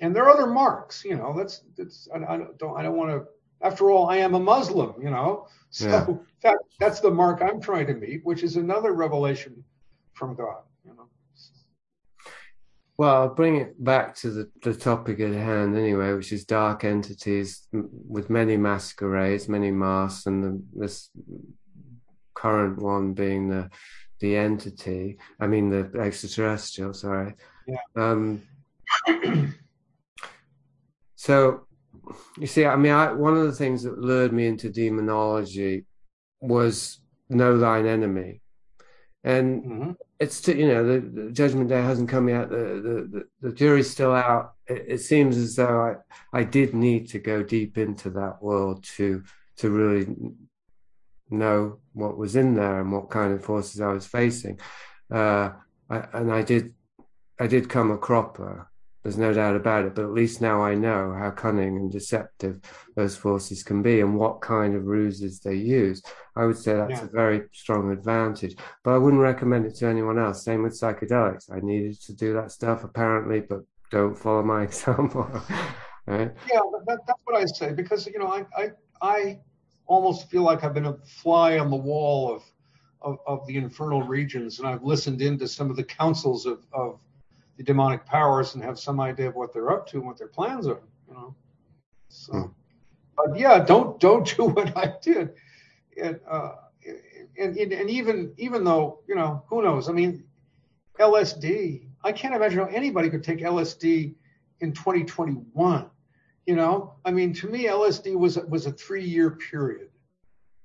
and 0.02 0.16
there 0.16 0.24
are 0.24 0.32
other 0.32 0.48
marks 0.48 1.06
you 1.06 1.16
know 1.16 1.34
that's 1.38 1.62
that's 1.78 2.10
i, 2.14 2.18
I 2.18 2.38
don't 2.58 2.78
i 2.78 2.82
don't 2.82 2.98
want 2.98 3.12
to 3.12 3.28
after 3.66 3.90
all 3.92 4.08
i 4.10 4.18
am 4.18 4.34
a 4.34 4.40
muslim 4.40 4.96
you 5.02 5.10
know? 5.10 5.48
So 5.70 5.88
yeah. 5.88 6.06
that 6.44 6.58
that's 6.80 7.00
the 7.00 7.12
mark 7.12 7.42
i'm 7.42 7.62
trying 7.62 7.88
to 7.88 7.94
meet 7.94 8.26
which 8.26 8.44
is 8.44 8.58
another 8.58 8.94
revelation 8.94 9.64
from 10.14 10.36
god 10.36 10.64
you 10.84 10.94
know? 10.94 11.08
Well 12.98 13.16
i'll 13.16 13.36
bring 13.36 13.56
it 13.58 13.82
back 13.84 14.16
to 14.18 14.32
the, 14.32 14.52
the 14.64 14.74
topic 14.74 15.20
at 15.20 15.34
hand 15.34 15.78
anyway 15.78 16.14
which 16.14 16.34
is 16.34 16.44
dark 16.44 16.84
entities 16.84 17.68
with 17.72 18.30
many 18.30 18.58
masquerades 18.58 19.48
many 19.48 19.72
masks 19.72 20.26
and 20.26 20.44
the, 20.44 20.62
this 20.74 21.10
current 22.34 22.80
one 22.80 23.14
being 23.14 23.50
the 23.50 23.70
the 24.20 24.36
entity 24.36 25.18
i 25.40 25.48
mean 25.48 25.70
the 25.70 26.00
extraterrestrial 26.00 26.94
sorry. 26.94 27.34
Yeah. 27.68 27.78
Um 27.96 28.42
So, 31.22 31.68
you 32.40 32.48
see, 32.48 32.66
I 32.66 32.76
mean, 32.76 32.94
I, 32.94 33.12
one 33.12 33.38
of 33.38 33.46
the 33.46 33.52
things 33.52 33.84
that 33.84 34.00
lured 34.00 34.34
me 34.34 34.48
into 34.48 34.72
demonology 34.72 35.86
was 36.40 37.00
know 37.30 37.60
thine 37.60 37.86
enemy, 37.86 38.42
and 39.24 39.64
mm-hmm. 39.64 39.92
it's 40.20 40.42
to, 40.42 40.58
you 40.58 40.68
know 40.68 40.84
the, 40.84 41.00
the, 41.00 41.32
judgment 41.32 41.70
day 41.70 41.80
hasn't 41.80 42.10
come 42.10 42.28
yet. 42.28 42.50
The 42.50 42.58
the, 42.58 43.10
the, 43.12 43.50
the 43.50 43.54
jury's 43.54 43.88
still 43.88 44.14
out. 44.14 44.54
It, 44.66 44.86
it, 44.88 44.98
seems 45.02 45.38
as 45.38 45.56
though 45.58 45.96
I 46.34 46.40
I 46.40 46.44
did 46.44 46.74
need 46.74 47.08
to 47.10 47.20
go 47.20 47.44
deep 47.44 47.78
into 47.78 48.10
that 48.10 48.42
world 48.42 48.84
to 48.96 49.24
to 49.58 49.70
really 49.70 50.08
know 51.30 51.78
what 51.94 52.18
was 52.18 52.36
in 52.36 52.56
there 52.56 52.82
and 52.82 52.92
what 52.92 53.12
kind 53.12 53.32
of 53.32 53.46
forces 53.46 53.80
I 53.80 53.94
was 53.94 54.08
facing. 54.08 54.60
Uh, 55.14 55.52
I, 55.88 55.98
and 56.14 56.34
I 56.34 56.42
did 56.42 56.74
I 57.40 57.46
did 57.46 57.70
come 57.70 57.92
a 57.92 57.98
cropper 58.00 58.71
there's 59.04 59.18
no 59.18 59.34
doubt 59.34 59.56
about 59.56 59.86
it. 59.86 59.96
But 59.96 60.06
at 60.06 60.14
least 60.14 60.42
now 60.42 60.62
I 60.62 60.76
know 60.76 61.14
how 61.18 61.32
cunning 61.32 61.78
and 61.78 61.92
deceptive 61.92 62.60
those 62.96 63.16
forces 63.16 63.64
can 63.64 63.82
be 63.82 64.02
and 64.02 64.16
what 64.16 64.42
kind 64.42 64.76
of 64.76 64.86
ruses 64.86 65.40
they 65.40 65.56
use. 65.56 66.02
I 66.36 66.46
would 66.46 66.58
say 66.58 66.74
that's 66.74 66.92
yeah. 67.02 67.06
a 67.06 67.10
very 67.10 67.44
strong 67.52 67.92
advantage. 67.92 68.56
But 68.84 68.92
I 68.92 68.98
wouldn't 68.98 69.22
recommend 69.22 69.66
it 69.66 69.76
to 69.78 69.88
anyone 69.88 70.20
else. 70.20 70.44
Same 70.44 70.64
with 70.64 70.80
psychedelics. 70.80 71.52
I 71.52 71.60
needed 71.60 72.00
to 72.02 72.14
do 72.14 72.34
that 72.34 72.52
stuff 72.52 72.84
apparently, 72.84 73.42
but 73.42 73.62
don't 73.92 74.18
follow 74.18 74.44
my 74.44 74.64
example. 74.70 75.30
right? 76.06 76.32
Yeah, 76.52 76.60
that, 76.88 77.00
that's 77.08 77.20
what 77.26 77.42
I 77.42 77.46
say 77.46 77.74
because 77.74 78.08
you 78.08 78.20
know 78.20 78.28
I, 78.28 78.46
I 78.56 78.72
I 79.02 79.40
almost 79.88 80.30
feel 80.30 80.44
like 80.44 80.64
I've 80.64 80.74
been 80.74 80.86
a 80.86 80.98
fly 81.06 81.60
on 81.60 81.70
the 81.70 81.76
wall 81.76 82.34
of 82.34 82.44
of, 83.02 83.18
of 83.26 83.48
the 83.48 83.58
infernal 83.58 84.04
regions, 84.04 84.60
and 84.60 84.68
I've 84.68 84.84
listened 84.84 85.22
into 85.22 85.48
some 85.48 85.70
of 85.70 85.76
the 85.76 85.84
councils 85.84 86.46
of 86.46 86.66
of 86.72 87.00
the 87.62 87.74
demonic 87.74 88.04
powers 88.08 88.56
and 88.56 88.64
have 88.64 88.80
some 88.80 89.00
idea 89.00 89.30
of 89.30 89.36
what 89.36 89.54
they're 89.54 89.70
up 89.70 89.88
to 89.88 89.98
and 89.98 90.08
what 90.08 90.18
their 90.18 90.28
plans 90.28 90.66
are. 90.68 90.82
You 91.08 91.14
know, 91.14 91.36
so. 92.10 92.34
Hmm. 92.34 92.46
But 93.16 93.38
yeah, 93.38 93.60
don't 93.60 94.00
don't 94.00 94.36
do 94.36 94.46
what 94.46 94.76
I 94.76 94.96
did. 95.02 95.34
And, 96.02 96.20
uh, 96.28 96.54
and, 97.38 97.56
and 97.56 97.90
even 97.90 98.34
even 98.38 98.64
though 98.64 99.00
you 99.08 99.16
know 99.16 99.44
who 99.48 99.62
knows? 99.62 99.90
I 99.90 99.92
mean, 99.92 100.24
LSD. 101.00 101.88
I 102.04 102.12
can't 102.12 102.34
imagine 102.34 102.58
how 102.58 102.66
anybody 102.66 103.12
could 103.12 103.24
take 103.24 103.40
LSD 103.40 104.16
in 104.62 104.74
2021. 104.74 105.86
You 106.48 106.56
know, 106.56 106.96
I 107.06 107.12
mean, 107.12 107.32
to 107.36 107.48
me, 107.48 107.66
LSD 107.66 108.16
was 108.16 108.38
was 108.38 108.66
a 108.66 108.72
three 108.72 109.06
year 109.06 109.30
period 109.30 109.90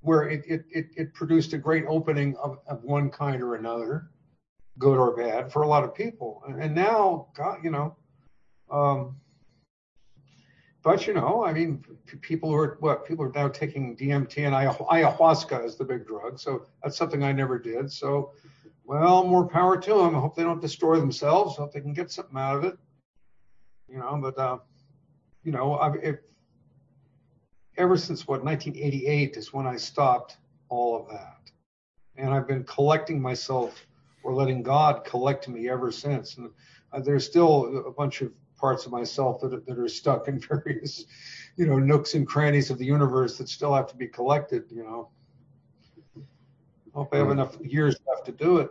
where 0.01 0.28
it, 0.30 0.44
it, 0.47 0.64
it, 0.70 0.86
it 0.97 1.14
produced 1.14 1.53
a 1.53 1.59
great 1.59 1.84
opening 1.88 2.36
of, 2.36 2.59
of 2.68 2.84
one 2.84 3.11
kind 3.11 3.42
or 3.42 3.57
another 3.57 4.09
good 4.79 4.99
or 4.99 5.16
bad 5.16 5.53
for 5.53 5.62
a 5.62 5.68
lot 5.68 5.85
of 5.85 5.95
people. 5.95 6.43
And 6.47 6.74
now, 6.74 7.29
God, 7.35 7.59
you 7.62 7.70
know, 7.70 7.97
um, 8.70 9.16
but 10.83 11.05
you 11.07 11.14
know, 11.14 11.45
I 11.45 11.53
mean, 11.53 11.85
people 12.20 12.49
who 12.51 12.57
are 12.57 12.77
what 12.79 13.05
people 13.07 13.24
are 13.24 13.33
now 13.35 13.49
taking 13.49 13.97
DMT 13.97 14.47
and 14.47 14.55
ayahuasca 14.55 15.64
as 15.64 15.74
the 15.77 15.85
big 15.85 16.07
drug. 16.07 16.39
So 16.39 16.66
that's 16.81 16.97
something 16.97 17.24
I 17.24 17.33
never 17.33 17.59
did. 17.59 17.91
So, 17.91 18.31
well, 18.85 19.24
more 19.24 19.49
power 19.49 19.77
to 19.77 19.95
them. 19.95 20.14
I 20.14 20.20
hope 20.20 20.37
they 20.37 20.45
don't 20.45 20.61
destroy 20.61 21.01
themselves. 21.01 21.59
I 21.59 21.62
hope 21.62 21.72
they 21.72 21.81
can 21.81 21.93
get 21.93 22.12
something 22.12 22.39
out 22.39 22.59
of 22.59 22.64
it. 22.64 22.79
You 23.89 23.99
know, 23.99 24.18
but 24.22 24.39
uh, 24.39 24.59
you 25.43 25.51
know, 25.51 25.77
I've 25.77 25.97
if, 25.97 26.16
ever 27.77 27.97
since 27.97 28.29
what 28.29 28.45
1988 28.45 29.37
is 29.37 29.53
when 29.53 29.66
I 29.66 29.77
stopped 29.77 30.37
all 30.68 31.01
of 31.01 31.09
that, 31.09 31.51
and 32.16 32.33
I've 32.33 32.47
been 32.47 32.64
collecting 32.64 33.20
myself 33.20 33.86
or 34.27 34.35
letting 34.35 34.61
God 34.61 35.05
collect 35.05 35.47
me 35.47 35.68
ever 35.68 35.93
since. 35.93 36.37
And 36.37 36.51
uh, 36.93 36.99
there's 36.99 37.24
still 37.24 37.85
a 37.87 37.93
bunch 37.93 38.22
of 38.22 38.33
parts 38.59 38.85
of 38.85 38.91
myself 38.91 39.41
that 39.41 39.55
are, 39.55 39.61
that 39.61 39.79
are 39.79 39.89
stuck 39.89 40.27
in 40.27 40.41
various, 40.64 41.05
you 41.57 41.64
know, 41.64 41.79
nooks 41.79 42.14
and 42.14 42.27
crannies 42.27 42.68
of 42.68 42.79
the 42.79 42.85
universe 42.85 43.39
that 43.39 43.49
still 43.49 43.72
have 43.72 43.87
to 43.87 43.97
be 43.97 44.09
collected. 44.09 44.64
You 44.68 44.83
know, 44.83 45.09
I 46.16 46.20
hope 46.93 47.14
I 47.14 47.18
have 47.18 47.31
enough 47.31 47.57
years 47.61 47.97
left 48.09 48.27
to 48.27 48.33
do 48.33 48.59
it. 48.59 48.70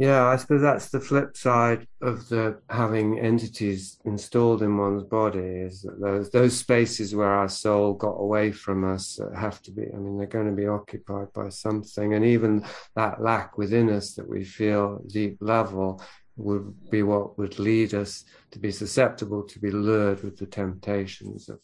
Yeah, 0.00 0.28
I 0.28 0.36
suppose 0.36 0.62
that's 0.62 0.88
the 0.88 0.98
flip 0.98 1.36
side 1.36 1.86
of 2.00 2.26
the 2.30 2.62
having 2.70 3.18
entities 3.18 3.98
installed 4.06 4.62
in 4.62 4.78
one's 4.78 5.02
body 5.02 5.40
is 5.40 5.82
that 5.82 6.00
those 6.00 6.30
those 6.30 6.56
spaces 6.56 7.14
where 7.14 7.28
our 7.28 7.50
soul 7.50 7.92
got 7.92 8.14
away 8.14 8.50
from 8.50 8.82
us 8.82 9.20
have 9.36 9.60
to 9.60 9.70
be. 9.70 9.82
I 9.82 9.98
mean, 9.98 10.16
they're 10.16 10.26
going 10.26 10.46
to 10.46 10.56
be 10.56 10.66
occupied 10.66 11.34
by 11.34 11.50
something, 11.50 12.14
and 12.14 12.24
even 12.24 12.64
that 12.96 13.20
lack 13.20 13.58
within 13.58 13.90
us 13.90 14.14
that 14.14 14.26
we 14.26 14.42
feel 14.42 15.02
deep 15.06 15.36
level 15.42 16.02
would 16.36 16.88
be 16.90 17.02
what 17.02 17.36
would 17.36 17.58
lead 17.58 17.92
us 17.92 18.24
to 18.52 18.58
be 18.58 18.70
susceptible 18.70 19.42
to 19.42 19.58
be 19.58 19.70
lured 19.70 20.24
with 20.24 20.38
the 20.38 20.46
temptations 20.46 21.50
of 21.50 21.60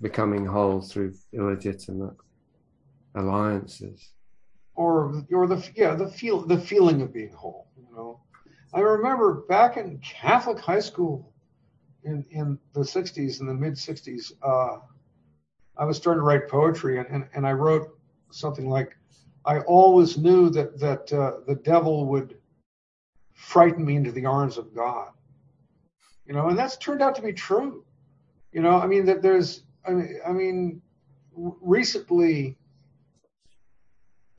becoming 0.00 0.44
whole 0.44 0.80
through 0.80 1.14
illegitimate 1.32 2.16
alliances 3.14 4.10
or 4.76 5.24
or 5.32 5.46
the 5.46 5.68
yeah 5.74 5.94
the 5.94 6.08
feel 6.08 6.40
the 6.40 6.58
feeling 6.58 7.02
of 7.02 7.12
being 7.12 7.32
whole 7.32 7.66
You 7.76 7.86
know, 7.94 8.20
I 8.72 8.80
remember 8.80 9.42
back 9.48 9.76
in 9.76 9.98
Catholic 9.98 10.58
high 10.58 10.80
school 10.80 11.32
in, 12.06 12.24
in 12.30 12.58
the 12.72 12.80
60s, 12.80 13.40
in 13.40 13.46
the 13.46 13.54
mid 13.54 13.74
60s, 13.74 14.32
uh, 14.42 14.78
I 15.76 15.84
was 15.84 15.96
starting 15.96 16.20
to 16.20 16.24
write 16.24 16.48
poetry, 16.48 16.98
and, 16.98 17.06
and, 17.08 17.28
and 17.34 17.46
I 17.46 17.52
wrote 17.52 17.88
something 18.30 18.68
like, 18.68 18.96
I 19.44 19.60
always 19.60 20.16
knew 20.16 20.48
that, 20.50 20.78
that 20.78 21.12
uh, 21.12 21.40
the 21.46 21.56
devil 21.56 22.06
would 22.06 22.36
frighten 23.34 23.84
me 23.84 23.96
into 23.96 24.12
the 24.12 24.24
arms 24.24 24.56
of 24.56 24.74
God. 24.74 25.10
You 26.26 26.34
know, 26.34 26.48
and 26.48 26.58
that's 26.58 26.76
turned 26.76 27.02
out 27.02 27.14
to 27.16 27.22
be 27.22 27.32
true. 27.32 27.84
You 28.52 28.62
know, 28.62 28.80
I 28.80 28.86
mean, 28.86 29.04
that 29.06 29.22
there's, 29.22 29.62
I 29.86 29.90
mean, 29.90 30.20
I 30.26 30.32
mean 30.32 30.82
recently, 31.34 32.56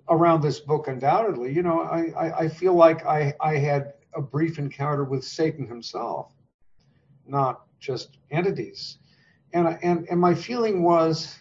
around 0.09 0.41
this 0.41 0.59
book, 0.59 0.87
undoubtedly. 0.87 1.53
You 1.53 1.63
know, 1.63 1.81
I, 1.81 2.11
I, 2.17 2.37
I 2.39 2.47
feel 2.47 2.73
like 2.73 3.05
I, 3.05 3.33
I 3.41 3.57
had 3.57 3.93
a 4.13 4.21
brief 4.21 4.57
encounter 4.59 5.03
with 5.03 5.23
Satan 5.23 5.67
himself, 5.67 6.31
not 7.27 7.63
just 7.79 8.17
entities. 8.31 8.97
And, 9.53 9.77
and, 9.81 10.07
and 10.09 10.19
my 10.19 10.33
feeling 10.33 10.83
was, 10.83 11.39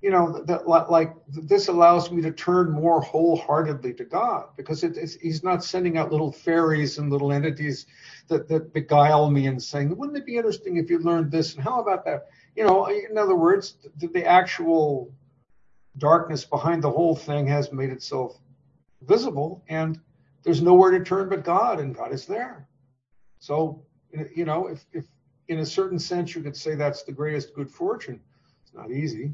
you 0.00 0.10
know, 0.10 0.42
that 0.46 0.68
like 0.68 1.14
this 1.28 1.68
allows 1.68 2.10
me 2.10 2.20
to 2.22 2.32
turn 2.32 2.72
more 2.72 3.00
wholeheartedly 3.00 3.94
to 3.94 4.04
God 4.04 4.46
because 4.56 4.82
it, 4.82 4.98
he's 5.22 5.44
not 5.44 5.62
sending 5.62 5.96
out 5.96 6.10
little 6.10 6.32
fairies 6.32 6.98
and 6.98 7.08
little 7.08 7.32
entities 7.32 7.86
that, 8.26 8.48
that 8.48 8.72
beguile 8.72 9.30
me 9.30 9.46
and 9.46 9.62
saying, 9.62 9.96
wouldn't 9.96 10.18
it 10.18 10.26
be 10.26 10.36
interesting 10.36 10.76
if 10.76 10.90
you 10.90 10.98
learned 10.98 11.30
this? 11.30 11.54
And 11.54 11.62
how 11.62 11.80
about 11.80 12.04
that? 12.04 12.26
You 12.56 12.64
know, 12.66 12.86
in 12.86 13.16
other 13.16 13.36
words, 13.36 13.76
the, 13.98 14.08
the 14.08 14.26
actual 14.26 15.14
darkness 15.98 16.44
behind 16.44 16.82
the 16.82 16.90
whole 16.90 17.14
thing 17.14 17.46
has 17.46 17.72
made 17.72 17.90
itself 17.90 18.38
visible 19.02 19.62
and 19.68 20.00
there's 20.42 20.62
nowhere 20.62 20.90
to 20.90 21.04
turn 21.04 21.28
but 21.28 21.44
God 21.44 21.80
and 21.80 21.94
God 21.94 22.12
is 22.12 22.26
there. 22.26 22.66
So, 23.38 23.82
you 24.34 24.44
know, 24.44 24.68
if, 24.68 24.84
if 24.92 25.04
in 25.48 25.60
a 25.60 25.66
certain 25.66 25.98
sense 25.98 26.34
you 26.34 26.42
could 26.42 26.56
say 26.56 26.74
that's 26.74 27.02
the 27.02 27.12
greatest 27.12 27.54
good 27.54 27.70
fortune, 27.70 28.20
it's 28.62 28.74
not 28.74 28.90
easy, 28.90 29.32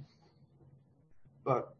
but 1.45 1.75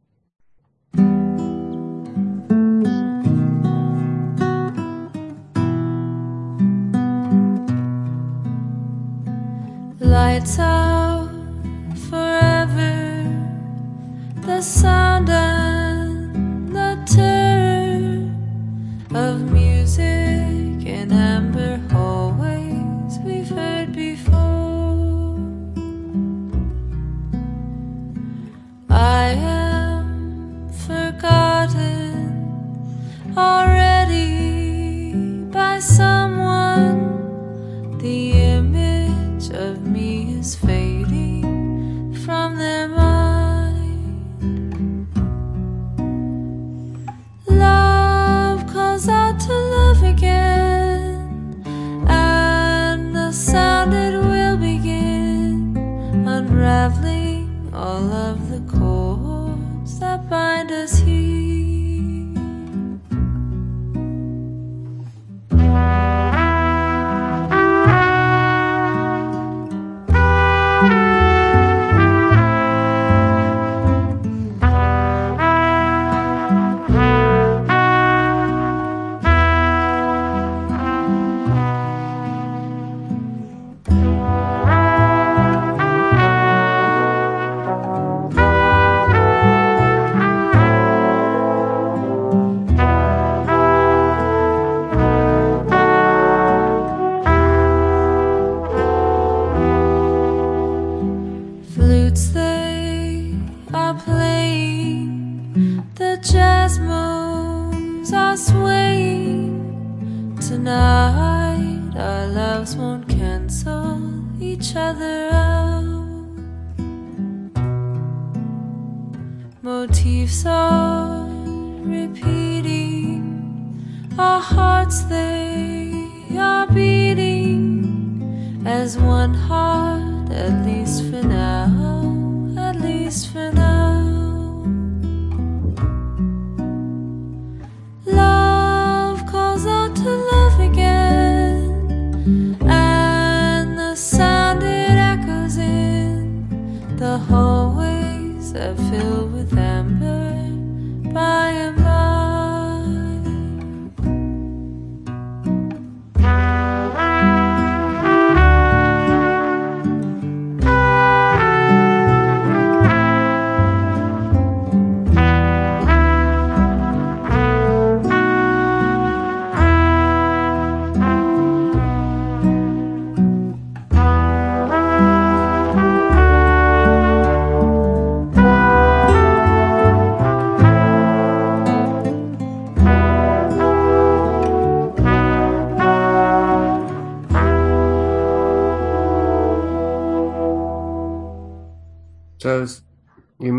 lights 10.01 10.59
up. 10.59 10.88
The 14.59 14.98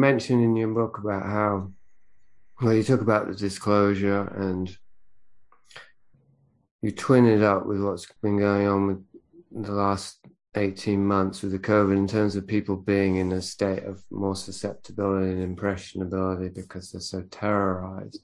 you 0.09 0.13
mentioned 0.13 0.43
in 0.43 0.55
your 0.55 0.69
book 0.69 0.97
about 0.97 1.23
how, 1.23 1.71
well, 2.61 2.73
you 2.73 2.83
talk 2.83 3.01
about 3.01 3.27
the 3.27 3.35
disclosure 3.35 4.23
and 4.35 4.75
you 6.81 6.91
twin 6.91 7.27
it 7.27 7.43
up 7.43 7.67
with 7.67 7.79
what's 7.79 8.11
been 8.23 8.39
going 8.39 8.67
on 8.67 8.87
with 8.87 9.65
the 9.65 9.71
last 9.71 10.17
18 10.55 11.05
months 11.05 11.43
with 11.43 11.51
the 11.51 11.59
COVID 11.59 11.95
in 11.95 12.07
terms 12.07 12.35
of 12.35 12.47
people 12.47 12.75
being 12.75 13.17
in 13.17 13.33
a 13.33 13.41
state 13.41 13.83
of 13.83 14.03
more 14.09 14.35
susceptibility 14.35 15.31
and 15.31 15.43
impressionability 15.43 16.49
because 16.49 16.91
they're 16.91 17.01
so 17.01 17.21
terrorized 17.29 18.21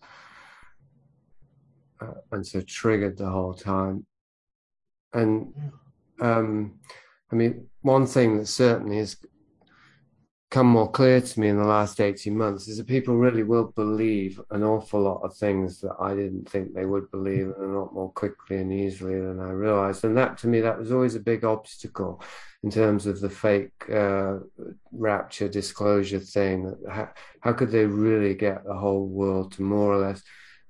uh, 2.01 2.13
and 2.31 2.47
so 2.47 2.61
triggered 2.61 3.15
the 3.15 3.29
whole 3.29 3.53
time. 3.53 4.07
And 5.13 5.53
um, 6.19 6.79
I 7.31 7.35
mean, 7.35 7.67
one 7.81 8.07
thing 8.07 8.37
that 8.37 8.47
certainly 8.47 8.97
has 8.97 9.17
come 10.55 10.67
more 10.67 10.89
clear 10.89 11.19
to 11.19 11.39
me 11.41 11.49
in 11.49 11.57
the 11.57 11.65
last 11.65 11.99
18 11.99 12.37
months 12.37 12.69
is 12.69 12.77
that 12.77 12.87
people 12.87 13.17
really 13.17 13.43
will 13.43 13.73
believe 13.75 14.39
an 14.51 14.63
awful 14.63 15.01
lot 15.01 15.19
of 15.21 15.35
things 15.35 15.81
that 15.81 15.93
I 15.99 16.15
didn't 16.15 16.49
think 16.49 16.73
they 16.73 16.85
would 16.85 17.11
believe 17.11 17.47
and 17.47 17.75
a 17.75 17.77
lot 17.77 17.93
more 17.93 18.09
quickly 18.13 18.55
and 18.55 18.71
easily 18.71 19.19
than 19.19 19.41
I 19.41 19.49
realized. 19.49 20.05
And 20.05 20.15
that 20.15 20.37
to 20.37 20.47
me, 20.47 20.61
that 20.61 20.79
was 20.79 20.93
always 20.93 21.15
a 21.15 21.19
big 21.19 21.43
obstacle 21.43 22.23
in 22.63 22.71
terms 22.71 23.05
of 23.05 23.19
the 23.19 23.29
fake 23.29 23.73
uh, 23.93 24.37
rapture 24.93 25.49
disclosure 25.49 26.21
thing. 26.21 26.73
How, 26.89 27.09
how 27.41 27.51
could 27.51 27.71
they 27.71 27.83
really 27.83 28.33
get 28.33 28.63
the 28.63 28.75
whole 28.75 29.07
world 29.07 29.51
to 29.53 29.61
more 29.61 29.91
or 29.91 29.97
less 29.97 30.23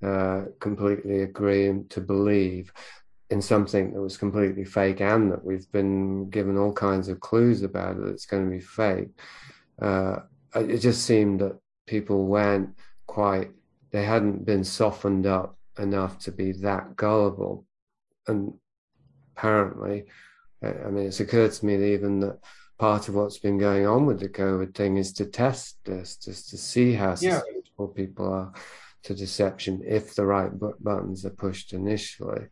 uh, 0.04 0.46
completely 0.60 1.22
agree 1.22 1.68
and 1.68 1.88
to 1.92 2.02
believe 2.02 2.74
in 3.30 3.40
something 3.40 3.94
that 3.94 4.02
was 4.02 4.18
completely 4.18 4.66
fake 4.66 5.02
and 5.02 5.32
that 5.32 5.46
we've 5.46 5.72
been 5.72 6.28
given 6.32 6.58
all 6.58 6.74
kinds 6.74 7.08
of 7.08 7.20
clues 7.20 7.62
about 7.62 7.98
it 7.98 8.08
it's 8.08 8.28
going 8.28 8.44
to 8.44 8.50
be 8.50 8.60
fake 8.62 9.10
uh, 9.82 10.18
it 10.56 10.78
just 10.80 11.06
seemed 11.06 11.42
that 11.42 11.58
people 11.88 12.26
weren't 12.26 12.70
quite 13.08 13.52
they 13.92 14.04
hadn't 14.04 14.46
been 14.46 14.64
softened 14.64 15.26
up 15.26 15.58
enough 15.78 16.18
to 16.20 16.32
be 16.32 16.52
that 16.52 16.96
gullible 16.96 17.66
and 18.28 18.54
apparently 19.36 20.06
i 20.64 20.90
mean 20.90 21.06
it's 21.08 21.20
occurred 21.20 21.52
to 21.52 21.66
me 21.66 21.76
that 21.78 21.86
even 21.86 22.20
that 22.20 22.40
part 22.80 23.08
of 23.08 23.16
what's 23.16 23.38
been 23.38 23.58
going 23.58 23.86
on 23.86 24.06
with 24.06 24.20
the 24.20 24.30
covid 24.30 24.74
thing 24.74 24.98
is 24.98 25.14
to 25.14 25.26
test 25.26 25.78
this 25.86 26.18
just 26.18 26.50
to 26.50 26.58
see 26.58 26.94
how 26.94 27.10
Yeah. 27.10 27.40
susceptible 27.42 27.90
people 27.90 28.34
are 28.34 28.54
to 29.04 29.14
deception 29.14 29.84
if 29.86 30.16
the 30.16 30.26
right 30.26 30.52
buttons 30.80 31.26
are 31.26 31.30
pushed 31.30 31.74
initially 31.74 32.48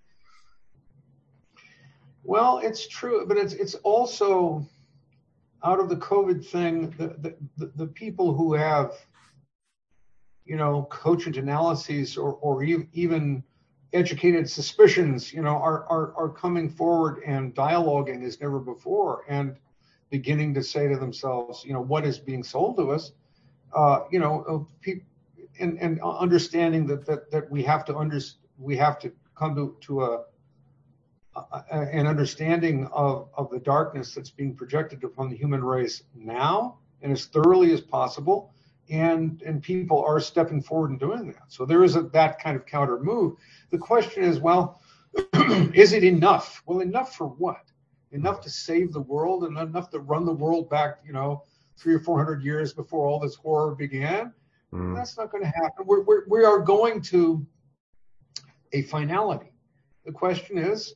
Well, 2.25 2.59
it's 2.59 2.87
true, 2.87 3.25
but 3.27 3.37
it's 3.37 3.53
it's 3.53 3.75
also 3.75 4.65
out 5.63 5.79
of 5.79 5.89
the 5.89 5.95
COVID 5.95 6.45
thing, 6.45 6.93
the 6.97 7.35
the, 7.57 7.71
the, 7.75 7.87
people 7.87 8.33
who 8.33 8.53
have, 8.53 8.93
you 10.45 10.57
know, 10.57 10.87
cogent 10.89 11.37
analyses 11.37 12.17
or 12.17 12.33
or 12.33 12.63
even 12.63 13.43
educated 13.93 14.49
suspicions, 14.49 15.31
you 15.31 15.41
know, 15.41 15.57
are, 15.57 15.85
are 15.89 16.13
are 16.15 16.29
coming 16.29 16.69
forward 16.69 17.21
and 17.25 17.55
dialoguing 17.55 18.23
as 18.23 18.41
never 18.41 18.59
before 18.59 19.23
and 19.29 19.55
beginning 20.09 20.53
to 20.53 20.63
say 20.63 20.87
to 20.87 20.97
themselves, 20.97 21.63
you 21.65 21.73
know, 21.73 21.81
what 21.81 22.05
is 22.05 22.19
being 22.19 22.43
sold 22.43 22.77
to 22.77 22.91
us, 22.91 23.13
uh, 23.75 24.01
you 24.11 24.19
know, 24.19 24.43
uh, 24.47 24.73
pe- 24.81 25.01
and 25.59 25.79
and 25.79 26.01
understanding 26.01 26.85
that 26.87 27.05
that 27.05 27.31
that 27.31 27.49
we 27.49 27.63
have 27.63 27.85
to 27.85 27.95
under 27.95 28.19
we 28.57 28.75
have 28.75 28.99
to 28.99 29.11
come 29.35 29.55
to 29.55 29.77
to 29.81 30.03
a 30.03 30.23
an 31.71 32.07
understanding 32.07 32.87
of, 32.93 33.29
of 33.35 33.49
the 33.49 33.59
darkness 33.59 34.13
that's 34.13 34.29
being 34.29 34.55
projected 34.55 35.03
upon 35.03 35.29
the 35.29 35.35
human 35.35 35.63
race 35.63 36.03
now 36.15 36.77
and 37.01 37.11
as 37.11 37.25
thoroughly 37.25 37.71
as 37.71 37.81
possible. 37.81 38.53
And, 38.89 39.41
and 39.43 39.61
people 39.61 40.03
are 40.03 40.19
stepping 40.19 40.61
forward 40.61 40.91
and 40.91 40.99
doing 40.99 41.27
that. 41.27 41.43
So 41.47 41.65
there 41.65 41.83
is 41.83 41.95
a, 41.95 42.01
that 42.01 42.39
kind 42.39 42.57
of 42.57 42.65
counter 42.65 42.99
move. 42.99 43.37
The 43.71 43.77
question 43.77 44.23
is, 44.23 44.39
well, 44.39 44.81
is 45.73 45.93
it 45.93 46.03
enough? 46.03 46.61
Well, 46.65 46.81
enough 46.81 47.15
for 47.15 47.27
what? 47.27 47.71
Enough 48.11 48.41
to 48.41 48.49
save 48.49 48.91
the 48.91 49.01
world 49.01 49.45
and 49.45 49.57
enough 49.57 49.89
to 49.91 49.99
run 49.99 50.25
the 50.25 50.33
world 50.33 50.69
back, 50.69 50.99
you 51.05 51.13
know, 51.13 51.43
three 51.77 51.95
or 51.95 51.99
four 51.99 52.17
hundred 52.17 52.43
years 52.43 52.73
before 52.73 53.07
all 53.07 53.19
this 53.19 53.35
horror 53.35 53.73
began? 53.73 54.33
Mm. 54.73 54.95
That's 54.95 55.17
not 55.17 55.31
going 55.31 55.43
to 55.43 55.49
happen. 55.49 55.85
We're, 55.85 56.01
we're, 56.01 56.23
we 56.27 56.43
are 56.43 56.59
going 56.59 57.01
to 57.03 57.45
a 58.73 58.81
finality. 58.83 59.51
The 60.05 60.11
question 60.11 60.57
is, 60.57 60.93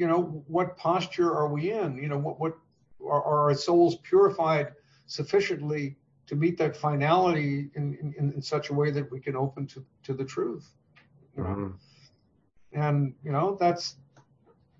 you 0.00 0.06
know, 0.06 0.42
what 0.46 0.78
posture 0.78 1.30
are 1.30 1.48
we 1.48 1.72
in? 1.72 1.98
You 1.98 2.08
know, 2.08 2.16
what 2.16 2.40
what 2.40 2.56
are, 3.04 3.22
are 3.22 3.50
our 3.50 3.54
souls 3.54 3.96
purified 3.96 4.72
sufficiently 5.06 5.98
to 6.26 6.34
meet 6.34 6.56
that 6.56 6.74
finality 6.74 7.70
in, 7.74 8.14
in, 8.16 8.32
in 8.32 8.40
such 8.40 8.70
a 8.70 8.74
way 8.74 8.90
that 8.92 9.12
we 9.12 9.20
can 9.20 9.36
open 9.36 9.66
to, 9.66 9.84
to 10.04 10.14
the 10.14 10.24
truth? 10.24 10.66
You 11.36 11.42
know? 11.42 11.48
mm-hmm. 11.50 11.70
And 12.72 13.14
you 13.22 13.30
know, 13.30 13.58
that's 13.60 13.96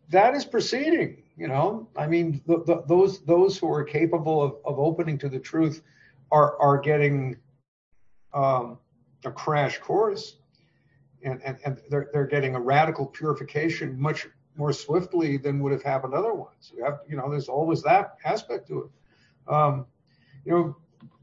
that 0.09 0.35
is 0.35 0.47
proceeding. 0.47 1.23
You 1.37 1.49
know, 1.49 1.89
I 1.95 2.07
mean, 2.07 2.41
the, 2.47 2.65
the, 2.65 2.83
those 2.89 3.23
those 3.27 3.59
who 3.59 3.71
are 3.71 3.85
capable 3.85 4.43
of, 4.43 4.53
of 4.65 4.79
opening 4.79 5.19
to 5.19 5.29
the 5.29 5.39
truth 5.39 5.83
are 6.33 6.59
are 6.59 6.79
getting 6.79 7.37
um, 8.33 8.79
a 9.27 9.31
crash 9.31 9.81
course, 9.81 10.37
and, 11.23 11.43
and, 11.45 11.59
and 11.67 11.79
they're, 11.91 12.09
they're 12.11 12.27
getting 12.27 12.55
a 12.55 12.61
radical 12.61 13.05
purification 13.05 14.01
much 14.01 14.27
more 14.57 14.73
swiftly 14.73 15.37
than 15.37 15.61
would 15.61 15.73
have 15.73 15.83
happened 15.83 16.15
otherwise. 16.15 16.73
You, 16.77 16.85
have, 16.85 17.01
you 17.09 17.17
know, 17.17 17.31
there's 17.31 17.49
always 17.49 17.83
that 17.83 18.17
aspect 18.25 18.69
to 18.69 18.85
it. 18.85 19.53
Um, 19.53 19.87
you 20.45 20.53
know, 20.53 20.77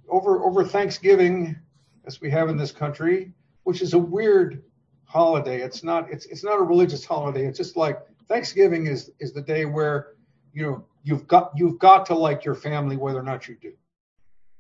over 0.10 0.44
over 0.44 0.64
Thanksgiving, 0.64 1.58
as 2.06 2.22
we 2.22 2.30
have 2.32 2.50
in 2.50 2.58
this 2.58 2.72
country, 2.72 3.34
which 3.64 3.82
is 3.82 3.94
a 3.94 4.00
weird 4.00 4.64
holiday. 5.08 5.62
It's 5.62 5.84
not 5.84 6.12
it's 6.12 6.26
it's 6.28 6.44
not 6.44 6.60
a 6.60 6.64
religious 6.64 7.04
holiday. 7.06 7.46
It's 7.46 7.58
just 7.58 7.76
like 7.76 8.00
Thanksgiving 8.28 8.88
is 8.88 9.12
is 9.20 9.34
the 9.34 9.42
day 9.42 9.66
where 9.66 10.16
you 10.54 10.64
know 10.64 10.86
you've 11.04 11.28
got 11.28 11.52
you've 11.56 11.80
got 11.80 12.06
to 12.08 12.16
like 12.16 12.46
your 12.46 12.56
family 12.56 12.98
whether 12.98 13.20
or 13.20 13.24
not 13.24 13.48
you 13.48 13.58
do. 13.62 13.74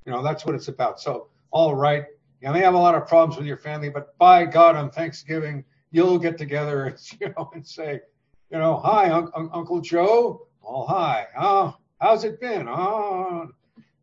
You 0.05 0.13
know, 0.13 0.23
that's 0.23 0.45
what 0.45 0.55
it's 0.55 0.69
about. 0.69 1.01
So, 1.01 1.27
all 1.51 1.75
right, 1.75 2.05
you 2.41 2.51
may 2.51 2.61
have 2.61 2.73
a 2.73 2.77
lot 2.77 2.95
of 2.95 3.07
problems 3.07 3.37
with 3.37 3.45
your 3.45 3.57
family, 3.57 3.89
but 3.89 4.17
by 4.17 4.45
God, 4.45 4.75
on 4.77 4.89
Thanksgiving, 4.89 5.65
you'll 5.91 6.17
get 6.17 6.37
together 6.37 6.85
and 6.85 6.97
you 7.19 7.33
know 7.37 7.51
and 7.53 7.67
say, 7.67 8.01
you 8.49 8.57
know, 8.57 8.77
hi, 8.77 9.11
un- 9.11 9.31
un- 9.35 9.49
Uncle 9.53 9.81
Joe. 9.81 10.47
Oh, 10.63 10.85
hi. 10.85 11.27
Oh, 11.39 11.75
how's 11.99 12.23
it 12.23 12.39
been? 12.39 12.67
Oh, 12.67 13.49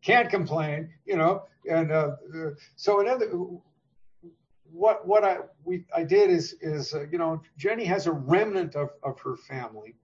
can't 0.01 0.29
complain. 0.29 0.89
You 1.05 1.17
know, 1.17 1.43
and 1.69 1.91
uh, 1.91 2.11
so 2.75 2.99
another. 3.01 3.31
What 4.71 5.07
what 5.07 5.23
I 5.23 5.37
we 5.63 5.85
I 5.95 6.03
did 6.03 6.29
is 6.29 6.55
is 6.59 6.93
uh, 6.93 7.05
you 7.09 7.17
know 7.17 7.41
Jenny 7.57 7.85
has 7.85 8.07
a 8.07 8.11
remnant 8.11 8.75
of 8.75 8.89
of 9.03 9.19
her 9.21 9.37
family. 9.37 9.95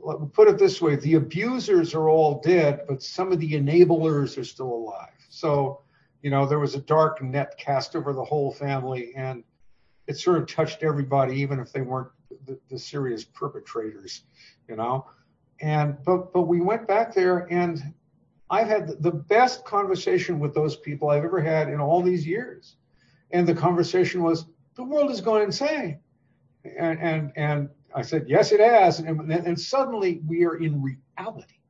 Let 0.00 0.20
me 0.20 0.28
put 0.32 0.48
it 0.48 0.58
this 0.58 0.80
way: 0.80 0.96
the 0.96 1.14
abusers 1.14 1.94
are 1.94 2.08
all 2.08 2.40
dead, 2.40 2.82
but 2.86 3.02
some 3.02 3.32
of 3.32 3.40
the 3.40 3.52
enablers 3.54 4.38
are 4.38 4.44
still 4.44 4.72
alive. 4.72 5.08
So 5.28 5.82
you 6.22 6.30
know, 6.30 6.46
there 6.46 6.60
was 6.60 6.76
a 6.76 6.80
dark 6.80 7.20
net 7.22 7.58
cast 7.58 7.96
over 7.96 8.12
the 8.12 8.24
whole 8.24 8.52
family, 8.52 9.12
and 9.16 9.42
it 10.06 10.16
sort 10.16 10.38
of 10.38 10.46
touched 10.46 10.84
everybody, 10.84 11.40
even 11.40 11.58
if 11.58 11.72
they 11.72 11.80
weren't 11.80 12.10
the, 12.46 12.58
the 12.68 12.78
serious 12.78 13.24
perpetrators, 13.24 14.24
you 14.68 14.76
know. 14.76 15.06
And 15.60 15.96
but 16.04 16.32
but 16.32 16.42
we 16.42 16.60
went 16.60 16.88
back 16.88 17.14
there, 17.14 17.46
and 17.50 17.82
I've 18.50 18.68
had 18.68 19.02
the 19.02 19.10
best 19.10 19.64
conversation 19.64 20.38
with 20.38 20.54
those 20.54 20.76
people 20.76 21.08
I've 21.08 21.24
ever 21.24 21.40
had 21.40 21.68
in 21.68 21.80
all 21.80 22.02
these 22.02 22.26
years. 22.26 22.76
And 23.30 23.48
the 23.48 23.54
conversation 23.54 24.22
was, 24.22 24.44
the 24.74 24.84
world 24.84 25.10
is 25.10 25.22
going 25.22 25.42
insane. 25.44 26.00
And 26.78 26.98
and 27.00 27.32
and 27.36 27.68
I 27.94 28.02
said, 28.02 28.24
yes, 28.28 28.52
it 28.52 28.60
has. 28.60 28.98
And, 29.00 29.32
and 29.32 29.58
suddenly 29.58 30.20
we 30.26 30.44
are 30.44 30.56
in 30.56 30.82
reality. 30.82 31.60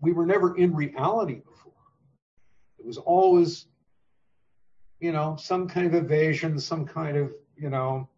We 0.00 0.12
were 0.12 0.26
never 0.26 0.56
in 0.56 0.74
reality 0.74 1.36
before. 1.36 1.72
it 2.78 2.86
was 2.86 2.98
always, 2.98 3.66
you 5.00 5.12
know, 5.12 5.36
some 5.36 5.68
kind 5.68 5.86
of 5.86 5.94
evasion, 5.94 6.58
some 6.58 6.84
kind 6.86 7.16
of, 7.16 7.32
you 7.56 7.70
know, 7.70 8.08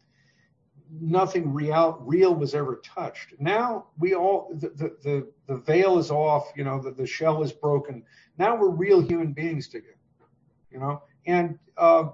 nothing 0.98 1.52
real 1.52 1.98
real 2.00 2.34
was 2.34 2.54
ever 2.54 2.80
touched. 2.84 3.34
Now 3.38 3.86
we 3.98 4.14
all 4.14 4.50
the 4.54 4.68
the 5.02 5.28
the, 5.46 5.56
veil 5.56 5.98
is 5.98 6.10
off, 6.10 6.50
you 6.56 6.64
know, 6.64 6.80
the, 6.80 6.90
the 6.90 7.06
shell 7.06 7.42
is 7.42 7.52
broken. 7.52 8.02
Now 8.38 8.56
we're 8.56 8.70
real 8.70 9.00
human 9.00 9.32
beings 9.32 9.68
together, 9.68 9.98
you 10.70 10.78
know, 10.78 11.02
and 11.26 11.58
uh, 11.76 12.08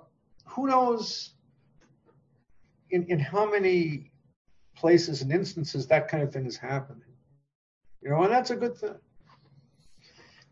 who 0.44 0.66
knows 0.66 1.34
in 2.90 3.04
in 3.04 3.18
how 3.18 3.50
many 3.50 4.10
places 4.74 5.22
and 5.22 5.32
instances 5.32 5.86
that 5.86 6.08
kind 6.08 6.22
of 6.22 6.32
thing 6.32 6.46
is 6.46 6.56
happening, 6.56 7.02
you 8.02 8.10
know, 8.10 8.22
and 8.22 8.32
that's 8.32 8.50
a 8.50 8.56
good 8.56 8.76
thing 8.76 8.96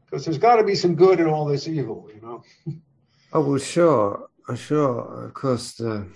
because 0.04 0.24
there's 0.24 0.38
got 0.38 0.56
to 0.56 0.64
be 0.64 0.74
some 0.74 0.94
good 0.94 1.20
in 1.20 1.26
all 1.26 1.44
this 1.44 1.66
evil, 1.66 2.08
you 2.14 2.20
know. 2.20 2.42
oh 3.32 3.40
well, 3.40 3.58
sure, 3.58 4.28
uh, 4.48 4.54
sure. 4.54 5.26
Of 5.26 5.34
course, 5.34 5.74
the. 5.74 6.06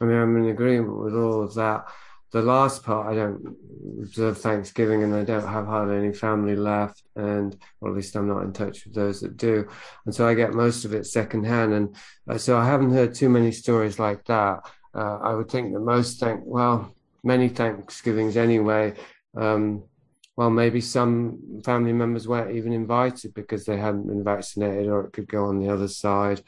I 0.00 0.04
mean, 0.04 0.16
I'm 0.16 0.36
in 0.36 0.50
agreement 0.50 0.98
with 0.98 1.14
all 1.14 1.42
of 1.42 1.54
that. 1.54 1.88
The 2.30 2.42
last 2.42 2.84
part, 2.84 3.10
I 3.10 3.14
don't 3.14 3.56
observe 4.02 4.38
Thanksgiving, 4.38 5.02
and 5.02 5.14
I 5.14 5.24
don't 5.24 5.46
have 5.46 5.66
hardly 5.66 5.96
any 5.96 6.12
family 6.12 6.56
left, 6.56 7.02
and 7.16 7.56
or 7.80 7.88
at 7.88 7.96
least 7.96 8.16
I'm 8.16 8.28
not 8.28 8.42
in 8.42 8.52
touch 8.52 8.84
with 8.84 8.94
those 8.94 9.20
that 9.20 9.38
do, 9.38 9.66
and 10.04 10.14
so 10.14 10.28
I 10.28 10.34
get 10.34 10.52
most 10.52 10.84
of 10.84 10.92
it 10.92 11.06
secondhand, 11.06 11.72
and 11.72 11.96
uh, 12.28 12.36
so 12.36 12.58
I 12.58 12.66
haven't 12.66 12.92
heard 12.92 13.14
too 13.14 13.30
many 13.30 13.50
stories 13.50 13.98
like 13.98 14.24
that. 14.26 14.60
Uh, 14.94 15.18
I 15.22 15.34
would 15.34 15.50
think 15.50 15.72
that 15.72 15.80
most 15.80 16.20
thank 16.20 16.42
well, 16.44 16.94
many 17.24 17.48
Thanksgivings 17.48 18.36
anyway. 18.36 18.94
Um, 19.34 19.84
well, 20.36 20.50
maybe 20.50 20.80
some 20.80 21.62
family 21.64 21.92
members 21.92 22.28
weren't 22.28 22.54
even 22.54 22.72
invited 22.72 23.34
because 23.34 23.64
they 23.64 23.76
hadn't 23.76 24.06
been 24.06 24.22
vaccinated, 24.22 24.86
or 24.86 25.06
it 25.06 25.12
could 25.12 25.28
go 25.28 25.46
on 25.46 25.58
the 25.58 25.72
other 25.72 25.88
side. 25.88 26.42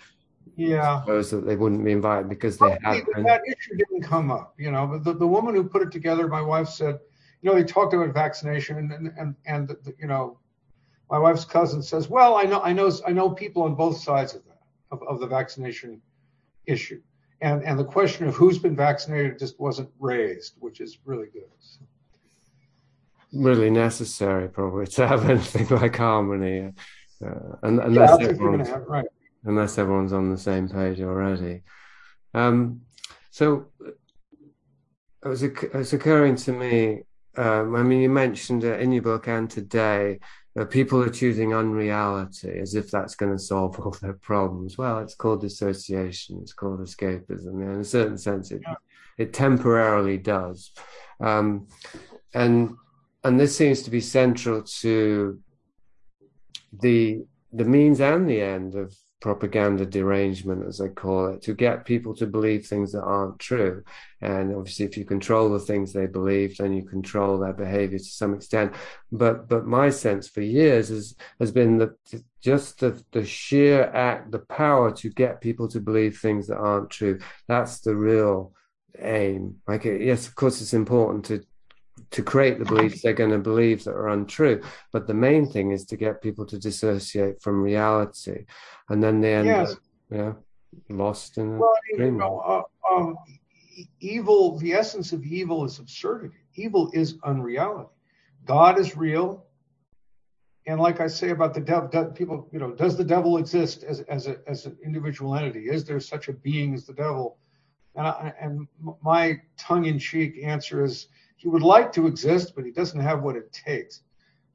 Yeah, 0.57 1.03
that 1.07 1.45
they 1.47 1.57
wouldn't 1.57 1.85
be 1.85 1.93
invited 1.93 2.29
because 2.29 2.59
they 2.59 2.71
had. 2.83 3.05
That 3.17 3.43
issue 3.47 3.77
didn't 3.77 4.03
come 4.03 4.31
up, 4.31 4.55
you 4.59 4.71
know. 4.71 4.99
The, 4.99 5.15
the 5.15 5.27
woman 5.27 5.55
who 5.55 5.65
put 5.65 5.81
it 5.83 5.91
together, 5.91 6.29
my 6.29 6.43
wife 6.43 6.69
said, 6.69 6.99
you 7.41 7.51
know, 7.51 7.57
they 7.57 7.65
talked 7.65 7.95
about 7.95 8.13
vaccination, 8.13 8.77
and 8.77 8.93
and 8.93 9.13
and, 9.19 9.35
and 9.47 9.69
the, 9.69 9.95
you 9.99 10.07
know, 10.07 10.39
my 11.11 11.19
wife's 11.19 11.45
cousin 11.45 11.83
says, 11.83 12.09
well, 12.09 12.37
I 12.37 12.43
know, 12.43 12.61
I 12.61 12.73
know, 12.73 12.91
I 13.07 13.13
know 13.13 13.31
people 13.31 13.63
on 13.63 13.75
both 13.75 13.99
sides 13.99 14.35
of 14.35 14.45
that 14.45 14.61
of, 14.91 15.03
of 15.05 15.21
the 15.21 15.27
vaccination 15.27 16.03
issue, 16.67 17.01
and 17.41 17.63
and 17.65 17.79
the 17.79 17.85
question 17.85 18.27
of 18.27 18.35
who's 18.35 18.59
been 18.59 18.77
vaccinated 18.77 19.39
just 19.39 19.59
wasn't 19.59 19.89
raised, 19.99 20.55
which 20.59 20.81
is 20.81 20.99
really 21.07 21.29
good. 21.29 21.49
So 21.59 21.81
really 23.33 23.71
necessary 23.71 24.49
probably 24.49 24.87
to 24.87 25.07
have 25.07 25.29
anything 25.31 25.69
like 25.79 25.97
harmony 25.97 26.73
uh, 27.25 27.57
unless 27.63 28.21
yeah, 28.21 28.29
everyone's 28.29 28.69
have, 28.69 28.87
right. 28.87 29.07
Unless 29.45 29.79
everyone's 29.79 30.13
on 30.13 30.31
the 30.31 30.39
same 30.39 30.69
page 30.69 31.01
already. 31.01 31.63
Um, 32.35 32.83
so 33.31 33.67
it 35.25 35.29
was, 35.29 35.43
it 35.43 35.75
was 35.75 35.93
occurring 35.93 36.37
to 36.37 36.53
me 36.53 37.03
um, 37.37 37.77
i 37.77 37.83
mean 37.83 38.01
you 38.01 38.09
mentioned 38.09 38.65
it 38.65 38.81
in 38.81 38.91
your 38.91 39.03
book 39.03 39.29
and 39.29 39.49
today 39.51 40.19
that 40.55 40.71
people 40.71 41.01
are 41.03 41.11
choosing 41.11 41.55
unreality 41.55 42.59
as 42.59 42.75
if 42.75 42.91
that's 42.91 43.15
going 43.15 43.33
to 43.33 43.39
solve 43.39 43.79
all 43.79 43.97
their 44.03 44.15
problems. 44.15 44.77
Well 44.77 44.99
it's 44.99 45.15
called 45.15 45.43
dissociation 45.43 46.39
it's 46.43 46.53
called 46.53 46.81
escapism 46.81 47.63
in 47.63 47.81
a 47.81 47.85
certain 47.85 48.19
sense 48.19 48.51
it, 48.51 48.63
yeah. 48.67 48.75
it 49.19 49.33
temporarily 49.33 50.19
does. 50.19 50.73
Um, 51.21 51.69
and 52.35 52.75
and 53.23 53.39
this 53.39 53.57
seems 53.57 53.83
to 53.83 53.91
be 53.91 54.01
central 54.01 54.63
to 54.63 55.39
the 56.73 57.25
the 57.53 57.65
means 57.65 58.01
and 58.01 58.29
the 58.29 58.41
end 58.41 58.75
of 58.75 58.95
propaganda 59.21 59.85
derangement, 59.85 60.67
as 60.67 60.79
they 60.79 60.89
call 60.89 61.29
it, 61.29 61.43
to 61.43 61.55
get 61.55 61.85
people 61.85 62.15
to 62.15 62.27
believe 62.27 62.67
things 62.67 62.93
that 62.93 63.03
aren't 63.03 63.39
true. 63.39 63.85
And 64.21 64.55
obviously, 64.55 64.87
if 64.87 64.97
you 64.97 65.05
control 65.05 65.51
the 65.51 65.61
things 65.61 65.93
they 65.93 66.07
believe, 66.07 66.57
then 66.57 66.73
you 66.73 66.85
control 66.85 67.39
their 67.39 67.53
behavior 67.53 67.99
to 67.99 68.05
some 68.05 68.35
extent. 68.35 68.75
But 69.13 69.49
but 69.49 69.67
my 69.67 69.91
sense 69.91 70.29
for 70.29 70.41
years 70.41 70.89
has 70.89 71.15
has 71.39 71.53
been 71.53 71.79
that 71.79 71.91
just 72.41 72.81
the, 72.81 73.03
the 73.13 73.25
sheer 73.25 73.85
act, 73.85 74.33
the 74.33 74.39
power 74.39 74.91
to 74.93 75.11
get 75.11 75.41
people 75.41 75.69
to 75.69 75.81
believe 75.81 76.19
things 76.19 76.47
that 76.47 76.57
aren't 76.57 76.91
true. 76.91 77.19
That's 77.47 77.81
the 77.81 77.95
real 77.95 78.55
aim. 78.99 79.57
Like, 79.67 79.85
yes, 79.85 80.27
of 80.27 80.35
course, 80.35 80.61
it's 80.61 80.75
important 80.75 81.27
to 81.27 81.45
to 82.11 82.23
create 82.23 82.59
the 82.59 82.65
beliefs 82.65 83.03
they're 83.03 83.13
going 83.13 83.31
to 83.31 83.39
believe 83.39 83.85
that 83.85 83.93
are 83.93 84.09
untrue. 84.09 84.63
But 84.93 85.07
the 85.07 85.15
main 85.15 85.47
thing 85.47 85.71
is 85.71 85.85
to 85.87 85.97
get 85.97 86.23
people 86.23 86.45
to 86.47 86.59
dissociate 86.59 87.41
from 87.41 87.63
reality, 87.63 88.47
and 88.89 89.03
then 89.03 89.21
they 89.21 89.35
end 89.35 89.47
yes. 89.47 89.73
up, 89.73 89.79
yeah, 90.11 90.33
lost 90.89 91.39
in 91.39 91.59
well, 91.59 91.75
you 91.97 92.11
know, 92.11 92.39
uh, 92.39 92.93
um, 92.95 93.17
evil. 94.01 94.59
The 94.59 94.73
essence 94.73 95.13
of 95.13 95.25
evil 95.25 95.65
is 95.65 95.79
absurdity. 95.79 96.35
evil 96.55 96.91
is 96.93 97.19
unreality. 97.23 97.91
God 98.45 98.79
is 98.79 98.97
real. 98.97 99.47
And 100.67 100.81
like 100.81 101.01
I 101.01 101.07
say 101.07 101.31
about 101.31 101.55
the 101.55 101.61
devil, 101.61 101.89
people, 102.13 102.49
you 102.53 102.59
know, 102.59 102.73
does 102.73 102.97
the 102.97 103.05
devil 103.05 103.39
exist 103.39 103.83
as, 103.83 104.01
as, 104.03 104.27
a, 104.27 104.39
as 104.47 104.67
an 104.67 104.77
individual 104.85 105.35
entity? 105.35 105.69
Is 105.69 105.85
there 105.85 106.01
such 106.01 106.29
a 106.29 106.33
being 106.33 106.75
as 106.75 106.87
the 106.87 106.93
devil? 106.93 107.39
And, 107.97 108.07
I, 108.07 108.33
and 108.41 108.69
my 109.03 109.41
tongue 109.59 109.87
in 109.87 109.99
cheek 109.99 110.41
answer 110.43 110.85
is 110.85 111.09
he 111.41 111.49
would 111.49 111.63
like 111.63 111.91
to 111.93 112.07
exist, 112.07 112.53
but 112.55 112.67
he 112.67 112.71
doesn't 112.71 113.01
have 113.01 113.23
what 113.23 113.35
it 113.35 113.51
takes, 113.51 114.03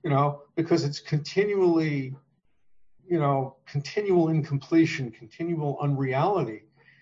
you 0.03 0.11
know, 0.11 0.43
because 0.55 0.83
it's 0.83 0.99
continually, 0.99 2.15
you 3.07 3.17
know, 3.17 3.55
continual 3.65 4.29
incompletion, 4.29 5.09
continual 5.09 5.79
unreality 5.81 6.61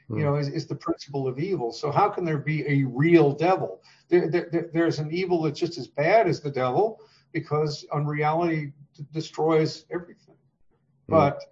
you 0.09 0.15
hmm. 0.15 0.21
know, 0.21 0.35
is, 0.35 0.47
is, 0.47 0.67
the 0.67 0.75
principle 0.75 1.27
of 1.27 1.39
evil. 1.39 1.71
So 1.71 1.91
how 1.91 2.09
can 2.09 2.23
there 2.23 2.37
be 2.37 2.65
a 2.67 2.83
real 2.85 3.33
devil? 3.33 3.81
There, 4.09 4.29
there, 4.29 4.69
there's 4.73 4.99
an 4.99 5.11
evil 5.11 5.41
that's 5.41 5.59
just 5.59 5.77
as 5.77 5.87
bad 5.87 6.27
as 6.27 6.39
the 6.39 6.51
devil 6.51 6.99
because 7.31 7.85
unreality 7.91 8.73
d- 8.95 9.05
destroys 9.11 9.85
everything, 9.91 10.35
mm. 10.35 11.09
but 11.09 11.43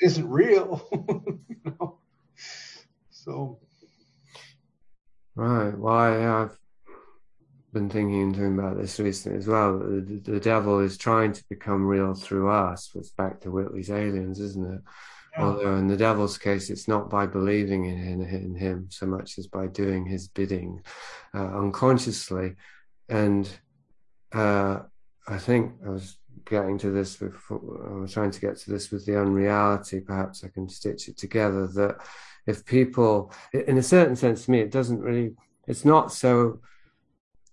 it 0.00 0.06
isn't 0.06 0.28
real. 0.28 0.86
you 1.48 1.56
know? 1.64 1.98
So. 3.10 3.58
Right. 5.34 5.76
Well, 5.76 5.94
I, 5.94 6.42
I've 6.42 6.58
been 7.72 7.88
thinking 7.88 8.22
and 8.22 8.34
talking 8.34 8.58
about 8.58 8.76
this 8.76 8.98
recently 8.98 9.38
as 9.38 9.46
well. 9.46 9.78
The, 9.78 10.20
the 10.24 10.40
devil 10.40 10.80
is 10.80 10.98
trying 10.98 11.32
to 11.32 11.44
become 11.48 11.86
real 11.86 12.14
through 12.14 12.50
us. 12.50 12.90
It's 12.94 13.10
back 13.10 13.40
to 13.40 13.50
Whitley's 13.50 13.90
aliens, 13.90 14.40
isn't 14.40 14.74
it? 14.74 14.80
Yeah. 15.32 15.44
Although 15.44 15.76
in 15.76 15.86
the 15.86 15.96
devil's 15.96 16.38
case, 16.38 16.70
it's 16.70 16.88
not 16.88 17.08
by 17.08 17.26
believing 17.26 17.84
in, 17.84 17.98
in, 18.00 18.22
in 18.22 18.54
him 18.54 18.88
so 18.90 19.06
much 19.06 19.38
as 19.38 19.46
by 19.46 19.68
doing 19.68 20.04
his 20.04 20.28
bidding 20.28 20.82
uh, 21.34 21.58
unconsciously. 21.58 22.56
And 23.08 23.48
uh, 24.32 24.80
I 25.28 25.38
think 25.38 25.74
I 25.86 25.90
was 25.90 26.16
getting 26.44 26.78
to 26.78 26.90
this 26.90 27.16
before, 27.16 27.88
I 27.88 28.00
was 28.00 28.12
trying 28.12 28.32
to 28.32 28.40
get 28.40 28.56
to 28.58 28.70
this 28.70 28.90
with 28.90 29.06
the 29.06 29.20
unreality. 29.20 30.00
Perhaps 30.00 30.42
I 30.42 30.48
can 30.48 30.68
stitch 30.68 31.08
it 31.08 31.16
together 31.16 31.68
that 31.68 31.98
if 32.46 32.64
people, 32.64 33.32
in 33.52 33.78
a 33.78 33.82
certain 33.82 34.16
sense, 34.16 34.44
to 34.44 34.50
me, 34.50 34.60
it 34.60 34.72
doesn't 34.72 35.00
really, 35.00 35.36
it's 35.68 35.84
not 35.84 36.12
so 36.12 36.60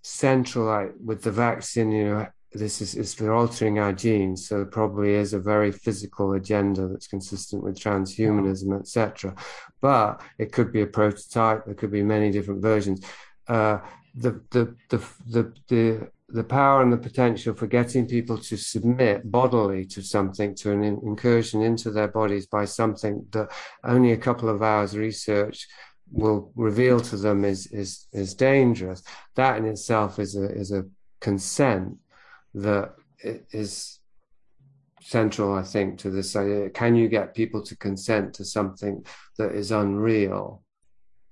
central 0.08 0.66
like 0.66 0.94
with 1.04 1.22
the 1.22 1.32
vaccine, 1.32 1.92
you 1.92 2.06
know, 2.06 2.28
this 2.54 2.82
is, 2.82 2.96
is 2.96 3.14
for 3.14 3.34
altering 3.34 3.78
our 3.78 3.92
genes. 3.92 4.48
So 4.48 4.58
there 4.58 4.66
probably 4.66 5.14
is 5.14 5.34
a 5.34 5.40
very 5.40 5.72
physical 5.72 6.34
agenda 6.34 6.88
that's 6.88 7.08
consistent 7.08 7.62
with 7.62 7.78
transhumanism, 7.78 8.80
etc. 8.80 9.36
But 9.82 10.22
it 10.38 10.54
could 10.54 10.72
be 10.72 10.82
a 10.82 10.88
prototype. 10.88 11.66
There 11.66 11.76
could 11.76 11.92
be 11.92 12.04
many 12.04 12.32
different 12.32 12.62
versions. 12.62 13.06
Uh, 13.48 13.80
the, 14.16 14.42
the, 14.52 14.76
the, 14.90 14.98
the, 15.28 15.54
the, 15.68 16.12
the 16.30 16.44
power 16.44 16.82
and 16.82 16.92
the 16.92 16.98
potential 16.98 17.54
for 17.54 17.68
getting 17.68 18.08
people 18.08 18.38
to 18.38 18.58
submit 18.58 19.30
bodily 19.30 19.86
to 19.86 20.02
something, 20.02 20.56
to 20.56 20.72
an 20.72 20.84
incursion 20.84 21.62
into 21.62 21.92
their 21.92 22.08
bodies 22.08 22.48
by 22.48 22.66
something 22.66 23.26
that 23.32 23.50
only 23.84 24.14
a 24.14 24.18
couple 24.18 24.50
of 24.50 24.64
hours 24.64 24.98
research 24.98 25.68
will 26.12 26.52
reveal 26.56 27.00
to 27.00 27.18
them 27.18 27.46
is 27.46 27.68
is 27.68 28.08
is 28.12 28.34
dangerous. 28.34 29.04
That 29.36 29.58
in 29.58 29.66
itself 29.66 30.20
is 30.20 30.36
a 30.36 30.46
is 30.46 30.72
a 30.72 30.86
consent 31.20 31.98
that 32.54 32.96
is 33.24 34.00
central, 35.02 35.54
I 35.54 35.64
think, 35.64 36.00
to 36.00 36.10
this 36.10 36.36
idea. 36.36 36.70
Can 36.70 36.96
you 36.96 37.08
get 37.08 37.34
people 37.34 37.62
to 37.64 37.78
consent 37.78 38.34
to 38.36 38.46
something 38.46 39.06
that 39.38 39.54
is 39.54 39.72
unreal? 39.72 40.64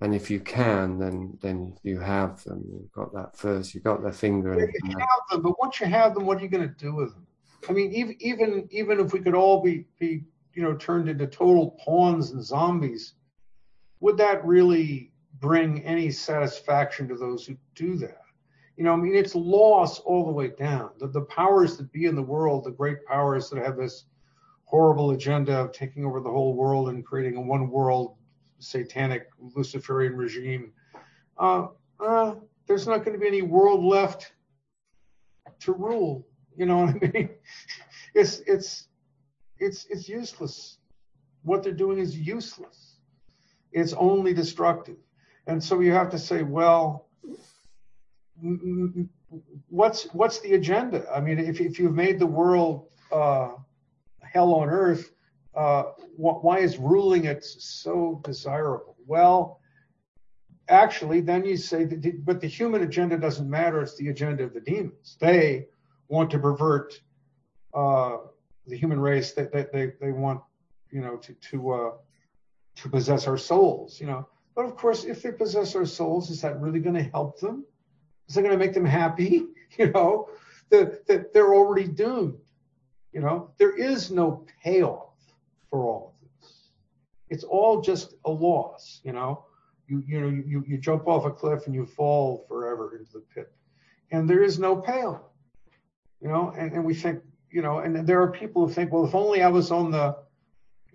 And 0.01 0.13
if 0.13 0.30
you 0.30 0.39
can, 0.39 0.99
then 0.99 1.38
then 1.41 1.78
you 1.84 1.99
have 1.99 2.43
them. 2.43 2.63
You've 2.69 2.91
got 2.91 3.13
that 3.13 3.38
first. 3.38 3.73
You've 3.73 3.84
got 3.84 4.01
their 4.01 4.11
finger. 4.11 4.53
You 4.59 4.97
have 4.99 5.23
them, 5.32 5.41
but 5.41 5.59
once 5.59 5.80
you 5.80 5.88
have 5.88 6.13
them, 6.15 6.26
what 6.26 6.38
are 6.38 6.41
you 6.41 6.49
going 6.49 6.67
to 6.67 6.76
do 6.76 6.93
with 6.93 7.13
them? 7.13 7.26
I 7.69 7.71
mean, 7.71 7.91
even 7.93 8.15
even 8.19 8.67
even 8.71 8.99
if 8.99 9.13
we 9.13 9.19
could 9.19 9.36
all 9.36 9.61
be 9.61 9.86
be 9.99 10.23
you 10.53 10.63
know 10.63 10.76
turned 10.76 11.09
into 11.09 11.28
total 11.28 11.78
pawns 11.84 12.32
and 12.32 12.43
zombies, 12.43 13.13
would 14.05 14.17
that 14.17 14.45
really 14.45 15.11
bring 15.39 15.83
any 15.83 16.11
satisfaction 16.11 17.07
to 17.07 17.15
those 17.15 17.45
who 17.45 17.57
do 17.73 17.95
that? 17.97 18.21
you 18.77 18.83
know, 18.83 18.91
I 18.91 18.97
mean, 18.97 19.15
it's 19.15 19.35
loss 19.35 19.99
all 19.99 20.25
the 20.25 20.31
way 20.31 20.49
down. 20.49 20.91
The, 20.99 21.07
the 21.07 21.21
powers 21.21 21.77
that 21.77 21.91
be 21.91 22.05
in 22.05 22.15
the 22.15 22.21
world, 22.21 22.65
the 22.65 22.71
great 22.71 23.05
powers 23.05 23.49
that 23.49 23.63
have 23.63 23.77
this 23.77 24.05
horrible 24.65 25.11
agenda 25.11 25.57
of 25.57 25.71
taking 25.71 26.05
over 26.05 26.19
the 26.19 26.29
whole 26.29 26.55
world 26.55 26.89
and 26.89 27.05
creating 27.05 27.37
a 27.37 27.41
one 27.41 27.69
world 27.69 28.15
satanic 28.59 29.29
Luciferian 29.39 30.15
regime, 30.15 30.73
uh, 31.37 31.67
uh, 31.99 32.35
there's 32.67 32.87
not 32.87 33.05
going 33.05 33.13
to 33.13 33.19
be 33.19 33.27
any 33.27 33.41
world 33.41 33.83
left 33.83 34.33
to 35.61 35.71
rule. 35.71 36.27
You 36.57 36.65
know 36.65 36.85
what 36.85 36.95
I 36.95 37.11
mean? 37.13 37.29
It's 38.13 38.39
it's 38.47 38.87
it's 39.59 39.87
it's 39.89 40.07
useless. 40.07 40.77
What 41.43 41.63
they're 41.63 41.73
doing 41.73 41.99
is 41.99 42.17
useless. 42.17 42.94
It's 43.76 43.93
only 43.93 44.34
destructive. 44.34 44.95
And 45.47 45.61
so 45.61 45.82
you 45.82 45.91
have 45.91 46.09
to 46.11 46.17
say, 46.17 46.43
well, 46.43 47.09
what's 49.67 50.03
what's 50.13 50.39
the 50.39 50.53
agenda? 50.53 51.05
I 51.13 51.19
mean, 51.19 51.38
if 51.39 51.59
if 51.59 51.78
you've 51.78 51.93
made 51.93 52.17
the 52.17 52.26
world 52.26 52.88
uh, 53.11 53.49
hell 54.21 54.53
on 54.53 54.69
earth, 54.69 55.11
uh, 55.53 55.84
why 56.15 56.59
is 56.59 56.78
ruling 56.78 57.26
it 57.26 57.43
so 57.43 58.21
desirable? 58.23 58.95
Well, 59.05 59.59
actually, 60.69 61.19
then 61.19 61.43
you 61.45 61.57
say, 61.57 61.84
that, 61.84 62.26
but 62.26 62.39
the 62.39 62.47
human 62.47 62.82
agenda 62.84 63.17
doesn't 63.17 63.49
matter. 63.49 63.82
It's 63.82 63.97
the 63.97 64.07
agenda 64.07 64.45
of 64.45 64.53
the 64.53 64.61
demons. 64.61 65.17
They 65.19 65.67
want 66.07 66.30
to 66.32 66.39
pervert 66.39 66.99
uh, 67.73 68.17
the 68.67 68.78
human 68.78 69.01
race. 69.01 69.34
That 69.34 69.51
they, 69.51 69.65
they, 69.73 69.93
they 69.99 70.11
want, 70.13 70.41
you 70.91 71.01
know, 71.01 71.17
to 71.17 71.34
to 71.49 71.71
uh, 71.71 71.91
to 72.76 72.89
possess 72.89 73.28
our 73.28 73.38
souls. 73.38 73.99
You 73.99 74.07
know, 74.07 74.28
but 74.55 74.65
of 74.65 74.76
course, 74.76 75.03
if 75.03 75.21
they 75.21 75.32
possess 75.32 75.75
our 75.75 75.86
souls, 75.86 76.29
is 76.29 76.41
that 76.41 76.59
really 76.62 76.79
going 76.79 76.95
to 76.95 77.04
help 77.04 77.39
them? 77.39 77.66
Is 78.28 78.37
it 78.37 78.41
going 78.41 78.58
to 78.58 78.58
make 78.58 78.74
them 78.74 78.86
happy? 78.86 79.47
You 79.78 79.91
know, 79.91 80.29
that 80.70 81.05
the, 81.05 81.29
they're 81.33 81.54
already 81.54 81.87
doomed. 81.87 82.39
You 83.12 83.20
know, 83.20 83.49
there 83.58 83.75
is 83.75 84.09
no 84.09 84.45
payoff 84.63 85.09
for 85.70 85.83
all 85.83 86.13
of 86.13 86.29
this. 86.41 86.70
It's 87.29 87.43
all 87.43 87.82
just 87.82 88.13
a 88.24 88.32
loss. 88.32 89.01
You 89.04 89.12
know, 89.12 89.43
you 89.87 90.04
you 90.08 90.21
know 90.21 90.28
you 90.29 90.63
you 90.66 90.78
jump 90.78 91.08
off 91.08 91.25
a 91.25 91.32
cliff 91.32 91.66
and 91.66 91.75
you 91.75 91.86
fall 91.86 92.45
forever 92.47 92.95
into 92.97 93.13
the 93.13 93.24
pit, 93.33 93.51
and 94.12 94.29
there 94.29 94.43
is 94.43 94.59
no 94.59 94.78
payoff. 94.78 95.24
You 96.21 96.29
know, 96.29 96.54
and, 96.58 96.71
and 96.71 96.86
we 96.86 96.93
think 96.93 97.21
you 97.49 97.62
know, 97.62 97.79
and 97.79 98.08
there 98.08 98.21
are 98.21 98.32
people 98.32 98.67
who 98.67 98.74
think, 98.74 98.91
well, 98.91 99.05
if 99.05 99.16
only 99.16 99.41
I 99.41 99.47
was 99.47 99.71
on 99.71 99.91
the 99.91 100.17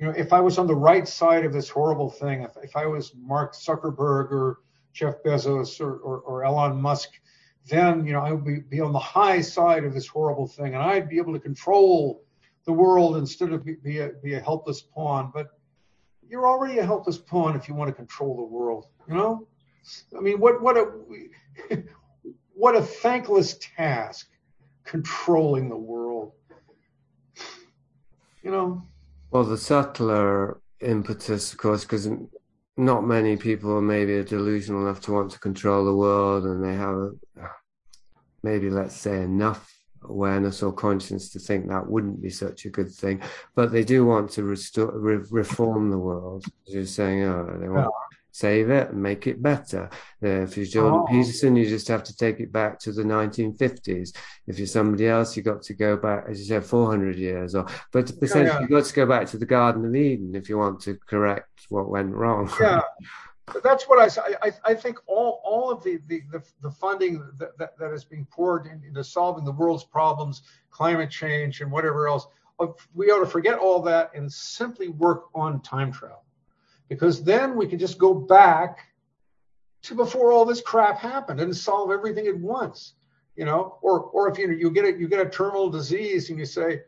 you 0.00 0.06
know, 0.06 0.12
if 0.16 0.32
I 0.32 0.40
was 0.40 0.56
on 0.56 0.66
the 0.66 0.74
right 0.74 1.06
side 1.06 1.44
of 1.44 1.52
this 1.52 1.68
horrible 1.68 2.08
thing, 2.08 2.40
if, 2.40 2.56
if 2.62 2.74
I 2.74 2.86
was 2.86 3.12
Mark 3.14 3.54
Zuckerberg 3.54 4.32
or 4.32 4.60
Jeff 4.94 5.22
Bezos 5.22 5.78
or, 5.78 5.98
or, 5.98 6.20
or 6.20 6.42
Elon 6.42 6.80
Musk, 6.80 7.10
then 7.68 8.06
you 8.06 8.14
know 8.14 8.20
I 8.20 8.32
would 8.32 8.44
be, 8.44 8.60
be 8.60 8.80
on 8.80 8.92
the 8.92 8.98
high 8.98 9.42
side 9.42 9.84
of 9.84 9.92
this 9.92 10.06
horrible 10.06 10.46
thing, 10.46 10.74
and 10.74 10.82
I'd 10.82 11.10
be 11.10 11.18
able 11.18 11.34
to 11.34 11.38
control 11.38 12.24
the 12.64 12.72
world 12.72 13.18
instead 13.18 13.52
of 13.52 13.62
be, 13.62 13.74
be, 13.74 13.98
a, 13.98 14.08
be 14.22 14.32
a 14.32 14.40
helpless 14.40 14.80
pawn. 14.80 15.30
But 15.34 15.48
you're 16.26 16.48
already 16.48 16.78
a 16.78 16.84
helpless 16.84 17.18
pawn 17.18 17.54
if 17.54 17.68
you 17.68 17.74
want 17.74 17.88
to 17.88 17.94
control 17.94 18.36
the 18.36 18.42
world. 18.42 18.86
You 19.06 19.14
know, 19.14 19.48
I 20.16 20.20
mean, 20.20 20.40
what 20.40 20.62
what 20.62 20.78
a 20.78 20.92
what 22.54 22.74
a 22.74 22.80
thankless 22.80 23.58
task 23.76 24.30
controlling 24.84 25.68
the 25.68 25.76
world. 25.76 26.32
You 28.42 28.50
know. 28.50 28.86
Well, 29.30 29.44
the 29.44 29.58
subtler 29.58 30.60
impetus, 30.80 31.52
of 31.52 31.58
course, 31.58 31.84
because 31.84 32.08
not 32.76 33.06
many 33.06 33.36
people 33.36 33.72
are 33.76 33.82
maybe 33.82 34.14
are 34.14 34.24
delusional 34.24 34.82
enough 34.82 35.00
to 35.02 35.12
want 35.12 35.30
to 35.32 35.38
control 35.38 35.84
the 35.84 35.94
world 35.94 36.44
and 36.44 36.64
they 36.64 36.74
have 36.74 37.10
maybe 38.42 38.70
let's 38.70 38.96
say 38.96 39.22
enough 39.22 39.70
awareness 40.04 40.62
or 40.62 40.72
conscience 40.72 41.28
to 41.28 41.38
think 41.38 41.68
that 41.68 41.86
wouldn't 41.86 42.22
be 42.22 42.30
such 42.30 42.64
a 42.64 42.70
good 42.70 42.90
thing 42.90 43.20
but 43.54 43.70
they 43.70 43.84
do 43.84 44.06
want 44.06 44.30
to 44.30 44.44
restore 44.44 44.98
re- 44.98 45.26
reform 45.30 45.90
the 45.90 45.98
world 45.98 46.42
you're 46.64 46.86
saying 46.86 47.22
oh 47.22 47.58
they 47.60 47.68
want 47.68 47.86
yeah. 47.86 48.09
Save 48.32 48.70
it 48.70 48.90
and 48.90 49.02
make 49.02 49.26
it 49.26 49.42
better 49.42 49.88
uh, 50.22 50.42
if 50.42 50.56
you're 50.56 50.66
jordan 50.66 51.00
oh. 51.02 51.06
peterson 51.10 51.56
you 51.56 51.66
just 51.66 51.88
have 51.88 52.02
to 52.02 52.16
take 52.16 52.40
it 52.40 52.52
back 52.52 52.78
to 52.78 52.92
the 52.92 53.02
1950s 53.02 54.16
if 54.46 54.58
you're 54.58 54.66
somebody 54.66 55.06
else 55.06 55.36
you 55.36 55.42
got 55.42 55.62
to 55.62 55.74
go 55.74 55.96
back 55.96 56.24
as 56.28 56.38
you 56.38 56.46
said 56.46 56.64
400 56.64 57.16
years 57.16 57.54
or 57.54 57.66
but 57.92 58.10
essentially 58.22 58.44
yeah, 58.44 58.54
yeah. 58.54 58.60
you've 58.60 58.70
got 58.70 58.84
to 58.84 58.94
go 58.94 59.06
back 59.06 59.26
to 59.28 59.38
the 59.38 59.46
garden 59.46 59.84
of 59.84 59.94
eden 59.94 60.34
if 60.34 60.48
you 60.48 60.58
want 60.58 60.80
to 60.80 60.98
correct 61.06 61.66
what 61.68 61.88
went 61.88 62.14
wrong 62.14 62.50
yeah 62.60 62.82
that's 63.62 63.88
what 63.88 63.98
I, 63.98 64.22
I, 64.42 64.52
I 64.64 64.74
think 64.74 64.98
all, 65.06 65.40
all 65.44 65.70
of 65.70 65.82
the, 65.82 66.00
the, 66.06 66.22
the, 66.30 66.42
the 66.62 66.70
funding 66.70 67.24
that, 67.38 67.56
that, 67.58 67.78
that 67.78 67.92
is 67.92 68.04
being 68.04 68.26
poured 68.30 68.66
into 68.66 69.02
solving 69.02 69.44
the 69.44 69.52
world's 69.52 69.84
problems, 69.84 70.42
climate 70.70 71.10
change 71.10 71.60
and 71.60 71.70
whatever 71.70 72.08
else, 72.08 72.26
uh, 72.60 72.66
we 72.94 73.10
ought 73.10 73.20
to 73.20 73.26
forget 73.26 73.58
all 73.58 73.80
that 73.82 74.10
and 74.14 74.30
simply 74.32 74.88
work 74.88 75.24
on 75.34 75.60
time 75.62 75.92
travel. 75.92 76.24
Because 76.90 77.22
then 77.22 77.56
we 77.56 77.66
can 77.66 77.78
just 77.78 77.96
go 77.96 78.12
back 78.12 78.88
to 79.82 79.94
before 79.94 80.32
all 80.32 80.44
this 80.44 80.60
crap 80.60 80.98
happened 80.98 81.40
and 81.40 81.56
solve 81.56 81.90
everything 81.90 82.26
at 82.26 82.36
once. 82.36 82.94
you 83.36 83.46
know, 83.46 83.78
or 83.80 84.00
or 84.00 84.28
if 84.30 84.36
you 84.36 84.50
you 84.50 84.70
get 84.70 84.84
a 84.84 84.92
you 84.98 85.08
get 85.08 85.24
a 85.26 85.30
terminal 85.30 85.70
disease 85.70 86.28
and 86.28 86.38
you 86.38 86.44
say, 86.44 86.82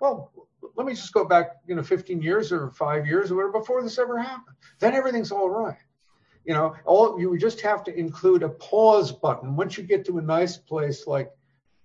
well, 0.00 0.32
let 0.74 0.86
me 0.86 0.92
just 0.92 1.14
go 1.14 1.24
back, 1.24 1.56
you 1.66 1.74
know, 1.74 1.82
15 1.82 2.20
years 2.20 2.52
or 2.52 2.70
five 2.70 3.06
years 3.06 3.30
or 3.30 3.36
whatever 3.36 3.60
before 3.60 3.82
this 3.82 3.98
ever 3.98 4.18
happened. 4.18 4.56
Then 4.78 4.94
everything's 4.94 5.32
all 5.32 5.48
right. 5.48 5.78
You 6.44 6.54
know, 6.54 6.74
all 6.84 7.18
you 7.18 7.38
just 7.38 7.60
have 7.62 7.82
to 7.84 7.96
include 7.96 8.42
a 8.42 8.50
pause 8.50 9.10
button 9.12 9.56
once 9.56 9.78
you 9.78 9.84
get 9.84 10.04
to 10.06 10.18
a 10.18 10.22
nice 10.22 10.56
place 10.56 11.06
like 11.06 11.30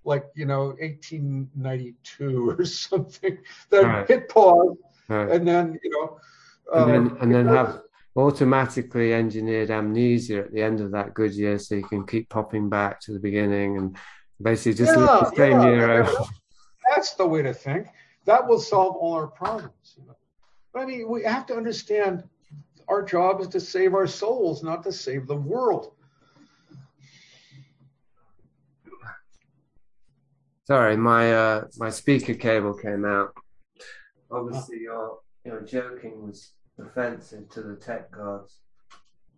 like 0.04 0.26
you 0.36 0.46
know 0.46 0.76
1892 0.80 2.50
or 2.50 2.66
something. 2.86 3.38
Then 3.70 3.86
right. 3.86 4.08
hit 4.08 4.30
pause, 4.30 4.78
right. 5.08 5.32
and 5.32 5.48
then 5.48 5.80
you 5.84 5.90
know, 5.92 6.20
and 6.74 6.90
then 6.90 6.96
um, 6.96 7.18
and 7.22 7.34
then 7.34 7.48
have 7.48 7.82
automatically 8.16 9.14
engineered 9.14 9.72
amnesia 9.72 10.40
at 10.40 10.52
the 10.52 10.62
end 10.62 10.82
of 10.82 10.92
that 10.92 11.14
good 11.14 11.34
year 11.34 11.58
so 11.58 11.76
you 11.76 11.84
can 11.84 12.06
keep 12.06 12.28
popping 12.30 12.70
back 12.70 13.00
to 13.00 13.14
the 13.14 13.20
beginning 13.20 13.78
and 13.78 13.98
basically 14.42 14.74
just 14.74 14.98
yeah, 14.98 15.06
the 15.06 15.36
same 15.36 15.62
yeah, 15.62 15.70
year 15.70 16.10
That's 16.90 17.14
the 17.14 17.26
way 17.26 17.42
to 17.42 17.54
think. 17.54 17.88
That 18.26 18.46
will 18.48 18.60
solve 18.60 18.96
all 18.98 19.14
our 19.14 19.28
problems. 19.28 19.98
But? 20.06 20.18
I 20.82 20.86
mean, 20.86 21.10
we 21.10 21.24
have 21.24 21.46
to 21.48 21.56
understand 21.56 22.24
our 22.88 23.02
job 23.02 23.42
is 23.42 23.48
to 23.50 23.60
save 23.60 23.94
our 23.94 24.08
souls, 24.08 24.64
not 24.64 24.84
to 24.84 24.92
save 24.92 25.28
the 25.28 25.36
world. 25.36 25.94
Sorry, 30.66 30.96
my 30.96 31.34
uh, 31.34 31.66
my 31.78 31.90
speaker 31.90 32.34
cable 32.34 32.74
came 32.74 33.04
out. 33.04 33.34
Obviously, 34.30 34.82
your 34.82 35.20
your 35.44 35.62
joking 35.62 36.28
was 36.28 36.54
offensive 36.82 37.50
to 37.50 37.62
the 37.62 37.76
tech 37.76 38.12
gods. 38.12 38.60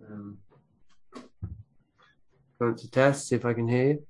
Um, 0.10 0.38
going 2.60 2.76
to 2.76 2.92
test, 2.92 3.28
see 3.28 3.36
if 3.36 3.46
I 3.46 3.54
can 3.54 3.68
hear 3.68 3.88
you. 3.88 4.04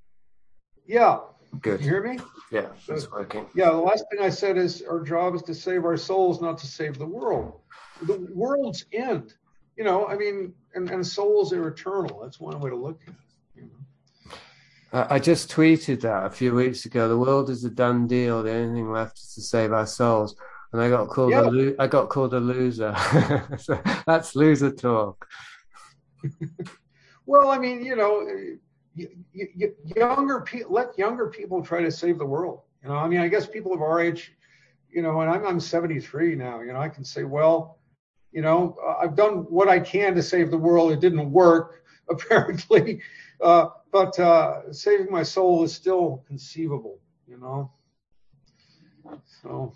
Yeah. 0.85 1.19
Good. 1.61 1.81
You 1.81 1.89
hear 1.89 2.03
me? 2.03 2.19
Yeah, 2.51 2.67
it's 2.87 3.11
working. 3.11 3.45
Yeah, 3.53 3.69
the 3.69 3.77
last 3.77 4.05
thing 4.09 4.23
I 4.25 4.29
said 4.29 4.57
is 4.57 4.81
our 4.89 5.01
job 5.01 5.35
is 5.35 5.43
to 5.43 5.53
save 5.53 5.85
our 5.85 5.97
souls, 5.97 6.41
not 6.41 6.57
to 6.59 6.67
save 6.67 6.97
the 6.97 7.05
world. 7.05 7.61
The 8.03 8.27
world's 8.33 8.85
end. 8.91 9.33
You 9.77 9.83
know, 9.83 10.07
I 10.07 10.15
mean, 10.15 10.53
and, 10.75 10.89
and 10.89 11.05
souls 11.05 11.53
are 11.53 11.67
eternal. 11.67 12.21
That's 12.21 12.39
one 12.39 12.59
way 12.59 12.69
to 12.69 12.75
look 12.75 13.01
at 13.07 13.13
it. 13.13 13.19
You 13.55 13.61
know? 13.63 15.07
I 15.09 15.19
just 15.19 15.51
tweeted 15.51 16.01
that 16.01 16.25
a 16.25 16.29
few 16.29 16.53
weeks 16.53 16.85
ago. 16.85 17.07
The 17.07 17.17
world 17.17 17.49
is 17.49 17.63
a 17.65 17.69
done 17.69 18.07
deal. 18.07 18.41
The 18.43 18.51
only 18.51 18.79
thing 18.79 18.91
left 18.91 19.19
is 19.19 19.33
to 19.35 19.41
save 19.41 19.73
our 19.73 19.87
souls 19.87 20.35
and 20.73 20.81
I 20.81 20.89
got 20.89 21.07
called 21.07 21.31
yeah. 21.31 21.41
a 21.41 21.49
lo- 21.49 21.75
I 21.77 21.87
got 21.87 22.09
called 22.09 22.33
a 22.33 22.39
loser. 22.39 22.95
so 23.59 23.79
that's 24.07 24.35
loser 24.35 24.71
talk. 24.71 25.27
well, 27.27 27.51
I 27.51 27.59
mean, 27.59 27.85
you 27.85 27.95
know, 27.95 28.27
you, 28.95 29.09
you, 29.31 29.75
younger 29.95 30.41
people 30.41 30.73
let 30.73 30.97
younger 30.97 31.27
people 31.27 31.63
try 31.63 31.81
to 31.81 31.91
save 31.91 32.17
the 32.17 32.25
world. 32.25 32.61
You 32.81 32.89
know, 32.89 32.95
I 32.95 33.07
mean, 33.07 33.19
I 33.19 33.27
guess 33.27 33.45
people 33.45 33.71
of 33.71 33.81
our 33.81 34.01
age, 34.01 34.33
you 34.91 35.03
know, 35.03 35.21
and 35.21 35.29
I'm 35.29 35.45
I'm 35.45 35.59
73 35.59 36.35
now. 36.35 36.61
You 36.61 36.73
know, 36.73 36.79
I 36.79 36.89
can 36.89 37.05
say, 37.05 37.23
well, 37.23 37.77
you 38.31 38.41
know, 38.41 38.75
I've 38.99 39.15
done 39.15 39.45
what 39.49 39.69
I 39.69 39.79
can 39.79 40.15
to 40.15 40.23
save 40.23 40.49
the 40.49 40.57
world. 40.57 40.91
It 40.91 40.99
didn't 40.99 41.31
work 41.31 41.83
apparently, 42.09 42.99
uh, 43.41 43.67
but 43.91 44.19
uh, 44.19 44.73
saving 44.73 45.11
my 45.11 45.21
soul 45.21 45.63
is 45.63 45.73
still 45.73 46.23
conceivable. 46.27 46.99
You 47.27 47.37
know, 47.37 47.71
so. 49.43 49.75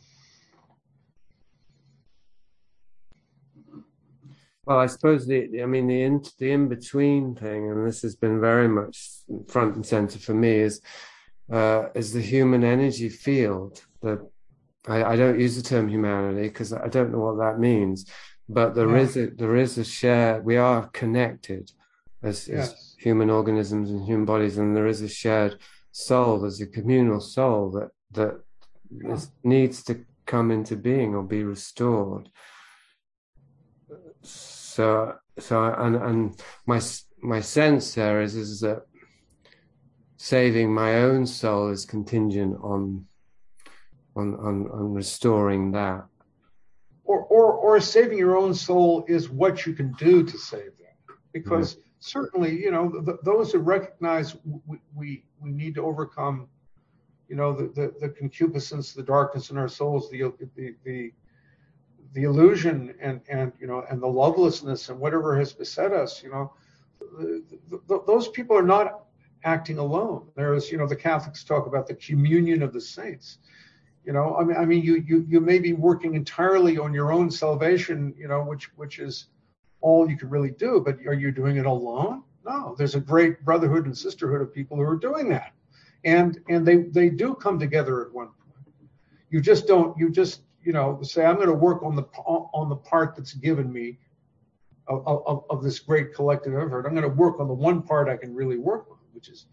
Well, 4.68 4.80
I 4.80 4.88
suppose 4.88 5.26
the, 5.26 5.64
I 5.64 5.65
mean, 5.65 5.88
the 5.88 6.02
in, 6.02 6.22
the 6.39 6.52
in 6.52 6.68
between 6.68 7.35
thing, 7.35 7.72
and 7.72 7.88
this 7.88 8.02
has 8.02 8.18
been 8.18 8.41
very 8.41 8.68
much 8.68 9.10
front 9.48 9.76
and 9.76 9.85
center 9.85 10.19
for 10.19 10.34
me, 10.34 10.57
is 10.57 10.81
uh, 11.49 11.85
is 11.95 12.11
the 12.11 12.22
human 12.22 12.65
energy 12.65 13.07
field. 13.07 13.81
The 14.02 14.30
I, 14.85 15.14
I 15.14 15.15
don't 15.15 15.39
use 15.39 15.56
the 15.56 15.61
term 15.61 15.88
humanity 15.88 16.49
because 16.49 16.73
I 16.73 16.89
don't 16.89 17.14
know 17.14 17.19
what 17.19 17.38
that 17.38 17.60
means, 17.60 18.11
but 18.49 18.76
there 18.76 18.89
yeah. 18.89 19.03
is 19.03 19.15
a 19.15 19.27
there 19.27 19.56
is 19.56 19.77
a 19.77 19.85
share. 19.85 20.41
We 20.41 20.57
are 20.57 20.88
connected 20.88 21.72
as, 22.22 22.49
yes. 22.49 22.73
as 22.73 22.95
human 22.99 23.30
organisms 23.30 23.89
and 23.89 24.03
human 24.03 24.26
bodies, 24.26 24.57
and 24.57 24.76
there 24.76 24.88
is 24.88 25.02
a 25.02 25.07
shared 25.07 25.60
soul. 25.94 26.41
There's 26.41 26.60
a 26.60 26.68
communal 26.68 27.22
soul 27.22 27.72
that 27.72 27.91
that 28.11 28.41
yeah. 28.91 29.14
is, 29.14 29.31
needs 29.45 29.81
to 29.85 30.03
come 30.26 30.52
into 30.52 30.76
being 30.76 31.15
or 31.15 31.23
be 31.23 31.45
restored 31.45 32.30
so 34.77 35.15
so 35.39 35.63
and 35.63 35.95
and 35.95 36.39
my 36.67 36.79
my 37.19 37.41
sense 37.41 37.95
there 37.95 38.21
is 38.21 38.35
is 38.35 38.59
that 38.59 38.83
saving 40.17 40.71
my 40.71 41.01
own 41.01 41.25
soul 41.25 41.69
is 41.69 41.83
contingent 41.83 42.55
on 42.61 43.03
on 44.15 44.35
on, 44.35 44.69
on 44.71 44.93
restoring 44.93 45.71
that 45.71 46.05
or, 47.05 47.21
or 47.21 47.53
or 47.53 47.79
saving 47.79 48.19
your 48.19 48.37
own 48.37 48.53
soul 48.53 49.03
is 49.07 49.31
what 49.31 49.65
you 49.65 49.73
can 49.73 49.91
do 49.93 50.23
to 50.23 50.37
save 50.37 50.77
them 50.77 51.17
because 51.33 51.73
mm-hmm. 51.73 51.81
certainly 51.97 52.51
you 52.63 52.69
know 52.69 53.01
the, 53.01 53.17
those 53.23 53.51
who 53.51 53.57
recognize 53.57 54.35
we, 54.67 54.77
we 54.95 55.23
we 55.39 55.49
need 55.49 55.73
to 55.73 55.83
overcome 55.83 56.47
you 57.27 57.35
know 57.35 57.51
the, 57.51 57.65
the 57.77 57.93
the 57.99 58.09
concupiscence 58.09 58.93
the 58.93 59.01
darkness 59.01 59.49
in 59.49 59.57
our 59.57 59.67
souls 59.67 60.07
the 60.11 60.21
the 60.55 60.75
the 60.85 61.11
the 62.18 62.23
illusion 62.23 62.95
and 62.99 63.22
and 63.30 63.53
you 63.60 63.68
know 63.68 63.85
and 63.91 64.02
the 64.02 64.07
lovelessness 64.07 64.89
and 64.89 64.99
whatever 64.99 65.38
has 65.38 65.53
beset 65.53 65.94
us 65.94 66.23
you 66.23 66.31
know 66.31 66.52
those 68.07 68.27
people 68.30 68.57
are 68.57 68.64
not 68.64 69.06
acting 69.44 69.77
alone. 69.77 70.27
There's 70.35 70.72
you 70.72 70.80
know 70.80 70.88
the 70.88 70.95
catholics 70.95 71.44
talk 71.44 71.68
about 71.68 71.85
the 71.85 71.94
communion 71.94 72.64
of 72.64 72.73
the 72.73 72.81
saints. 72.81 73.38
You 74.03 74.14
know 74.14 74.35
i 74.35 74.44
mean 74.44 74.57
i 74.57 74.65
mean 74.65 74.81
you 74.81 74.95
you 75.07 75.27
you 75.30 75.39
may 75.39 75.60
be 75.60 75.73
working 75.73 76.15
entirely 76.15 76.80
on 76.80 76.91
your 76.91 77.11
own 77.11 77.30
salvation 77.30 78.15
you 78.18 78.27
know 78.27 78.41
which 78.44 78.65
which 78.77 78.98
is 78.98 79.27
all 79.81 80.10
you 80.10 80.18
can 80.18 80.30
really 80.30 80.49
do 80.49 80.81
but 80.84 80.98
are 81.06 81.14
you 81.14 81.31
doing 81.31 81.57
it 81.57 81.68
alone? 81.68 82.23
No 82.44 82.73
there's 82.80 82.95
a 82.95 82.99
great 82.99 83.45
brotherhood 83.45 83.85
and 83.85 83.95
sisterhood 83.95 84.41
of 84.41 84.52
people 84.52 84.76
who 84.76 84.84
are 84.84 84.98
doing 85.10 85.30
that. 85.30 85.53
And 86.03 86.39
and 86.49 86.65
they 86.65 86.77
they 86.77 87.10
do 87.10 87.35
come 87.35 87.60
together 87.60 88.02
at 88.02 88.11
one 88.11 88.30
point. 88.30 88.65
You 89.30 89.39
just 89.39 89.68
don't 89.68 89.95
you 89.99 90.10
just 90.10 90.41
you 90.68 90.73
know, 90.73 90.99
say 91.02 91.26
I'm 91.26 91.38
going 91.38 91.48
to 91.48 91.53
work 91.53 91.81
on 91.81 91.95
the 91.95 92.03
on 92.03 92.68
the 92.68 92.76
part 92.76 93.15
that's 93.15 93.31
given 93.31 93.72
me 93.72 93.99
of, 94.89 95.02
of, 95.07 95.45
of, 95.49 95.64
this 95.64 95.80
great 95.80 96.14
collective 96.14 96.53
effort. 96.53 96.85
I'm 96.85 96.94
going 96.94 97.10
to 97.10 97.15
work 97.15 97.39
on 97.39 97.48
the 97.48 97.53
one 97.53 97.81
part 97.81 98.10
I 98.10 98.18
can 98.18 98.35
really 98.35 98.57
work 98.57 98.88
on, 98.91 98.98
which 99.14 99.30
is, 99.30 99.45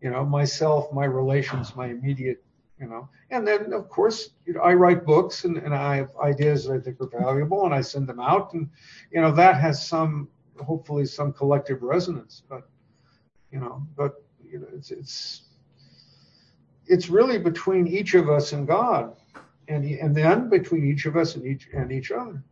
you 0.00 0.10
know, 0.10 0.24
myself, 0.24 0.92
my 0.92 1.04
relations, 1.04 1.76
my 1.76 1.86
immediate, 1.86 2.42
you 2.80 2.88
know, 2.88 3.08
and 3.30 3.46
then 3.46 3.72
of 3.72 3.88
course, 3.88 4.30
you 4.46 4.54
know, 4.54 4.60
I 4.60 4.74
write 4.74 5.06
books 5.06 5.44
and, 5.44 5.58
and 5.58 5.72
I 5.72 5.94
have 5.94 6.10
ideas 6.20 6.64
that 6.64 6.74
I 6.74 6.80
think 6.80 7.00
are 7.00 7.20
valuable 7.20 7.64
and 7.64 7.72
I 7.72 7.80
send 7.80 8.08
them 8.08 8.18
out. 8.18 8.52
And, 8.54 8.68
you 9.12 9.20
know, 9.20 9.30
that 9.30 9.60
has 9.60 9.86
some, 9.86 10.28
hopefully 10.60 11.06
some 11.06 11.32
collective 11.32 11.84
resonance, 11.84 12.42
but, 12.48 12.68
you 13.52 13.60
know, 13.60 13.86
but, 13.96 14.24
you 14.44 14.58
know, 14.58 14.66
it's, 14.74 14.90
it's, 14.90 15.42
it's 16.88 17.08
really 17.08 17.38
between 17.38 17.86
each 17.86 18.14
of 18.14 18.28
us 18.28 18.52
and 18.52 18.66
God 18.66 19.14
and 19.68 19.84
and 19.84 20.14
then 20.14 20.48
between 20.48 20.84
each 20.84 21.06
of 21.06 21.16
us 21.16 21.36
and 21.36 21.46
each 21.46 21.68
and 21.72 21.92
each 21.92 22.10
other. 22.10 22.42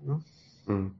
You 0.00 0.08
know? 0.08 0.20
mm. 0.68 0.90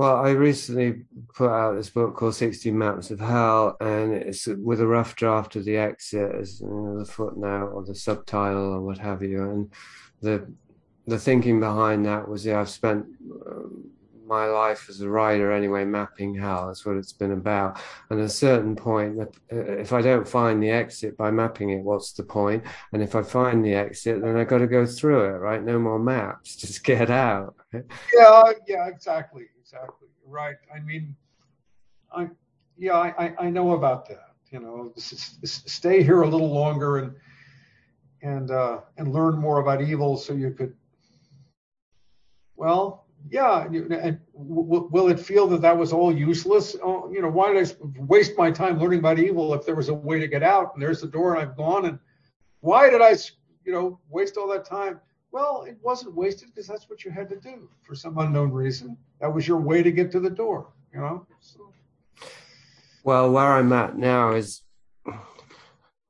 Well, 0.00 0.16
I 0.16 0.30
recently 0.30 1.02
put 1.34 1.50
out 1.50 1.74
this 1.74 1.90
book 1.90 2.16
called 2.16 2.34
60 2.34 2.70
Maps 2.70 3.10
of 3.10 3.20
Hell, 3.20 3.76
and 3.82 4.14
it's 4.14 4.46
with 4.46 4.80
a 4.80 4.86
rough 4.86 5.14
draft 5.14 5.56
of 5.56 5.66
the 5.66 5.76
exit 5.76 6.34
as 6.34 6.62
you 6.62 6.68
know, 6.68 6.98
the 6.98 7.04
footnote 7.04 7.66
or 7.74 7.84
the 7.84 7.94
subtitle 7.94 8.72
or 8.72 8.80
what 8.80 8.96
have 8.96 9.22
you. 9.22 9.42
And 9.42 9.70
the 10.22 10.50
the 11.06 11.18
thinking 11.18 11.60
behind 11.60 12.06
that 12.06 12.28
was, 12.28 12.46
yeah, 12.46 12.60
I've 12.60 12.70
spent 12.70 13.04
um, 13.46 13.90
my 14.30 14.46
life 14.46 14.86
as 14.88 15.00
a 15.00 15.08
writer 15.08 15.52
anyway, 15.52 15.84
mapping 15.84 16.34
hell. 16.34 16.68
That's 16.68 16.86
what 16.86 16.96
it's 16.96 17.12
been 17.12 17.32
about. 17.32 17.80
And 18.08 18.20
at 18.20 18.26
a 18.26 18.30
certain 18.30 18.76
point, 18.76 19.18
if 19.50 19.92
I 19.92 20.00
don't 20.00 20.26
find 20.26 20.62
the 20.62 20.70
exit 20.70 21.16
by 21.16 21.32
mapping 21.32 21.70
it, 21.70 21.82
what's 21.82 22.12
the 22.12 22.22
point? 22.22 22.62
And 22.92 23.02
if 23.02 23.16
I 23.16 23.22
find 23.22 23.64
the 23.64 23.74
exit, 23.74 24.22
then 24.22 24.36
I 24.36 24.44
got 24.44 24.58
to 24.58 24.68
go 24.68 24.86
through 24.86 25.24
it, 25.24 25.38
right? 25.38 25.62
No 25.62 25.80
more 25.80 25.98
maps, 25.98 26.56
just 26.64 26.84
get 26.84 27.10
out. 27.10 27.56
Yeah, 27.72 28.52
yeah, 28.66 28.86
exactly, 28.86 29.46
exactly. 29.60 30.08
Right. 30.24 30.56
I 30.74 30.78
mean, 30.78 31.16
I, 32.14 32.28
yeah, 32.78 32.96
I, 32.96 33.34
I 33.38 33.50
know 33.50 33.72
about 33.72 34.08
that. 34.08 34.28
You 34.52 34.60
know, 34.60 34.92
stay 34.96 36.02
here 36.02 36.22
a 36.22 36.28
little 36.28 36.52
longer 36.52 36.98
and 36.98 37.14
and 38.22 38.50
uh, 38.50 38.80
and 38.96 39.12
learn 39.12 39.38
more 39.38 39.60
about 39.60 39.80
evil, 39.80 40.16
so 40.16 40.32
you 40.32 40.50
could. 40.50 40.74
Well, 42.56 42.99
yeah, 43.28 43.64
and 43.64 44.20
will 44.32 45.08
it 45.08 45.20
feel 45.20 45.46
that 45.48 45.60
that 45.62 45.76
was 45.76 45.92
all 45.92 46.14
useless? 46.14 46.76
Oh, 46.82 47.10
you 47.12 47.20
know, 47.20 47.28
why 47.28 47.52
did 47.52 47.70
I 47.70 47.74
waste 48.00 48.38
my 48.38 48.50
time 48.50 48.78
learning 48.78 49.00
about 49.00 49.18
evil 49.18 49.52
if 49.54 49.66
there 49.66 49.74
was 49.74 49.88
a 49.88 49.94
way 49.94 50.18
to 50.18 50.26
get 50.26 50.42
out 50.42 50.72
and 50.74 50.82
there's 50.82 51.00
the 51.00 51.06
door 51.06 51.34
and 51.34 51.42
I've 51.42 51.56
gone? 51.56 51.86
And 51.86 51.98
why 52.60 52.90
did 52.90 53.02
I, 53.02 53.10
you 53.64 53.72
know, 53.72 54.00
waste 54.08 54.36
all 54.36 54.48
that 54.48 54.64
time? 54.64 55.00
Well, 55.32 55.64
it 55.68 55.76
wasn't 55.82 56.14
wasted 56.14 56.48
because 56.48 56.66
that's 56.66 56.88
what 56.88 57.04
you 57.04 57.10
had 57.10 57.28
to 57.28 57.36
do 57.36 57.68
for 57.82 57.94
some 57.94 58.18
unknown 58.18 58.50
reason. 58.50 58.96
That 59.20 59.32
was 59.32 59.46
your 59.46 59.60
way 59.60 59.82
to 59.82 59.92
get 59.92 60.10
to 60.12 60.20
the 60.20 60.30
door, 60.30 60.72
you 60.92 61.00
know. 61.00 61.26
So. 61.40 61.72
Well, 63.04 63.30
where 63.30 63.52
I'm 63.52 63.72
at 63.72 63.96
now 63.96 64.32
is, 64.32 64.62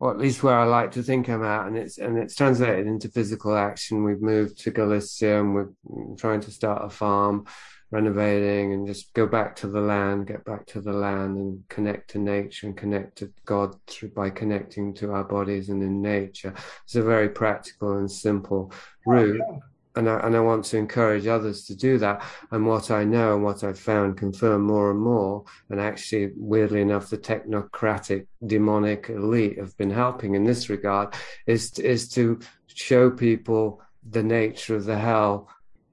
or 0.00 0.10
at 0.10 0.18
least 0.18 0.42
where 0.42 0.58
I 0.58 0.64
like 0.64 0.92
to 0.92 1.02
think 1.02 1.28
I'm 1.28 1.44
at, 1.44 1.66
and 1.66 1.76
it's 1.76 1.98
and 1.98 2.18
it's 2.18 2.34
translated 2.34 2.86
into 2.86 3.10
physical 3.10 3.54
action. 3.54 4.02
We've 4.02 4.22
moved 4.22 4.58
to 4.62 4.70
Galicia, 4.70 5.38
and 5.38 5.54
we're 5.54 5.68
trying 6.16 6.40
to 6.40 6.50
start 6.50 6.84
a 6.84 6.88
farm, 6.88 7.44
renovating, 7.90 8.72
and 8.72 8.86
just 8.86 9.12
go 9.12 9.26
back 9.26 9.56
to 9.56 9.68
the 9.68 9.80
land, 9.80 10.26
get 10.26 10.42
back 10.44 10.66
to 10.68 10.80
the 10.80 10.94
land, 10.94 11.36
and 11.36 11.62
connect 11.68 12.10
to 12.10 12.18
nature 12.18 12.66
and 12.66 12.76
connect 12.76 13.18
to 13.18 13.30
God 13.44 13.76
through, 13.86 14.12
by 14.12 14.30
connecting 14.30 14.94
to 14.94 15.12
our 15.12 15.24
bodies 15.24 15.68
and 15.68 15.82
in 15.82 16.00
nature. 16.00 16.54
It's 16.84 16.96
a 16.96 17.02
very 17.02 17.28
practical 17.28 17.98
and 17.98 18.10
simple 18.10 18.72
oh, 19.06 19.12
route. 19.12 19.36
Yeah. 19.38 19.58
And 20.00 20.08
I, 20.08 20.18
and 20.20 20.34
I 20.34 20.40
want 20.40 20.64
to 20.66 20.78
encourage 20.78 21.26
others 21.26 21.64
to 21.66 21.76
do 21.76 21.98
that. 21.98 22.24
And 22.50 22.66
what 22.66 22.90
I 22.90 23.04
know 23.04 23.34
and 23.34 23.44
what 23.44 23.62
I've 23.62 23.78
found 23.78 24.16
confirm 24.16 24.62
more 24.62 24.90
and 24.90 24.98
more, 24.98 25.44
and 25.68 25.78
actually, 25.78 26.32
weirdly 26.36 26.80
enough, 26.80 27.10
the 27.10 27.18
technocratic 27.18 28.26
demonic 28.46 29.10
elite 29.10 29.58
have 29.58 29.76
been 29.76 29.90
helping 29.90 30.34
in 30.34 30.44
this 30.44 30.70
regard, 30.70 31.14
is 31.46 31.78
is 31.78 32.08
to 32.10 32.40
show 32.66 33.10
people 33.10 33.82
the 34.08 34.22
nature 34.22 34.74
of 34.74 34.86
the 34.86 34.98
hell 34.98 35.50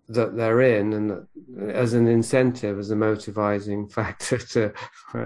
that 0.07 0.37
they're 0.37 0.61
in, 0.61 0.93
and 0.93 1.27
as 1.69 1.91
an 1.93 2.07
incentive, 2.07 2.79
as 2.79 2.91
a 2.91 2.95
motivating 2.95 3.89
factor 3.97 4.37
to, 4.37 4.71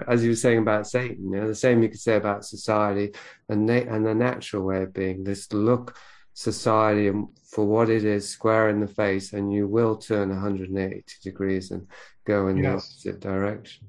as 0.08 0.24
you 0.24 0.32
were 0.32 0.36
saying 0.36 0.58
about 0.58 0.88
Satan, 0.88 1.32
you 1.32 1.40
know, 1.40 1.48
the 1.48 1.54
same 1.54 1.84
you 1.84 1.90
could 1.90 2.00
say 2.00 2.16
about 2.16 2.46
society 2.46 3.14
and 3.48 3.68
na- 3.68 3.94
and 3.94 4.08
the 4.08 4.16
natural 4.16 4.64
way 4.64 4.82
of 4.82 4.92
being. 4.92 5.24
This 5.24 5.54
look 5.54 5.96
society 6.34 7.12
for 7.46 7.66
what 7.66 7.90
it 7.90 8.06
is 8.06 8.28
square 8.30 8.70
in 8.70 8.80
the 8.80 8.88
face 8.88 9.34
and 9.34 9.52
you 9.54 9.68
will 9.68 9.96
turn 9.98 10.30
180 10.30 11.04
degrees 11.24 11.72
and 11.72 11.86
go 12.26 12.48
in 12.48 12.56
the 12.56 12.62
opposite 12.70 13.20
direction 13.20 13.88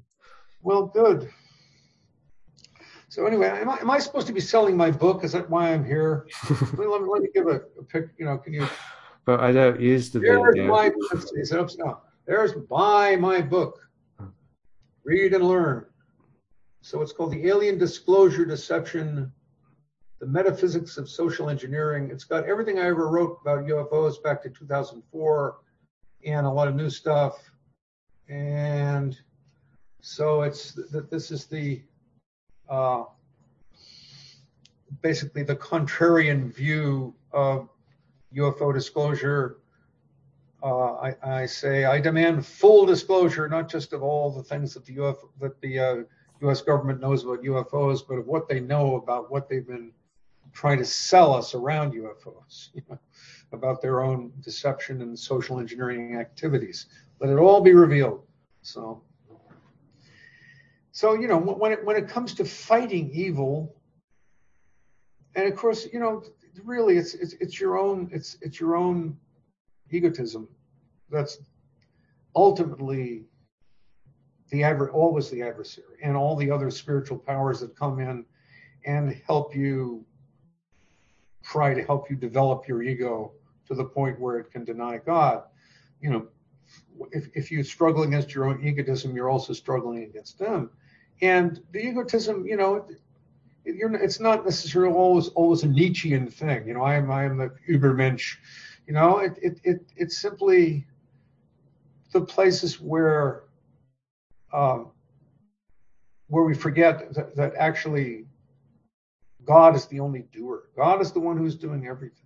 Well, 0.61 0.85
good. 0.87 1.29
So 3.09 3.25
anyway, 3.27 3.47
am 3.49 3.69
I, 3.69 3.77
am 3.79 3.91
I 3.91 3.99
supposed 3.99 4.25
to 4.27 4.33
be 4.33 4.39
selling 4.39 4.75
my 4.75 4.89
book? 4.89 5.23
Is 5.23 5.33
that 5.33 5.47
why 5.49 5.71
I'm 5.71 5.85
here? 5.85 6.25
let, 6.49 6.73
me, 6.79 6.85
let 6.87 7.01
me- 7.01 7.09
let 7.13 7.21
me 7.21 7.29
give 7.33 7.47
a, 7.47 7.61
a 7.79 7.83
pic. 7.87 8.05
You 8.17 8.25
know, 8.25 8.37
can 8.39 8.53
you? 8.53 8.67
but 9.25 9.39
i 9.39 9.51
don't 9.51 9.79
use 9.79 10.09
the 10.09 10.19
There's 10.19 10.55
video 10.55 10.67
my. 10.67 10.91
is 11.35 11.51
it 11.51 11.59
upside 11.59 11.85
down? 11.85 11.97
There's 12.25 12.53
buy 12.53 13.15
my 13.15 13.39
book. 13.41 13.79
Read 15.05 15.33
and 15.33 15.43
learn. 15.47 15.85
So 16.81 17.01
it's 17.01 17.11
called 17.13 17.31
the 17.31 17.47
Alien 17.47 17.77
Disclosure 17.77 18.45
Deception, 18.45 19.31
the 20.23 20.29
Metaphysics 20.29 20.97
of 20.97 21.09
Social 21.09 21.49
Engineering. 21.49 22.09
It's 22.09 22.23
got 22.23 22.45
everything 22.45 22.79
I 22.79 22.85
ever 22.85 23.09
wrote 23.09 23.39
about 23.41 23.65
UFOs 23.65 24.23
back 24.23 24.41
to 24.43 24.49
2004, 24.49 25.57
and 26.25 26.45
a 26.45 26.49
lot 26.49 26.69
of 26.69 26.75
new 26.75 26.89
stuff. 26.89 27.51
And 28.29 29.19
so 29.99 30.43
it's 30.43 30.75
th- 30.75 31.07
this 31.11 31.29
is 31.29 31.43
the 31.43 31.81
uh, 32.69 33.03
basically 35.01 35.43
the 35.43 35.57
contrarian 35.57 36.55
view 36.55 37.13
of 37.33 37.67
UFO 38.33 38.73
disclosure. 38.73 39.57
Uh, 40.63 40.93
I, 40.93 41.15
I 41.21 41.45
say 41.47 41.83
I 41.83 41.99
demand 41.99 42.45
full 42.45 42.85
disclosure, 42.85 43.49
not 43.49 43.67
just 43.67 43.91
of 43.91 44.01
all 44.01 44.31
the 44.31 44.43
things 44.43 44.73
that 44.73 44.85
the 44.85 44.95
UFO, 44.95 45.27
that 45.41 45.59
the 45.59 45.79
uh, 45.79 45.95
U.S. 46.43 46.61
government 46.61 47.01
knows 47.01 47.25
about 47.25 47.43
UFOs, 47.43 47.99
but 48.07 48.19
of 48.19 48.25
what 48.25 48.47
they 48.47 48.61
know 48.61 48.95
about 48.95 49.29
what 49.29 49.49
they've 49.49 49.67
been 49.67 49.91
trying 50.53 50.77
to 50.77 50.85
sell 50.85 51.33
us 51.33 51.55
around 51.55 51.93
UFOs, 51.93 52.69
you 52.73 52.81
know, 52.89 52.99
about 53.51 53.81
their 53.81 54.03
own 54.03 54.31
deception 54.39 55.01
and 55.01 55.17
social 55.17 55.59
engineering 55.59 56.15
activities. 56.15 56.87
Let 57.19 57.29
it 57.29 57.37
all 57.37 57.61
be 57.61 57.73
revealed. 57.73 58.23
So, 58.61 59.01
so 60.91 61.13
you 61.15 61.27
know, 61.27 61.37
when 61.37 61.71
it 61.71 61.83
when 61.83 61.95
it 61.95 62.07
comes 62.07 62.33
to 62.35 62.45
fighting 62.45 63.09
evil, 63.11 63.75
and 65.35 65.47
of 65.47 65.55
course, 65.55 65.87
you 65.91 65.99
know, 65.99 66.23
really, 66.63 66.97
it's 66.97 67.13
it's 67.13 67.33
it's 67.33 67.59
your 67.59 67.77
own 67.77 68.09
it's 68.11 68.37
it's 68.41 68.59
your 68.59 68.75
own 68.75 69.17
egotism 69.89 70.47
that's 71.09 71.37
ultimately 72.35 73.25
the 74.49 74.65
always 74.65 75.29
the 75.29 75.41
adversary 75.41 75.97
and 76.03 76.15
all 76.15 76.35
the 76.35 76.49
other 76.49 76.69
spiritual 76.69 77.17
powers 77.17 77.59
that 77.59 77.75
come 77.75 77.99
in 77.99 78.25
and 78.85 79.21
help 79.25 79.55
you 79.55 80.05
try 81.43 81.73
to 81.73 81.83
help 81.83 82.09
you 82.09 82.15
develop 82.15 82.67
your 82.67 82.81
ego 82.81 83.31
to 83.67 83.75
the 83.75 83.83
point 83.83 84.19
where 84.19 84.37
it 84.37 84.51
can 84.51 84.63
deny 84.63 84.97
God. 84.97 85.43
You 86.01 86.09
know, 86.09 86.27
if, 87.11 87.29
if 87.33 87.51
you 87.51 87.63
struggle 87.63 88.03
against 88.03 88.33
your 88.33 88.45
own 88.45 88.63
egotism, 88.65 89.15
you're 89.15 89.29
also 89.29 89.53
struggling 89.53 90.03
against 90.03 90.39
them. 90.39 90.69
And 91.21 91.61
the 91.71 91.79
egotism, 91.79 92.45
you 92.45 92.57
know, 92.57 92.75
it, 92.75 92.97
it's 93.65 94.19
not 94.19 94.43
necessarily 94.43 94.93
always 94.93 95.29
always 95.29 95.63
a 95.63 95.67
Nietzschean 95.67 96.29
thing. 96.29 96.67
You 96.67 96.73
know, 96.73 96.81
I 96.81 96.95
am 96.95 97.09
I 97.11 97.23
am 97.23 97.37
the 97.37 97.53
Übermensch. 97.69 98.37
You 98.87 98.93
know, 98.93 99.19
it 99.19 99.37
it, 99.41 99.59
it 99.63 99.85
it's 99.95 100.17
simply 100.17 100.85
the 102.11 102.21
places 102.21 102.81
where 102.81 103.43
um, 104.51 104.91
where 106.27 106.43
we 106.43 106.53
forget 106.53 107.13
that, 107.13 107.35
that 107.35 107.53
actually 107.55 108.25
God 109.45 109.75
is 109.75 109.85
the 109.87 109.99
only 109.99 110.25
doer. 110.31 110.69
God 110.75 111.01
is 111.01 111.11
the 111.11 111.19
one 111.19 111.37
who's 111.37 111.55
doing 111.55 111.87
everything. 111.87 112.19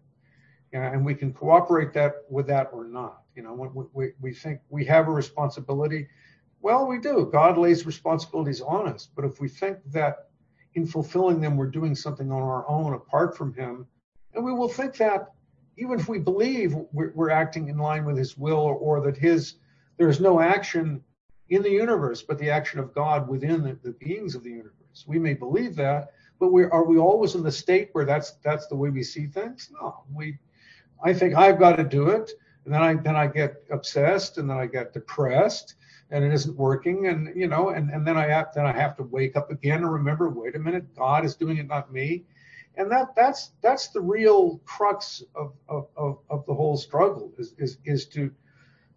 And 0.74 1.06
we 1.06 1.16
can 1.16 1.34
cooperate 1.34 1.94
that 1.94 2.24
with 2.30 2.48
that 2.48 2.70
or 2.74 2.86
not. 2.86 3.22
You 3.36 3.44
know, 3.44 3.54
we, 3.54 3.84
we, 3.94 4.12
we 4.20 4.34
think 4.34 4.60
we 4.70 4.84
have 4.86 5.08
a 5.08 5.12
responsibility, 5.12 6.08
well, 6.62 6.88
we 6.88 7.00
do. 7.00 7.30
God 7.32 7.58
lays 7.58 7.86
responsibilities 7.86 8.62
on 8.62 8.88
us. 8.88 9.08
But 9.16 9.26
if 9.26 9.40
we 9.40 9.48
think 9.48 9.78
that 9.92 10.30
in 10.74 10.86
fulfilling 10.86 11.40
them, 11.40 11.56
we're 11.56 11.68
doing 11.68 11.96
something 11.96 12.32
on 12.32 12.42
our 12.42 12.68
own 12.68 12.94
apart 12.94 13.38
from 13.38 13.54
Him, 13.54 13.88
and 14.34 14.44
we 14.44 14.52
will 14.52 14.70
think 14.70 14.96
that 14.98 15.34
even 15.78 16.00
if 16.00 16.08
we 16.08 16.20
believe 16.20 16.76
we're, 16.92 17.12
we're 17.14 17.30
acting 17.30 17.70
in 17.70 17.78
line 17.78 18.06
with 18.06 18.18
His 18.18 18.38
will 18.38 18.58
or, 18.58 18.76
or 18.76 19.02
that 19.02 19.18
His 19.18 19.56
there's 19.98 20.20
no 20.20 20.40
action 20.40 21.04
in 21.50 21.64
the 21.64 21.72
universe 21.72 22.22
but 22.22 22.38
the 22.38 22.50
action 22.50 22.80
of 22.80 22.94
God 22.94 23.28
within 23.28 23.64
the, 23.64 23.78
the 23.84 23.92
beings 23.92 24.36
of 24.36 24.44
the 24.44 24.52
universe. 24.52 25.06
We 25.08 25.18
may 25.20 25.34
believe 25.34 25.76
that, 25.78 26.12
but 26.40 26.52
we 26.52 26.66
are 26.66 26.84
we 26.84 26.98
always 26.98 27.36
in 27.36 27.44
the 27.44 27.52
state 27.52 27.90
where 27.94 28.06
that's 28.06 28.34
that's 28.44 28.68
the 28.68 28.76
way 28.76 28.90
we 28.90 29.04
see 29.04 29.28
things? 29.28 29.72
No, 29.74 30.04
we. 30.14 30.38
I 31.04 31.14
think 31.14 31.36
I've 31.36 31.60
got 31.60 31.76
to 31.76 31.84
do 31.84 32.10
it, 32.10 32.32
and 32.66 32.74
then 32.74 32.82
I 32.82 32.96
then 32.96 33.16
I 33.16 33.28
get 33.28 33.64
obsessed, 33.72 34.38
and 34.38 34.50
then 34.50 34.58
I 34.58 34.66
get 34.66 34.94
depressed, 34.94 35.76
and 36.12 36.24
it 36.24 36.34
isn't 36.34 36.58
working, 36.58 37.08
and 37.08 37.36
you 37.36 37.48
know, 37.48 37.70
and 37.70 37.90
and 37.90 38.06
then 38.06 38.18
I 38.18 38.28
have 38.28 38.54
then 38.54 38.66
I 38.66 38.72
have 38.72 38.96
to 38.98 39.04
wake 39.04 39.36
up 39.36 39.52
again 39.52 39.80
and 39.80 39.92
remember, 39.92 40.30
wait 40.30 40.56
a 40.56 40.60
minute, 40.60 40.96
God 40.96 41.26
is 41.26 41.36
doing 41.36 41.58
it, 41.58 41.68
not 41.68 41.92
me, 41.92 42.24
and 42.76 42.92
that 42.92 43.16
that's 43.16 43.52
that's 43.62 43.90
the 43.90 44.02
real 44.02 44.60
crux 44.66 45.24
of 45.36 45.54
of 45.68 45.88
of, 45.96 46.20
of 46.30 46.46
the 46.46 46.54
whole 46.54 46.78
struggle 46.78 47.32
is 47.38 47.54
is 47.58 47.78
is 47.86 48.06
to 48.08 48.32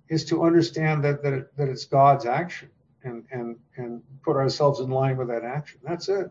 is 0.09 0.25
to 0.27 0.43
understand 0.43 1.05
that 1.05 1.23
that, 1.23 1.33
it, 1.33 1.57
that 1.57 1.69
it's 1.69 1.85
God's 1.85 2.27
action 2.27 2.71
and 3.05 3.25
and 3.31 3.57
and 3.77 4.03
put 4.23 4.37
ourselves 4.37 4.81
in 4.81 4.91
line 4.91 5.17
with 5.17 5.29
that 5.29 5.45
action. 5.45 5.81
That's 5.83 6.09
it. 6.09 6.31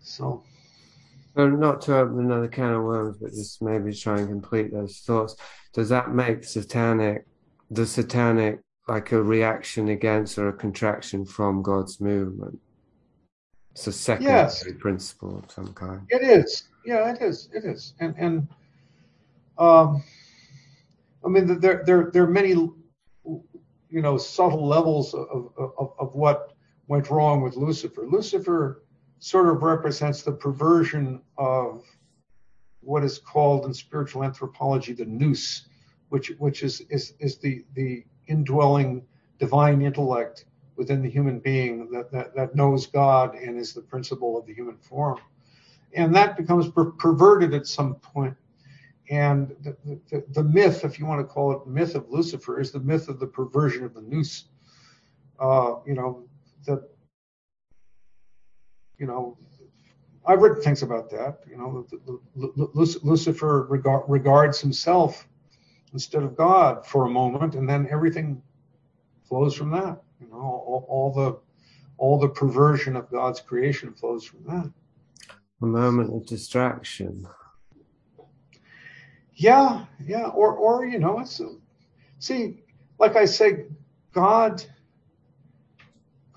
So 0.00 0.42
so 1.36 1.48
not 1.48 1.80
to 1.82 1.96
open 1.98 2.18
another 2.20 2.48
can 2.48 2.72
of 2.72 2.82
worms 2.82 3.18
but 3.20 3.30
just 3.30 3.62
maybe 3.62 3.94
try 3.94 4.18
and 4.18 4.28
complete 4.28 4.72
those 4.72 4.98
thoughts 4.98 5.36
does 5.72 5.88
that 5.88 6.12
make 6.12 6.42
satanic 6.42 7.26
the 7.70 7.86
satanic 7.86 8.60
like 8.88 9.12
a 9.12 9.22
reaction 9.22 9.88
against 9.88 10.38
or 10.38 10.48
a 10.48 10.52
contraction 10.52 11.24
from 11.24 11.62
God's 11.62 12.00
movement 12.00 12.58
it's 13.72 13.86
a 13.86 13.92
secondary 13.92 14.34
Yes. 14.34 14.64
principle 14.80 15.38
of 15.38 15.50
some 15.50 15.72
kind 15.74 16.00
it 16.08 16.22
is. 16.22 16.64
Yeah, 16.84 17.12
it 17.12 17.20
is. 17.22 17.48
It 17.52 17.64
is. 17.64 17.94
And 18.00 18.14
and 18.16 18.48
um, 19.58 20.02
I 21.24 21.28
mean 21.28 21.60
there 21.60 21.82
there 21.84 22.10
there 22.12 22.24
are 22.24 22.30
many 22.30 22.50
you 22.54 24.02
know 24.02 24.16
subtle 24.16 24.66
levels 24.66 25.14
of 25.14 25.52
of, 25.56 25.92
of 25.98 26.14
what 26.14 26.54
went 26.88 27.10
wrong 27.10 27.42
with 27.42 27.54
Lucifer. 27.56 28.06
Lucifer 28.06 28.82
sort 29.18 29.48
of 29.48 29.62
represents 29.62 30.22
the 30.22 30.32
perversion 30.32 31.20
of 31.36 31.84
what 32.80 33.04
is 33.04 33.18
called 33.18 33.66
in 33.66 33.74
spiritual 33.74 34.24
anthropology 34.24 34.92
the 34.92 35.04
nous, 35.04 35.68
which 36.08 36.28
which 36.38 36.62
is 36.62 36.80
is 36.88 37.14
is 37.18 37.38
the 37.38 37.64
the 37.74 38.04
indwelling 38.26 39.04
divine 39.38 39.82
intellect 39.82 40.44
within 40.76 41.02
the 41.02 41.10
human 41.10 41.40
being 41.40 41.90
that, 41.90 42.10
that, 42.12 42.34
that 42.36 42.54
knows 42.54 42.86
God 42.86 43.34
and 43.34 43.58
is 43.58 43.74
the 43.74 43.80
principle 43.80 44.38
of 44.38 44.46
the 44.46 44.54
human 44.54 44.76
form. 44.76 45.18
And 45.92 46.14
that 46.14 46.36
becomes 46.36 46.70
per- 46.70 46.92
perverted 46.92 47.52
at 47.52 47.66
some 47.66 47.96
point. 47.96 48.36
And 49.10 49.56
the, 49.62 49.76
the, 50.10 50.24
the 50.30 50.44
myth, 50.44 50.84
if 50.84 50.98
you 50.98 51.06
want 51.06 51.20
to 51.20 51.24
call 51.24 51.52
it 51.52 51.66
myth 51.66 51.94
of 51.94 52.08
Lucifer, 52.10 52.60
is 52.60 52.70
the 52.70 52.80
myth 52.80 53.08
of 53.08 53.18
the 53.18 53.26
perversion 53.26 53.84
of 53.84 53.94
the 53.94 54.02
nous. 54.02 54.44
Uh, 55.40 55.76
you 55.86 55.94
know, 55.94 56.24
that, 56.66 56.88
you 58.98 59.06
know, 59.06 59.36
I've 60.26 60.40
written 60.40 60.62
things 60.62 60.82
about 60.82 61.10
that. 61.10 61.38
You 61.48 61.56
know, 61.56 61.86
the, 61.90 62.20
the, 62.36 62.68
the, 62.74 62.98
Lucifer 63.02 63.66
regard, 63.70 64.04
regards 64.08 64.60
himself 64.60 65.26
instead 65.92 66.22
of 66.22 66.36
God 66.36 66.86
for 66.86 67.06
a 67.06 67.10
moment, 67.10 67.54
and 67.54 67.68
then 67.68 67.88
everything 67.90 68.42
flows 69.24 69.54
from 69.54 69.70
that. 69.70 70.02
You 70.20 70.28
know, 70.28 70.36
all, 70.36 70.86
all 70.88 71.12
the 71.12 71.38
all 71.96 72.18
the 72.18 72.28
perversion 72.28 72.94
of 72.94 73.10
God's 73.10 73.40
creation 73.40 73.92
flows 73.92 74.24
from 74.24 74.44
that. 74.44 74.72
A 75.62 75.66
moment 75.66 76.14
of 76.14 76.26
distraction. 76.26 77.26
Yeah, 79.34 79.86
yeah, 80.04 80.26
or 80.26 80.52
or 80.52 80.84
you 80.84 80.98
know, 80.98 81.20
it's 81.20 81.40
see, 82.18 82.62
like 82.98 83.16
I 83.16 83.24
say, 83.24 83.66
God. 84.12 84.64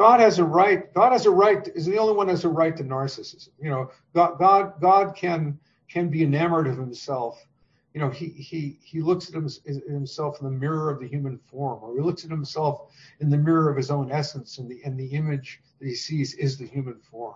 God 0.01 0.19
has 0.19 0.39
a 0.39 0.43
right. 0.43 0.91
God 0.95 1.11
has 1.11 1.27
a 1.27 1.31
right. 1.31 1.67
Is 1.75 1.85
the 1.85 1.99
only 1.99 2.15
one 2.15 2.27
has 2.27 2.43
a 2.43 2.49
right 2.49 2.75
to 2.75 2.83
narcissism. 2.83 3.49
You 3.61 3.69
know, 3.69 3.91
God, 4.15 4.39
God, 4.39 4.81
God 4.81 5.15
can 5.15 5.59
can 5.87 6.09
be 6.09 6.23
enamored 6.23 6.65
of 6.65 6.75
himself. 6.75 7.45
You 7.93 8.01
know, 8.01 8.09
he 8.09 8.29
he 8.29 8.79
he 8.81 8.99
looks 8.99 9.29
at 9.29 9.35
himself 9.35 10.39
in 10.39 10.45
the 10.45 10.51
mirror 10.51 10.89
of 10.89 10.99
the 10.99 11.07
human 11.07 11.37
form, 11.37 11.83
or 11.83 11.93
he 11.93 12.01
looks 12.01 12.25
at 12.25 12.31
himself 12.31 12.91
in 13.19 13.29
the 13.29 13.37
mirror 13.37 13.69
of 13.69 13.77
his 13.77 13.91
own 13.91 14.11
essence, 14.11 14.57
and 14.57 14.67
the 14.67 14.81
and 14.83 14.99
the 14.99 15.05
image 15.05 15.61
that 15.77 15.87
he 15.87 15.93
sees 15.93 16.33
is 16.33 16.57
the 16.57 16.65
human 16.65 16.97
form. 16.99 17.35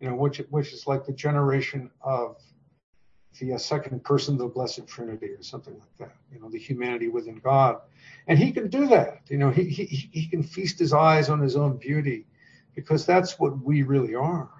You 0.00 0.10
know, 0.10 0.16
which 0.16 0.36
which 0.50 0.74
is 0.74 0.86
like 0.86 1.06
the 1.06 1.14
generation 1.14 1.90
of 2.02 2.36
the 3.40 3.58
second 3.58 4.02
person 4.04 4.34
of 4.34 4.40
the 4.40 4.46
Blessed 4.46 4.86
Trinity 4.86 5.28
or 5.28 5.42
something 5.42 5.74
like 5.74 5.96
that. 5.98 6.16
You 6.32 6.40
know, 6.40 6.50
the 6.50 6.58
humanity 6.58 7.08
within 7.08 7.36
God, 7.36 7.80
and 8.26 8.38
he 8.38 8.52
can 8.52 8.68
do 8.68 8.86
that. 8.88 9.22
You 9.28 9.38
know, 9.38 9.50
he 9.50 9.64
he 9.64 9.84
he 9.84 10.26
can 10.26 10.42
feast 10.42 10.78
his 10.78 10.92
eyes 10.92 11.28
on 11.28 11.40
his 11.40 11.56
own 11.56 11.76
beauty, 11.76 12.26
because 12.74 13.04
that's 13.04 13.38
what 13.38 13.62
we 13.62 13.82
really 13.82 14.14
are 14.14 14.50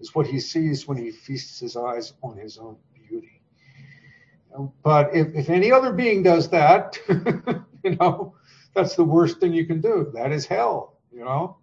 is 0.00 0.14
what 0.14 0.26
he 0.26 0.40
sees 0.40 0.86
when 0.86 0.98
he 0.98 1.10
feasts 1.10 1.58
his 1.60 1.76
eyes 1.76 2.12
on 2.22 2.36
his 2.36 2.58
own 2.58 2.76
beauty. 2.94 3.40
But 4.82 5.14
if, 5.14 5.34
if 5.34 5.50
any 5.50 5.72
other 5.72 5.92
being 5.92 6.22
does 6.22 6.48
that, 6.50 6.98
you 7.84 7.96
know, 7.96 8.34
that's 8.74 8.96
the 8.96 9.04
worst 9.04 9.40
thing 9.40 9.52
you 9.52 9.66
can 9.66 9.80
do. 9.80 10.10
That 10.14 10.32
is 10.32 10.46
hell, 10.46 10.98
you 11.12 11.24
know, 11.24 11.58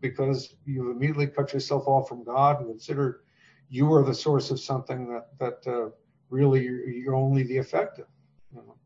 because 0.00 0.54
you've 0.66 0.90
immediately 0.90 1.26
cut 1.26 1.52
yourself 1.52 1.86
off 1.86 2.08
from 2.08 2.24
God 2.24 2.60
and 2.60 2.68
consider 2.68 3.22
you 3.70 3.92
are 3.94 4.02
the 4.02 4.14
source 4.14 4.50
of 4.50 4.60
something 4.60 5.08
that 5.08 5.28
that 5.38 5.66
uh, 5.66 5.90
really 6.28 6.64
you're, 6.64 6.88
you're, 6.88 7.14
only 7.14 7.44
the 7.44 7.56
effect 7.56 8.00
of. 8.00 8.06
You 8.52 8.58
know? 8.58 8.76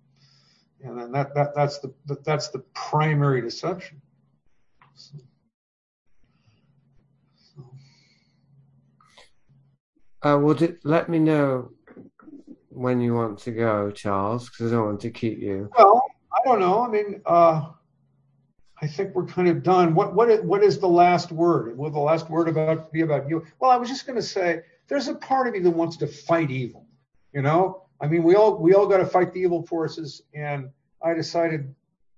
And 0.82 1.00
then 1.00 1.12
that, 1.12 1.34
that 1.34 1.54
that's 1.54 1.78
the 1.78 1.92
that's 2.24 2.48
the 2.48 2.60
primary 2.74 3.40
deception. 3.40 4.00
So. 4.94 5.14
Uh, 10.22 10.38
well, 10.38 10.56
let 10.84 11.08
me 11.08 11.18
know 11.18 11.70
when 12.68 13.00
you 13.00 13.14
want 13.14 13.38
to 13.38 13.50
go, 13.50 13.90
Charles, 13.90 14.48
because 14.50 14.72
I 14.72 14.76
don't 14.76 14.86
want 14.86 15.00
to 15.00 15.10
keep 15.10 15.38
you. 15.38 15.70
Well, 15.76 16.02
I 16.32 16.46
don't 16.46 16.60
know. 16.60 16.84
I 16.84 16.88
mean, 16.88 17.22
uh, 17.24 17.70
I 18.82 18.86
think 18.86 19.14
we're 19.14 19.26
kind 19.26 19.48
of 19.48 19.62
done. 19.62 19.94
What 19.94 20.14
what 20.14 20.30
is, 20.30 20.40
what 20.42 20.62
is 20.62 20.78
the 20.78 20.88
last 20.88 21.32
word? 21.32 21.76
Will 21.78 21.90
the 21.90 21.98
last 21.98 22.28
word 22.28 22.48
about 22.48 22.92
be 22.92 23.00
about 23.00 23.30
you? 23.30 23.46
Well, 23.58 23.70
I 23.70 23.76
was 23.76 23.88
just 23.88 24.06
going 24.06 24.16
to 24.16 24.22
say, 24.22 24.62
there's 24.88 25.08
a 25.08 25.14
part 25.14 25.46
of 25.46 25.54
me 25.54 25.60
that 25.60 25.70
wants 25.70 25.96
to 25.98 26.06
fight 26.06 26.50
evil. 26.50 26.86
You 27.32 27.42
know, 27.42 27.84
I 28.00 28.06
mean, 28.06 28.22
we 28.22 28.34
all 28.36 28.56
we 28.58 28.74
all 28.74 28.86
got 28.86 28.98
to 28.98 29.06
fight 29.06 29.32
the 29.32 29.40
evil 29.40 29.66
forces, 29.66 30.22
and 30.34 30.70
I 31.02 31.14
decided 31.14 31.74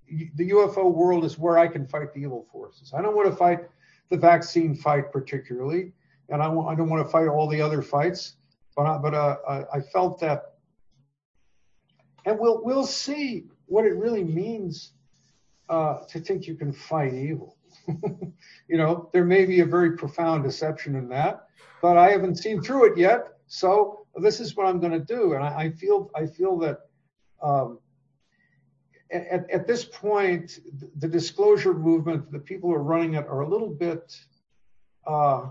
the 0.09 0.51
UFO 0.51 0.93
world 0.93 1.24
is 1.24 1.38
where 1.38 1.59
I 1.59 1.66
can 1.66 1.86
fight 1.86 2.12
the 2.14 2.20
evil 2.20 2.47
forces. 2.52 2.93
I 2.97 3.02
don't 3.02 3.16
want 3.16 3.28
to 3.30 3.36
fight 3.36 3.60
the 4.09 4.16
vaccine 4.16 4.74
fight 4.74 5.10
particularly 5.10 5.93
and 6.28 6.43
I, 6.43 6.47
I 6.47 6.74
don't 6.74 6.88
want 6.88 7.06
to 7.06 7.10
fight 7.10 7.28
all 7.28 7.48
the 7.48 7.60
other 7.60 7.82
fights, 7.82 8.36
but 8.74 8.86
I, 8.86 8.98
but 8.98 9.14
uh, 9.14 9.64
I 9.72 9.80
felt 9.80 10.20
that, 10.20 10.55
and 12.24 12.38
we'll 12.38 12.62
we'll 12.64 12.86
see 12.86 13.47
what 13.66 13.84
it 13.84 13.94
really 13.94 14.24
means 14.24 14.93
uh, 15.68 15.98
to 16.09 16.20
think 16.20 16.47
you 16.47 16.55
can 16.55 16.72
fight 16.72 17.14
evil. 17.14 17.56
you 18.68 18.76
know, 18.76 19.08
there 19.12 19.24
may 19.24 19.44
be 19.44 19.60
a 19.60 19.66
very 19.66 19.96
profound 19.96 20.44
deception 20.44 20.96
in 20.96 21.08
that, 21.08 21.46
but 21.82 21.96
I 21.96 22.10
haven't 22.10 22.36
seen 22.36 22.60
through 22.60 22.92
it 22.92 22.98
yet. 22.98 23.38
So 23.46 24.06
this 24.16 24.40
is 24.40 24.56
what 24.56 24.66
I'm 24.66 24.80
going 24.80 24.92
to 24.92 25.00
do, 25.00 25.34
and 25.34 25.44
I, 25.44 25.56
I, 25.56 25.70
feel 25.70 26.10
I 26.14 26.26
feel 26.26 26.58
that. 26.58 26.80
Um, 27.42 27.78
at, 29.12 29.48
at, 29.50 29.66
this 29.68 29.84
point, 29.84 30.58
the 30.98 31.06
disclosure 31.06 31.72
movement, 31.72 32.32
the 32.32 32.40
people 32.40 32.70
who 32.70 32.74
are 32.74 32.82
running 32.82 33.14
it 33.14 33.24
are 33.28 33.42
a 33.42 33.48
little 33.48 33.68
bit 33.68 34.18
uh, 35.06 35.50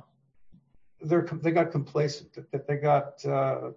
they're 1.01 1.27
they 1.41 1.51
got 1.51 1.71
complacent, 1.71 2.33
that 2.51 2.67
they 2.67 2.77
got 2.77 3.23
uh, 3.25 3.71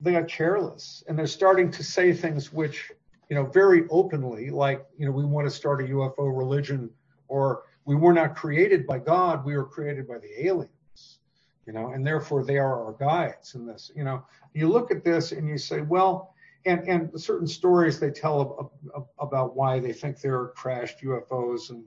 they 0.00 0.12
got 0.12 0.28
careless, 0.28 1.04
and 1.06 1.18
they're 1.18 1.26
starting 1.26 1.70
to 1.70 1.84
say 1.84 2.12
things 2.12 2.52
which 2.52 2.90
you 3.30 3.36
know 3.36 3.46
very 3.46 3.84
openly, 3.88 4.50
like 4.50 4.84
you 4.98 5.06
know 5.06 5.12
we 5.12 5.24
want 5.24 5.46
to 5.46 5.54
start 5.54 5.80
a 5.80 5.84
UFO 5.84 6.36
religion, 6.36 6.90
or 7.28 7.62
we 7.86 7.94
were 7.94 8.12
not 8.12 8.36
created 8.36 8.86
by 8.86 8.98
God, 8.98 9.44
we 9.44 9.56
were 9.56 9.64
created 9.64 10.06
by 10.06 10.18
the 10.18 10.46
aliens, 10.46 11.20
you 11.66 11.72
know, 11.72 11.92
and 11.92 12.06
therefore 12.06 12.44
they 12.44 12.58
are 12.58 12.84
our 12.84 12.92
guides 12.92 13.54
in 13.54 13.64
this. 13.64 13.90
You 13.94 14.04
know, 14.04 14.24
you 14.52 14.68
look 14.68 14.90
at 14.90 15.04
this 15.04 15.32
and 15.32 15.48
you 15.48 15.56
say, 15.56 15.80
well. 15.80 16.34
And, 16.66 16.86
and 16.86 17.18
certain 17.18 17.46
stories 17.46 17.98
they 17.98 18.10
tell 18.10 18.70
about 19.18 19.56
why 19.56 19.80
they 19.80 19.94
think 19.94 20.20
there 20.20 20.38
are 20.38 20.48
crashed 20.48 21.00
UFOs 21.00 21.70
and 21.70 21.82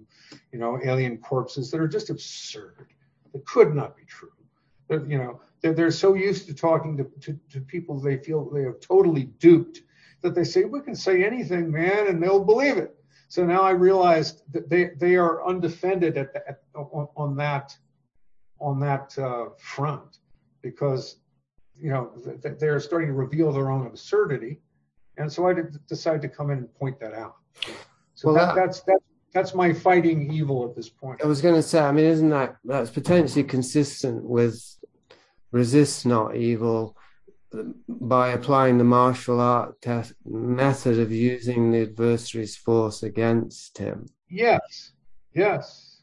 you 0.51 0.57
know 0.57 0.79
alien 0.83 1.19
corpses 1.19 1.69
that 1.69 1.79
are 1.79 1.87
just 1.87 2.09
absurd 2.09 2.87
that 3.33 3.45
could 3.45 3.75
not 3.75 3.95
be 3.95 4.03
true. 4.05 4.31
That, 4.87 5.07
you 5.07 5.19
know, 5.19 5.41
they're, 5.61 5.73
they're 5.73 5.91
so 5.91 6.15
used 6.15 6.47
to 6.47 6.55
talking 6.55 6.97
to, 6.97 7.03
to, 7.21 7.39
to 7.51 7.61
people 7.61 7.99
they 7.99 8.17
feel 8.17 8.49
they 8.49 8.63
have 8.63 8.79
totally 8.79 9.25
duped 9.25 9.81
that 10.23 10.33
they 10.33 10.43
say, 10.43 10.63
we 10.63 10.81
can 10.81 10.95
say 10.95 11.23
anything, 11.23 11.71
man, 11.71 12.07
and 12.07 12.23
they'll 12.23 12.43
believe 12.43 12.77
it. 12.77 12.95
So 13.27 13.45
now 13.45 13.61
I 13.61 13.71
realized 13.71 14.41
that 14.53 14.69
they, 14.69 14.91
they 14.97 15.15
are 15.15 15.45
undefended 15.45 16.17
at, 16.17 16.33
the, 16.33 16.47
at 16.47 16.61
on, 16.75 17.07
on, 17.15 17.35
that 17.37 17.75
on 18.59 18.79
that 18.79 19.17
uh, 19.17 19.49
front 19.57 20.17
because 20.61 21.17
you 21.79 21.89
know 21.89 22.11
they're 22.59 22.79
starting 22.79 23.09
to 23.09 23.13
reveal 23.13 23.51
their 23.51 23.71
own 23.71 23.87
absurdity, 23.87 24.61
and 25.17 25.31
so 25.31 25.47
I 25.47 25.55
decided 25.87 26.21
to 26.21 26.29
come 26.29 26.51
in 26.51 26.59
and 26.59 26.73
point 26.75 26.99
that 26.99 27.13
out. 27.13 27.37
So 28.13 28.31
well, 28.31 28.35
that, 28.35 28.55
that's 28.55 28.81
that's 28.81 29.03
that's 29.33 29.55
my 29.55 29.73
fighting 29.73 30.31
evil 30.31 30.63
at 30.69 30.75
this 30.75 30.87
point. 30.87 31.21
I 31.23 31.27
was 31.27 31.41
going 31.41 31.55
to 31.55 31.63
say, 31.63 31.79
I 31.79 31.91
mean, 31.91 32.05
isn't 32.05 32.29
that 32.29 32.57
that's 32.63 32.91
potentially 32.91 33.43
consistent 33.43 34.23
with 34.23 34.63
resist 35.51 36.05
not 36.05 36.35
evil 36.35 36.95
by 37.87 38.29
applying 38.29 38.77
the 38.77 38.83
martial 38.83 39.39
art 39.39 39.81
test 39.81 40.13
method 40.25 40.99
of 40.99 41.11
using 41.11 41.71
the 41.71 41.81
adversary's 41.81 42.55
force 42.55 43.03
against 43.03 43.77
him? 43.77 44.07
Yes, 44.29 44.91
yes, 45.33 46.01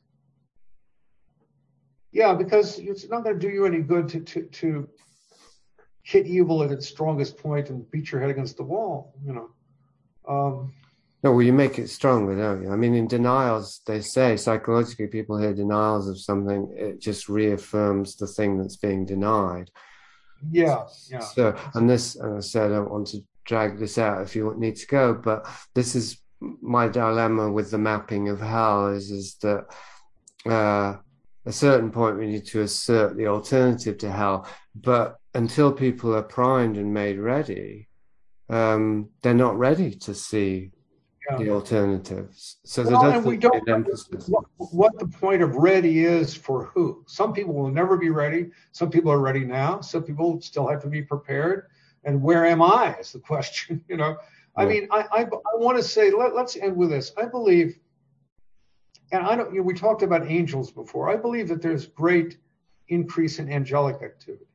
yeah, 2.13 2.35
because 2.35 2.79
it's 2.79 3.09
not 3.09 3.25
going 3.25 3.39
to 3.39 3.47
do 3.47 3.53
you 3.53 3.67
any 3.67 3.81
good 3.81 4.09
to 4.09 4.21
to 4.21 4.43
to 4.43 4.89
hit 6.03 6.27
evil 6.27 6.63
at 6.63 6.71
its 6.71 6.89
strongest 6.89 7.39
point 7.39 7.71
and 7.71 7.89
beat 7.91 8.11
your 8.11 8.21
head 8.21 8.31
against 8.31 8.57
the 8.57 8.65
wall. 8.65 9.15
You 9.25 9.33
know. 9.35 9.51
Um, 10.29 10.73
no, 11.23 11.33
well, 11.33 11.43
you 11.43 11.53
make 11.53 11.79
it 11.79 11.89
stronger, 11.89 12.35
don't 12.35 12.63
you? 12.63 12.71
I 12.73 12.77
mean, 12.77 12.95
in 12.95 13.07
denials, 13.07 13.83
they 13.87 14.01
say 14.01 14.37
psychologically, 14.37 15.07
people 15.07 15.37
hear 15.37 15.53
denials 15.53 16.09
of 16.09 16.19
something, 16.19 16.73
it 16.75 16.99
just 16.99 17.29
reaffirms 17.29 18.17
the 18.17 18.27
thing 18.27 18.57
that's 18.57 18.77
being 18.77 19.05
denied. 19.05 19.71
Yeah, 20.51 20.85
yeah. 21.11 21.21
So, 21.21 21.57
and 21.75 21.89
this, 21.89 22.17
and 22.17 22.37
I 22.37 22.41
said, 22.41 22.71
I 22.71 22.77
don't 22.77 22.91
want 22.91 23.09
to 23.09 23.23
drag 23.45 23.79
this 23.79 23.99
out 23.99 24.23
if 24.23 24.37
you 24.37 24.55
need 24.57 24.77
to 24.77 24.87
go, 24.87 25.15
but 25.15 25.47
this 25.75 25.95
is 25.95 26.21
my 26.41 26.89
dilemma 26.89 27.51
with 27.51 27.71
the 27.71 27.79
mapping 27.79 28.29
of 28.29 28.41
hell 28.41 28.89
is, 28.89 29.11
is 29.11 29.35
that 29.43 29.67
uh, 30.47 30.97
a 31.45 31.53
certain 31.53 31.91
point 31.91 32.19
we 32.19 32.27
need 32.27 32.47
to 32.47 32.63
assert 32.63 33.17
the 33.17 33.27
alternative 33.27 33.99
to 33.99 34.11
hell, 34.11 34.47
but 34.75 35.17
until 35.35 35.73
people 35.73 36.15
are 36.15 36.23
primed 36.23 36.77
and 36.77 36.93
made 36.93 37.19
ready, 37.19 37.89
um, 38.49 39.11
they're 39.23 39.35
not 39.35 39.59
ready 39.59 39.95
to 39.95 40.15
see 40.15 40.71
the 41.39 41.51
alternatives. 41.51 42.57
So 42.65 42.85
well, 42.85 43.11
and 43.11 43.25
we 43.25 43.37
don't 43.37 43.67
what, 44.29 44.45
what, 44.57 44.99
the 44.99 45.07
point 45.07 45.43
of 45.43 45.57
ready 45.57 46.05
is 46.05 46.35
for 46.35 46.67
who. 46.67 47.05
Some 47.07 47.33
people 47.33 47.55
will 47.55 47.71
never 47.71 47.97
be 47.97 48.11
ready. 48.11 48.51
Some 48.73 48.91
people 48.91 49.13
are 49.13 49.21
ready 49.21 49.45
now. 49.45 49.81
Some 49.81 50.03
people 50.03 50.41
still 50.41 50.67
have 50.69 50.83
to 50.83 50.89
be 50.89 51.03
prepared. 51.03 51.69
And 52.05 52.23
where 52.23 52.47
am 52.47 52.63
I 52.63 52.97
is 53.01 53.13
the 53.13 53.19
question. 53.19 53.85
you 53.89 53.97
know, 53.97 54.17
I 54.57 54.67
mean, 54.67 54.89
I, 54.91 55.07
I, 55.13 55.21
I 55.23 55.57
want 55.57 55.79
to 55.79 55.83
say, 55.83 56.11
let, 56.11 56.35
let's 56.35 56.57
end 56.57 56.77
with 56.77 56.91
this. 56.91 57.13
I 57.17 57.25
believe, 57.27 57.79
and 59.13 59.25
I 59.25 59.37
don't, 59.37 59.53
you 59.53 59.61
know, 59.61 59.65
we 59.65 59.75
talked 59.75 60.03
about 60.03 60.27
angels 60.27 60.71
before. 60.71 61.09
I 61.09 61.17
believe 61.17 61.49
that 61.49 61.63
there's 61.63 61.87
great 61.87 62.39
increase 62.89 63.39
in 63.39 63.51
angelic 63.51 64.03
activity. 64.03 64.47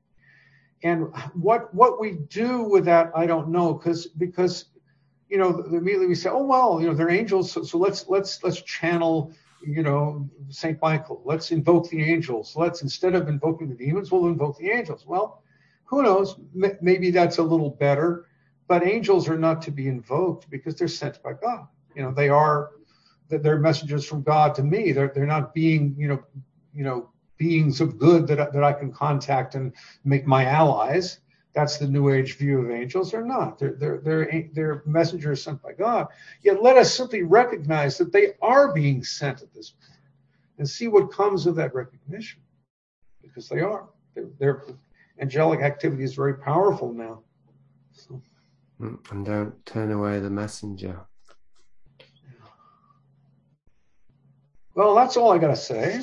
And 0.84 1.08
what 1.34 1.74
what 1.74 2.00
we 2.00 2.12
do 2.30 2.64
with 2.64 2.86
that, 2.86 3.12
I 3.16 3.26
don't 3.26 3.50
know, 3.50 3.74
because 3.74 4.08
because 4.08 4.66
you 5.30 5.38
know, 5.38 5.64
immediately 5.64 6.08
we 6.08 6.16
say, 6.16 6.30
oh 6.30 6.44
well, 6.44 6.80
you 6.82 6.88
know, 6.88 6.94
they're 6.94 7.10
angels, 7.10 7.52
so, 7.52 7.64
so 7.64 7.78
let's 7.78 8.08
let's 8.08 8.44
let's 8.44 8.62
channel, 8.62 9.34
you 9.66 9.84
know, 9.84 10.30
Saint 10.50 10.82
Michael. 10.82 11.22
Let's 11.26 11.52
invoke 11.52 11.90
the 11.90 12.04
angels. 12.04 12.56
Let's 12.56 12.82
instead 12.82 13.16
of 13.16 13.28
invoking 13.28 13.70
the 13.70 13.76
demons, 13.76 14.12
we'll 14.12 14.28
invoke 14.28 14.58
the 14.58 14.70
angels. 14.70 15.06
Well, 15.06 15.42
who 15.86 16.04
knows? 16.04 16.36
M- 16.62 16.78
maybe 16.82 17.12
that's 17.12 17.40
a 17.40 17.44
little 17.44 17.72
better, 17.72 18.28
but 18.68 18.86
angels 18.86 19.28
are 19.28 19.38
not 19.38 19.62
to 19.64 19.72
be 19.72 19.88
invoked 19.88 20.50
because 20.50 20.76
they're 20.76 20.88
sent 20.88 21.22
by 21.24 21.34
God. 21.34 21.68
You 21.96 22.04
know, 22.04 22.12
they 22.12 22.30
are 22.30 22.72
they're 23.30 23.60
messengers 23.60 24.06
from 24.08 24.22
God 24.22 24.54
to 24.56 24.64
me. 24.64 24.92
They're 24.92 25.12
they're 25.14 25.26
not 25.26 25.54
being 25.54 25.96
you 25.98 26.08
know 26.08 26.24
you 26.74 26.84
know 26.84 27.10
beings 27.38 27.82
of 27.82 27.98
good 27.98 28.28
that 28.28 28.54
that 28.54 28.64
I 28.64 28.74
can 28.74 28.92
contact 28.92 29.56
and 29.56 29.74
make 30.04 30.28
my 30.28 30.46
allies. 30.46 31.20
That's 31.56 31.78
the 31.78 31.88
New 31.88 32.10
Age 32.10 32.38
view 32.38 32.60
of 32.60 32.70
angels. 32.70 33.12
They're 33.12 33.26
not. 33.26 33.58
They're 33.58 33.76
they're 33.76 33.98
they're 34.00 34.50
they're 34.52 34.84
messengers 34.86 35.42
sent 35.42 35.64
by 35.64 35.72
God. 35.72 36.08
Yet 36.42 36.62
let 36.62 36.76
us 36.76 36.94
simply 36.94 37.24
recognize 37.24 37.98
that 37.98 38.12
they 38.12 38.34
are 38.42 38.74
being 38.74 39.06
sent 39.06 39.42
at 39.42 39.54
this 39.54 39.70
point, 39.70 40.00
and 40.58 40.70
see 40.70 40.90
what 40.90 41.14
comes 41.14 41.48
of 41.48 41.56
that 41.56 41.74
recognition, 41.74 42.42
because 43.22 43.48
they 43.48 43.62
are. 43.62 43.88
Their, 44.16 44.26
their 44.38 44.64
angelic 45.22 45.62
activity 45.62 46.04
is 46.04 46.14
very 46.14 46.36
powerful 46.36 46.92
now. 46.92 47.22
So. 47.94 48.22
Mm, 48.82 49.12
and 49.12 49.26
don't 49.26 49.66
turn 49.66 49.94
away 49.94 50.20
the 50.20 50.30
messenger. 50.30 51.00
Well, 54.74 54.94
that's 54.94 55.16
all 55.16 55.32
I 55.32 55.38
got 55.38 55.48
to 55.48 55.56
say. 55.56 56.02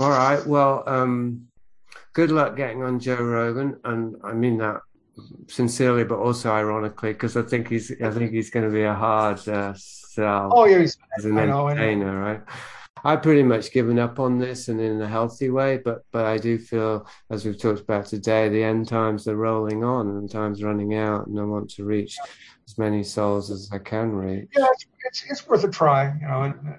All 0.00 0.08
right. 0.08 0.44
Well, 0.46 0.82
um, 0.86 1.46
good 2.14 2.30
luck 2.30 2.56
getting 2.56 2.82
on 2.82 2.98
Joe 2.98 3.16
Rogan, 3.16 3.78
and 3.84 4.16
I 4.24 4.32
mean 4.32 4.56
that 4.58 4.80
sincerely, 5.48 6.04
but 6.04 6.18
also 6.18 6.50
ironically, 6.50 7.12
because 7.12 7.36
I 7.36 7.42
think 7.42 7.68
he's 7.68 7.90
I 8.02 8.10
think 8.10 8.32
he's 8.32 8.50
going 8.50 8.66
to 8.66 8.72
be 8.72 8.82
a 8.82 8.94
hard 8.94 9.46
uh, 9.48 9.74
sell. 9.76 10.50
Oh 10.52 10.64
yeah, 10.66 10.78
he's, 10.80 10.96
as 11.18 11.24
an 11.24 11.38
I 11.38 11.46
know, 11.46 11.68
I 11.68 11.74
know. 11.74 11.80
entertainer, 11.80 12.20
right? 12.20 12.40
I've 13.06 13.22
pretty 13.22 13.42
much 13.42 13.70
given 13.72 13.98
up 13.98 14.18
on 14.18 14.38
this, 14.38 14.68
and 14.68 14.80
in 14.80 15.00
a 15.02 15.06
healthy 15.08 15.50
way. 15.50 15.78
But 15.78 16.04
but 16.10 16.24
I 16.24 16.38
do 16.38 16.58
feel, 16.58 17.06
as 17.30 17.44
we've 17.44 17.60
talked 17.60 17.80
about 17.80 18.06
today, 18.06 18.48
the 18.48 18.64
end 18.64 18.88
times 18.88 19.28
are 19.28 19.36
rolling 19.36 19.84
on, 19.84 20.08
and 20.08 20.30
time's 20.30 20.62
running 20.62 20.94
out, 20.94 21.26
and 21.26 21.38
I 21.38 21.44
want 21.44 21.68
to 21.72 21.84
reach 21.84 22.16
as 22.66 22.78
many 22.78 23.02
souls 23.02 23.50
as 23.50 23.68
I 23.72 23.78
can 23.78 24.12
reach. 24.12 24.48
Yeah, 24.56 24.66
it's, 24.72 24.86
it's, 25.04 25.24
it's 25.28 25.46
worth 25.46 25.64
a 25.64 25.68
try, 25.70 26.14
you 26.20 26.26
know, 26.26 26.42
and 26.44 26.78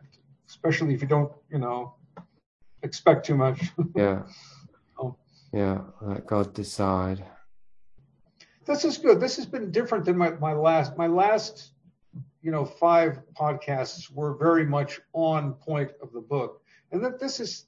especially 0.50 0.96
if 0.96 1.02
you 1.04 1.08
don't, 1.08 1.32
you 1.52 1.60
know, 1.60 1.94
expect 2.82 3.28
too 3.28 3.36
much. 3.36 3.62
Yeah, 3.96 4.24
Oh. 5.00 5.16
yeah. 5.54 5.82
Let 6.02 6.26
God 6.26 6.56
decide. 6.56 7.24
This 8.66 8.86
is 8.86 8.98
good. 8.98 9.20
This 9.20 9.36
has 9.38 9.46
been 9.46 9.72
different 9.72 10.06
than 10.06 10.18
my, 10.18 10.32
my 10.32 10.54
last 10.54 10.98
my 10.98 11.08
last 11.08 11.72
you 12.42 12.52
know 12.52 12.66
five 12.66 13.20
podcasts 13.40 14.12
were 14.12 14.36
very 14.36 14.66
much 14.66 15.00
on 15.14 15.54
point 15.54 15.92
of 16.02 16.12
the 16.14 16.22
book, 16.22 16.62
and 16.92 17.04
that 17.04 17.20
this 17.20 17.40
is 17.40 17.66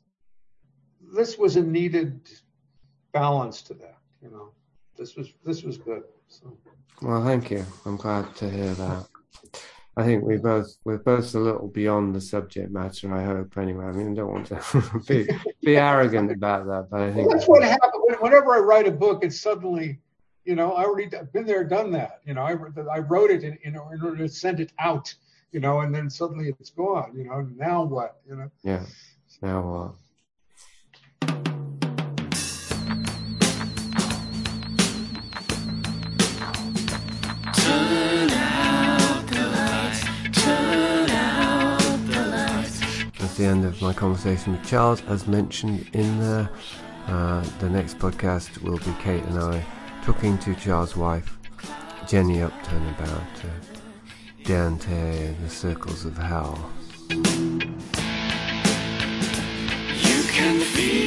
this 1.14 1.38
was 1.38 1.56
a 1.56 1.62
needed 1.62 2.30
balance 3.14 3.62
to 3.64 3.74
that. 3.76 3.98
You 4.22 4.30
know, 4.32 4.52
this 4.98 5.16
was 5.16 5.34
this 5.46 5.64
was 5.64 5.78
good. 5.78 6.04
So 6.28 6.58
Well, 7.02 7.24
thank 7.24 7.52
you. 7.52 7.66
I'm 7.86 7.98
glad 7.98 8.36
to 8.38 8.50
hear 8.50 8.74
that. 8.74 9.08
I 9.96 10.04
think 10.04 10.24
we 10.24 10.38
both 10.38 10.78
we're 10.84 10.98
both 11.00 11.34
a 11.34 11.40
little 11.40 11.68
beyond 11.68 12.14
the 12.14 12.22
subject 12.22 12.72
matter. 12.72 13.14
I 13.16 13.24
hope 13.24 13.58
anyway. 13.58 13.86
I 13.86 13.92
mean, 13.92 14.12
I 14.12 14.16
don't 14.16 14.32
want 14.32 14.48
to 14.48 15.02
be 15.08 15.28
be 15.64 15.78
arrogant 15.78 16.32
about 16.32 16.68
that, 16.68 16.90
but 16.92 17.02
I 17.02 17.12
think 17.14 17.32
that's 17.32 17.48
what 17.48 17.64
happened. 17.64 17.92
When- 17.94 18.18
Whenever 18.20 18.56
I 18.56 18.60
write 18.60 18.88
a 18.88 18.92
book, 18.92 19.24
it's 19.24 19.40
suddenly 19.40 20.00
you 20.48 20.56
know 20.56 20.72
I 20.72 20.86
already 20.86 21.12
been 21.34 21.46
there, 21.46 21.66
done 21.66 21.92
that. 21.92 22.22
You 22.26 22.34
know, 22.34 22.42
I 22.42 22.56
I 22.90 23.00
wrote 23.00 23.32
it 23.32 23.44
in, 23.44 23.58
in 23.64 23.76
order 23.76 24.16
to 24.16 24.30
send 24.30 24.62
it 24.62 24.72
out. 24.80 25.14
You 25.52 25.60
know, 25.60 25.82
and 25.82 25.94
then 25.94 26.10
suddenly 26.10 26.54
it's 26.60 26.70
gone. 26.70 27.12
You 27.16 27.26
know, 27.26 27.42
now 27.56 27.84
what? 27.84 28.22
You 28.28 28.38
know. 28.38 28.52
Yeah. 28.64 28.84
Now 29.42 29.62
what? 29.62 29.96
At 43.20 43.36
the 43.36 43.46
end 43.46 43.66
of 43.66 43.82
my 43.82 43.94
conversation 43.94 44.54
with 44.54 44.66
Charles, 44.66 45.02
as 45.08 45.28
mentioned 45.28 45.90
in 45.92 46.20
the 46.20 46.50
uh, 47.08 47.44
the 47.60 47.70
next 47.70 48.00
podcast, 48.00 48.62
will 48.62 48.78
be 48.78 48.94
Kate 49.02 49.24
and 49.24 49.40
I 49.40 49.66
talking 50.08 50.38
to 50.38 50.56
Charles' 50.56 50.96
wife, 50.96 51.38
Jenny 52.08 52.42
Upton, 52.42 52.88
about 52.98 53.44
uh, 53.44 53.48
Dante 54.46 55.26
and 55.26 55.38
the 55.46 55.50
circles 55.50 56.06
of 56.06 56.18
hell. 56.18 56.72
You 57.10 57.18
can 60.32 60.62
feel 60.62 61.07